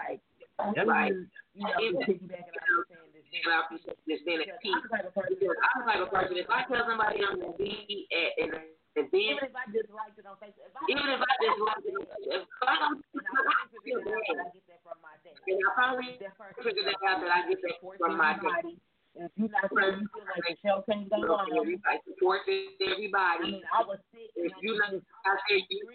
Yep. 0.76 0.86
Like, 0.86 1.14
you 1.58 1.66
know, 1.66 1.74
even 1.82 2.02
piggybacking 2.06 2.54
off 2.54 2.70
what 2.70 3.02
you're 3.10 3.26
saying, 3.34 3.46
about 3.50 3.74
just 3.74 4.24
being 4.26 4.46
at 4.46 4.62
peace. 4.62 4.78
Because 4.86 5.58
I'm 5.58 5.82
the 5.82 5.90
type 5.90 6.02
of 6.06 6.14
person, 6.14 6.38
if 6.38 6.50
I 6.50 6.64
tell 6.70 6.86
somebody 6.86 7.26
I'm 7.26 7.42
going 7.42 7.54
to 7.54 7.58
be 7.58 8.06
at 8.14 8.38
an 8.46 8.52
event, 8.96 9.14
Even 9.14 9.44
if 9.50 9.56
I 9.58 9.66
just 9.74 9.90
liked 9.90 10.18
it 10.20 10.26
on 10.30 10.38
Facebook, 10.38 10.70
if 10.70 10.76
I, 10.78 10.82
even 10.90 11.08
if 11.10 11.22
I 11.22 11.34
just 11.42 11.60
like 11.62 11.84
it, 11.84 11.96
if 12.30 12.46
I 12.62 12.74
don't, 12.78 13.00
I 13.02 13.66
figure 13.74 14.00
that 14.06 14.22
out, 14.22 14.38
I 14.38 14.46
get 14.54 14.66
that 14.70 14.82
from 14.86 14.98
my 15.02 15.16
dad. 15.24 15.34
and 15.34 15.58
I 15.58 15.70
probably 15.74 16.18
That 16.22 16.34
first 16.38 16.56
figure 16.62 16.86
that 16.86 17.00
out 17.02 17.20
that 17.22 17.32
I 17.34 17.42
get 17.50 17.60
that 17.66 17.78
from 17.82 18.18
my 18.18 18.38
everybody. 18.38 18.78
If 19.14 19.30
you 19.38 19.46
not 19.46 19.70
there, 19.70 19.94
you 19.94 20.10
feel 20.10 20.26
like 20.26 20.42
the 20.42 20.58
show 20.66 20.82
can't 20.90 21.06
go 21.06 21.22
on. 21.38 21.46
I 21.86 22.02
support 22.02 22.42
I 22.50 22.66
everybody. 22.82 23.62
mean, 23.62 23.66
I 23.70 23.86
was 23.86 24.02
sick. 24.10 24.26
If 24.34 24.50
you 24.66 24.74
I 24.74 24.90
not 24.90 25.06
out 25.30 25.38
there, 25.46 25.62
you 25.70 25.86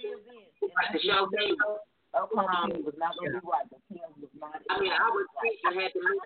and 0.62 0.70
like 0.78 0.94
the 0.94 1.02
show 1.02 1.26
just 1.26 1.34
game. 1.34 1.58
knew 1.58 1.82
Oklahoma 2.14 2.70
um, 2.70 2.86
was 2.86 2.94
not 2.94 3.18
going 3.18 3.34
to 3.34 3.42
be 3.42 3.46
right. 3.46 3.66
The 3.74 3.82
Kim 3.90 4.06
was 4.22 4.30
not. 4.38 4.62
I 4.70 4.78
mean, 4.78 4.94
I 4.94 5.10
was 5.10 5.26
sick 5.42 5.58
and 5.66 5.74
had 5.82 5.90
to 5.94 6.00
move. 6.02 6.22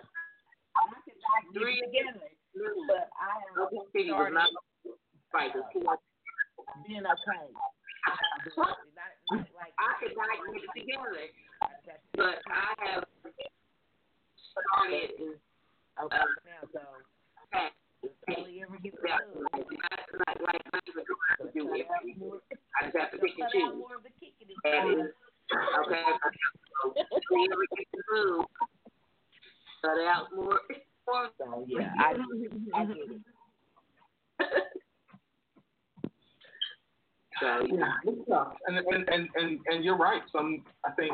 I 0.77 0.85
could 1.01 1.17
not 1.17 1.41
get 1.49 1.57
Three 1.57 1.81
it 1.81 1.89
together, 1.89 2.29
but 2.85 3.09
I 3.17 3.41
have 3.41 3.57
Oklahoma 3.57 3.89
City 3.89 4.13
was 6.67 7.03
not 7.03 7.17
right. 7.27 7.53
The 8.43 8.51
two 8.51 8.59
been 8.59 8.59
okay. 8.59 8.59
Not, 8.59 8.77
not 9.31 9.47
like 9.55 9.73
I 9.79 9.95
could 9.99 10.15
not 10.15 10.35
get 10.51 10.67
together, 10.75 11.31
but 12.15 12.37
I 12.51 12.75
have 12.87 13.07
started 14.51 15.39
okay 15.99 16.27
now, 16.43 16.67
so 16.73 16.83
if 18.03 18.11
Kelly 18.27 18.61
ever 18.63 18.77
gets 18.83 18.97
that 19.03 19.23
like 19.53 19.63
like 19.63 20.39
like 20.43 20.63
like 20.73 21.53
do 21.53 21.73
it. 21.73 21.87
I 21.87 22.85
just 22.85 22.97
have 22.97 23.11
to 23.11 23.17
pick 23.17 23.39
and 23.39 23.49
choose. 23.51 23.75
more 23.77 23.95
of 23.95 24.03
the 24.03 24.11
kicking 24.19 24.51
and 24.63 24.75
And 24.75 25.09
okay, 25.79 26.03
see 26.99 27.47
if 27.47 27.55
we 27.55 27.67
get 27.77 27.87
the 27.93 27.99
move. 28.11 28.45
Cut 29.81 29.99
out 30.03 30.27
more. 30.35 30.59
more. 31.07 31.29
So 31.37 31.65
yeah, 31.67 31.91
I 31.99 32.15
I 32.73 32.85
get 32.85 32.97
it. 32.97 33.21
So 37.41 37.67
Yeah, 37.71 37.93
it's 38.05 38.29
tough. 38.29 38.53
And, 38.67 38.77
and 38.77 39.09
and 39.09 39.29
and 39.35 39.59
and 39.67 39.83
you're 39.83 39.97
right. 39.97 40.21
Some 40.31 40.63
I 40.85 40.91
think 40.91 41.13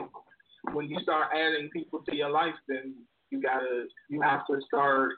when 0.73 0.89
you 0.89 0.99
start 1.01 1.29
adding 1.33 1.69
people 1.71 1.99
to 2.09 2.15
your 2.15 2.29
life, 2.29 2.55
then 2.67 2.95
you 3.31 3.41
gotta 3.41 3.85
you 4.09 4.21
have 4.21 4.45
to 4.47 4.59
start 4.67 5.13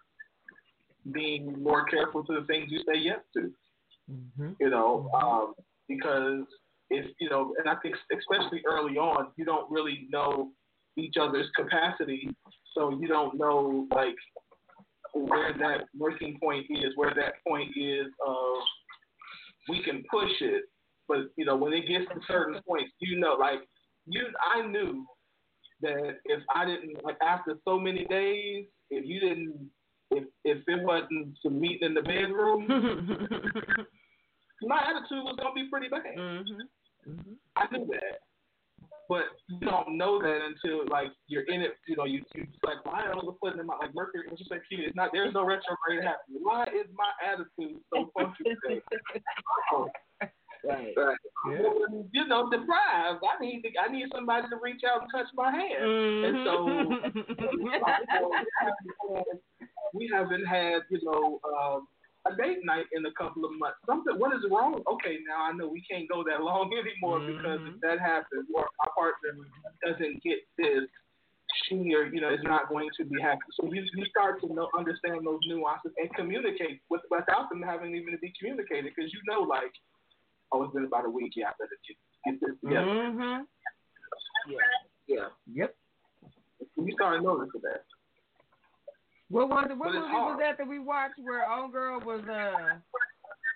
being 1.11 1.61
more 1.61 1.85
careful 1.85 2.23
to 2.23 2.39
the 2.39 2.45
things 2.45 2.67
you 2.69 2.79
say 2.79 2.99
yes 2.99 3.19
to. 3.35 3.51
Mm-hmm. 4.11 4.51
You 4.59 4.69
know, 4.69 5.09
um, 5.13 5.53
because 5.87 6.45
if 6.89 7.05
you 7.19 7.29
know, 7.29 7.53
and 7.57 7.69
I 7.69 7.75
think 7.81 7.95
especially 8.11 8.61
early 8.67 8.97
on, 8.97 9.27
you 9.37 9.45
don't 9.45 9.69
really 9.71 10.07
know 10.11 10.51
each 10.97 11.15
other's 11.19 11.47
capacity, 11.55 12.29
so 12.75 12.97
you 12.99 13.07
don't 13.07 13.37
know 13.37 13.87
like 13.93 14.15
where 15.13 15.53
that 15.57 15.85
working 15.97 16.37
point 16.41 16.65
is, 16.69 16.93
where 16.95 17.13
that 17.15 17.33
point 17.47 17.71
is 17.75 18.07
of 18.25 18.55
we 19.69 19.83
can 19.83 20.03
push 20.09 20.31
it, 20.41 20.63
but 21.07 21.17
you 21.35 21.45
know 21.45 21.55
when 21.55 21.73
it 21.73 21.87
gets 21.87 22.05
to 22.13 22.19
certain 22.27 22.61
points, 22.67 22.91
you 22.99 23.19
know, 23.19 23.35
like 23.39 23.59
you, 24.05 24.25
I 24.55 24.65
knew 24.65 25.05
that 25.81 26.17
if 26.25 26.43
I 26.53 26.65
didn't 26.65 27.03
like 27.03 27.17
after 27.21 27.55
so 27.65 27.79
many 27.79 28.05
days, 28.05 28.65
if 28.89 29.05
you 29.05 29.19
didn't, 29.19 29.69
if 30.11 30.23
if 30.43 30.59
it 30.67 30.83
wasn't 30.83 31.37
some 31.43 31.59
meeting 31.59 31.87
in 31.87 31.93
the 31.93 32.01
bedroom, 32.01 32.67
my 34.61 34.77
attitude 34.77 35.23
was 35.23 35.35
gonna 35.39 35.53
be 35.55 35.67
pretty 35.69 35.87
bad. 35.89 36.17
Mm-hmm. 36.17 37.33
I 37.55 37.65
knew 37.71 37.87
that. 37.87 38.19
But 39.09 39.23
you 39.49 39.59
don't 39.67 39.97
know 39.97 40.21
that 40.21 40.39
until 40.39 40.87
like 40.89 41.11
you're 41.27 41.43
in 41.43 41.61
it. 41.61 41.75
You 41.87 41.97
know, 41.97 42.05
you 42.05 42.21
you 42.33 42.45
just 42.45 42.63
like 42.63 42.85
why 42.85 43.11
all 43.11 43.27
of 43.27 43.35
a 43.35 43.37
sudden 43.43 43.59
am 43.59 43.71
I 43.71 43.75
like 43.77 43.93
Mercury? 43.93 44.23
It's 44.31 44.39
just 44.39 44.51
like 44.51 44.61
it's 44.69 44.95
not. 44.95 45.09
There's 45.11 45.33
no 45.33 45.43
retrograde 45.45 46.03
happening. 46.03 46.41
Why 46.41 46.63
is 46.63 46.87
my 46.95 47.11
attitude 47.21 47.81
so 47.93 48.09
funky 48.15 48.43
today? 48.43 48.81
Right. 50.63 50.93
right. 50.95 51.17
You 52.11 52.27
know, 52.27 52.47
deprived. 52.49 53.23
I 53.23 53.37
need 53.43 53.63
to, 53.63 53.69
I 53.79 53.87
need 53.91 54.07
somebody 54.13 54.47
to 54.49 54.57
reach 54.61 54.83
out 54.85 55.01
and 55.01 55.09
touch 55.11 55.25
my 55.33 55.49
hand. 55.51 55.83
And 56.25 56.45
so 56.45 56.65
we 59.93 60.09
haven't 60.13 60.45
had, 60.45 60.83
you 60.89 60.99
know, 61.03 61.39
um, 61.49 61.87
a 62.29 62.35
date 62.37 62.63
night 62.63 62.85
in 62.93 63.03
a 63.05 63.11
couple 63.17 63.45
of 63.45 63.51
months. 63.57 63.79
Something. 63.85 64.19
What 64.19 64.35
is 64.35 64.45
wrong? 64.49 64.83
Okay, 64.85 65.17
now 65.27 65.43
I 65.49 65.53
know 65.53 65.67
we 65.67 65.81
can't 65.81 66.07
go 66.07 66.23
that 66.23 66.41
long 66.43 66.71
anymore 66.73 67.19
because 67.19 67.61
if 67.65 67.81
that 67.81 67.99
happens, 67.99 68.47
or 68.53 68.69
my 68.77 68.87
partner 68.93 69.33
doesn't 69.81 70.21
get 70.21 70.45
this, 70.57 70.87
she 71.67 71.75
or 71.95 72.07
you 72.07 72.21
know 72.21 72.31
is 72.31 72.43
not 72.43 72.69
going 72.69 72.89
to 72.97 73.05
be 73.05 73.19
happy. 73.19 73.43
So 73.59 73.67
you 73.71 73.81
you 73.81 74.05
start 74.05 74.39
to 74.41 74.53
know 74.53 74.69
understand 74.77 75.25
those 75.25 75.39
nuances 75.47 75.91
and 75.97 76.13
communicate 76.13 76.81
with 76.89 77.01
without 77.09 77.49
them 77.49 77.61
having 77.61 77.95
even 77.95 78.13
to 78.13 78.19
be 78.19 78.31
communicated 78.39 78.93
because 78.95 79.11
you 79.11 79.19
know 79.27 79.41
like, 79.41 79.73
oh, 80.51 80.63
it's 80.63 80.73
been 80.73 80.85
about 80.85 81.05
a 81.05 81.09
week. 81.09 81.33
Yeah, 81.35 81.49
I 81.49 81.51
better 81.59 81.77
get, 81.87 81.97
get 82.25 82.39
this 82.41 82.57
together. 82.63 82.85
Mm-hmm. 82.85 83.43
Yeah. 84.51 84.57
Yeah. 85.07 85.27
Yep. 85.53 85.75
You 86.77 86.93
start 86.93 87.23
noticing 87.23 87.61
that. 87.63 87.83
What 89.29 89.49
was 89.49 89.67
it? 89.69 89.77
What 89.77 89.93
But 89.93 89.95
it's 89.95 90.03
movie 90.03 90.13
was 90.13 90.39
that 90.41 90.57
that 90.57 90.67
we 90.67 90.79
watched 90.79 91.19
where 91.21 91.49
old 91.49 91.71
girl 91.71 92.01
was 92.05 92.21
uh 92.27 92.77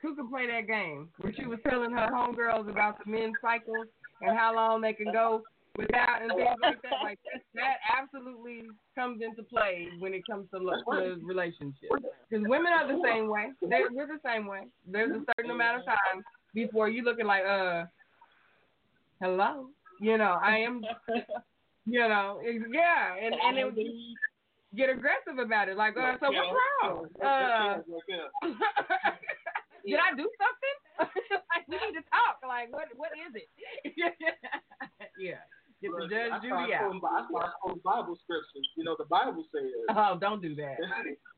who 0.01 0.15
could 0.15 0.30
play 0.30 0.47
that 0.47 0.67
game? 0.67 1.09
Where 1.19 1.34
she 1.34 1.45
was 1.45 1.59
telling 1.67 1.91
her 1.91 2.07
homegirls 2.13 2.69
about 2.69 3.03
the 3.03 3.11
men's 3.11 3.34
cycles 3.41 3.88
and 4.22 4.38
how 4.38 4.55
long 4.55 4.81
they 4.81 4.93
can 4.93 5.11
go 5.11 5.41
without 5.77 6.22
and 6.22 6.31
things 6.31 6.59
like 6.61 6.81
that. 6.84 7.03
Like 7.03 7.19
that, 7.26 7.41
that 7.55 7.77
absolutely 7.97 8.63
comes 8.93 9.22
into 9.22 9.43
play 9.43 9.88
when 9.99 10.13
it 10.13 10.22
comes 10.30 10.47
to, 10.53 10.59
lo- 10.59 10.81
to 10.91 11.19
relationships. 11.23 11.89
Because 12.30 12.45
women 12.47 12.72
are 12.72 12.88
the 12.88 13.01
same 13.03 13.27
way. 13.27 13.51
They're, 13.61 13.89
we're 13.91 14.07
the 14.07 14.22
same 14.26 14.47
way. 14.47 14.67
There's 14.89 15.11
a 15.11 15.23
certain 15.35 15.51
amount 15.51 15.80
of 15.80 15.85
time 15.85 16.23
before 16.56 16.90
you 16.90 17.03
looking 17.03 17.27
like 17.27 17.45
uh 17.45 17.86
hello. 19.22 19.68
You 20.02 20.18
know, 20.18 20.40
I 20.41 20.57
am 20.57 20.82
you 21.86 22.07
know, 22.07 22.41
yeah, 22.44 23.15
and 23.22 23.36
and 23.36 23.57
it, 23.57 24.18
get 24.76 24.90
aggressive 24.90 25.38
about 25.38 25.69
it. 25.69 25.77
Like, 25.77 25.95
uh, 25.95 26.15
so 26.19 26.32
what's 26.32 26.49
wrong? 26.82 27.07
Uh, 27.23 27.77
did 29.86 29.99
I 29.99 30.15
do 30.18 30.27
something? 30.41 30.77
like, 31.53 31.68
we 31.68 31.76
need 31.76 31.94
to 31.94 32.03
talk. 32.10 32.41
Like, 32.48 32.73
what 32.73 32.88
what 32.95 33.11
is 33.14 33.36
it? 33.36 33.49
yeah. 35.19 35.45
Get 35.81 35.91
the 35.91 36.07
judge 36.07 36.31
I 36.31 36.39
Judy 36.39 36.73
out. 36.73 36.88
quoting- 36.88 37.02
I 37.03 37.26
start 37.30 37.52
quoting 37.61 37.81
Bible 37.84 38.15
scriptures. 38.23 38.68
You 38.77 38.84
know, 38.85 38.95
the 38.97 39.06
Bible 39.06 39.43
says. 39.53 39.69
Oh, 39.89 40.18
don't 40.19 40.41
do 40.41 40.56
that. 40.56 40.77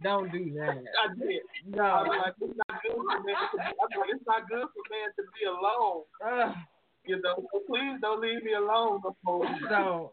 Don't 0.04 0.32
do 0.32 0.54
that. 0.54 0.78
I 1.04 1.08
did. 1.18 1.42
No. 1.66 1.84
I 1.84 2.02
was 2.04 2.18
like, 2.22 2.34
it's 2.40 2.58
not 2.70 2.82
good 2.84 2.96
for 2.96 3.20
man 3.26 3.36
to 3.52 3.58
be. 3.58 3.64
I 3.64 3.72
was 3.74 3.92
like, 3.98 4.10
it's 4.14 4.28
not 4.28 4.48
good 4.48 4.68
for 4.70 4.84
man 4.94 5.10
to 5.18 5.24
be 5.34 5.44
alone. 5.50 6.04
You 7.06 7.22
know, 7.22 7.36
so 7.52 7.60
please 7.68 7.98
don't 8.02 8.22
leave 8.22 8.44
me 8.44 8.54
alone 8.54 9.02
no 9.04 9.16
more. 9.24 9.46
Don't. 9.70 10.12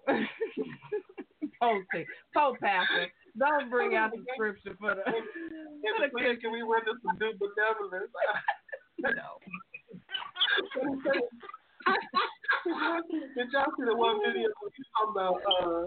Post 1.61 1.87
it. 1.95 2.07
Post 2.35 2.61
pastor. 2.61 3.11
Don't 3.39 3.69
bring 3.71 3.95
out 3.97 4.13
the 4.13 4.25
scripture 4.35 4.77
for 4.79 4.95
the. 4.95 5.03
Please, 5.05 6.39
can 6.41 6.53
we 6.53 6.63
render 6.63 6.93
some 7.05 7.17
due 7.19 7.33
benevolence? 7.39 8.11
no. 8.99 9.39
Did 13.37 13.49
y'all 13.53 13.71
see 13.77 13.85
the 13.85 13.97
one 13.97 14.19
video 14.25 14.49
where 14.61 14.71
you 14.77 14.85
talking 14.95 15.13
about 15.15 15.37
uh, 15.45 15.87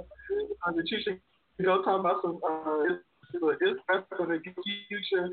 uh 0.67 0.71
the 0.75 0.83
teacher 0.83 1.17
you 1.57 1.65
know 1.65 1.81
talking 1.83 1.99
about 2.01 2.21
some 2.21 2.39
uh 2.43 2.83
it's 2.93 3.03
it's 3.61 3.81
best 3.87 4.05
for 4.15 4.27
the 4.27 4.39
future 4.43 5.29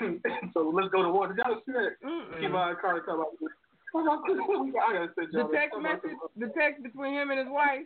and, 0.00 0.20
and 0.24 0.50
so 0.54 0.72
let's 0.72 0.88
go 0.88 1.02
to 1.02 1.10
war. 1.10 1.28
Did 1.28 1.36
y'all 1.38 1.60
see 1.66 1.72
that? 1.72 2.00
Mm-mm. 2.04 2.40
Keep 2.40 2.54
on 2.54 2.76
Carter 2.80 3.04
talking 3.04 3.20
about 3.20 3.36
this. 3.40 3.52
I 3.94 4.92
gotta 4.92 5.08
send 5.14 5.28
The 5.32 5.38
y'all 5.38 5.48
this. 5.48 5.56
text 5.60 5.76
message, 5.80 6.16
the 6.36 6.48
text 6.56 6.82
between 6.82 7.12
him 7.14 7.30
and 7.30 7.38
his 7.40 7.48
wife, 7.48 7.84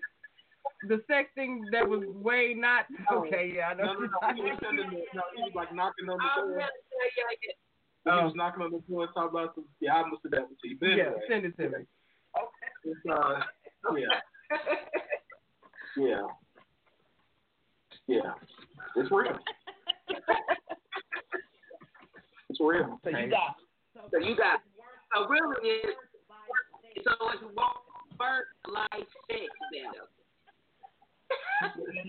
the 0.89 1.03
sexting 1.11 1.71
that 1.73 1.87
was 1.89 2.03
way 2.15 2.55
not 2.57 2.87
okay. 3.13 3.53
Yeah, 3.55 3.69
I 3.71 3.75
know. 3.75 3.93
No, 3.93 3.93
no, 3.95 4.07
no. 4.07 4.35
He 4.35 4.43
was 4.43 4.59
sending 4.63 4.91
the, 4.91 5.03
no, 5.15 5.23
he 5.37 5.43
was 5.43 5.53
like 5.55 5.75
knocking 5.75 6.09
on 6.09 6.19
the 6.19 6.31
door. 6.41 6.59
gonna 6.59 6.59
yeah, 6.59 6.67
yeah. 7.43 7.55
He 8.03 8.11
Oh. 8.11 8.25
was 8.25 8.35
knocking 8.35 8.63
on 8.63 8.71
the 8.73 8.81
door 8.89 9.07
talking 9.13 9.31
about 9.31 9.55
some. 9.55 9.67
Yeah, 9.81 9.95
I 9.97 10.09
must 10.09 10.23
have 10.25 10.33
that 10.33 10.47
to 10.49 10.67
you. 10.69 10.77
But 10.81 10.89
Yeah, 10.97 11.13
anyway, 11.13 11.21
send 11.29 11.45
it 11.45 11.57
to 11.59 11.69
me. 11.69 11.85
It's, 12.85 13.01
uh, 13.11 13.41
yeah, 13.97 14.21
yeah, 15.97 16.27
yeah. 18.07 18.33
It's 18.97 19.11
real. 19.11 19.39
It's 22.49 22.61
real. 22.61 22.99
So 23.05 23.11
you 23.11 23.31
got, 23.31 23.57
so 24.11 24.19
you 24.19 24.37
got, 24.37 24.61
so 25.15 25.29
really 25.29 25.69
is, 25.69 25.97
so 27.05 27.13
it's 27.33 27.43
work 27.57 28.47
life 28.69 29.09
sex 29.29 29.51
better. 29.73 30.07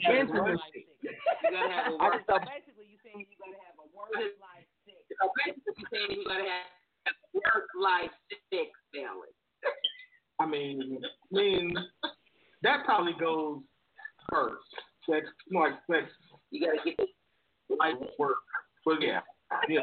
Intimacy. 0.10 0.88
You 1.02 1.10
gotta 1.52 1.74
have 1.74 1.94
a 1.94 1.98
I 1.98 2.04
work. 2.04 2.14
just 2.16 2.26
thought 2.26 2.42
basically 2.48 2.88
you 2.90 2.98
saying 3.06 3.22
you 3.22 3.38
gotta 3.38 3.60
have 3.62 3.78
a 3.78 3.86
work 3.94 4.12
life 4.42 4.66
sex. 4.86 4.98
So 5.22 5.30
basically, 5.46 5.78
you're 5.78 5.92
saying 5.94 6.10
you 6.18 6.26
gotta 6.26 6.50
have 6.50 7.16
work 7.34 7.70
life 7.78 8.14
sex 8.50 8.74
balance. 8.94 9.38
I 10.42 10.46
mean, 10.48 11.00
I 11.04 11.08
mean, 11.36 11.76
that 12.64 12.84
probably 12.84 13.14
goes 13.20 13.60
first. 14.32 14.64
Sex, 15.08 15.28
more 15.52 15.70
like 15.70 15.80
sex, 15.90 16.12
You 16.50 16.66
gotta 16.66 16.80
get 16.84 16.98
the 17.70 17.76
life, 17.76 17.96
work. 18.18 18.38
But 18.84 19.02
yeah, 19.02 19.20
yeah. 19.70 19.82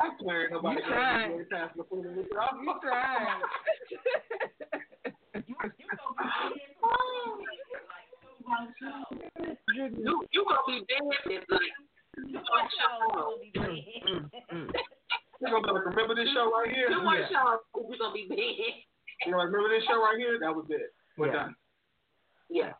I 0.00 0.08
swear 0.20 0.50
nobody 0.50 0.80
You 0.80 0.86
trying. 0.88 1.30
really 1.32 1.44
pass 1.44 1.70
the 1.76 1.84
food 1.84 2.06
in 2.06 2.16
this. 2.16 2.26
You 2.32 2.74
trying. 2.82 3.42
you 9.78 10.24
you 10.32 10.44
gonna 10.44 10.60
be 10.66 10.84
dead 10.88 11.02
like 11.04 11.18
you 12.28 12.38
one 12.38 12.68
show. 12.78 13.38
You're 15.40 15.50
gonna 15.50 15.66
be 15.66 15.72
like, 15.72 15.84
remember 15.86 16.14
this 16.14 16.28
show 16.32 16.50
right 16.52 16.72
here? 16.74 16.88
You 16.90 17.02
one 17.04 17.18
Yeah. 17.18 17.28
show. 17.28 17.60
You 17.88 17.98
gonna 17.98 18.14
be 18.14 18.28
dead. 18.28 18.36
You're 19.26 19.38
like, 19.38 19.46
remember 19.48 19.68
this 19.70 19.84
show 19.84 20.00
right 20.02 20.16
here? 20.18 20.38
That 20.40 20.54
was 20.54 20.66
it. 20.70 20.94
We're 21.16 21.26
Yeah. 21.28 21.32
done. 21.32 21.56
Yeah. 22.48 22.72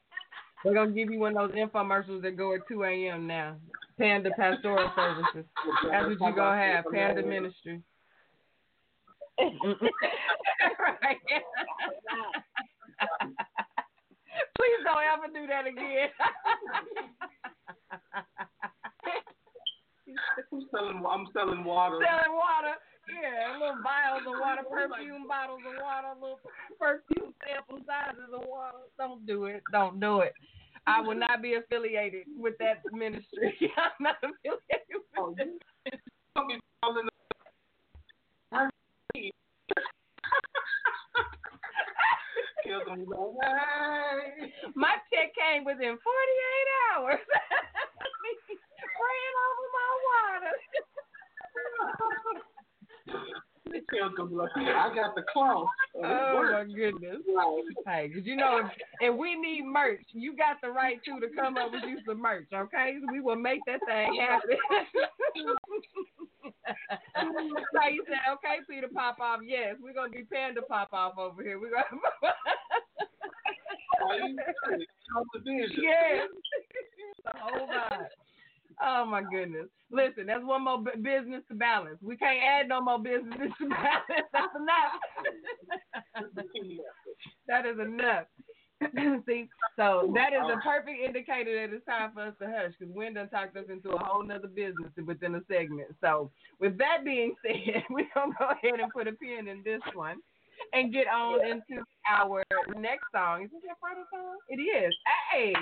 They're 0.64 0.74
gonna 0.74 0.92
give 0.92 1.10
you 1.10 1.18
one 1.18 1.36
of 1.36 1.48
those 1.50 1.58
infomercials 1.58 2.22
that 2.22 2.36
go 2.36 2.54
at 2.54 2.66
2 2.68 2.84
a.m. 2.84 3.26
now. 3.26 3.58
Panda 3.98 4.30
Pastoral 4.36 4.90
Services. 4.94 5.44
That's 5.84 6.06
what 6.06 6.20
you 6.20 6.32
gonna 6.34 6.56
have. 6.56 6.84
Panda 6.90 7.22
Ministry. 7.22 7.82
right. 9.38 9.40
Please 14.56 14.80
don't 14.84 15.02
ever 15.02 15.28
do 15.32 15.46
that 15.46 15.66
again. 15.66 16.08
I'm 20.52 20.66
selling, 20.70 21.02
I'm 21.08 21.26
selling 21.32 21.64
water. 21.64 21.98
Selling 22.04 22.36
water. 22.36 22.74
Yeah, 23.06 23.54
little 23.58 23.78
vials 23.82 24.26
of 24.26 24.34
water, 24.40 24.62
perfume 24.66 25.28
bottles 25.28 25.62
of 25.66 25.74
water, 25.80 26.08
little 26.20 26.40
perfume 26.78 27.32
sample 27.46 27.78
sizes 27.86 28.30
of 28.34 28.42
water. 28.46 28.78
Don't 28.98 29.24
do 29.26 29.44
it. 29.46 29.62
Don't 29.72 30.00
do 30.00 30.20
it. 30.20 30.32
I 30.88 31.00
will 31.00 31.14
not 31.16 31.42
be 31.42 31.54
affiliated 31.54 32.26
with 32.36 32.54
that 32.58 32.82
ministry. 32.92 33.54
I'm 33.76 33.90
not 34.00 34.16
affiliated 34.22 35.02
Oh, 35.18 35.30
with 35.30 35.38
it. 35.40 36.00
Don't 36.34 36.48
be 36.48 36.58
selling 36.84 37.08
Kids 42.64 42.82
gonna 42.86 42.98
be 42.98 43.06
like, 43.06 43.20
hey. 43.42 44.52
My 44.74 44.94
check 45.12 45.30
came 45.38 45.64
within 45.64 45.94
48 45.94 46.02
hours. 46.90 47.20
Praying 48.96 49.36
over 49.46 49.66
my 49.76 49.90
water. 50.06 50.54
Phil's 54.06 54.16
gonna 54.16 54.30
be 54.30 54.36
like, 54.36 54.50
I 54.56 54.94
got 54.94 55.14
the 55.14 55.22
cloth. 55.32 55.66
and 55.94 56.04
it 56.04 56.10
Oh 56.10 56.52
my 56.52 56.64
goodness. 56.74 57.18
Hey, 57.86 58.10
cause 58.12 58.22
you 58.24 58.36
know 58.36 58.58
if 58.58 58.66
and 59.00 59.18
we 59.18 59.34
need 59.34 59.64
merch, 59.64 60.04
you 60.12 60.36
got 60.36 60.56
the 60.62 60.70
right 60.70 60.98
to 61.04 61.20
to 61.20 61.28
come 61.34 61.56
up 61.56 61.72
with 61.72 61.82
you 61.88 61.98
some 62.06 62.20
merch, 62.20 62.46
okay? 62.54 62.96
We 63.10 63.20
will 63.20 63.36
make 63.36 63.60
that 63.66 63.80
thing 63.86 64.20
happen. 64.20 64.56
so 67.16 67.88
you 67.90 68.04
said, 68.08 68.18
okay, 68.34 68.56
Peter 68.68 68.88
Pop 68.94 69.18
off, 69.20 69.40
yes, 69.44 69.76
we're 69.80 69.94
gonna 69.94 70.10
be 70.10 70.24
Panda 70.24 70.62
Pop 70.62 70.92
off 70.92 71.18
over 71.18 71.42
here. 71.42 71.58
We're 71.58 71.70
gonna 71.70 71.84
Yes. 75.82 76.28
the 77.24 77.32
whole 77.38 77.66
vibe. 77.66 78.06
Oh 78.82 79.06
my 79.06 79.22
goodness. 79.22 79.66
Listen, 79.90 80.26
that's 80.26 80.44
one 80.44 80.64
more 80.64 80.78
bu- 80.78 80.96
business 81.00 81.42
to 81.48 81.54
balance. 81.54 81.98
We 82.02 82.16
can't 82.16 82.42
add 82.42 82.68
no 82.68 82.80
more 82.80 82.98
business 82.98 83.38
to 83.38 83.68
balance. 83.68 84.28
That's 84.32 84.54
enough. 84.56 84.98
that 87.46 87.66
is 87.66 87.78
enough. 87.78 88.26
See, 89.26 89.48
so 89.76 90.12
that 90.14 90.34
is 90.34 90.42
a 90.52 90.60
perfect 90.60 91.00
indicator 91.00 91.66
that 91.66 91.74
it's 91.74 91.86
time 91.86 92.10
for 92.12 92.22
us 92.22 92.34
to 92.40 92.46
hush 92.46 92.72
because 92.78 92.92
Gwen 92.92 93.14
done 93.14 93.30
talked 93.30 93.56
us 93.56 93.64
into 93.70 93.90
a 93.90 93.98
whole 93.98 94.22
nother 94.22 94.48
business 94.48 94.92
within 95.06 95.34
a 95.34 95.40
segment. 95.48 95.88
So 96.02 96.30
with 96.60 96.76
that 96.78 96.98
being 97.02 97.34
said, 97.46 97.82
we're 97.88 98.06
gonna 98.14 98.34
go 98.38 98.50
ahead 98.50 98.80
and 98.80 98.92
put 98.92 99.08
a 99.08 99.12
pin 99.12 99.48
in 99.48 99.62
this 99.64 99.80
one 99.94 100.18
and 100.74 100.92
get 100.92 101.06
on 101.06 101.40
into 101.46 101.82
our 102.10 102.42
next 102.78 103.06
song. 103.14 103.44
Is 103.44 103.50
this 103.50 103.62
your 103.64 103.76
final 103.80 104.04
song? 104.12 104.36
It 104.48 104.60
is. 104.60 104.94
Hey, 105.32 105.54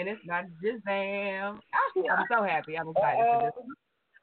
and 0.00 0.08
it's 0.08 0.20
not 0.24 0.44
Shazam. 0.64 1.58
Ah, 1.74 2.14
I'm 2.16 2.24
so 2.30 2.42
happy. 2.42 2.78
I'm 2.78 2.88
excited 2.88 3.22
for 3.22 3.52
this. 3.56 3.76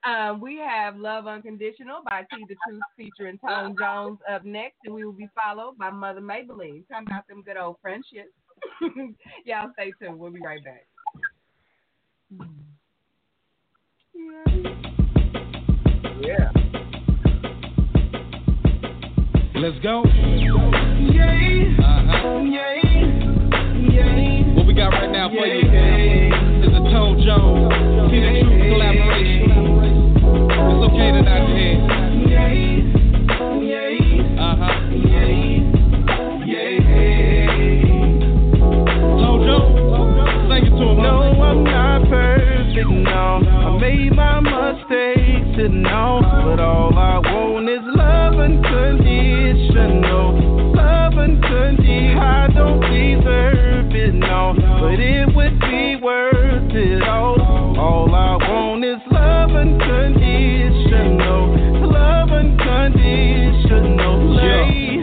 Um, 0.04 0.42
we 0.42 0.58
have 0.58 0.96
Love 0.96 1.28
Unconditional 1.28 2.02
by 2.10 2.22
T 2.32 2.46
the 2.48 2.56
Truth 2.68 2.82
featuring 2.96 3.38
Tone 3.46 3.76
Jones 3.80 4.20
up 4.32 4.44
next, 4.46 4.78
and 4.86 4.94
we 4.94 5.06
will 5.06 5.12
be 5.12 5.28
followed 5.36 5.78
by 5.78 5.90
Mother 5.90 6.22
Mabel 6.22 6.58
Lean. 6.58 6.84
Talking 6.90 7.08
about 7.08 7.28
them 7.28 7.44
good 7.44 7.58
old 7.58 7.78
friendships. 7.82 8.30
Y'all 9.46 9.72
stay 9.74 9.92
tuned. 10.02 10.18
We'll 10.18 10.32
be 10.32 10.40
right 10.40 10.64
back. 10.64 10.88
Yeah. 16.22 16.52
Let's 19.56 19.80
go. 19.84 20.04
Yeah. 20.06 21.28
Uh-huh. 21.80 22.40
Yeah. 22.44 22.77
Got 24.78 24.90
right 24.90 25.12
now 25.12 25.28
for 25.30 25.48
you 25.48 25.68
is 26.62 26.70
a 26.70 26.82
Tone 26.94 27.18
Jones, 27.26 27.74
Truth 28.14 28.62
collaboration. 28.70 29.50
It's 30.70 30.86
okay 30.86 31.10
to 31.18 31.22
your. 31.26 31.82
Uh-huh. 34.38 34.70
Tone 39.18 39.42
Jones, 39.48 39.82
sing 40.48 40.62
it 40.62 40.70
to 40.70 40.86
him. 40.86 41.02
No, 41.02 41.42
I'm 41.42 41.64
not 41.64 42.06
perfect, 42.08 42.88
no. 42.88 43.42
I 43.42 43.44
made 43.82 44.14
my 44.14 44.40
mistakes, 44.42 45.58
and. 45.58 45.82
But 45.84 46.60
all 46.60 46.96
I 46.96 47.18
want 47.18 47.68
is 47.68 47.82
love 47.84 48.36
unconditional. 48.36 50.74
Love 50.76 51.18
unconditional. 51.18 52.22
I 52.22 52.48
don't 52.54 52.80
deserve 52.82 53.92
it, 53.96 54.14
no. 54.14 54.54
But 54.80 55.00
it 55.00 55.34
would 55.36 55.60
be 55.60 55.96
worth 56.02 56.72
it 56.74 57.02
all. 57.04 57.42
All 57.78 58.14
I 58.14 58.36
want 58.38 58.84
is 58.86 58.98
love 59.12 59.52
unconditional. 59.52 61.92
Love 61.92 62.32
unconditional. 62.32 64.38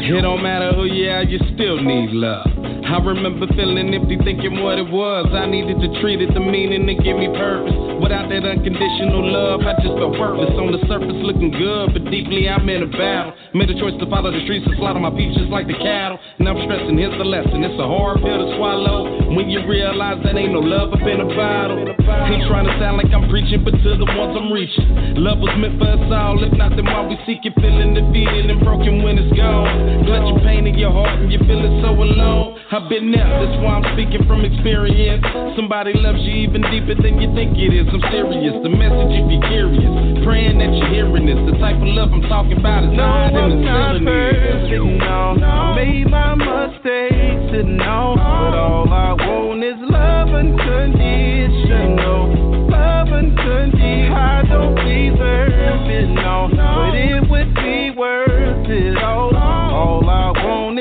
It 0.07 0.21
don't 0.23 0.43
matter 0.43 0.73
who 0.75 0.85
you 0.85 1.09
are, 1.11 1.23
you 1.25 1.39
still 1.55 1.83
need 1.83 2.11
love. 2.11 2.54
I 2.85 3.01
remember 3.01 3.49
feeling 3.57 3.93
empty, 3.93 4.17
thinking 4.23 4.63
what 4.63 4.79
it 4.79 4.87
was. 4.87 5.27
I 5.33 5.47
needed 5.47 5.81
to 5.81 5.89
treat 6.01 6.21
it, 6.21 6.33
the 6.33 6.41
meaning, 6.41 6.87
and 6.89 6.99
give 7.03 7.17
me 7.17 7.27
purpose. 7.33 7.75
Without 7.99 8.29
that 8.29 8.45
unconditional 8.45 9.25
love, 9.25 9.65
I 9.65 9.73
just 9.81 9.97
felt 9.97 10.15
worthless. 10.15 10.53
On 10.55 10.69
the 10.71 10.79
surface, 10.87 11.17
looking 11.25 11.51
good, 11.51 11.97
but 11.97 12.05
deeply 12.13 12.47
I'm 12.47 12.69
in 12.69 12.85
a 12.85 12.91
battle. 12.93 13.33
Made 13.57 13.73
a 13.73 13.77
choice 13.81 13.97
to 13.99 14.07
follow 14.07 14.31
the 14.31 14.45
streets 14.45 14.69
and 14.69 14.77
slaughter 14.77 15.01
my 15.01 15.11
peeps 15.11 15.35
just 15.35 15.49
like 15.49 15.67
the 15.67 15.79
cattle. 15.81 16.21
And 16.39 16.45
I'm 16.45 16.61
stressing, 16.69 16.95
here's 17.01 17.17
the 17.17 17.25
lesson. 17.25 17.65
It's 17.65 17.81
a 17.81 17.89
hard 17.89 18.21
pill 18.21 18.37
to 18.37 18.49
swallow 18.61 19.33
when 19.33 19.49
you 19.49 19.65
realize 19.67 20.21
that 20.23 20.37
ain't 20.37 20.53
no 20.53 20.61
love 20.61 20.93
up 20.93 21.03
in 21.03 21.19
a 21.25 21.29
bottle. 21.33 21.81
Ain't 21.81 22.47
trying 22.47 22.69
to 22.69 22.75
sound 22.79 23.01
like 23.01 23.11
I'm 23.11 23.27
preaching, 23.33 23.65
but 23.65 23.75
to 23.75 23.91
the 23.97 24.09
ones 24.15 24.37
I'm 24.37 24.53
reaching. 24.53 25.19
Love 25.19 25.41
was 25.41 25.57
meant 25.57 25.81
for 25.81 25.89
us 25.89 26.05
all. 26.13 26.37
If 26.45 26.53
not, 26.55 26.77
then 26.77 26.85
why 26.85 27.09
we 27.09 27.17
seek 27.25 27.43
it, 27.49 27.57
feeling 27.57 27.97
defeated 27.97 28.53
and 28.53 28.61
broken 28.61 29.03
when 29.03 29.19
it's 29.19 29.33
gone. 29.35 30.05
Your 30.25 30.41
pain 30.41 30.67
in 30.67 30.79
your 30.79 30.91
heart 30.91 31.21
and 31.21 31.29
you 31.31 31.39
feeling 31.45 31.83
so 31.85 31.91
alone. 31.93 32.57
I've 32.75 32.91
been 32.91 33.15
there, 33.15 33.23
that's 33.23 33.55
why 33.63 33.79
I'm 33.79 33.87
speaking 33.95 34.27
from 34.27 34.43
experience. 34.43 35.23
Somebody 35.55 35.95
loves 35.95 36.19
you 36.27 36.43
even 36.43 36.59
deeper 36.75 36.99
than 36.99 37.23
you 37.23 37.31
think 37.31 37.55
it 37.55 37.71
is. 37.71 37.87
I'm 37.87 38.03
serious. 38.11 38.51
The 38.67 38.75
message, 38.75 39.15
if 39.15 39.31
you're 39.31 39.47
curious, 39.47 39.95
praying 40.27 40.59
that 40.59 40.75
you're 40.75 40.91
hearing 40.91 41.31
this. 41.31 41.39
The 41.47 41.55
type 41.63 41.79
of 41.79 41.87
love 41.87 42.11
I'm 42.11 42.27
talking 42.27 42.59
about 42.59 42.83
is 42.83 42.91
No, 42.99 42.99
not 42.99 43.31
in 43.31 43.63
the 43.63 43.63
not 43.63 43.95
perfect, 44.03 44.75
no. 44.75 45.39
I 45.39 45.79
made 45.79 46.11
my 46.11 46.35
mistakes, 46.35 47.63
and 47.63 47.79
no. 47.79 48.19
But 48.19 48.59
all 48.59 48.91
I 48.91 49.23
want 49.23 49.63
is 49.63 49.79
love 49.79 50.35
unconditional. 50.35 52.75
Love 52.75 53.07
unconditional. 53.07 54.19
I 54.19 54.43
don't 54.51 54.75
deserve 54.83 55.87
it, 55.95 56.11
no. 56.11 56.51
But 56.51 56.99
it 56.99 57.23
would 57.31 57.55
be 57.55 57.95
worth 57.95 58.67
it 58.67 58.99
all. 58.99 59.44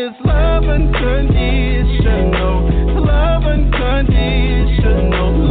Is 0.04 0.14
love 0.26 0.66
unconditional. 0.66 3.06
Love 3.06 3.46
unconditional. 3.46 4.73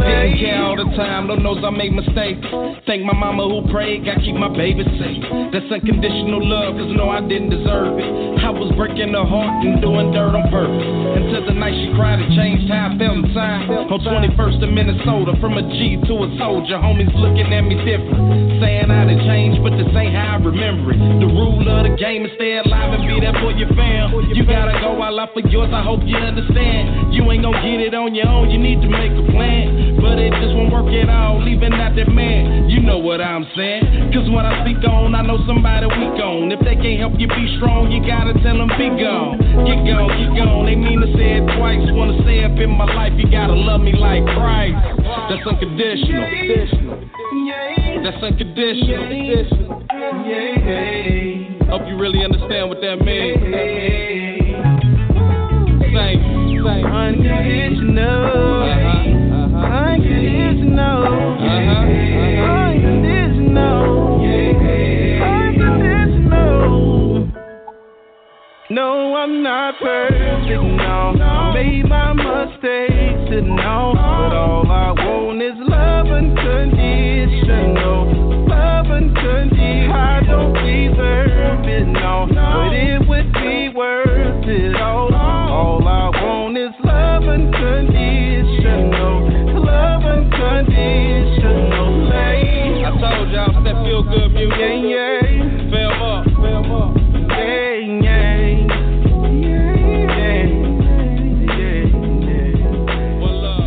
Didn't 0.03 0.39
care 0.39 0.59
all 0.59 0.75
the 0.75 0.87
time, 0.99 1.27
Lord 1.27 1.41
knows 1.41 1.63
I 1.63 1.71
made 1.71 1.95
mistakes. 1.95 2.43
Thank 2.85 3.07
my 3.07 3.15
mama 3.15 3.47
who 3.47 3.63
prayed, 3.71 4.03
God 4.03 4.19
keep 4.19 4.35
my 4.35 4.51
baby 4.51 4.83
safe. 4.99 5.23
That's 5.55 5.67
unconditional 5.71 6.43
love, 6.43 6.75
cause 6.75 6.91
no, 6.91 7.07
I 7.07 7.23
didn't 7.23 7.55
deserve 7.55 7.95
it. 7.99 8.11
I 8.43 8.51
was 8.51 8.67
breaking 8.75 9.15
her 9.15 9.23
heart 9.23 9.63
and 9.63 9.79
doing 9.79 10.11
dirt 10.11 10.35
on 10.35 10.51
purpose. 10.51 10.83
Until 11.15 11.47
the 11.47 11.55
night 11.55 11.71
she 11.79 11.95
cried, 11.95 12.19
it 12.19 12.27
changed 12.35 12.67
how 12.67 12.91
I 12.91 12.99
felt 12.99 13.23
inside. 13.23 13.71
On 13.87 13.99
21st 14.03 14.59
in 14.67 14.71
Minnesota, 14.75 15.31
from 15.39 15.55
a 15.55 15.63
G 15.71 15.95
to 15.95 16.13
a 16.23 16.27
soldier, 16.35 16.75
homies 16.75 17.07
looking 17.15 17.47
at 17.55 17.63
me 17.63 17.79
different. 17.87 18.59
Saying 18.59 18.91
I 18.91 19.07
done 19.07 19.23
changed, 19.23 19.63
but 19.63 19.79
this 19.79 19.87
ain't 19.95 20.11
how 20.11 20.35
I 20.35 20.43
remember 20.43 20.91
it. 20.91 20.99
The 20.99 21.29
rule 21.31 21.63
of 21.63 21.87
the 21.87 21.95
game 21.95 22.27
is 22.27 22.35
stay 22.35 22.59
alive 22.59 22.91
and 22.91 23.07
be 23.07 23.23
there 23.23 23.35
for 23.39 23.55
your 23.55 23.71
fam. 23.79 24.11
You 24.35 24.43
gotta 24.43 24.75
go 24.83 24.99
all 24.99 25.15
out 25.15 25.31
for 25.31 25.43
yours, 25.47 25.71
I 25.71 25.79
hope 25.79 26.03
you 26.03 26.19
understand. 26.19 27.15
You 27.15 27.23
ain't 27.31 27.47
gonna 27.47 27.63
get 27.63 27.79
it 27.79 27.95
on 27.95 28.11
your 28.11 28.27
own, 28.27 28.51
you 28.51 28.59
need 28.59 28.83
to 28.83 28.89
make 28.91 29.15
a 29.15 29.25
plan. 29.31 29.92
But 30.03 30.19
it 30.19 30.35
just 30.43 30.51
won't 30.51 30.67
work 30.67 30.91
at 30.91 31.07
all, 31.07 31.39
leaving 31.39 31.71
out 31.79 31.95
that 31.95 32.11
man. 32.11 32.67
You 32.69 32.83
know 32.83 32.99
what 32.99 33.21
I'm 33.23 33.47
saying? 33.55 34.11
Cause 34.11 34.27
when 34.27 34.43
I 34.43 34.59
speak 34.67 34.83
on, 34.83 35.15
I 35.15 35.23
know 35.23 35.39
somebody 35.47 35.87
weak 35.87 36.19
on. 36.19 36.51
If 36.51 36.59
they 36.59 36.75
can't 36.75 36.99
help 36.99 37.15
you 37.15 37.31
be 37.31 37.55
strong, 37.55 37.87
you 37.87 38.03
gotta 38.03 38.35
tell 38.43 38.59
them 38.59 38.67
be 38.75 38.91
gone. 38.99 39.39
Get 39.63 39.79
gone, 39.87 40.11
get 40.11 40.35
gone. 40.35 40.67
They 40.67 40.75
mean 40.75 40.99
to 40.99 41.07
say 41.15 41.39
it 41.39 41.47
twice. 41.55 41.87
Wanna 41.95 42.19
say 42.27 42.43
up 42.43 42.59
in 42.59 42.75
my 42.75 42.83
life, 42.83 43.15
you 43.15 43.31
gotta 43.31 43.55
love 43.55 43.79
me 43.79 43.95
like 43.95 44.27
Christ. 44.35 44.75
That's 45.31 45.47
unconditional. 45.47 46.27
That's 48.03 48.19
unconditional. 48.19 49.07
Hope 51.71 51.87
you 51.87 51.95
really 51.95 52.27
understand 52.27 52.67
what 52.67 52.83
that 52.83 52.99
means. 52.99 53.39
Thank 55.95 56.19
you. 56.51 56.59
Thank 56.59 56.83
you. 56.83 56.91
Unconditional. 56.91 58.03
Unconditional. 58.03 59.22
No, 68.69 69.15
I'm 69.15 69.41
not 69.43 69.75
perfect, 69.79 70.47
no. 70.49 71.13
Made 71.53 71.87
my 71.87 72.13
mistakes, 72.13 73.31
and. 73.31 73.49
But 73.55 74.33
all 74.33 74.65
I 74.71 74.91
want 74.93 75.41
is 75.43 75.53
love 75.59 76.07
unconditional. 76.07 78.47
Love 78.47 78.87
unconditional. 78.87 79.93
I 79.93 80.21
don't 80.25 80.53
deserve 80.53 81.65
it, 81.67 81.87
no. 81.87 82.27
But 82.33 82.73
it 82.73 83.07
would 83.07 83.31
be 83.33 83.69
worth 83.75 84.47
it 84.47 84.75
all. 84.81 85.13
All 85.13 85.87
I 85.87 86.09
want 86.23 86.57
is 86.57 86.71
love 86.83 87.23
unconditional. 87.23 88.02
Love 90.67 92.13
unconditional. 92.13 92.85
I 92.85 92.89
told 92.99 93.31
y'all 93.31 93.49
it's 93.49 93.63
that 93.65 93.77
feel 93.85 94.03
good 94.03 94.31
music. 94.33 94.59
Yeah, 94.59 94.73
yeah. 94.83 95.11
Film 95.71 96.01
up. 96.01 96.25
Film 96.25 96.71
up. 96.71 96.95
Yeah, 97.29 97.75
yeah. 98.03 98.67
One 103.19 103.37
love. 103.41 103.59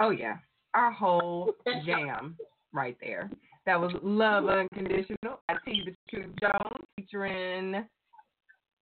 Oh 0.00 0.10
yeah, 0.10 0.38
our 0.74 0.90
whole 0.90 1.54
jam 1.86 2.36
right 2.72 2.96
there. 3.00 3.30
That 3.64 3.80
was 3.80 3.92
Love 4.02 4.48
Unconditional 4.48 5.40
by 5.46 5.54
T 5.64 5.82
the 5.84 5.94
Truth 6.10 6.34
Jones 6.40 6.84
featuring 6.96 7.84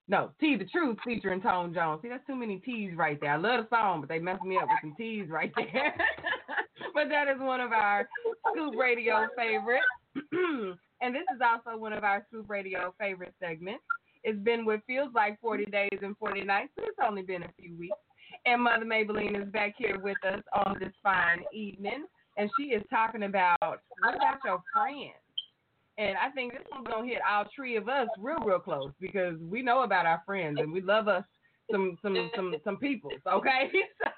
no 0.09 0.31
T 0.41 0.57
the 0.57 0.65
Truth 0.65 0.99
featuring 1.05 1.43
Tone 1.43 1.75
Jones. 1.75 2.01
See, 2.03 2.09
that's 2.09 2.27
too 2.27 2.35
many 2.35 2.59
T's 2.59 2.97
right 2.97 3.21
there. 3.21 3.35
I 3.35 3.37
love 3.37 3.65
the 3.65 3.77
song, 3.77 4.01
but 4.01 4.09
they 4.09 4.19
messed 4.19 4.43
me 4.43 4.57
up 4.57 4.69
with 4.69 4.79
some 4.81 4.95
T's 4.97 5.29
right 5.29 5.53
there. 5.55 5.95
but 6.95 7.09
that 7.09 7.29
is 7.29 7.41
one 7.41 7.61
of 7.61 7.73
our 7.73 8.09
Scoop 8.51 8.75
Radio 8.77 9.27
favorites. 9.37 9.85
and 11.01 11.15
this 11.15 11.23
is 11.35 11.41
also 11.45 11.79
one 11.79 11.93
of 11.93 12.03
our 12.03 12.25
Scoop 12.29 12.49
Radio 12.49 12.95
favorite 12.99 13.35
segments. 13.39 13.85
It's 14.25 14.39
been 14.41 14.65
what 14.65 14.81
feels 14.87 15.11
like 15.15 15.41
40 15.41 15.67
days 15.67 15.99
and 16.03 16.17
40 16.19 16.45
nights, 16.45 16.73
but 16.77 16.87
it's 16.87 16.99
only 17.07 17.23
been 17.23 17.43
a 17.43 17.53
few 17.59 17.77
weeks. 17.79 17.97
And 18.47 18.63
Mother 18.63 18.85
Mabel 18.85 19.17
Lean 19.17 19.37
is 19.37 19.49
back 19.49 19.75
here 19.77 19.99
with 19.99 20.17
us 20.25 20.43
on 20.53 20.77
this 20.79 20.93
fine 21.03 21.43
evening, 21.53 22.05
and 22.41 22.51
she 22.59 22.69
is 22.69 22.83
talking 22.89 23.25
about 23.25 23.59
what 23.61 24.17
about 24.17 24.39
your 24.45 24.63
friends? 24.73 25.13
And 25.99 26.17
I 26.17 26.31
think 26.31 26.55
this 26.55 26.63
one's 26.73 26.87
gonna 26.87 27.07
hit 27.07 27.19
all 27.29 27.45
three 27.55 27.77
of 27.77 27.89
us 27.89 28.09
real, 28.19 28.39
real 28.39 28.59
close 28.59 28.93
because 28.99 29.35
we 29.39 29.61
know 29.61 29.83
about 29.83 30.07
our 30.07 30.23
friends 30.25 30.59
and 30.59 30.73
we 30.73 30.81
love 30.81 31.07
us 31.07 31.25
some 31.71 31.99
some 32.01 32.31
some 32.35 32.55
some 32.65 32.79
people. 32.79 33.11
Okay, 33.31 33.71
so 34.03 34.09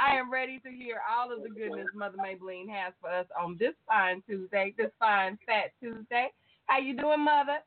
I 0.00 0.16
am 0.16 0.32
ready 0.32 0.58
to 0.58 0.70
hear 0.70 1.00
all 1.08 1.32
of 1.32 1.44
the 1.44 1.48
goodness 1.48 1.86
Mother 1.94 2.16
Mabel 2.20 2.48
Lean 2.48 2.68
has 2.68 2.92
for 3.00 3.10
us 3.10 3.26
on 3.40 3.56
this 3.60 3.74
fine 3.86 4.22
Tuesday, 4.28 4.74
this 4.76 4.90
fine 4.98 5.38
Fat 5.46 5.70
Tuesday. 5.80 6.32
How 6.66 6.80
you 6.80 6.96
doing, 6.96 7.24
Mother? 7.24 7.58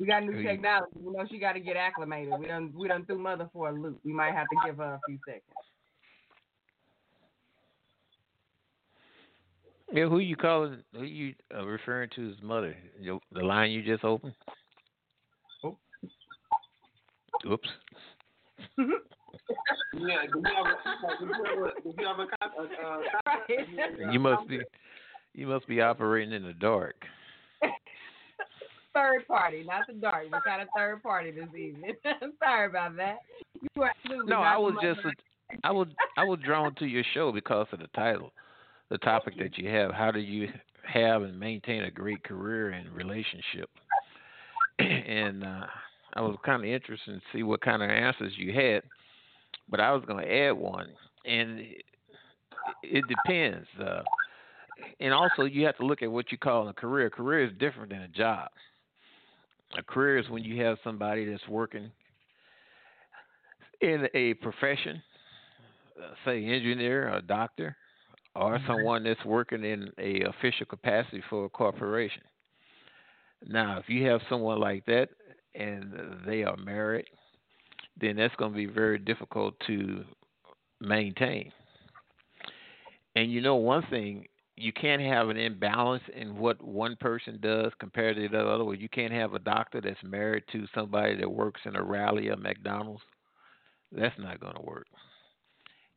we 0.02 0.08
got 0.08 0.24
new 0.24 0.42
technology. 0.42 0.90
You 1.00 1.12
know 1.12 1.24
she 1.30 1.38
got 1.38 1.52
to 1.52 1.60
get 1.60 1.76
acclimated. 1.76 2.34
We 2.36 2.48
done 2.48 2.72
we 2.76 2.88
done 2.88 3.06
threw 3.06 3.18
Mother 3.18 3.48
for 3.52 3.68
a 3.68 3.72
loop. 3.72 4.00
We 4.04 4.12
might 4.12 4.34
have 4.34 4.48
to 4.48 4.56
give 4.66 4.78
her 4.78 4.94
a 4.94 5.00
few 5.06 5.16
seconds. 5.24 5.44
Yeah, 9.92 10.08
who 10.08 10.18
you 10.18 10.34
calling? 10.34 10.82
Who 10.92 11.04
you 11.04 11.34
uh, 11.56 11.64
referring 11.64 12.10
to 12.16 12.30
as 12.30 12.42
mother? 12.42 12.74
Your, 13.00 13.20
the 13.30 13.44
line 13.44 13.70
you 13.70 13.82
just 13.82 14.02
opened? 14.02 14.34
Oh. 15.62 15.76
Oops. 17.46 17.68
Yeah, 18.78 18.86
do 20.32 20.38
you 20.38 20.42
have 20.44 20.66
a, 20.66 21.20
do 21.20 21.26
you 21.26 21.32
have 21.44 21.58
a, 21.58 21.82
do 21.82 21.94
you 21.96 22.06
have 22.06 22.18
a, 22.18 22.26
con- 22.26 22.52
a, 22.58 22.62
a 22.62 23.02
contact? 23.22 24.12
You 24.12 24.18
must 24.18 24.48
be, 24.48 24.60
you 25.34 25.46
must 25.46 25.68
be 25.68 25.80
operating 25.80 26.32
in 26.32 26.42
the 26.42 26.54
dark. 26.54 27.04
third 28.94 29.26
party, 29.26 29.64
not 29.66 29.86
the 29.86 29.94
dark. 29.94 30.26
We're 30.30 30.40
kind 30.42 30.62
of 30.62 30.68
third 30.76 31.02
party 31.02 31.30
this 31.30 31.48
evening. 31.56 31.94
Sorry 32.42 32.66
about 32.66 32.96
that. 32.96 33.18
You 33.60 33.82
are 33.82 33.90
absolutely 33.90 34.30
No, 34.30 34.40
I 34.40 34.56
was 34.56 34.74
just, 34.82 35.00
I 35.64 35.70
was, 35.70 35.88
I 36.16 36.24
was 36.24 36.38
drawn 36.44 36.74
to 36.76 36.86
your 36.86 37.04
show 37.14 37.32
because 37.32 37.66
of 37.72 37.78
the 37.80 37.88
title, 37.88 38.32
the 38.90 38.98
topic 38.98 39.38
that 39.38 39.58
you 39.58 39.68
have. 39.70 39.92
How 39.92 40.10
do 40.10 40.20
you 40.20 40.48
have 40.86 41.22
and 41.22 41.38
maintain 41.38 41.84
a 41.84 41.90
great 41.90 42.22
career 42.24 42.70
and 42.70 42.90
relationship? 42.90 43.70
and 44.78 45.44
uh, 45.44 45.66
I 46.14 46.20
was 46.20 46.36
kind 46.44 46.62
of 46.62 46.68
interested 46.68 47.14
to 47.14 47.20
see 47.32 47.42
what 47.42 47.60
kind 47.60 47.82
of 47.82 47.90
answers 47.90 48.32
you 48.36 48.52
had, 48.52 48.82
but 49.68 49.80
I 49.80 49.92
was 49.92 50.04
going 50.06 50.24
to 50.24 50.32
add 50.32 50.52
one, 50.52 50.88
and 51.24 51.60
it, 51.60 51.84
it 52.82 53.04
depends. 53.08 53.66
Uh, 53.80 54.02
and 55.00 55.12
also, 55.12 55.44
you 55.44 55.64
have 55.66 55.76
to 55.78 55.86
look 55.86 56.02
at 56.02 56.10
what 56.10 56.32
you 56.32 56.38
call 56.38 56.68
a 56.68 56.72
career. 56.72 57.06
A 57.06 57.10
career 57.10 57.44
is 57.44 57.52
different 57.58 57.90
than 57.90 58.02
a 58.02 58.08
job. 58.08 58.48
A 59.78 59.82
career 59.82 60.18
is 60.18 60.28
when 60.28 60.44
you 60.44 60.62
have 60.64 60.78
somebody 60.84 61.24
that's 61.24 61.46
working 61.48 61.90
in 63.80 64.08
a 64.14 64.34
profession, 64.34 65.02
uh, 66.00 66.14
say 66.24 66.44
engineer 66.44 67.12
or 67.12 67.20
doctor, 67.20 67.76
or 68.34 68.58
someone 68.66 69.04
that's 69.04 69.24
working 69.24 69.64
in 69.64 69.90
a 69.98 70.22
official 70.22 70.66
capacity 70.66 71.22
for 71.28 71.46
a 71.46 71.48
corporation. 71.50 72.22
Now, 73.46 73.78
if 73.78 73.88
you 73.88 74.06
have 74.06 74.20
someone 74.28 74.60
like 74.60 74.84
that 74.86 75.08
and 75.54 75.92
they 76.26 76.44
are 76.44 76.56
married, 76.56 77.06
then 78.00 78.16
that's 78.16 78.34
going 78.36 78.52
to 78.52 78.56
be 78.56 78.66
very 78.66 78.98
difficult 78.98 79.54
to 79.66 80.04
maintain. 80.80 81.52
And 83.16 83.30
you 83.30 83.40
know 83.40 83.56
one 83.56 83.82
thing, 83.90 84.26
you 84.56 84.72
can't 84.72 85.02
have 85.02 85.28
an 85.28 85.36
imbalance 85.36 86.02
in 86.14 86.36
what 86.36 86.62
one 86.62 86.96
person 86.96 87.38
does 87.40 87.72
compared 87.80 88.16
to 88.16 88.28
the 88.28 88.40
other. 88.40 88.74
You 88.74 88.88
can't 88.88 89.12
have 89.12 89.34
a 89.34 89.38
doctor 89.38 89.80
that's 89.80 90.02
married 90.04 90.44
to 90.52 90.66
somebody 90.74 91.16
that 91.16 91.30
works 91.30 91.62
in 91.64 91.76
a 91.76 91.82
rally 91.82 92.28
or 92.28 92.36
McDonald's. 92.36 93.02
That's 93.90 94.18
not 94.18 94.40
going 94.40 94.54
to 94.54 94.62
work. 94.62 94.86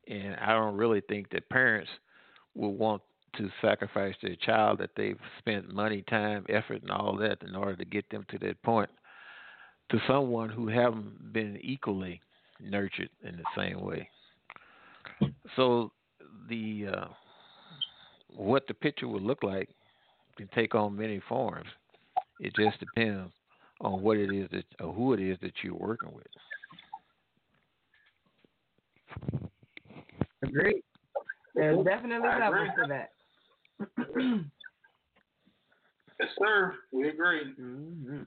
And 0.08 0.36
I 0.36 0.54
don't 0.54 0.78
really 0.78 1.02
think 1.02 1.30
that 1.32 1.50
parents 1.50 1.90
will 2.54 2.74
want 2.74 3.02
to 3.38 3.50
sacrifice 3.62 4.16
their 4.22 4.36
child 4.36 4.80
that 4.80 4.92
they've 4.96 5.20
spent 5.40 5.74
money, 5.74 6.04
time, 6.10 6.46
effort, 6.48 6.82
and 6.82 6.92
all 6.92 7.18
that 7.18 7.42
in 7.46 7.56
order 7.56 7.76
to 7.76 7.86
get 7.86 8.10
them 8.10 8.26
to 8.30 8.38
that 8.40 8.62
point 8.64 8.90
to 9.92 10.00
someone 10.08 10.50
who 10.50 10.68
haven't 10.68 11.34
been 11.34 11.60
equally 11.62 12.22
nurtured 12.62 13.10
in 13.24 13.36
the 13.36 13.44
same 13.56 13.82
way. 13.82 14.10
So 15.56 15.92
the 16.50 16.88
uh, 16.92 17.06
what 18.36 18.68
the 18.68 18.74
picture 18.74 19.08
would 19.08 19.24
look 19.24 19.44
like 19.44 19.70
can 20.38 20.50
take 20.54 20.76
on 20.76 20.96
many 20.96 21.22
forms. 21.28 21.68
It 22.40 22.54
just 22.56 22.80
depends 22.80 23.32
on 23.82 24.02
what 24.02 24.18
it 24.18 24.32
is 24.32 24.50
that 24.52 24.66
or 24.80 24.94
who 24.94 25.14
it 25.14 25.20
is 25.20 25.38
that 25.42 25.54
you're 25.64 25.76
working 25.76 26.12
with. 26.14 26.26
Agreed. 30.44 30.84
There's 31.56 31.84
definitely 31.86 32.28
I 32.28 32.50
levels 32.50 32.70
to 32.82 32.88
that. 32.90 34.46
Yes, 36.20 36.30
sir. 36.40 36.74
We 36.94 37.10
agree. 37.10 37.42
Mm-hmm. 37.60 38.22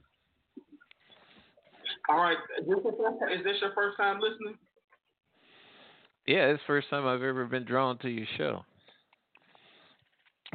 All 2.09 2.17
right. 2.17 2.37
Is 2.59 2.67
this, 2.67 2.77
first, 2.83 3.17
is 3.35 3.43
this 3.43 3.55
your 3.61 3.73
first 3.73 3.97
time 3.97 4.19
listening? 4.19 4.55
Yeah, 6.27 6.45
it's 6.49 6.61
the 6.61 6.67
first 6.67 6.89
time 6.89 7.07
I've 7.07 7.23
ever 7.23 7.45
been 7.45 7.65
drawn 7.65 7.97
to 7.99 8.09
your 8.09 8.27
show. 8.37 8.63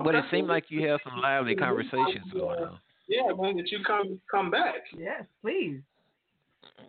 But 0.03 0.15
it 0.15 0.25
seemed 0.31 0.49
like 0.49 0.65
you 0.69 0.89
have 0.89 1.01
some 1.05 1.21
lively 1.21 1.55
conversations 1.55 2.33
going 2.33 2.65
on. 2.65 2.79
Yeah, 3.09 3.33
man. 3.39 3.57
That 3.57 3.71
you 3.71 3.79
come 3.87 4.21
come 4.31 4.51
back. 4.51 4.77
Yes, 4.97 5.25
please. 5.43 5.81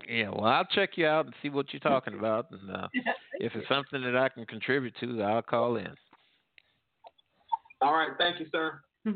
Yeah, 0.08 0.30
well, 0.30 0.46
I'll 0.46 0.66
check 0.66 0.92
you 0.96 1.06
out 1.06 1.26
and 1.26 1.36
see 1.42 1.50
what 1.50 1.74
you're 1.74 1.80
talking 1.82 2.18
about, 2.18 2.48
and 2.52 2.72
uh, 2.72 2.88
if 3.40 3.54
it's 3.56 3.68
something 3.68 4.02
that 4.02 4.16
I 4.16 4.30
can 4.30 4.46
contribute 4.46 4.94
to, 5.02 5.22
I'll 5.22 5.42
call 5.42 5.78
in. 5.78 5.94
All 7.82 7.94
right. 7.94 8.12
Thank 8.18 8.40
you, 8.40 8.48
sir. 8.52 8.80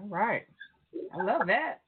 All 0.00 0.08
right. 0.08 0.42
I 1.12 1.22
love 1.22 1.46
that. 1.46 1.80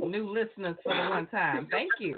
New 0.00 0.28
listeners 0.28 0.76
for 0.82 0.94
the 0.94 1.10
one 1.10 1.26
time. 1.28 1.68
Thank 1.70 1.90
you. 1.98 2.16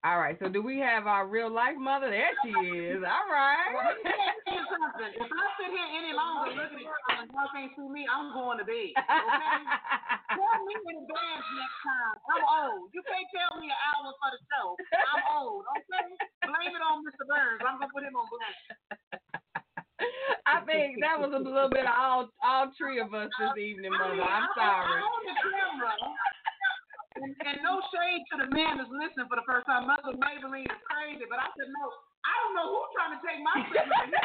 All 0.00 0.16
right. 0.16 0.32
So 0.40 0.48
do 0.48 0.64
we 0.64 0.80
have 0.80 1.04
our 1.04 1.28
real 1.28 1.52
life 1.52 1.76
mother? 1.76 2.08
There 2.08 2.32
she 2.40 2.48
is. 2.72 3.04
All 3.04 3.28
right. 3.28 3.68
Well, 3.76 3.84
let 3.84 4.00
me 4.00 4.08
tell 4.48 4.56
you 4.56 4.64
something. 4.72 5.12
If 5.12 5.28
I 5.28 5.44
sit 5.60 5.68
here 5.68 5.88
any 5.92 6.16
longer 6.16 6.56
looking 6.56 6.88
at 6.88 7.28
y'all 7.28 7.52
can't 7.52 7.68
see 7.76 7.84
me, 7.84 8.08
I'm 8.08 8.32
going 8.32 8.56
to 8.56 8.64
bed. 8.64 8.96
Okay? 8.96 9.60
tell 10.40 10.56
me 10.64 10.72
in 10.88 11.04
advance 11.04 11.44
next 11.52 11.78
time. 11.84 12.16
I'm 12.32 12.44
old. 12.48 12.88
You 12.96 13.04
can't 13.04 13.28
tell 13.28 13.60
me 13.60 13.68
an 13.68 13.76
hour 13.92 14.08
for 14.16 14.28
the 14.32 14.40
show. 14.48 14.66
I'm 15.04 15.22
old. 15.36 15.68
Okay? 15.68 16.08
Blame 16.48 16.72
it 16.72 16.80
on 16.80 17.04
Mr. 17.04 17.28
Burns. 17.28 17.60
I'm 17.60 17.76
gonna 17.76 17.92
put 17.92 18.00
him 18.00 18.16
on 18.16 18.24
blast. 18.32 18.80
I 20.48 20.64
think 20.64 20.96
that 21.04 21.20
was 21.20 21.28
a 21.36 21.38
little 21.44 21.68
bit 21.68 21.84
of 21.84 21.92
all 21.92 22.32
all 22.40 22.72
three 22.80 23.04
of 23.04 23.12
us 23.12 23.28
this 23.36 23.52
evening, 23.60 23.92
I 23.92 24.00
mother. 24.00 24.24
I'm 24.24 24.48
I- 24.48 24.56
sorry. 24.56 24.96
I 24.96 25.04
own 25.04 25.22
the 25.28 25.36
camera. 25.44 25.92
And, 27.20 27.36
and 27.44 27.60
no 27.60 27.84
shade 27.92 28.24
to 28.32 28.40
the 28.40 28.48
man 28.48 28.80
that's 28.80 28.88
listening 28.88 29.28
for 29.28 29.36
the 29.36 29.44
first 29.44 29.68
time. 29.68 29.84
Mother 29.86 30.16
Mabel 30.16 30.56
Lean 30.56 30.64
is 30.64 30.80
crazy, 30.88 31.28
but 31.28 31.36
I 31.36 31.52
said 31.52 31.68
no. 31.68 31.84
I 32.24 32.32
don't 32.44 32.54
know 32.56 32.66
who's 32.72 32.88
trying 32.96 33.12
to 33.12 33.20
take 33.20 33.40
my 33.44 33.60
segment. 33.72 34.20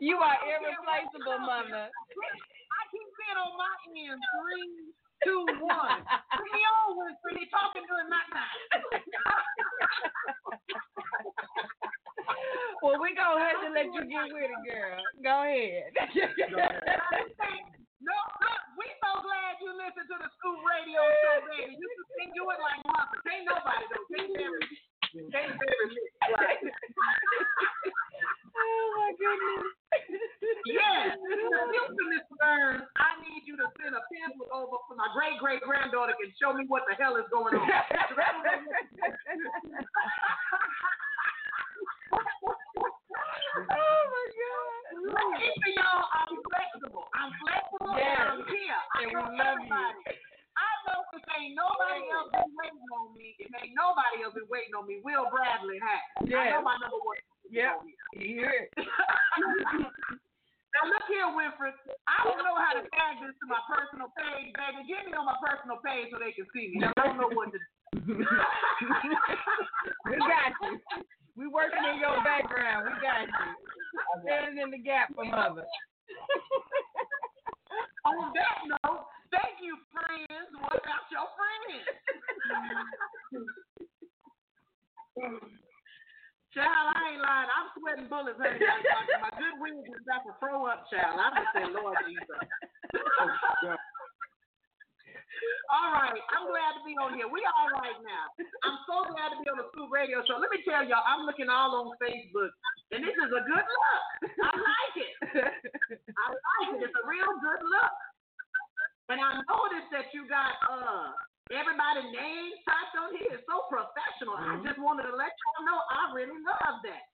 You 0.00 0.16
are 0.20 0.36
irreplaceable, 0.44 1.38
mother. 1.42 1.88
I 1.90 2.80
keep 2.92 3.08
saying 3.18 3.38
on 3.40 3.52
my 3.56 3.74
end, 3.96 4.20
three, 4.36 4.92
two, 5.24 5.42
one. 5.64 6.00
Bring 6.36 6.52
me 6.54 6.62
on 6.62 6.96
when 6.96 7.16
when 7.24 7.34
they 7.34 7.48
talking 7.50 7.82
during 7.88 8.08
my 8.10 8.22
time. 8.30 8.58
well, 12.82 12.98
we 13.00 13.14
go 13.14 13.36
ahead 13.36 13.56
and 13.64 13.74
let 13.74 13.88
you 13.92 14.02
get 14.06 14.28
with 14.32 14.50
it, 14.50 14.62
girl. 14.66 15.00
Go 15.24 15.36
ahead. 15.44 15.92
no, 18.04 18.16
look, 18.16 18.62
we 18.76 18.86
so 19.00 19.10
glad 19.22 19.58
you 19.60 19.70
listen 19.74 20.04
to 20.08 20.16
the 20.20 20.28
Scoop 20.38 20.60
Radio 20.62 21.00
Show, 21.00 21.36
baby. 21.48 21.74
You 21.76 21.88
can 22.20 22.30
do 22.36 22.44
it 22.48 22.60
like 22.60 22.80
mother. 22.86 23.18
Ain't 23.28 23.46
nobody 23.48 23.84
though. 23.92 24.06
Can't 25.32 25.56
oh 28.58 28.84
my 28.92 29.08
goodness. 29.16 29.64
yes, 30.68 31.16
Houston 31.16 32.08
is 32.12 32.28
Burns. 32.36 32.84
I 33.00 33.16
need 33.24 33.48
you 33.48 33.56
to 33.56 33.72
send 33.80 33.96
a 33.96 34.04
pencil 34.04 34.44
over 34.52 34.76
so 34.84 34.92
my 35.00 35.08
great 35.16 35.40
great 35.40 35.64
granddaughter 35.64 36.12
can 36.20 36.28
show 36.36 36.52
me 36.52 36.68
what 36.68 36.84
the 36.84 36.94
hell 37.00 37.16
is 37.16 37.24
going 37.32 37.56
on 37.56 37.64
oh 43.58 44.02
my 44.08 44.26
God. 44.34 44.82
Listen, 45.38 45.72
y'all, 45.78 46.06
I'm 46.10 46.34
flexible. 46.42 47.06
I'm 47.14 47.30
flexible 47.38 47.94
Yes. 47.96 48.18
I'm 48.18 48.42
here. 48.50 48.80
I 48.94 49.02
And 49.04 49.12
love 49.38 49.60
you. 49.62 49.86
I 50.58 50.66
know 50.90 50.98
if 51.14 51.22
ain't 51.38 51.54
nobody 51.54 52.02
else 52.10 52.34
been 52.34 52.50
waiting 52.58 52.88
on 52.90 53.14
me, 53.14 53.38
if 53.38 53.46
ain't 53.62 53.78
nobody 53.78 54.26
else 54.26 54.34
been 54.34 54.50
waiting 54.50 54.74
on 54.74 54.90
me, 54.90 54.98
Will 55.06 55.30
Bradley 55.30 55.78
has. 55.78 56.02
I 56.18 56.26
Yes. 56.26 56.50
know 56.58 56.62
my 56.66 56.74
number 56.82 56.98
one. 56.98 57.22
Hear 58.18 58.50
it. 58.50 58.74
Now 60.74 60.84
look 60.90 61.06
here, 61.08 61.26
Winfred. 61.32 61.74
I 62.06 62.22
don't 62.28 62.44
know 62.44 62.54
how 62.54 62.74
to 62.76 62.82
tag 62.92 63.18
this 63.24 63.34
to 63.40 63.46
my 63.48 63.58
personal 63.66 64.12
page, 64.14 64.52
baby. 64.52 64.84
Get 64.86 65.06
me 65.06 65.14
on 65.16 65.24
my 65.26 65.38
personal 65.40 65.78
page 65.82 66.10
so 66.12 66.18
they 66.18 66.32
can 66.36 66.46
see 66.54 66.68
me. 66.74 66.84
I 66.84 66.92
don't 67.02 67.16
know 67.16 67.30
what 67.32 67.50
to 67.54 67.58
do. 67.58 67.64
we 70.06 70.16
got 70.22 70.52
you. 70.62 70.78
We 71.38 71.46
working 71.46 71.86
in 71.86 72.02
your 72.02 72.18
background. 72.26 72.90
We 72.90 72.98
got 72.98 73.30
you. 73.30 73.30
Standing 74.26 74.58
in 74.58 74.74
the 74.74 74.82
gap 74.82 75.14
for 75.14 75.22
mother. 75.24 75.62
On 78.10 78.34
that 78.34 78.66
note, 78.66 79.06
thank 79.30 79.62
you, 79.62 79.78
friends. 79.94 80.50
What 80.58 80.82
about 80.82 81.06
your 81.14 81.30
friends? 81.38 81.86
Child, 86.58 86.86
I 86.90 87.14
ain't 87.14 87.22
lying. 87.22 87.50
I'm 87.54 87.68
sweating 87.78 88.08
bullets, 88.10 88.40
honey. 88.40 88.58
My, 88.58 89.30
my 89.30 89.32
good 89.38 89.62
wings 89.62 89.86
is 89.86 90.02
about 90.02 90.26
to 90.26 90.34
throw 90.40 90.66
up, 90.66 90.88
child. 90.90 91.20
I'm 91.20 91.36
just 91.38 91.52
saying, 91.54 91.76
Lord 91.76 91.94
Jesus. 92.08 92.40
Oh, 93.68 93.76
all 95.68 95.90
right. 95.92 96.20
I'm 96.32 96.48
glad 96.48 96.72
to 96.76 96.82
be 96.84 96.96
on 96.96 97.12
here. 97.16 97.28
We 97.28 97.44
all 97.44 97.68
right 97.76 97.98
now. 98.00 98.24
I'm 98.64 98.78
so 98.88 99.04
glad 99.12 99.32
to 99.32 99.38
be 99.40 99.46
on 99.52 99.60
the 99.60 99.68
Scoop 99.72 99.92
Radio 99.92 100.24
Show. 100.24 100.40
Let 100.40 100.48
me 100.48 100.64
tell 100.64 100.80
y'all, 100.84 101.04
I'm 101.04 101.28
looking 101.28 101.52
all 101.52 101.76
on 101.76 101.92
Facebook, 102.00 102.52
and 102.92 103.04
this 103.04 103.12
is 103.12 103.30
a 103.30 103.42
good 103.44 103.66
look. 103.68 104.04
I 104.48 104.52
like 104.56 104.94
it. 104.96 105.12
I 106.08 106.26
like 106.32 106.68
it. 106.76 106.88
It's 106.88 106.96
a 106.96 107.04
real 107.04 107.32
good 107.44 107.62
look. 107.68 107.94
And 109.08 109.20
I 109.20 109.40
noticed 109.48 109.88
that 109.92 110.12
you 110.12 110.28
got 110.28 110.52
uh 110.68 111.16
everybody's 111.48 112.12
names 112.12 112.60
typed 112.68 112.96
on 113.00 113.16
here. 113.16 113.40
It's 113.40 113.44
so 113.48 113.64
professional. 113.72 114.36
I 114.36 114.60
just 114.60 114.76
wanted 114.76 115.08
to 115.08 115.16
let 115.16 115.32
y'all 115.32 115.64
know 115.64 115.80
I 115.88 116.12
really 116.12 116.36
love 116.44 116.84
that. 116.84 117.04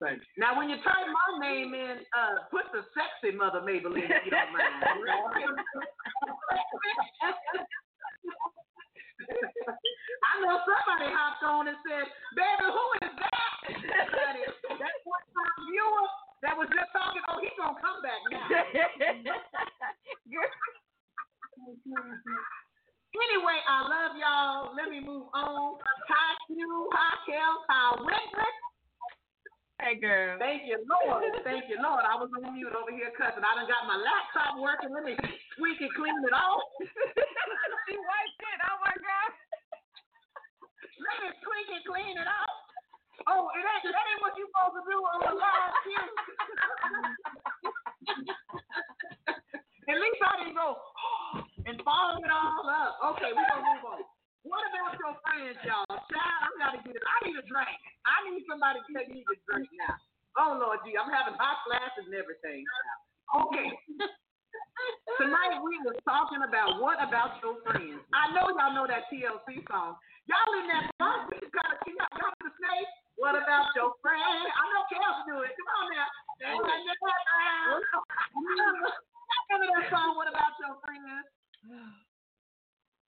Thank 0.00 0.24
you. 0.24 0.40
Now, 0.40 0.56
when 0.56 0.72
you 0.72 0.80
type 0.80 1.04
my 1.12 1.28
name 1.44 1.76
in, 1.76 2.00
uh, 2.16 2.48
put 2.48 2.72
the 2.72 2.80
sexy 2.96 3.36
mother 3.36 3.60
Mabel 3.60 3.92
Lean 3.92 4.08
if 4.08 4.24
you 4.24 4.32
don't 4.32 4.48
mind. 4.48 4.80
I 9.20 10.40
know 10.40 10.56
somebody 10.64 11.12
hopped 11.12 11.44
on 11.44 11.68
and 11.68 11.76
said, 11.84 12.08
"Baby, 12.32 12.64
who 12.72 12.84
is 13.04 13.12
that?" 13.20 13.60
That's 14.80 15.04
one 15.04 15.20
time 15.36 15.68
viewer 15.68 16.08
that 16.40 16.56
was 16.56 16.72
just 16.72 16.88
talking. 16.96 17.20
Oh, 17.28 17.36
he's 17.44 17.52
gonna 17.60 17.76
come 17.76 18.00
back 18.00 18.20
now. 18.32 18.48
Anyway, 23.10 23.58
I 23.66 23.78
love 23.90 24.14
y'all. 24.16 24.70
Let 24.78 24.88
me 24.88 25.02
move 25.02 25.26
on. 25.34 25.82
Hi, 25.82 26.30
Q. 26.46 26.88
Hi, 26.94 27.10
Kel. 27.26 27.54
Hi, 27.68 27.98
Winfred. 27.98 28.69
Hey, 29.80 29.96
girl. 29.96 30.36
Thank 30.36 30.68
you, 30.68 30.76
Lord. 30.84 31.24
Thank 31.40 31.72
you, 31.72 31.80
Lord. 31.80 32.04
I 32.04 32.12
was 32.20 32.28
on 32.36 32.52
mute 32.52 32.68
over 32.68 32.92
here 32.92 33.08
cussing. 33.16 33.40
I 33.40 33.56
done 33.56 33.64
got 33.64 33.88
my 33.88 33.96
laptop 33.96 34.60
working. 34.60 34.92
Let 34.92 35.08
me 35.08 35.16
squeak 35.56 35.80
and 35.80 35.88
clean 35.96 36.20
it 36.20 36.36
off. 36.36 36.60
she 37.88 37.96
wiped 37.96 38.44
it. 38.44 38.60
Oh 38.60 38.76
my 38.84 38.92
God. 38.92 39.30
Let 41.00 41.16
me 41.24 41.32
squeak 41.40 41.68
and 41.72 41.80
clean 41.88 42.12
it 42.12 42.28
off. 42.28 42.56
Oh, 43.24 43.48
it 43.56 43.64
ain't, 43.64 43.88
that 43.88 44.04
ain't 44.04 44.20
what 44.20 44.36
you 44.36 44.44
supposed 44.52 44.76
to 44.76 44.84
do 44.84 45.00
on 45.00 45.18
the 45.24 45.32
live 45.32 45.72
view. 45.88 46.04
At 49.88 49.96
least 49.96 50.20
I 50.20 50.44
didn't 50.44 50.60
go 50.60 50.76
and 51.72 51.80
follow 51.88 52.20
it 52.20 52.28
all 52.28 52.68
up. 52.68 53.16
Okay, 53.16 53.32
we're 53.32 53.48
gonna 53.48 53.64
move 53.64 53.96
on. 53.96 54.04
What 54.42 54.64
about 54.72 54.96
your 54.96 55.14
friends, 55.20 55.60
y'all? 55.68 55.84
Child, 55.88 56.40
I 56.40 56.50
gotta 56.56 56.80
get 56.80 56.96
it. 56.96 57.04
I 57.04 57.16
need 57.28 57.36
a 57.36 57.44
drink. 57.44 57.80
I 58.08 58.16
need 58.28 58.42
somebody 58.48 58.80
to 58.80 58.88
take 58.96 59.12
me 59.12 59.20
to 59.20 59.34
drink 59.44 59.68
now. 59.76 59.96
Oh 60.40 60.56
Lord 60.56 60.80
gee, 60.86 60.96
I'm 60.96 61.12
having 61.12 61.36
hot 61.36 61.60
flashes 61.68 62.08
and 62.08 62.16
everything. 62.16 62.64
Okay. 63.36 63.68
Tonight 65.20 65.60
we 65.60 65.76
was 65.84 66.00
talking 66.08 66.40
about 66.40 66.80
what 66.80 66.96
about 67.04 67.36
your 67.44 67.60
friends. 67.68 68.00
I 68.16 68.32
know 68.32 68.48
y'all 68.56 68.72
know 68.72 68.88
that 68.88 69.12
TLC 69.12 69.60
song. 69.68 70.00
Y'all 70.24 70.52
in 70.56 70.66
that 70.72 70.88
song, 70.96 71.28
we 71.28 71.36
gotta 71.52 71.76
keep 71.84 72.00
y'all 72.00 72.16
got 72.16 72.32
to 72.40 72.48
say, 72.48 72.78
what 73.20 73.36
about 73.36 73.68
your 73.76 73.92
friend? 74.00 74.24
I 74.24 74.64
know 74.72 74.82
Kellz 74.88 75.28
do 75.28 75.36
it. 75.44 75.52
Come 75.52 75.68
on 75.76 75.86
now. 75.92 76.08
Remember 79.50 79.68
that 79.76 79.92
song, 79.92 80.16
What 80.16 80.28
About 80.32 80.56
Your 80.56 80.80
Friends? 80.80 81.28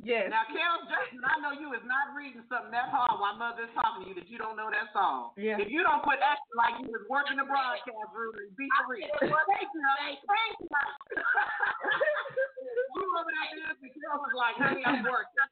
Yes. 0.01 0.33
Now, 0.33 0.49
Kel 0.49 0.81
Jackson, 0.89 1.21
I 1.21 1.37
know 1.45 1.53
you 1.53 1.77
is 1.77 1.85
not 1.85 2.17
reading 2.17 2.41
something 2.49 2.73
that 2.73 2.89
hard 2.89 3.21
while 3.21 3.37
mother 3.37 3.69
is 3.69 3.73
talking 3.77 4.01
to 4.01 4.09
you 4.09 4.17
that 4.17 4.25
you 4.25 4.41
don't 4.41 4.57
know 4.57 4.65
that 4.73 4.89
song. 4.97 5.37
Yeah. 5.37 5.61
If 5.61 5.69
you 5.69 5.85
don't 5.85 6.01
quit 6.01 6.17
acting 6.25 6.57
like 6.57 6.81
you 6.81 6.89
was 6.89 7.05
working 7.05 7.37
the 7.37 7.45
broadcast 7.45 8.09
room 8.09 8.33
and 8.33 8.49
beat 8.57 8.73
the 8.81 8.85
real. 8.89 9.05
Thank 9.21 9.69
you, 9.69 9.77
thank 10.01 10.17
you. 10.57 10.65
you 12.97 13.05
over 13.13 13.29
there 13.29 13.61
dancing, 13.61 13.93
Kel 13.93 14.17
was 14.17 14.33
like, 14.33 14.57
honey, 14.57 14.81
I'm 14.81 15.05
working. 15.13 15.45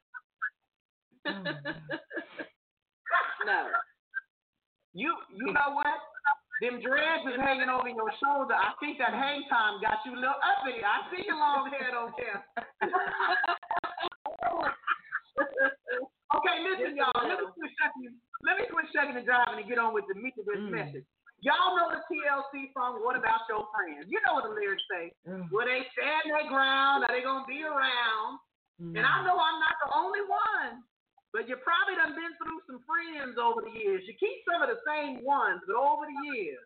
Mm. 1.30 1.46
no. 3.46 3.70
You 4.98 5.14
you 5.30 5.46
know 5.54 5.78
what? 5.78 5.94
Them 6.58 6.82
dreads 6.82 7.22
is 7.24 7.38
hanging 7.40 7.70
over 7.70 7.88
your 7.88 8.10
shoulder. 8.18 8.52
I 8.52 8.74
think 8.82 8.98
that 8.98 9.14
hang 9.14 9.46
time 9.48 9.78
got 9.80 10.02
you 10.04 10.12
a 10.12 10.20
little 10.20 10.36
uppity. 10.42 10.82
I 10.82 11.06
see 11.08 11.22
your 11.24 11.38
long 11.38 11.70
head 11.70 11.94
over 11.94 12.12
there. 12.18 12.42
Okay, 16.36 16.56
listen, 16.64 16.96
y'all. 16.96 17.24
Let 17.24 17.40
me 17.40 17.46
quit 17.52 17.72
shucking, 17.80 18.12
let 18.44 18.54
me 18.60 18.64
quit 18.68 18.86
shucking 18.92 19.16
and 19.16 19.26
driving 19.26 19.64
and 19.64 19.68
get 19.68 19.80
on 19.80 19.94
with 19.94 20.04
the 20.08 20.16
meat 20.18 20.36
of 20.36 20.46
this 20.46 20.60
mm. 20.60 20.70
message. 20.72 21.06
Y'all 21.40 21.72
know 21.72 21.88
the 21.88 22.04
TLC 22.04 22.68
song, 22.76 23.00
What 23.00 23.16
About 23.16 23.48
Your 23.48 23.64
Friends? 23.72 24.04
You 24.12 24.20
know 24.28 24.36
what 24.36 24.44
the 24.44 24.52
lyrics 24.52 24.84
say. 24.92 25.08
Will 25.24 25.64
they 25.64 25.88
stand 25.96 26.28
their 26.28 26.44
ground? 26.52 27.08
Are 27.08 27.12
they 27.16 27.24
going 27.24 27.48
to 27.48 27.50
be 27.50 27.64
around? 27.64 28.36
Mm. 28.76 28.92
And 29.00 29.04
I 29.08 29.24
know 29.24 29.40
I'm 29.40 29.56
not 29.56 29.76
the 29.80 29.88
only 29.96 30.20
one, 30.28 30.84
but 31.32 31.48
you 31.48 31.56
probably 31.64 31.96
done 31.96 32.12
been 32.12 32.36
through 32.36 32.60
some 32.68 32.84
friends 32.84 33.40
over 33.40 33.64
the 33.64 33.72
years. 33.72 34.04
You 34.04 34.12
keep 34.20 34.44
some 34.44 34.60
of 34.60 34.68
the 34.68 34.84
same 34.84 35.24
ones, 35.24 35.64
but 35.64 35.80
over 35.80 36.04
the 36.04 36.18
years, 36.28 36.60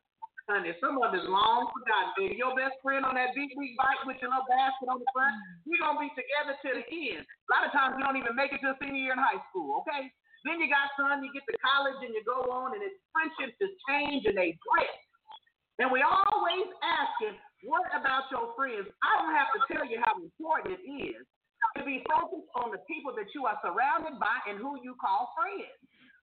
honey, 0.49 0.77
some 0.81 1.01
of 1.01 1.13
it's 1.17 1.25
long 1.25 1.73
forgotten. 1.73 2.13
Baby, 2.17 2.37
your 2.37 2.53
best 2.53 2.77
friend 2.85 3.05
on 3.05 3.17
that 3.17 3.33
big 3.33 3.53
big 3.57 3.73
bike 3.81 4.03
with 4.05 4.21
your 4.21 4.29
little 4.33 4.49
basket 4.49 4.89
on 4.89 5.01
the 5.01 5.09
front, 5.17 5.33
mm. 5.33 5.65
we 5.69 5.81
gonna 5.81 6.01
be 6.01 6.13
together 6.13 6.55
to 6.61 6.69
the 6.81 6.85
end. 6.85 7.25
A 7.25 7.49
lot 7.49 7.65
of 7.65 7.73
times 7.73 7.97
you 7.97 8.03
don't 8.05 8.21
even 8.21 8.37
make 8.37 8.53
it 8.53 8.61
to 8.61 8.77
senior 8.81 9.13
year 9.13 9.17
in 9.17 9.21
high 9.21 9.41
school, 9.49 9.81
okay? 9.85 10.13
Then 10.45 10.61
you 10.61 10.69
got 10.69 10.93
some, 11.01 11.25
you 11.25 11.33
get 11.33 11.49
to 11.49 11.57
college 11.65 11.97
and 12.05 12.13
you 12.13 12.21
go 12.29 12.53
on, 12.53 12.77
and 12.77 12.85
it's 12.85 13.01
friendships 13.17 13.57
just 13.57 13.73
change 13.89 14.29
and 14.29 14.37
they 14.37 14.53
drift. 14.61 15.01
And 15.81 15.89
we 15.89 16.05
always 16.05 16.69
asking, 16.85 17.35
what 17.65 17.89
about 17.97 18.29
your 18.29 18.53
friends? 18.53 18.87
I 19.01 19.11
don't 19.19 19.35
have 19.35 19.51
to 19.57 19.61
tell 19.73 19.89
you 19.89 19.99
how 20.05 20.21
important 20.21 20.77
it 20.79 20.85
is 20.85 21.25
to 21.75 21.83
be 21.83 22.05
focused 22.07 22.47
on 22.55 22.71
the 22.71 22.79
people 22.85 23.17
that 23.17 23.33
you 23.33 23.49
are 23.49 23.57
surrounded 23.65 24.21
by 24.21 24.37
and 24.47 24.61
who 24.61 24.77
you 24.85 24.95
call 25.01 25.33
friends. 25.33 25.73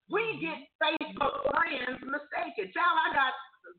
We 0.08 0.22
mm-hmm. 0.22 0.46
get 0.46 0.58
Facebook 0.80 1.36
friends 1.50 1.98
mistaken. 2.06 2.70
Child, 2.72 2.96
I 2.96 3.10
got 3.18 3.34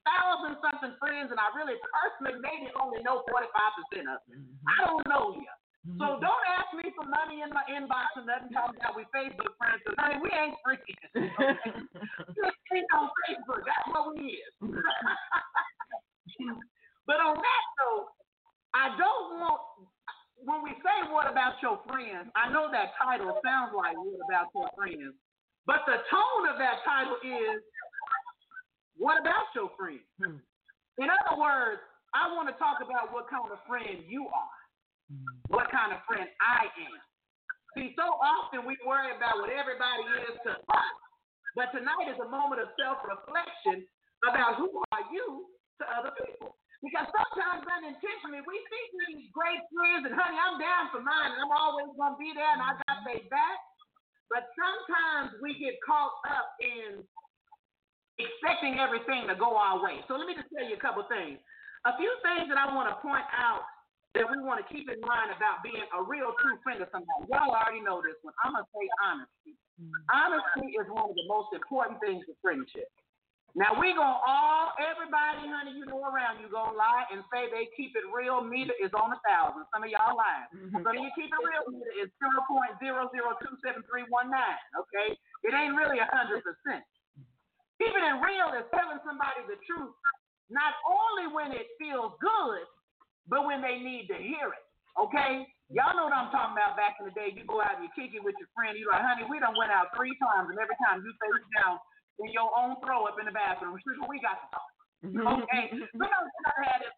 thousand 0.07 0.57
something 0.63 0.95
friends, 0.99 1.31
and 1.31 1.41
I 1.41 1.49
really 1.57 1.77
personally 1.91 2.41
maybe 2.41 2.73
only 2.79 3.03
know 3.05 3.23
45% 3.29 4.09
of 4.09 4.21
them. 4.27 4.43
Mm-hmm. 4.43 4.71
I 4.71 4.77
don't 4.87 5.05
know 5.09 5.37
you. 5.37 5.49
Mm-hmm. 5.83 5.99
So 5.99 6.07
don't 6.23 6.45
ask 6.55 6.71
me 6.79 6.95
for 6.95 7.03
money 7.03 7.43
in 7.43 7.51
my 7.51 7.67
inbox 7.67 8.15
and 8.15 8.27
nothing 8.31 8.55
talking 8.55 8.79
about 8.79 8.95
we 8.95 9.03
Facebook 9.11 9.51
friends. 9.59 9.83
'cause, 9.83 9.99
honey, 9.99 10.23
we 10.23 10.31
ain't 10.31 10.55
friends. 10.63 10.87
we 11.19 12.79
ain't 12.79 12.91
on 12.95 13.11
Facebook. 13.27 13.63
That's 13.67 13.87
what 13.91 14.15
we 14.15 14.39
is. 14.39 14.53
but 17.07 17.19
on 17.19 17.35
that 17.35 17.65
note, 17.83 18.15
I 18.75 18.95
don't 18.95 19.41
want 19.43 19.61
when 20.43 20.63
we 20.63 20.75
say 20.83 21.07
what 21.11 21.31
about 21.31 21.63
your 21.63 21.79
friends, 21.87 22.31
I 22.35 22.51
know 22.51 22.67
that 22.71 22.95
title 22.99 23.39
sounds 23.47 23.71
like 23.75 23.95
what 23.95 24.19
about 24.27 24.51
your 24.55 24.67
friends, 24.75 25.15
but 25.67 25.87
the 25.87 26.03
tone 26.11 26.45
of 26.51 26.59
that 26.59 26.83
title 26.83 27.15
is 27.23 27.63
what 29.03 29.19
about 29.19 29.51
your 29.59 29.75
friends? 29.75 30.07
Hmm. 30.23 30.39
In 31.03 31.11
other 31.11 31.35
words, 31.35 31.83
I 32.15 32.31
want 32.31 32.47
to 32.47 32.55
talk 32.55 32.79
about 32.79 33.11
what 33.11 33.27
kind 33.27 33.51
of 33.51 33.59
friend 33.67 34.07
you 34.07 34.31
are, 34.31 34.59
hmm. 35.11 35.27
what 35.51 35.67
kind 35.75 35.91
of 35.91 35.99
friend 36.07 36.31
I 36.39 36.71
am. 36.71 36.99
See, 37.75 37.99
so 37.99 38.07
often 38.23 38.63
we 38.63 38.79
worry 38.87 39.11
about 39.11 39.43
what 39.43 39.51
everybody 39.51 40.07
is 40.31 40.39
to 40.47 40.55
us, 40.55 40.97
but 41.59 41.75
tonight 41.75 42.15
is 42.15 42.21
a 42.23 42.29
moment 42.31 42.63
of 42.63 42.71
self 42.79 43.03
reflection 43.03 43.83
about 44.23 44.61
who 44.61 44.71
are 44.95 45.05
you 45.11 45.51
to 45.83 45.85
other 45.99 46.15
people. 46.23 46.55
Because 46.85 47.07
sometimes 47.11 47.63
unintentionally 47.67 48.43
we 48.47 48.57
think 48.71 48.87
these 49.07 49.27
great 49.35 49.63
friends 49.73 50.07
and 50.07 50.15
honey, 50.15 50.39
I'm 50.39 50.59
down 50.63 50.91
for 50.95 51.03
mine 51.03 51.31
and 51.35 51.41
I'm 51.43 51.55
always 51.55 51.91
gonna 51.99 52.19
be 52.21 52.31
there 52.35 52.53
and 52.55 52.63
I 52.63 52.79
got 52.87 53.03
their 53.03 53.25
back. 53.31 53.59
But 54.31 54.47
sometimes 54.53 55.39
we 55.41 55.57
get 55.59 55.79
caught 55.87 56.13
up 56.29 56.55
in 56.61 57.07
expecting 58.19 58.81
everything 58.81 59.29
to 59.29 59.37
go 59.37 59.57
our 59.57 59.81
way. 59.81 60.01
So 60.09 60.17
let 60.17 60.27
me 60.27 60.35
just 60.37 60.49
tell 60.53 60.65
you 60.65 60.77
a 60.77 60.83
couple 60.83 61.05
things. 61.09 61.41
A 61.89 61.93
few 61.99 62.13
things 62.23 62.47
that 62.53 62.59
I 62.59 62.71
want 62.71 62.93
to 62.93 62.97
point 63.03 63.27
out 63.35 63.67
that 64.15 64.29
we 64.29 64.37
want 64.45 64.61
to 64.61 64.67
keep 64.69 64.93
in 64.93 65.01
mind 65.01 65.33
about 65.33 65.65
being 65.65 65.83
a 65.97 66.01
real 66.05 66.37
true 66.45 66.61
friend 66.61 66.85
of 66.85 66.89
somebody. 66.93 67.27
Y'all 67.33 67.49
already 67.49 67.81
know 67.81 68.05
this 68.05 68.17
one. 68.21 68.37
I'm 68.45 68.53
gonna 68.53 68.69
say 68.69 68.85
honesty. 69.01 69.57
Mm-hmm. 69.81 70.05
Honesty 70.13 70.77
is 70.77 70.87
one 70.93 71.09
of 71.09 71.17
the 71.17 71.27
most 71.27 71.51
important 71.57 71.97
things 72.05 72.21
in 72.29 72.37
friendship. 72.45 72.93
Now 73.57 73.77
we 73.77 73.93
gonna 73.93 74.21
all 74.25 74.73
everybody, 74.81 75.45
honey, 75.45 75.77
you 75.77 75.85
know 75.85 76.01
around 76.05 76.41
you 76.41 76.49
gonna 76.49 76.77
lie 76.77 77.05
and 77.13 77.21
say 77.29 77.53
they 77.53 77.69
keep 77.77 77.93
it 77.97 78.05
real. 78.09 78.41
Meter 78.45 78.77
is 78.81 78.93
on 78.97 79.13
a 79.13 79.21
thousand. 79.25 79.69
Some 79.73 79.85
of 79.85 79.93
y'all 79.93 80.17
lying. 80.17 80.49
Mm-hmm. 80.57 80.81
Some 80.85 80.93
of 80.97 81.01
you 81.01 81.13
keep 81.17 81.33
it 81.33 81.43
real. 81.45 81.65
Meter 81.69 81.93
is 82.05 82.09
zero 82.17 82.41
point 82.49 82.73
zero 82.81 83.09
zero 83.13 83.37
two 83.41 83.53
seven 83.61 83.81
three 83.89 84.05
one 84.09 84.33
nine. 84.33 84.61
Okay, 84.77 85.17
it 85.45 85.53
ain't 85.57 85.77
really 85.77 86.01
a 86.01 86.09
hundred 86.09 86.41
percent. 86.45 86.85
Keeping 87.83 88.07
it 88.07 88.19
real 88.23 88.55
is 88.55 88.67
telling 88.71 89.03
somebody 89.03 89.43
the 89.51 89.59
truth, 89.67 89.91
not 90.47 90.79
only 90.87 91.35
when 91.35 91.51
it 91.51 91.67
feels 91.83 92.15
good, 92.23 92.63
but 93.27 93.43
when 93.43 93.59
they 93.59 93.83
need 93.83 94.07
to 94.07 94.19
hear 94.19 94.55
it. 94.55 94.65
Okay? 94.95 95.43
Y'all 95.67 95.97
know 95.99 96.07
what 96.07 96.15
I'm 96.15 96.31
talking 96.31 96.55
about 96.55 96.79
back 96.79 97.01
in 97.03 97.11
the 97.11 97.17
day. 97.17 97.35
You 97.35 97.43
go 97.43 97.59
out 97.59 97.81
and 97.81 97.89
you 97.89 97.91
kick 97.99 98.15
it 98.15 98.23
with 98.23 98.39
your 98.39 98.47
friend. 98.55 98.79
You 98.79 98.87
like, 98.87 99.03
honey, 99.03 99.27
we 99.27 99.43
done 99.43 99.59
went 99.59 99.75
out 99.75 99.91
three 99.99 100.15
times, 100.23 100.53
and 100.53 100.61
every 100.63 100.79
time 100.85 101.03
you 101.03 101.11
face 101.17 101.43
down 101.59 101.83
in 102.23 102.31
your 102.31 102.53
own 102.55 102.79
throw 102.85 103.09
up 103.09 103.19
in 103.19 103.27
the 103.27 103.35
bathroom. 103.35 103.75
Sugar, 103.83 104.07
we 104.07 104.23
got 104.23 104.39
to 104.39 104.47
talk. 104.53 104.71
Okay? 105.03 105.75
we 105.99 106.07
don't 106.07 106.31
gotta 106.47 106.63
have 106.63 106.79
this 106.87 106.95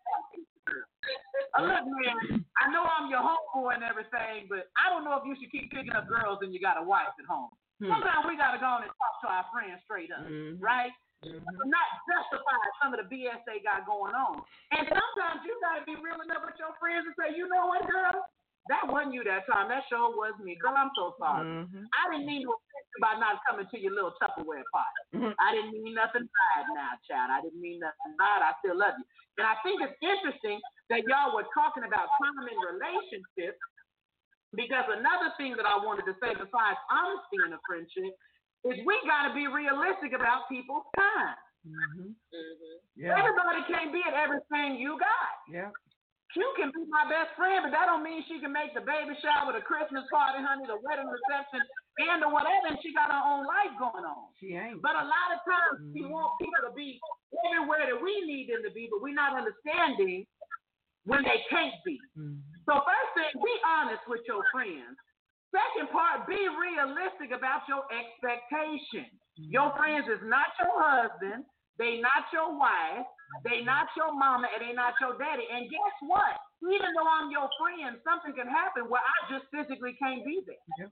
uh, 1.54 1.62
look, 1.62 1.84
man, 1.86 2.44
I 2.58 2.72
know 2.72 2.82
I'm 2.82 3.10
your 3.10 3.22
homeboy 3.22 3.78
and 3.78 3.84
everything, 3.84 4.48
but 4.48 4.72
I 4.74 4.90
don't 4.90 5.04
know 5.04 5.20
if 5.20 5.24
you 5.28 5.36
should 5.38 5.52
keep 5.52 5.70
picking 5.70 5.92
up 5.92 6.08
girls 6.08 6.40
and 6.42 6.52
you 6.52 6.58
got 6.58 6.80
a 6.80 6.84
wife 6.84 7.14
at 7.14 7.28
home. 7.28 7.52
Hmm. 7.82 7.90
Sometimes 7.90 8.22
we 8.28 8.38
gotta 8.38 8.62
go 8.62 8.70
on 8.70 8.86
and 8.86 8.92
talk 8.94 9.14
to 9.24 9.28
our 9.30 9.46
friends 9.50 9.82
straight 9.82 10.14
up, 10.14 10.26
mm-hmm. 10.26 10.62
right? 10.62 10.94
Mm-hmm. 11.26 11.40
Not 11.66 11.88
justify 12.06 12.58
some 12.78 12.92
of 12.94 13.00
the 13.00 13.08
BS 13.08 13.40
they 13.48 13.64
got 13.64 13.88
going 13.88 14.12
on. 14.14 14.44
And 14.76 14.84
sometimes 14.86 15.42
you 15.42 15.56
gotta 15.58 15.82
be 15.88 15.96
real 15.98 16.20
enough 16.22 16.44
with 16.44 16.58
your 16.60 16.76
friends 16.78 17.08
and 17.08 17.16
say, 17.18 17.34
you 17.34 17.50
know 17.50 17.66
what, 17.72 17.82
girl? 17.88 18.22
That 18.72 18.88
wasn't 18.88 19.12
you 19.12 19.20
that 19.28 19.44
time. 19.44 19.68
That 19.68 19.84
sure 19.92 20.16
was 20.16 20.32
me. 20.40 20.56
Girl, 20.56 20.72
I'm 20.72 20.88
so 20.96 21.12
sorry. 21.20 21.44
Mm-hmm. 21.44 21.84
I 21.84 22.02
didn't 22.08 22.24
mean 22.24 22.48
to 22.48 22.52
offend 22.56 22.84
you 22.96 22.98
by 23.04 23.12
not 23.20 23.44
coming 23.44 23.68
to 23.68 23.76
your 23.76 23.92
little 23.92 24.16
Tupperware 24.16 24.64
party. 24.72 25.36
I 25.36 25.52
didn't 25.52 25.76
mean 25.84 25.92
nothing 25.92 26.24
bad 26.24 26.64
now, 26.72 26.96
child. 27.04 27.28
I 27.28 27.44
didn't 27.44 27.60
mean 27.60 27.84
nothing 27.84 28.16
bad. 28.16 28.40
I 28.40 28.56
still 28.64 28.80
love 28.80 28.96
you. 28.96 29.04
And 29.36 29.44
I 29.44 29.60
think 29.60 29.84
it's 29.84 29.98
interesting 30.00 30.64
that 30.88 31.04
y'all 31.04 31.36
were 31.36 31.44
talking 31.52 31.84
about 31.84 32.08
time 32.16 32.46
in 32.48 32.56
relationships 32.56 33.60
because 34.56 34.86
another 34.90 35.34
thing 35.36 35.58
that 35.58 35.66
I 35.66 35.76
wanted 35.78 36.06
to 36.10 36.14
say 36.22 36.32
besides 36.32 36.78
honesty 36.90 37.38
in 37.44 37.52
a 37.54 37.60
friendship 37.66 38.12
is 38.64 38.80
we 38.88 38.96
got 39.04 39.28
to 39.28 39.32
be 39.36 39.46
realistic 39.46 40.16
about 40.16 40.48
people's 40.48 40.88
time. 40.96 41.36
Mm-hmm. 41.64 42.12
Mm-hmm. 42.12 42.76
Yeah. 42.96 43.16
Everybody 43.16 43.64
can't 43.68 43.92
be 43.92 44.00
at 44.04 44.16
everything 44.16 44.80
you 44.80 44.96
got. 45.00 45.32
Yeah. 45.48 45.72
You 46.34 46.50
can 46.58 46.74
be 46.74 46.82
my 46.90 47.06
best 47.06 47.30
friend, 47.38 47.62
but 47.62 47.70
that 47.70 47.86
don't 47.86 48.02
mean 48.02 48.26
she 48.26 48.42
can 48.42 48.50
make 48.50 48.74
the 48.74 48.82
baby 48.82 49.14
shower, 49.22 49.54
the 49.54 49.62
Christmas 49.62 50.02
party, 50.10 50.42
honey, 50.42 50.66
the 50.66 50.82
wedding 50.82 51.06
reception, 51.06 51.62
and 52.10 52.26
the 52.26 52.26
whatever, 52.26 52.74
and 52.74 52.78
she 52.82 52.90
got 52.90 53.06
her 53.06 53.22
own 53.22 53.46
life 53.46 53.70
going 53.78 54.02
on. 54.02 54.34
She 54.42 54.58
ain't. 54.58 54.82
But 54.82 54.98
a 54.98 55.06
lot 55.06 55.28
of 55.30 55.38
times 55.46 55.94
we 55.94 56.02
mm-hmm. 56.02 56.10
want 56.10 56.34
people 56.42 56.58
to 56.66 56.74
be 56.74 56.98
everywhere 57.46 57.86
that 57.86 57.98
we 58.02 58.26
need 58.26 58.50
them 58.50 58.66
to 58.66 58.72
be, 58.74 58.90
but 58.90 58.98
we're 58.98 59.14
not 59.14 59.38
understanding 59.38 60.26
when 61.06 61.22
they 61.22 61.38
can't 61.46 61.78
be. 61.86 62.02
So 62.64 62.80
first 62.80 63.10
thing, 63.12 63.32
be 63.40 63.54
honest 63.64 64.04
with 64.08 64.24
your 64.26 64.40
friends. 64.52 64.96
Second 65.52 65.92
part, 65.94 66.26
be 66.26 66.40
realistic 66.50 67.30
about 67.30 67.62
your 67.70 67.84
expectations. 67.92 69.14
Your 69.38 69.70
friends 69.78 70.08
is 70.10 70.22
not 70.26 70.50
your 70.58 70.74
husband, 70.74 71.46
they 71.78 72.00
not 72.02 72.26
your 72.32 72.56
wife, 72.56 73.06
they 73.46 73.62
not 73.62 73.86
your 73.94 74.10
mama, 74.14 74.48
and 74.50 74.62
they 74.62 74.74
not 74.74 74.94
your 74.98 75.14
daddy. 75.18 75.46
And 75.46 75.70
guess 75.70 75.96
what? 76.06 76.34
Even 76.66 76.90
though 76.96 77.06
I'm 77.06 77.30
your 77.30 77.46
friend, 77.60 77.98
something 78.02 78.34
can 78.34 78.50
happen 78.50 78.90
where 78.90 79.02
I 79.02 79.16
just 79.30 79.46
physically 79.54 79.94
can't 80.00 80.24
be 80.24 80.42
there. 80.46 80.90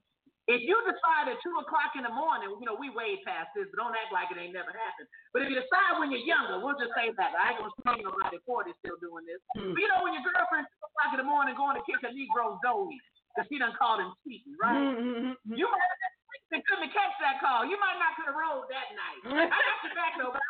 If 0.51 0.67
you 0.67 0.75
decide 0.83 1.31
at 1.31 1.39
two 1.39 1.55
o'clock 1.63 1.95
in 1.95 2.03
the 2.03 2.11
morning, 2.11 2.51
you 2.59 2.67
know, 2.67 2.75
we 2.75 2.91
way 2.91 3.15
past 3.23 3.55
this, 3.55 3.71
but 3.71 3.79
don't 3.79 3.95
act 3.95 4.11
like 4.11 4.27
it 4.35 4.39
ain't 4.43 4.51
never 4.51 4.75
happened. 4.75 5.07
But 5.31 5.47
if 5.47 5.55
you 5.55 5.55
decide 5.55 6.03
when 6.03 6.11
you're 6.11 6.27
younger, 6.27 6.59
we'll 6.59 6.75
just 6.75 6.91
say 6.99 7.15
that. 7.15 7.31
I 7.31 7.55
ain't 7.55 7.63
gonna 7.63 7.71
say 7.87 8.03
nobody 8.03 8.43
40 8.43 8.75
still 8.83 8.99
doing 8.99 9.23
this. 9.23 9.39
Hmm. 9.55 9.71
But 9.71 9.79
you 9.79 9.87
know, 9.87 10.03
when 10.03 10.19
your 10.19 10.27
girlfriend 10.27 10.67
two 10.67 10.83
o'clock 10.83 11.11
in 11.15 11.21
the 11.23 11.29
morning 11.31 11.55
going 11.55 11.79
to 11.79 11.85
kick 11.87 12.03
a 12.03 12.11
Negro's 12.11 12.59
door 12.67 12.91
in, 12.91 12.99
because 13.31 13.47
she 13.47 13.63
done 13.63 13.73
called 13.79 14.03
him 14.03 14.11
cheating, 14.27 14.59
right? 14.59 14.77
Mm, 14.77 14.99
mm, 14.99 15.39
mm, 15.39 15.55
you 15.55 15.65
might 15.71 15.79
have 15.79 16.51
been 16.51 16.67
couldn't 16.69 16.93
catch 16.93 17.15
that 17.23 17.41
call. 17.41 17.65
You 17.65 17.81
might 17.81 17.97
not 17.97 18.13
could 18.19 18.29
have 18.29 18.37
rolled 18.37 18.69
that 18.69 18.93
night. 18.93 19.23
I 19.47 19.57
got 19.57 19.79
your 19.87 19.95
back 19.97 20.13
though, 20.21 20.35
but 20.35 20.43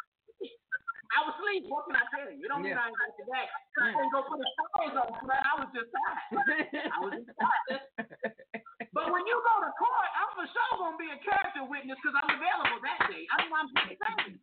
I 1.13 1.29
was 1.29 1.37
asleep. 1.37 1.69
What 1.69 1.85
can 1.87 2.01
I 2.01 2.05
tell 2.09 2.27
you? 2.33 2.41
You 2.41 2.49
don't 2.49 2.65
mean 2.65 2.75
I 2.75 2.89
ain't 2.89 2.97
got 2.97 3.13
your 3.21 3.29
back. 3.29 3.49
I 3.77 3.93
didn't 3.93 4.11
go 4.11 4.25
put 4.25 4.41
the 4.41 4.49
clothes 4.73 4.97
on, 4.97 5.13
but 5.29 5.37
I 5.37 5.53
was 5.61 5.69
just 5.77 5.93
tired. 5.93 6.33
I 6.91 6.99
was 7.05 7.13
just 7.21 7.37
tired. 7.37 8.62
But 8.93 9.09
when 9.09 9.25
you 9.25 9.37
go 9.41 9.55
to 9.65 9.73
court, 9.81 10.11
I'm 10.21 10.31
for 10.37 10.45
sure 10.53 10.73
gonna 10.77 11.01
be 11.01 11.09
a 11.09 11.17
character 11.25 11.65
witness 11.65 11.97
because 11.97 12.13
I'm 12.13 12.29
available 12.37 12.77
that 12.85 13.01
day. 13.09 13.25
I 13.33 13.35
mean, 13.49 13.57
I'm 13.57 13.69
just 13.73 13.97
saying. 13.97 14.37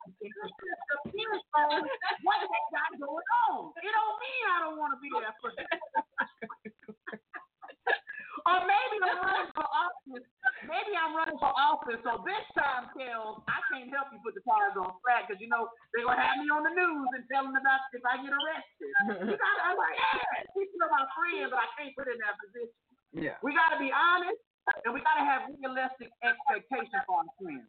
What 2.26 2.40
they 2.42 2.64
got 2.74 2.90
going 2.98 3.30
on? 3.46 3.70
It 3.78 3.94
don't 3.94 4.18
mean 4.18 4.44
I 4.50 4.58
don't 4.66 4.78
want 4.82 4.98
to 4.98 5.00
be 5.02 5.10
there 5.14 5.38
for 5.38 5.54
them. 5.54 5.70
or 8.50 8.58
maybe 8.66 8.98
I'm 9.06 9.22
running 9.22 9.54
for 9.54 9.66
office. 9.70 10.26
Maybe 10.66 10.92
I'm 10.98 11.14
running 11.14 11.38
for 11.38 11.54
office. 11.54 12.02
So 12.02 12.26
this 12.26 12.46
time, 12.58 12.90
Kel, 12.98 13.46
I 13.46 13.62
can't 13.70 13.94
help 13.94 14.10
you 14.10 14.20
put 14.26 14.34
the 14.34 14.42
tires 14.50 14.74
on 14.82 14.98
flat 15.06 15.30
because 15.30 15.38
you 15.38 15.50
know 15.50 15.70
they're 15.94 16.10
gonna 16.10 16.18
have 16.26 16.42
me 16.42 16.50
on 16.50 16.66
the 16.66 16.74
news 16.74 17.10
and 17.14 17.24
tell 17.30 17.46
them 17.46 17.54
about 17.54 17.86
if 17.94 18.02
I 18.02 18.18
get 18.18 18.34
arrested. 18.34 18.90
You 19.30 19.38
gotta, 19.38 19.62
I'm 19.62 19.78
like, 19.78 19.94
yeah, 19.94 20.50
she's 20.58 20.74
still 20.74 20.90
my 20.90 21.06
friend, 21.14 21.54
but 21.54 21.62
I 21.62 21.70
can't 21.78 21.94
put 21.94 22.10
in 22.10 22.18
that 22.26 22.34
position. 22.42 22.89
Yeah. 23.14 23.36
We 23.42 23.54
got 23.58 23.74
to 23.74 23.80
be 23.82 23.90
honest 23.90 24.40
and 24.86 24.94
we 24.94 25.02
got 25.02 25.18
to 25.18 25.26
have 25.26 25.50
realistic 25.58 26.14
expectations 26.22 27.04
for 27.10 27.26
our 27.26 27.30
friends. 27.42 27.66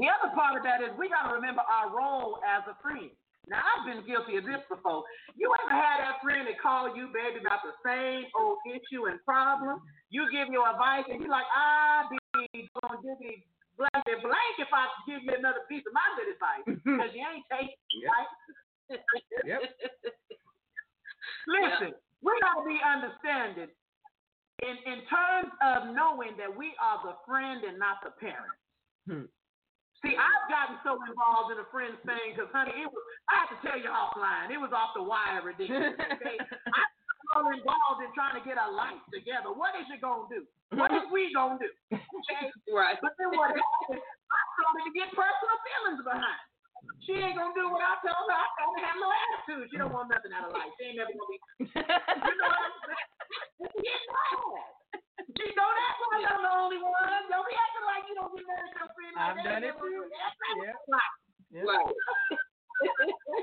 The 0.00 0.08
other 0.08 0.32
part 0.32 0.56
of 0.56 0.62
that 0.64 0.80
is 0.80 0.94
we 0.96 1.12
got 1.12 1.28
to 1.28 1.34
remember 1.36 1.60
our 1.66 1.92
role 1.92 2.40
as 2.46 2.64
a 2.70 2.76
friend. 2.80 3.12
Now, 3.50 3.58
I've 3.58 3.84
been 3.84 4.06
guilty 4.06 4.38
of 4.38 4.46
this 4.46 4.62
before. 4.70 5.02
You 5.34 5.50
ever 5.66 5.74
had 5.74 5.98
that 5.98 6.22
friend 6.22 6.46
that 6.46 6.62
call 6.62 6.94
you, 6.94 7.10
baby, 7.10 7.42
about 7.42 7.66
the 7.66 7.74
same 7.82 8.30
old 8.38 8.62
issue 8.70 9.10
and 9.10 9.18
problem? 9.26 9.82
You 10.14 10.30
give 10.30 10.46
your 10.54 10.62
advice, 10.70 11.10
and 11.10 11.18
you're 11.18 11.28
like, 11.28 11.50
I 11.50 12.06
be 12.06 12.70
going 12.78 12.94
to 12.94 13.00
give 13.02 13.18
me 13.18 13.42
blank 13.74 14.06
and 14.06 14.22
blank 14.22 14.54
if 14.62 14.70
I 14.70 14.86
give 15.10 15.26
you 15.26 15.34
another 15.34 15.66
piece 15.66 15.82
of 15.84 15.92
my 15.92 16.06
good 16.14 16.30
advice 16.30 16.64
because 16.86 17.10
you 17.12 17.26
ain't 17.26 17.46
taking 17.50 17.74
it, 17.74 18.06
right? 18.06 18.30
Yep. 19.42 19.60
Listen, 21.50 21.90
we 22.22 22.30
got 22.40 22.62
to 22.62 22.64
be 22.64 22.78
understanding 22.78 23.74
in, 24.60 24.76
in 24.84 24.98
terms 25.08 25.50
of 25.64 25.94
knowing 25.96 26.36
that 26.36 26.52
we 26.52 26.76
are 26.76 27.00
the 27.00 27.16
friend 27.24 27.64
and 27.64 27.80
not 27.80 28.04
the 28.04 28.12
parent. 28.20 28.58
Hmm. 29.08 29.26
See, 30.02 30.18
I've 30.18 30.46
gotten 30.50 30.82
so 30.82 30.98
involved 31.06 31.54
in 31.54 31.62
a 31.62 31.68
friend 31.70 31.94
thing 32.02 32.34
because, 32.34 32.50
honey, 32.50 32.74
it 32.74 32.90
was, 32.90 33.04
I 33.30 33.46
have 33.46 33.50
to 33.54 33.58
tell 33.62 33.78
you 33.78 33.86
offline, 33.86 34.50
it 34.50 34.58
was 34.58 34.74
off 34.74 34.98
the 34.98 35.02
wire 35.06 35.46
ridiculous, 35.46 35.94
okay? 35.94 36.36
I'm 36.74 36.90
so 37.30 37.38
involved 37.54 38.02
in 38.02 38.10
trying 38.10 38.34
to 38.34 38.42
get 38.42 38.58
a 38.58 38.66
life 38.66 38.98
together. 39.14 39.54
What 39.54 39.78
is 39.78 39.86
it 39.94 40.02
going 40.02 40.26
to 40.26 40.30
do? 40.34 40.40
What 40.74 40.90
is 40.90 41.06
we 41.14 41.30
going 41.30 41.62
to 41.62 41.70
do? 41.70 41.70
Okay? 41.94 42.50
Right. 42.72 42.98
But 42.98 43.14
then 43.14 43.30
what 43.36 43.54
happened, 43.54 44.02
I 44.02 44.40
started 44.58 44.82
to 44.90 44.92
get 44.96 45.08
personal 45.14 45.58
feelings 45.62 46.02
behind 46.02 46.40
it. 46.40 46.51
She 47.02 47.18
ain't 47.18 47.34
gonna 47.34 47.50
do 47.54 47.66
what 47.66 47.82
I 47.82 47.98
tell 48.02 48.14
her. 48.14 48.30
I 48.34 48.46
tell 48.58 48.70
her 48.70 48.78
have 48.82 48.98
no 48.98 49.10
attitude. 49.10 49.66
She 49.70 49.76
don't 49.78 49.90
want 49.90 50.10
nothing 50.10 50.30
out 50.30 50.46
of 50.46 50.54
life. 50.54 50.70
She 50.78 50.86
ain't 50.90 50.98
never 51.02 51.10
gonna 51.10 51.30
be. 51.30 51.38
you 51.66 52.34
know 52.38 52.46
what 52.46 52.62
I'm 52.62 52.74
saying? 52.86 53.10
Get 53.82 54.02
mad. 54.06 54.70
She 55.34 55.46
don't 55.54 55.78
act 55.82 55.98
like 56.14 56.26
I'm 56.30 56.42
the 56.42 56.52
only 56.54 56.78
one. 56.78 57.26
Don't 57.30 57.46
be 57.46 57.54
acting 57.54 57.86
like 57.86 58.04
you 58.06 58.14
don't 58.14 58.30
get 58.34 58.46
mad 58.46 58.62
at 58.62 58.74
your 58.74 58.90
friend. 58.94 59.14
I've 59.18 59.34
that. 59.38 59.46
done 59.46 59.64
it 59.66 59.74
too. 59.78 60.06
Yeah. 60.58 60.74
Right. 60.86 61.12
Yeah. 61.50 61.66
Right. 61.66 61.90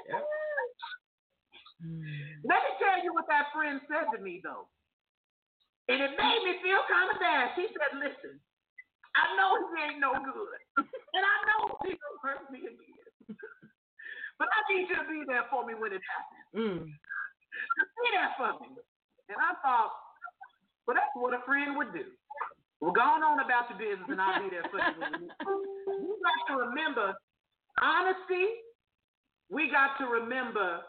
Yep. 0.07 0.23
Let 2.43 2.59
me 2.63 2.71
tell 2.79 2.99
you 3.03 3.13
what 3.15 3.27
that 3.31 3.51
friend 3.55 3.79
said 3.87 4.11
to 4.11 4.19
me 4.19 4.39
though. 4.43 4.67
And 5.87 6.03
it 6.03 6.11
made 6.15 6.41
me 6.45 6.59
feel 6.61 6.83
kind 6.85 7.09
of 7.09 7.17
bad. 7.17 7.55
She 7.57 7.65
said, 7.73 7.97
listen, 7.97 8.37
I 9.17 9.33
know 9.33 9.57
he 9.57 9.65
ain't 9.83 9.99
no 9.99 10.13
good. 10.15 10.61
And 11.09 11.25
I 11.25 11.37
know 11.49 11.73
he 11.81 11.97
gonna 11.97 12.21
hurt 12.21 12.45
me 12.53 12.69
again. 12.69 12.98
But 14.39 14.47
I 14.47 14.59
need 14.71 14.87
you 14.87 14.95
to 14.95 15.07
be 15.07 15.27
there 15.27 15.43
for 15.51 15.67
me 15.67 15.75
when 15.75 15.91
it 15.91 15.99
happens. 15.99 16.45
Mm. 16.55 16.83
Just 16.87 17.91
be 17.99 18.07
there 18.15 18.31
for 18.39 18.55
me. 18.63 18.79
And 19.27 19.37
I 19.37 19.51
thought, 19.59 19.91
well, 20.87 20.95
that's 20.95 21.11
what 21.13 21.35
a 21.35 21.43
friend 21.43 21.75
would 21.75 21.91
do. 21.91 22.07
Well, 22.79 22.95
go 22.95 23.03
on 23.03 23.43
about 23.43 23.67
your 23.67 23.77
business 23.77 24.07
and 24.07 24.23
I'll 24.23 24.39
be 24.39 24.49
there 24.49 24.63
for 24.71 24.79
you. 24.79 25.27
you 25.27 26.07
We 26.07 26.15
got 26.23 26.39
to 26.47 26.55
remember 26.63 27.11
honesty. 27.83 28.63
We 29.51 29.67
got 29.67 29.99
to 29.99 30.07
remember 30.07 30.87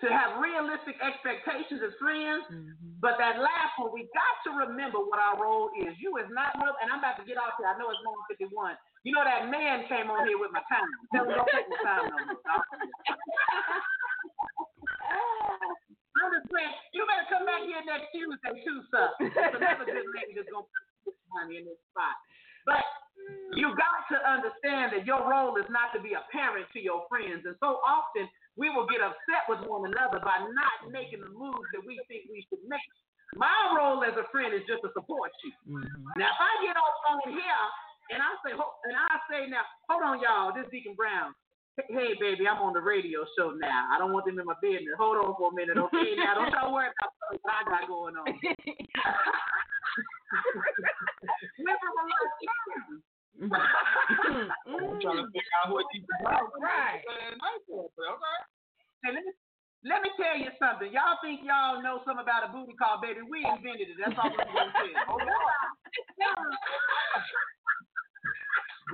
to 0.00 0.06
have 0.12 0.38
realistic 0.38 1.00
expectations 1.02 1.82
as 1.82 1.96
friends. 1.98 2.46
Mm-hmm. 2.52 3.02
But 3.02 3.18
that 3.18 3.42
last 3.42 3.74
one, 3.80 3.90
we 3.90 4.06
got 4.14 4.36
to 4.46 4.50
remember 4.70 5.02
what 5.02 5.18
our 5.18 5.40
role 5.40 5.72
is. 5.74 5.96
You 5.98 6.16
is 6.22 6.28
not 6.30 6.54
no, 6.60 6.76
and 6.78 6.92
I'm 6.92 7.00
about 7.00 7.18
to 7.18 7.26
get 7.26 7.40
off 7.40 7.58
here. 7.58 7.66
I 7.66 7.74
know 7.80 7.90
it's 7.90 8.00
9:51. 8.38 8.78
You 9.06 9.14
know 9.14 9.22
that 9.22 9.46
man 9.54 9.86
came 9.86 10.10
on 10.10 10.26
here 10.26 10.34
with 10.34 10.50
my 10.50 10.66
time. 10.66 10.90
Tell 11.14 11.30
him 11.30 11.38
don't 11.38 11.46
take 11.54 11.70
my 11.70 11.78
time 11.78 12.10
no 12.10 12.18
more. 12.26 12.42
I'm 16.18 16.34
just 16.34 16.50
saying, 16.50 16.74
you 16.90 17.06
better 17.06 17.30
come 17.30 17.46
back 17.46 17.62
here 17.70 17.86
next 17.86 18.10
Tuesday 18.10 18.66
too, 18.66 18.82
sir. 18.90 19.06
Another 19.62 19.86
good 19.86 20.10
lady 20.10 20.34
that's 20.34 20.50
gonna 20.50 20.66
put 21.06 21.14
money 21.30 21.62
in 21.62 21.70
this 21.70 21.78
spot. 21.94 22.18
But 22.66 22.82
you 23.54 23.70
got 23.78 24.10
to 24.10 24.18
understand 24.26 24.90
that 24.98 25.06
your 25.06 25.22
role 25.22 25.54
is 25.54 25.70
not 25.70 25.94
to 25.94 26.02
be 26.02 26.18
a 26.18 26.26
parent 26.34 26.66
to 26.74 26.82
your 26.82 27.06
friends, 27.06 27.46
and 27.46 27.54
so 27.62 27.78
often 27.86 28.26
we 28.58 28.74
will 28.74 28.90
get 28.90 29.06
upset 29.06 29.46
with 29.46 29.62
one 29.70 29.86
another 29.86 30.18
by 30.18 30.42
not 30.50 30.90
making 30.90 31.22
the 31.22 31.30
moves 31.30 31.70
that 31.78 31.86
we 31.86 31.94
think 32.10 32.26
we 32.26 32.42
should 32.50 32.66
make. 32.66 32.90
My 33.38 33.54
role 33.70 34.02
as 34.02 34.18
a 34.18 34.26
friend 34.34 34.50
is 34.50 34.66
just 34.66 34.82
to 34.82 34.90
support 34.98 35.30
you. 35.46 35.78
Mm-hmm. 35.78 36.18
Now, 36.18 36.26
if 36.26 36.40
I 36.42 36.52
get 36.66 36.74
off 36.74 36.98
on 37.06 37.22
here 37.30 37.62
and 38.10 38.22
I 38.22 38.30
say, 38.44 38.52
and 38.54 38.96
I 38.96 39.18
say 39.30 39.50
now, 39.50 39.64
hold 39.88 40.02
on, 40.02 40.20
y'all, 40.22 40.54
this 40.54 40.66
is 40.66 40.72
Deacon 40.72 40.94
Brown. 40.94 41.34
Hey, 41.76 42.16
baby, 42.16 42.48
I'm 42.48 42.64
on 42.64 42.72
the 42.72 42.80
radio 42.80 43.28
show 43.36 43.52
now. 43.52 43.92
I 43.92 43.98
don't 44.00 44.12
want 44.12 44.24
them 44.24 44.40
in 44.40 44.46
my 44.48 44.56
business. 44.64 44.96
Hold 44.96 45.20
on 45.20 45.36
for 45.36 45.52
a 45.52 45.54
minute, 45.54 45.76
okay? 45.76 46.16
Now, 46.16 46.40
don't 46.40 46.48
y'all 46.48 46.72
worry 46.72 46.88
about 46.88 47.12
what 47.20 47.36
I 47.52 47.68
got 47.68 47.84
going 47.84 48.16
on. 48.16 48.24
Remember 51.60 51.88
my 51.92 52.04
last 52.08 52.32
I'm 53.36 54.96
trying 55.04 55.20
to 55.20 55.28
figure 55.28 55.56
out 55.60 55.68
what 55.68 55.84
you 55.92 56.00
Right. 56.56 57.04
And 59.04 59.12
let 59.14 59.20
me, 59.20 59.32
let 59.84 60.00
me 60.00 60.08
tell 60.16 60.40
you 60.40 60.48
something. 60.56 60.88
Y'all 60.90 61.20
think 61.20 61.44
y'all 61.44 61.84
know 61.84 62.00
something 62.08 62.24
about 62.24 62.48
a 62.48 62.52
booty 62.52 62.72
call, 62.80 63.04
baby. 63.04 63.20
We 63.20 63.44
invented 63.44 63.92
it. 63.92 64.00
That's 64.00 64.16
all 64.16 64.32
I'm 64.32 64.48
going 64.48 64.72
to 64.72 64.80
say. 64.80 64.96
Hold 65.04 65.20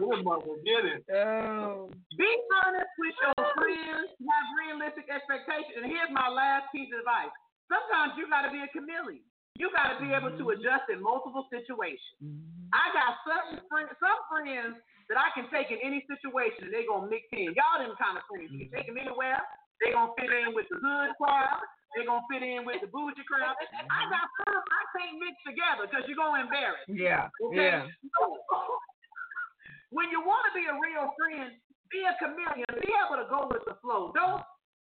on. 0.01 0.41
Good 0.45 0.65
get 0.65 0.85
it. 0.89 1.01
Oh. 1.13 1.93
Be 2.17 2.31
honest 2.65 2.93
with 2.97 3.17
your 3.21 3.37
friends. 3.53 4.09
Have 4.09 4.49
realistic 4.57 5.07
expectations. 5.13 5.77
And 5.77 5.87
here's 5.89 6.13
my 6.13 6.33
last 6.33 6.73
piece 6.73 6.89
of 6.97 7.05
advice. 7.05 7.33
Sometimes 7.69 8.17
you 8.17 8.29
got 8.29 8.49
to 8.49 8.53
be 8.53 8.61
a 8.61 8.69
chameleon. 8.73 9.25
You 9.61 9.69
got 9.77 9.93
to 9.93 9.97
be 10.01 10.13
able 10.17 10.33
to 10.33 10.45
mm-hmm. 10.49 10.61
adjust 10.61 10.89
in 10.89 11.05
multiple 11.05 11.45
situations. 11.53 12.17
Mm-hmm. 12.25 12.73
I 12.73 12.89
got 12.97 13.21
certain 13.29 13.61
friends, 13.69 13.93
some 14.01 14.21
friends 14.33 14.81
that 15.13 15.21
I 15.21 15.29
can 15.37 15.45
take 15.53 15.69
in 15.69 15.77
any 15.85 16.01
situation 16.09 16.69
and 16.69 16.73
they 16.73 16.89
gonna 16.89 17.05
mix 17.05 17.29
in. 17.37 17.53
Y'all 17.53 17.85
them 17.85 17.93
kind 18.01 18.17
of 18.17 18.25
friends. 18.25 18.49
You 18.49 18.65
mm-hmm. 18.65 18.73
can 18.73 18.81
take 18.81 18.89
them 18.89 18.97
anywhere. 18.97 19.45
They 19.85 19.93
gonna 19.93 20.17
fit 20.17 20.33
in 20.33 20.57
with 20.57 20.65
the 20.73 20.81
hood 20.81 21.13
crowd. 21.21 21.61
They 21.93 22.09
gonna 22.09 22.25
fit 22.33 22.41
in 22.41 22.65
with 22.65 22.81
the 22.81 22.89
bougie 22.89 23.21
crowd. 23.29 23.53
I 23.61 24.09
got 24.09 24.25
some 24.41 24.57
I 24.57 24.83
can't 24.97 25.21
mix 25.21 25.37
together 25.45 25.85
because 25.85 26.09
you're 26.09 26.17
gonna 26.17 26.49
embarrass. 26.49 26.81
Yeah. 26.89 27.29
Okay? 27.45 27.85
Yeah. 27.85 27.93
when 29.93 30.09
you 30.11 30.25
want 30.25 30.43
to 30.49 30.53
be 30.57 30.65
a 30.67 30.75
real 30.75 31.13
friend, 31.21 31.53
be 31.93 32.01
a 32.09 32.17
chameleon. 32.17 32.65
Be 32.81 32.91
able 32.97 33.21
to 33.21 33.29
go 33.29 33.47
with 33.53 33.63
the 33.69 33.77
flow. 33.85 34.11
Don't 34.17 34.41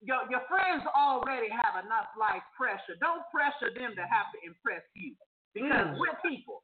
your 0.01 0.23
your 0.31 0.43
friends 0.47 0.84
already 0.95 1.51
have 1.51 1.84
enough 1.84 2.07
life 2.19 2.43
pressure. 2.55 2.95
Don't 3.03 3.23
pressure 3.31 3.72
them 3.76 3.91
to 3.95 4.03
have 4.07 4.31
to 4.35 4.39
impress 4.47 4.84
you 4.95 5.15
because 5.53 5.91
Mm. 5.91 5.99
we're 5.99 6.15
people. 6.23 6.63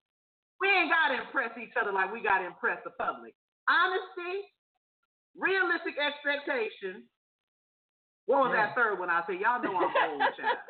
We 0.59 0.69
ain't 0.69 0.91
got 0.93 1.09
to 1.09 1.21
impress 1.25 1.57
each 1.57 1.73
other 1.79 1.91
like 1.91 2.11
we 2.13 2.21
got 2.21 2.39
to 2.39 2.45
impress 2.45 2.79
the 2.83 2.91
public. 2.95 3.33
Honesty, 3.67 4.45
realistic 5.35 5.95
expectation. 5.97 7.07
What 8.27 8.45
was 8.47 8.53
that 8.53 8.75
third 8.75 8.99
one 8.99 9.09
I 9.09 9.23
said? 9.25 9.39
Y'all 9.41 9.61
know 9.63 9.75
I'm 9.75 9.91
old, 9.91 10.21
child. 10.37 10.57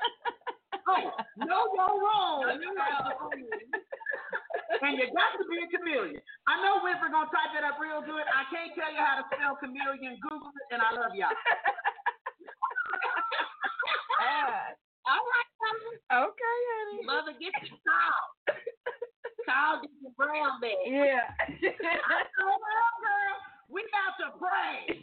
Oh, 0.88 1.12
know 1.38 1.64
your 1.78 1.94
role. 2.02 2.42
And 4.80 4.96
you 4.96 5.04
got 5.12 5.36
to 5.36 5.44
be 5.52 5.60
a 5.60 5.68
chameleon. 5.68 6.24
I 6.48 6.64
know 6.64 6.80
Winfred 6.80 7.12
gonna 7.12 7.28
type 7.28 7.52
that 7.52 7.68
up 7.68 7.76
real 7.76 8.00
good. 8.00 8.24
I 8.24 8.48
can't 8.48 8.72
tell 8.72 8.88
you 8.88 9.04
how 9.04 9.20
to 9.20 9.28
spell 9.28 9.60
chameleon. 9.60 10.16
Google 10.24 10.48
it, 10.48 10.68
and 10.72 10.80
I 10.80 10.96
love 10.96 11.12
y'all. 11.12 11.36
All 15.12 15.18
right, 15.18 15.50
mother. 15.60 16.24
Okay, 16.30 16.58
honey. 16.72 17.04
Mother, 17.04 17.34
get 17.36 17.52
your 17.68 17.76
call. 17.84 18.24
call 19.50 19.82
Deacon 19.82 20.14
Brown 20.16 20.62
back. 20.62 20.78
Yeah. 20.86 21.26
I 21.50 22.22
told 22.38 22.62
her, 22.62 22.86
girl, 23.02 23.34
we 23.68 23.82
got 23.90 24.14
to 24.22 24.30
pray. 24.38 24.94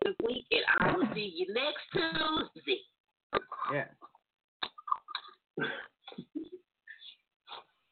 good 0.04 0.14
week, 0.26 0.46
and 0.50 0.64
I 0.78 0.92
will 0.96 1.06
see 1.14 1.32
you 1.34 1.46
next 1.52 1.82
Tuesday. 1.92 2.80
Yeah. 3.72 3.86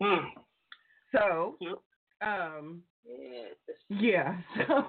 Hmm. 0.03 0.27
So, 1.15 1.57
um, 2.23 2.83
Yes. 3.05 3.55
yeah. 3.89 4.37
So 4.57 4.65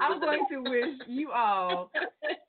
I'm 0.00 0.20
going 0.20 0.44
to 0.50 0.58
wish 0.62 0.98
you 1.06 1.30
all 1.32 1.90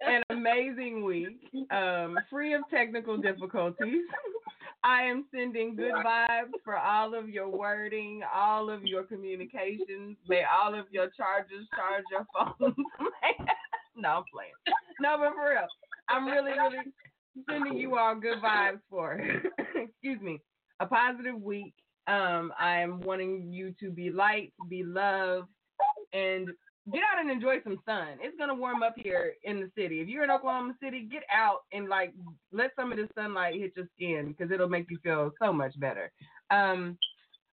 an 0.02 0.24
amazing 0.30 1.04
week, 1.04 1.40
um, 1.72 2.18
free 2.30 2.54
of 2.54 2.62
technical 2.70 3.18
difficulties. 3.18 4.04
I 4.84 5.02
am 5.02 5.26
sending 5.34 5.76
good 5.76 5.94
vibes 6.06 6.52
for 6.64 6.78
all 6.78 7.16
of 7.16 7.28
your 7.28 7.50
wording, 7.50 8.22
all 8.34 8.70
of 8.70 8.84
your 8.84 9.02
communications. 9.04 10.16
May 10.28 10.44
all 10.44 10.78
of 10.80 10.86
your 10.92 11.10
chargers 11.18 11.68
charge 11.76 12.04
your 12.12 12.26
phones. 12.32 12.76
no, 13.96 14.10
I'm 14.10 14.24
playing. 14.32 14.52
No, 15.02 15.18
but 15.18 15.34
for 15.34 15.50
real, 15.50 15.68
I'm 16.08 16.28
really, 16.28 16.52
really, 16.52 16.94
sending 17.50 17.78
you 17.80 17.98
all 17.98 18.16
good 18.16 18.38
vibes 18.44 18.80
for, 18.88 19.20
excuse 19.76 20.22
me, 20.22 20.40
a 20.80 20.86
positive 20.86 21.42
week. 21.42 21.74
Um, 22.08 22.54
I 22.60 22.80
am 22.82 23.02
wanting 23.02 23.52
you 23.52 23.74
to 23.80 23.90
be 23.90 24.12
light, 24.12 24.54
be 24.70 24.84
loved, 24.84 25.48
and 26.14 26.50
get 26.92 27.02
out 27.02 27.20
and 27.20 27.32
enjoy 27.32 27.62
some 27.64 27.80
sun. 27.86 28.18
It's 28.22 28.38
gonna 28.38 28.56
warm 28.56 28.84
up 28.84 28.96
here 28.96 29.34
in 29.44 29.60
the 29.60 29.72
city. 29.76 30.02
If 30.02 30.08
you're 30.08 30.24
in 30.24 30.32
Oklahoma 30.32 30.76
City, 30.82 31.08
get 31.10 31.24
out 31.34 31.62
and 31.72 31.90
like 31.90 32.14
let 32.52 32.72
some 32.76 32.92
of 32.92 32.98
the 32.98 33.08
sunlight 33.16 33.56
hit 33.56 33.74
your 33.76 33.88
skin 33.96 34.36
because 34.38 34.52
it'll 34.52 34.70
make 34.70 34.90
you 34.90 35.00
feel 35.04 35.32
so 35.42 35.52
much 35.52 35.80
better. 35.80 36.12
Um, 36.52 36.98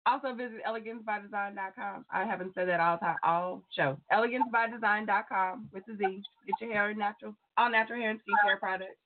also 0.05 0.33
visit 0.33 0.61
elegancebydesign.com. 0.67 2.05
I 2.11 2.25
haven't 2.25 2.53
said 2.55 2.67
that 2.67 2.79
all 2.79 2.97
time 2.97 3.17
all 3.23 3.63
show. 3.75 3.97
Elegancebydesign.com 4.11 5.69
with 5.73 5.85
the 5.85 5.95
Z. 5.95 6.23
Get 6.47 6.67
your 6.67 6.73
hair 6.73 6.93
natural, 6.93 7.35
all 7.57 7.71
natural 7.71 7.99
hair 7.99 8.11
and 8.11 8.19
skincare 8.19 8.59
products. 8.59 8.97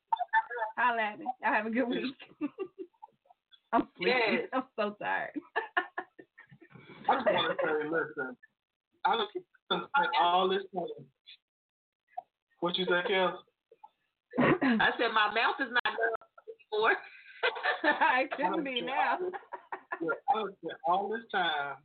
Holla 0.78 1.02
at 1.02 1.20
me. 1.20 1.26
Y'all 1.42 1.54
have 1.54 1.66
a 1.66 1.70
good 1.70 1.88
week. 1.88 2.16
I'm 3.74 3.88
sleepy. 3.98 4.12
Yes. 4.18 4.48
I'm 4.54 4.64
so 4.78 4.96
tired. 5.02 5.32
I 7.08 7.16
just 7.16 7.26
want 7.28 7.60
to 7.60 7.66
say, 7.66 7.90
listen, 7.90 8.38
I 9.06 9.16
look 9.16 9.30
spent 9.66 9.84
all 10.22 10.50
this 10.50 10.64
time. 10.74 10.86
What 12.60 12.78
you 12.78 12.86
say, 12.86 13.02
Kellz? 13.10 13.34
I 14.40 14.90
said 14.98 15.14
my 15.14 15.34
mouth 15.34 15.56
is 15.60 15.72
not 15.72 15.84
done 15.84 16.16
before. 16.72 16.92
it 16.94 18.30
shouldn't 18.38 18.66
be 18.66 18.82
now. 18.82 19.18
I 20.02 20.42
spent 20.42 20.80
all 20.88 21.10
this 21.10 21.24
time 21.32 21.76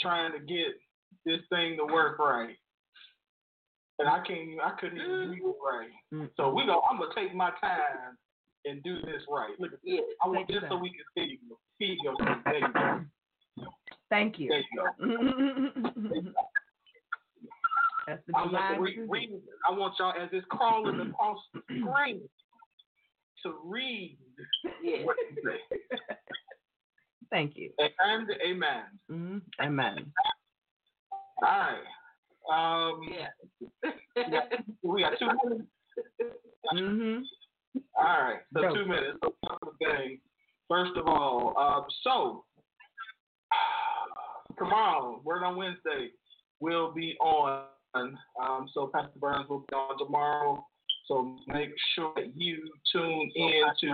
trying 0.00 0.32
to 0.32 0.38
get 0.38 0.74
this 1.24 1.40
thing 1.50 1.76
to 1.76 1.92
work 1.92 2.18
right. 2.18 2.56
And 3.98 4.08
I 4.08 4.18
can't 4.26 4.40
even, 4.40 4.60
I 4.60 4.70
couldn't 4.80 4.98
even 4.98 5.10
read 5.10 5.42
mm-hmm. 5.42 5.48
it 5.48 5.56
right. 5.64 5.90
Mm-hmm. 6.14 6.26
So 6.36 6.54
we 6.54 6.64
go 6.66 6.80
I'm 6.88 6.98
gonna 6.98 7.10
take 7.14 7.34
my 7.34 7.50
time 7.60 8.16
and 8.64 8.82
do 8.82 9.00
this 9.02 9.22
right. 9.28 9.50
Look 9.58 9.72
at 9.72 9.78
this. 9.84 10.00
I 10.24 10.28
want 10.28 10.48
just 10.48 10.66
so 10.68 10.76
we 10.76 10.90
can 10.90 11.04
see 11.16 11.38
you. 11.42 11.58
Feed 11.78 11.98
yourself. 12.02 12.38
There 12.44 12.58
you 12.58 12.72
go. 12.72 13.64
Thank 14.08 14.38
you. 14.38 14.48
There 14.48 14.60
you 14.60 16.22
go. 16.24 16.32
That's 18.08 18.22
the 18.26 18.32
I 18.36 18.76
to 18.76 19.06
read, 19.06 19.30
I 19.68 19.72
want 19.72 19.94
y'all 19.98 20.14
as 20.18 20.30
it's 20.32 20.46
crawling 20.48 20.98
across 20.98 21.36
the 21.52 21.60
screen 21.68 22.22
to 23.42 23.54
read 23.62 24.16
what 25.04 25.16
you 25.30 25.36
say. 25.44 25.96
Thank 27.30 27.56
you. 27.56 27.70
And 27.78 28.30
amen. 28.46 28.84
Mhm. 29.10 29.42
Amen. 29.60 30.10
All 31.42 31.48
right. 31.48 31.76
Um, 32.50 33.00
yeah. 33.12 33.28
we 34.82 35.02
got 35.02 35.18
two 35.18 35.26
minutes. 35.44 35.68
Mm-hmm. 36.74 37.22
All 37.98 38.04
right. 38.04 38.40
So 38.54 38.62
Go. 38.62 38.74
two 38.74 38.86
minutes. 38.86 39.18
So 39.22 39.34
things. 39.78 40.20
First 40.66 40.92
of 40.96 41.06
all, 41.06 41.54
um, 41.58 41.84
so 42.02 42.44
tomorrow, 44.58 45.20
Word 45.24 45.44
on 45.44 45.56
Wednesday, 45.56 46.12
will 46.60 46.90
be 46.90 47.14
on. 47.20 47.64
Um, 47.94 48.68
so 48.74 48.90
Pastor 48.92 49.18
Burns 49.18 49.48
will 49.48 49.60
be 49.60 49.74
on 49.74 49.98
tomorrow. 49.98 50.64
So 51.06 51.36
make 51.46 51.70
sure 51.94 52.12
that 52.16 52.36
you 52.36 52.70
tune 52.92 53.30
in 53.34 53.62
to 53.80 53.90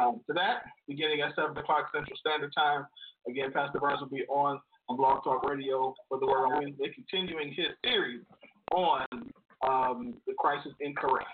um, 0.00 0.20
to 0.26 0.32
that 0.34 0.62
beginning 0.86 1.20
at 1.22 1.34
seven 1.34 1.56
o'clock 1.56 1.90
Central 1.92 2.16
Standard 2.18 2.52
Time. 2.56 2.86
Again, 3.28 3.52
Pastor 3.52 3.80
Burns 3.80 4.00
will 4.00 4.08
be 4.08 4.24
on 4.28 4.60
on 4.88 4.96
Blog 4.96 5.24
Talk 5.24 5.48
Radio 5.48 5.94
for 6.08 6.20
the 6.20 6.26
Word 6.26 6.46
on 6.46 6.62
Wednesday, 6.62 6.92
continuing 6.94 7.48
his 7.48 7.66
series 7.84 8.20
on 8.72 9.06
um, 9.66 10.14
the 10.26 10.34
crisis 10.38 10.72
in 10.80 10.94
Korea. 10.94 11.26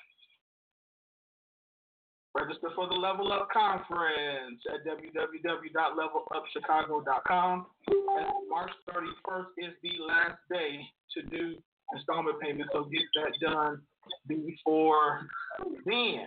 Register 2.36 2.68
for 2.74 2.86
the 2.86 2.94
Level 2.94 3.32
Up 3.32 3.48
Conference 3.50 4.60
at 4.68 4.84
www.levelupchicago.com. 4.84 7.66
And 7.88 8.26
March 8.50 8.70
31st 8.90 9.46
is 9.56 9.72
the 9.82 9.92
last 10.06 10.36
day 10.50 10.86
to 11.14 11.22
do 11.30 11.56
installment 11.94 12.38
payments, 12.40 12.70
so 12.74 12.84
get 12.84 13.00
that 13.14 13.32
done 13.40 13.80
before 14.28 15.26
then. 15.86 16.26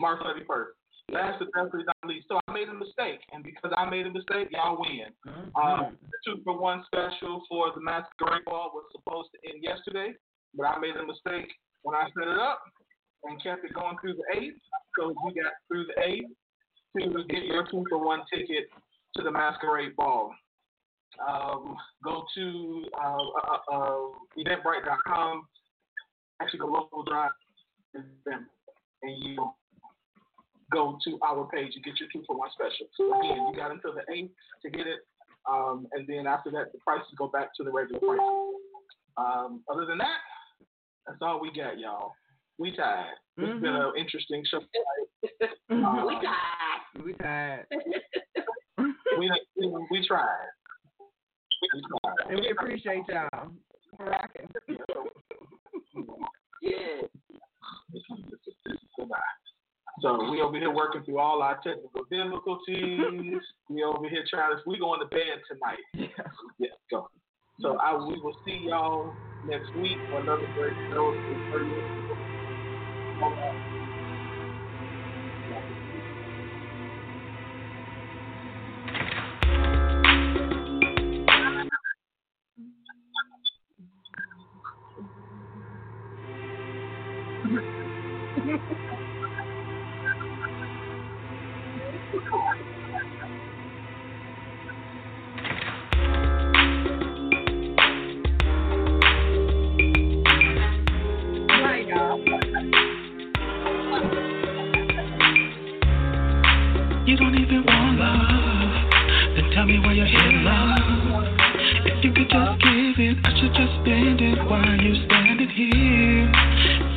March 0.00 0.22
31st. 0.22 0.72
Last 1.10 1.38
but 1.38 1.48
definitely 1.54 1.84
not 1.84 1.96
least. 2.04 2.28
So 2.28 2.38
I 2.48 2.52
made 2.52 2.68
a 2.68 2.74
mistake, 2.74 3.20
and 3.32 3.42
because 3.42 3.72
I 3.76 3.88
made 3.88 4.06
a 4.06 4.12
mistake, 4.12 4.50
y'all 4.52 4.78
win. 4.78 5.10
Um, 5.56 5.96
the 6.00 6.18
two 6.24 6.40
for 6.44 6.58
one 6.58 6.84
special 6.86 7.42
for 7.48 7.72
the 7.74 7.80
masquerade 7.80 8.44
ball 8.44 8.70
was 8.74 8.84
supposed 8.92 9.30
to 9.32 9.38
end 9.48 9.62
yesterday, 9.62 10.14
but 10.54 10.64
I 10.64 10.78
made 10.78 10.96
a 10.96 11.06
mistake 11.06 11.50
when 11.82 11.96
I 11.96 12.10
set 12.12 12.28
it 12.28 12.38
up 12.38 12.62
and 13.24 13.42
kept 13.42 13.64
it 13.64 13.74
going 13.74 13.96
through 14.00 14.14
the 14.14 14.38
eighth. 14.38 14.58
So 14.98 15.10
you 15.10 15.42
got 15.42 15.52
through 15.68 15.86
the 15.86 16.02
eighth 16.02 16.30
to 16.96 17.24
get 17.24 17.44
your 17.44 17.66
two 17.70 17.84
for 17.88 18.04
one 18.04 18.20
ticket 18.32 18.68
to 19.16 19.22
the 19.22 19.30
masquerade 19.30 19.96
ball. 19.96 20.32
Um, 21.26 21.76
go 22.04 22.24
to 22.36 22.84
uh, 23.02 23.16
uh, 23.16 23.72
uh, 23.72 24.00
eventbrite.com. 24.38 25.42
Actually, 26.40 26.60
go 26.60 26.66
local 26.66 27.02
drive 27.02 27.30
and 27.94 29.22
you 29.22 29.50
go 30.72 30.98
to 31.04 31.18
our 31.24 31.48
page 31.48 31.72
and 31.74 31.84
get 31.84 31.98
your 31.98 32.08
two 32.12 32.22
for 32.26 32.36
one 32.36 32.50
special. 32.52 32.86
So 32.96 33.18
again, 33.18 33.46
you 33.48 33.56
got 33.56 33.70
until 33.70 33.94
the 33.94 34.02
eighth 34.12 34.30
to 34.62 34.70
get 34.70 34.86
it, 34.86 35.00
um, 35.50 35.86
and 35.92 36.06
then 36.06 36.26
after 36.26 36.50
that, 36.52 36.72
the 36.72 36.78
prices 36.78 37.08
go 37.16 37.28
back 37.28 37.54
to 37.56 37.64
the 37.64 37.70
regular 37.70 38.00
price. 38.00 38.20
Um, 39.16 39.62
other 39.72 39.86
than 39.86 39.98
that, 39.98 40.20
that's 41.06 41.18
all 41.22 41.40
we 41.40 41.48
got, 41.48 41.78
y'all. 41.78 42.12
We 42.58 42.74
tired. 42.74 43.14
It's 43.36 43.62
been 43.62 43.72
an 43.72 43.92
interesting 43.96 44.42
show. 44.50 44.58
Mm-hmm. 45.70 46.06
we 46.06 46.14
tired. 46.14 47.04
We 47.04 47.12
tired. 47.14 47.66
we, 49.18 49.30
we 49.56 49.86
we 49.90 50.06
tried. 50.06 50.26
We 51.74 51.82
tried. 51.82 52.30
And 52.30 52.40
we 52.40 52.50
appreciate 52.50 53.02
y'all 53.08 53.50
for 53.96 54.06
rocking. 54.06 54.48
Yeah. 56.60 57.02
So 60.02 60.30
we 60.30 60.40
over 60.40 60.58
here 60.58 60.74
working 60.74 61.04
through 61.04 61.20
all 61.20 61.40
our 61.40 61.54
technical 61.62 62.02
difficulties. 62.10 63.40
we 63.68 63.84
over 63.84 64.08
here 64.08 64.24
trying 64.28 64.56
to. 64.56 64.62
We 64.66 64.78
going 64.78 64.98
to 65.00 65.06
bed 65.06 65.38
tonight. 65.48 65.78
Yeah. 65.94 66.24
Yeah. 66.58 66.68
Go. 66.90 67.08
So 67.60 67.76
I 67.78 67.94
we 67.94 68.20
will 68.20 68.36
see 68.44 68.66
y'all 68.68 69.12
next 69.46 69.72
week 69.76 69.98
for 70.10 70.20
another 70.20 70.48
great 70.56 70.74
show. 70.90 72.47
Right, 73.20 73.32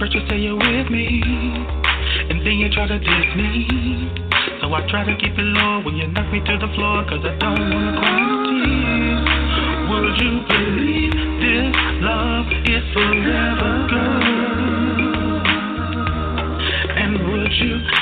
First 0.02 0.16
you 0.16 0.22
say 0.28 0.40
you're 0.40 0.58
with 0.58 0.90
me, 0.90 1.22
and 1.22 2.42
then 2.42 2.58
you 2.58 2.72
try 2.72 2.88
to 2.88 2.98
diss 2.98 3.36
me. 3.38 4.10
So 4.60 4.74
I 4.74 4.82
try 4.90 5.06
to 5.06 5.16
keep 5.16 5.38
it 5.38 5.44
low 5.44 5.82
when 5.86 5.96
you 5.96 6.08
knock 6.08 6.26
me 6.34 6.40
to 6.40 6.58
the 6.58 6.74
floor, 6.74 7.06
cause 7.06 7.22
I 7.24 7.38
don't 7.38 7.70
wanna 7.70 7.94
cry 8.02 8.18
tears. 8.50 9.22
Would 9.94 10.18
you 10.18 10.42
believe 10.50 11.14
this 11.14 11.76
love 12.02 12.50
is 12.66 12.82
forever 12.98 13.86
gone? 13.94 15.46
And 16.98 17.22
would 17.30 17.54
you 17.62 18.01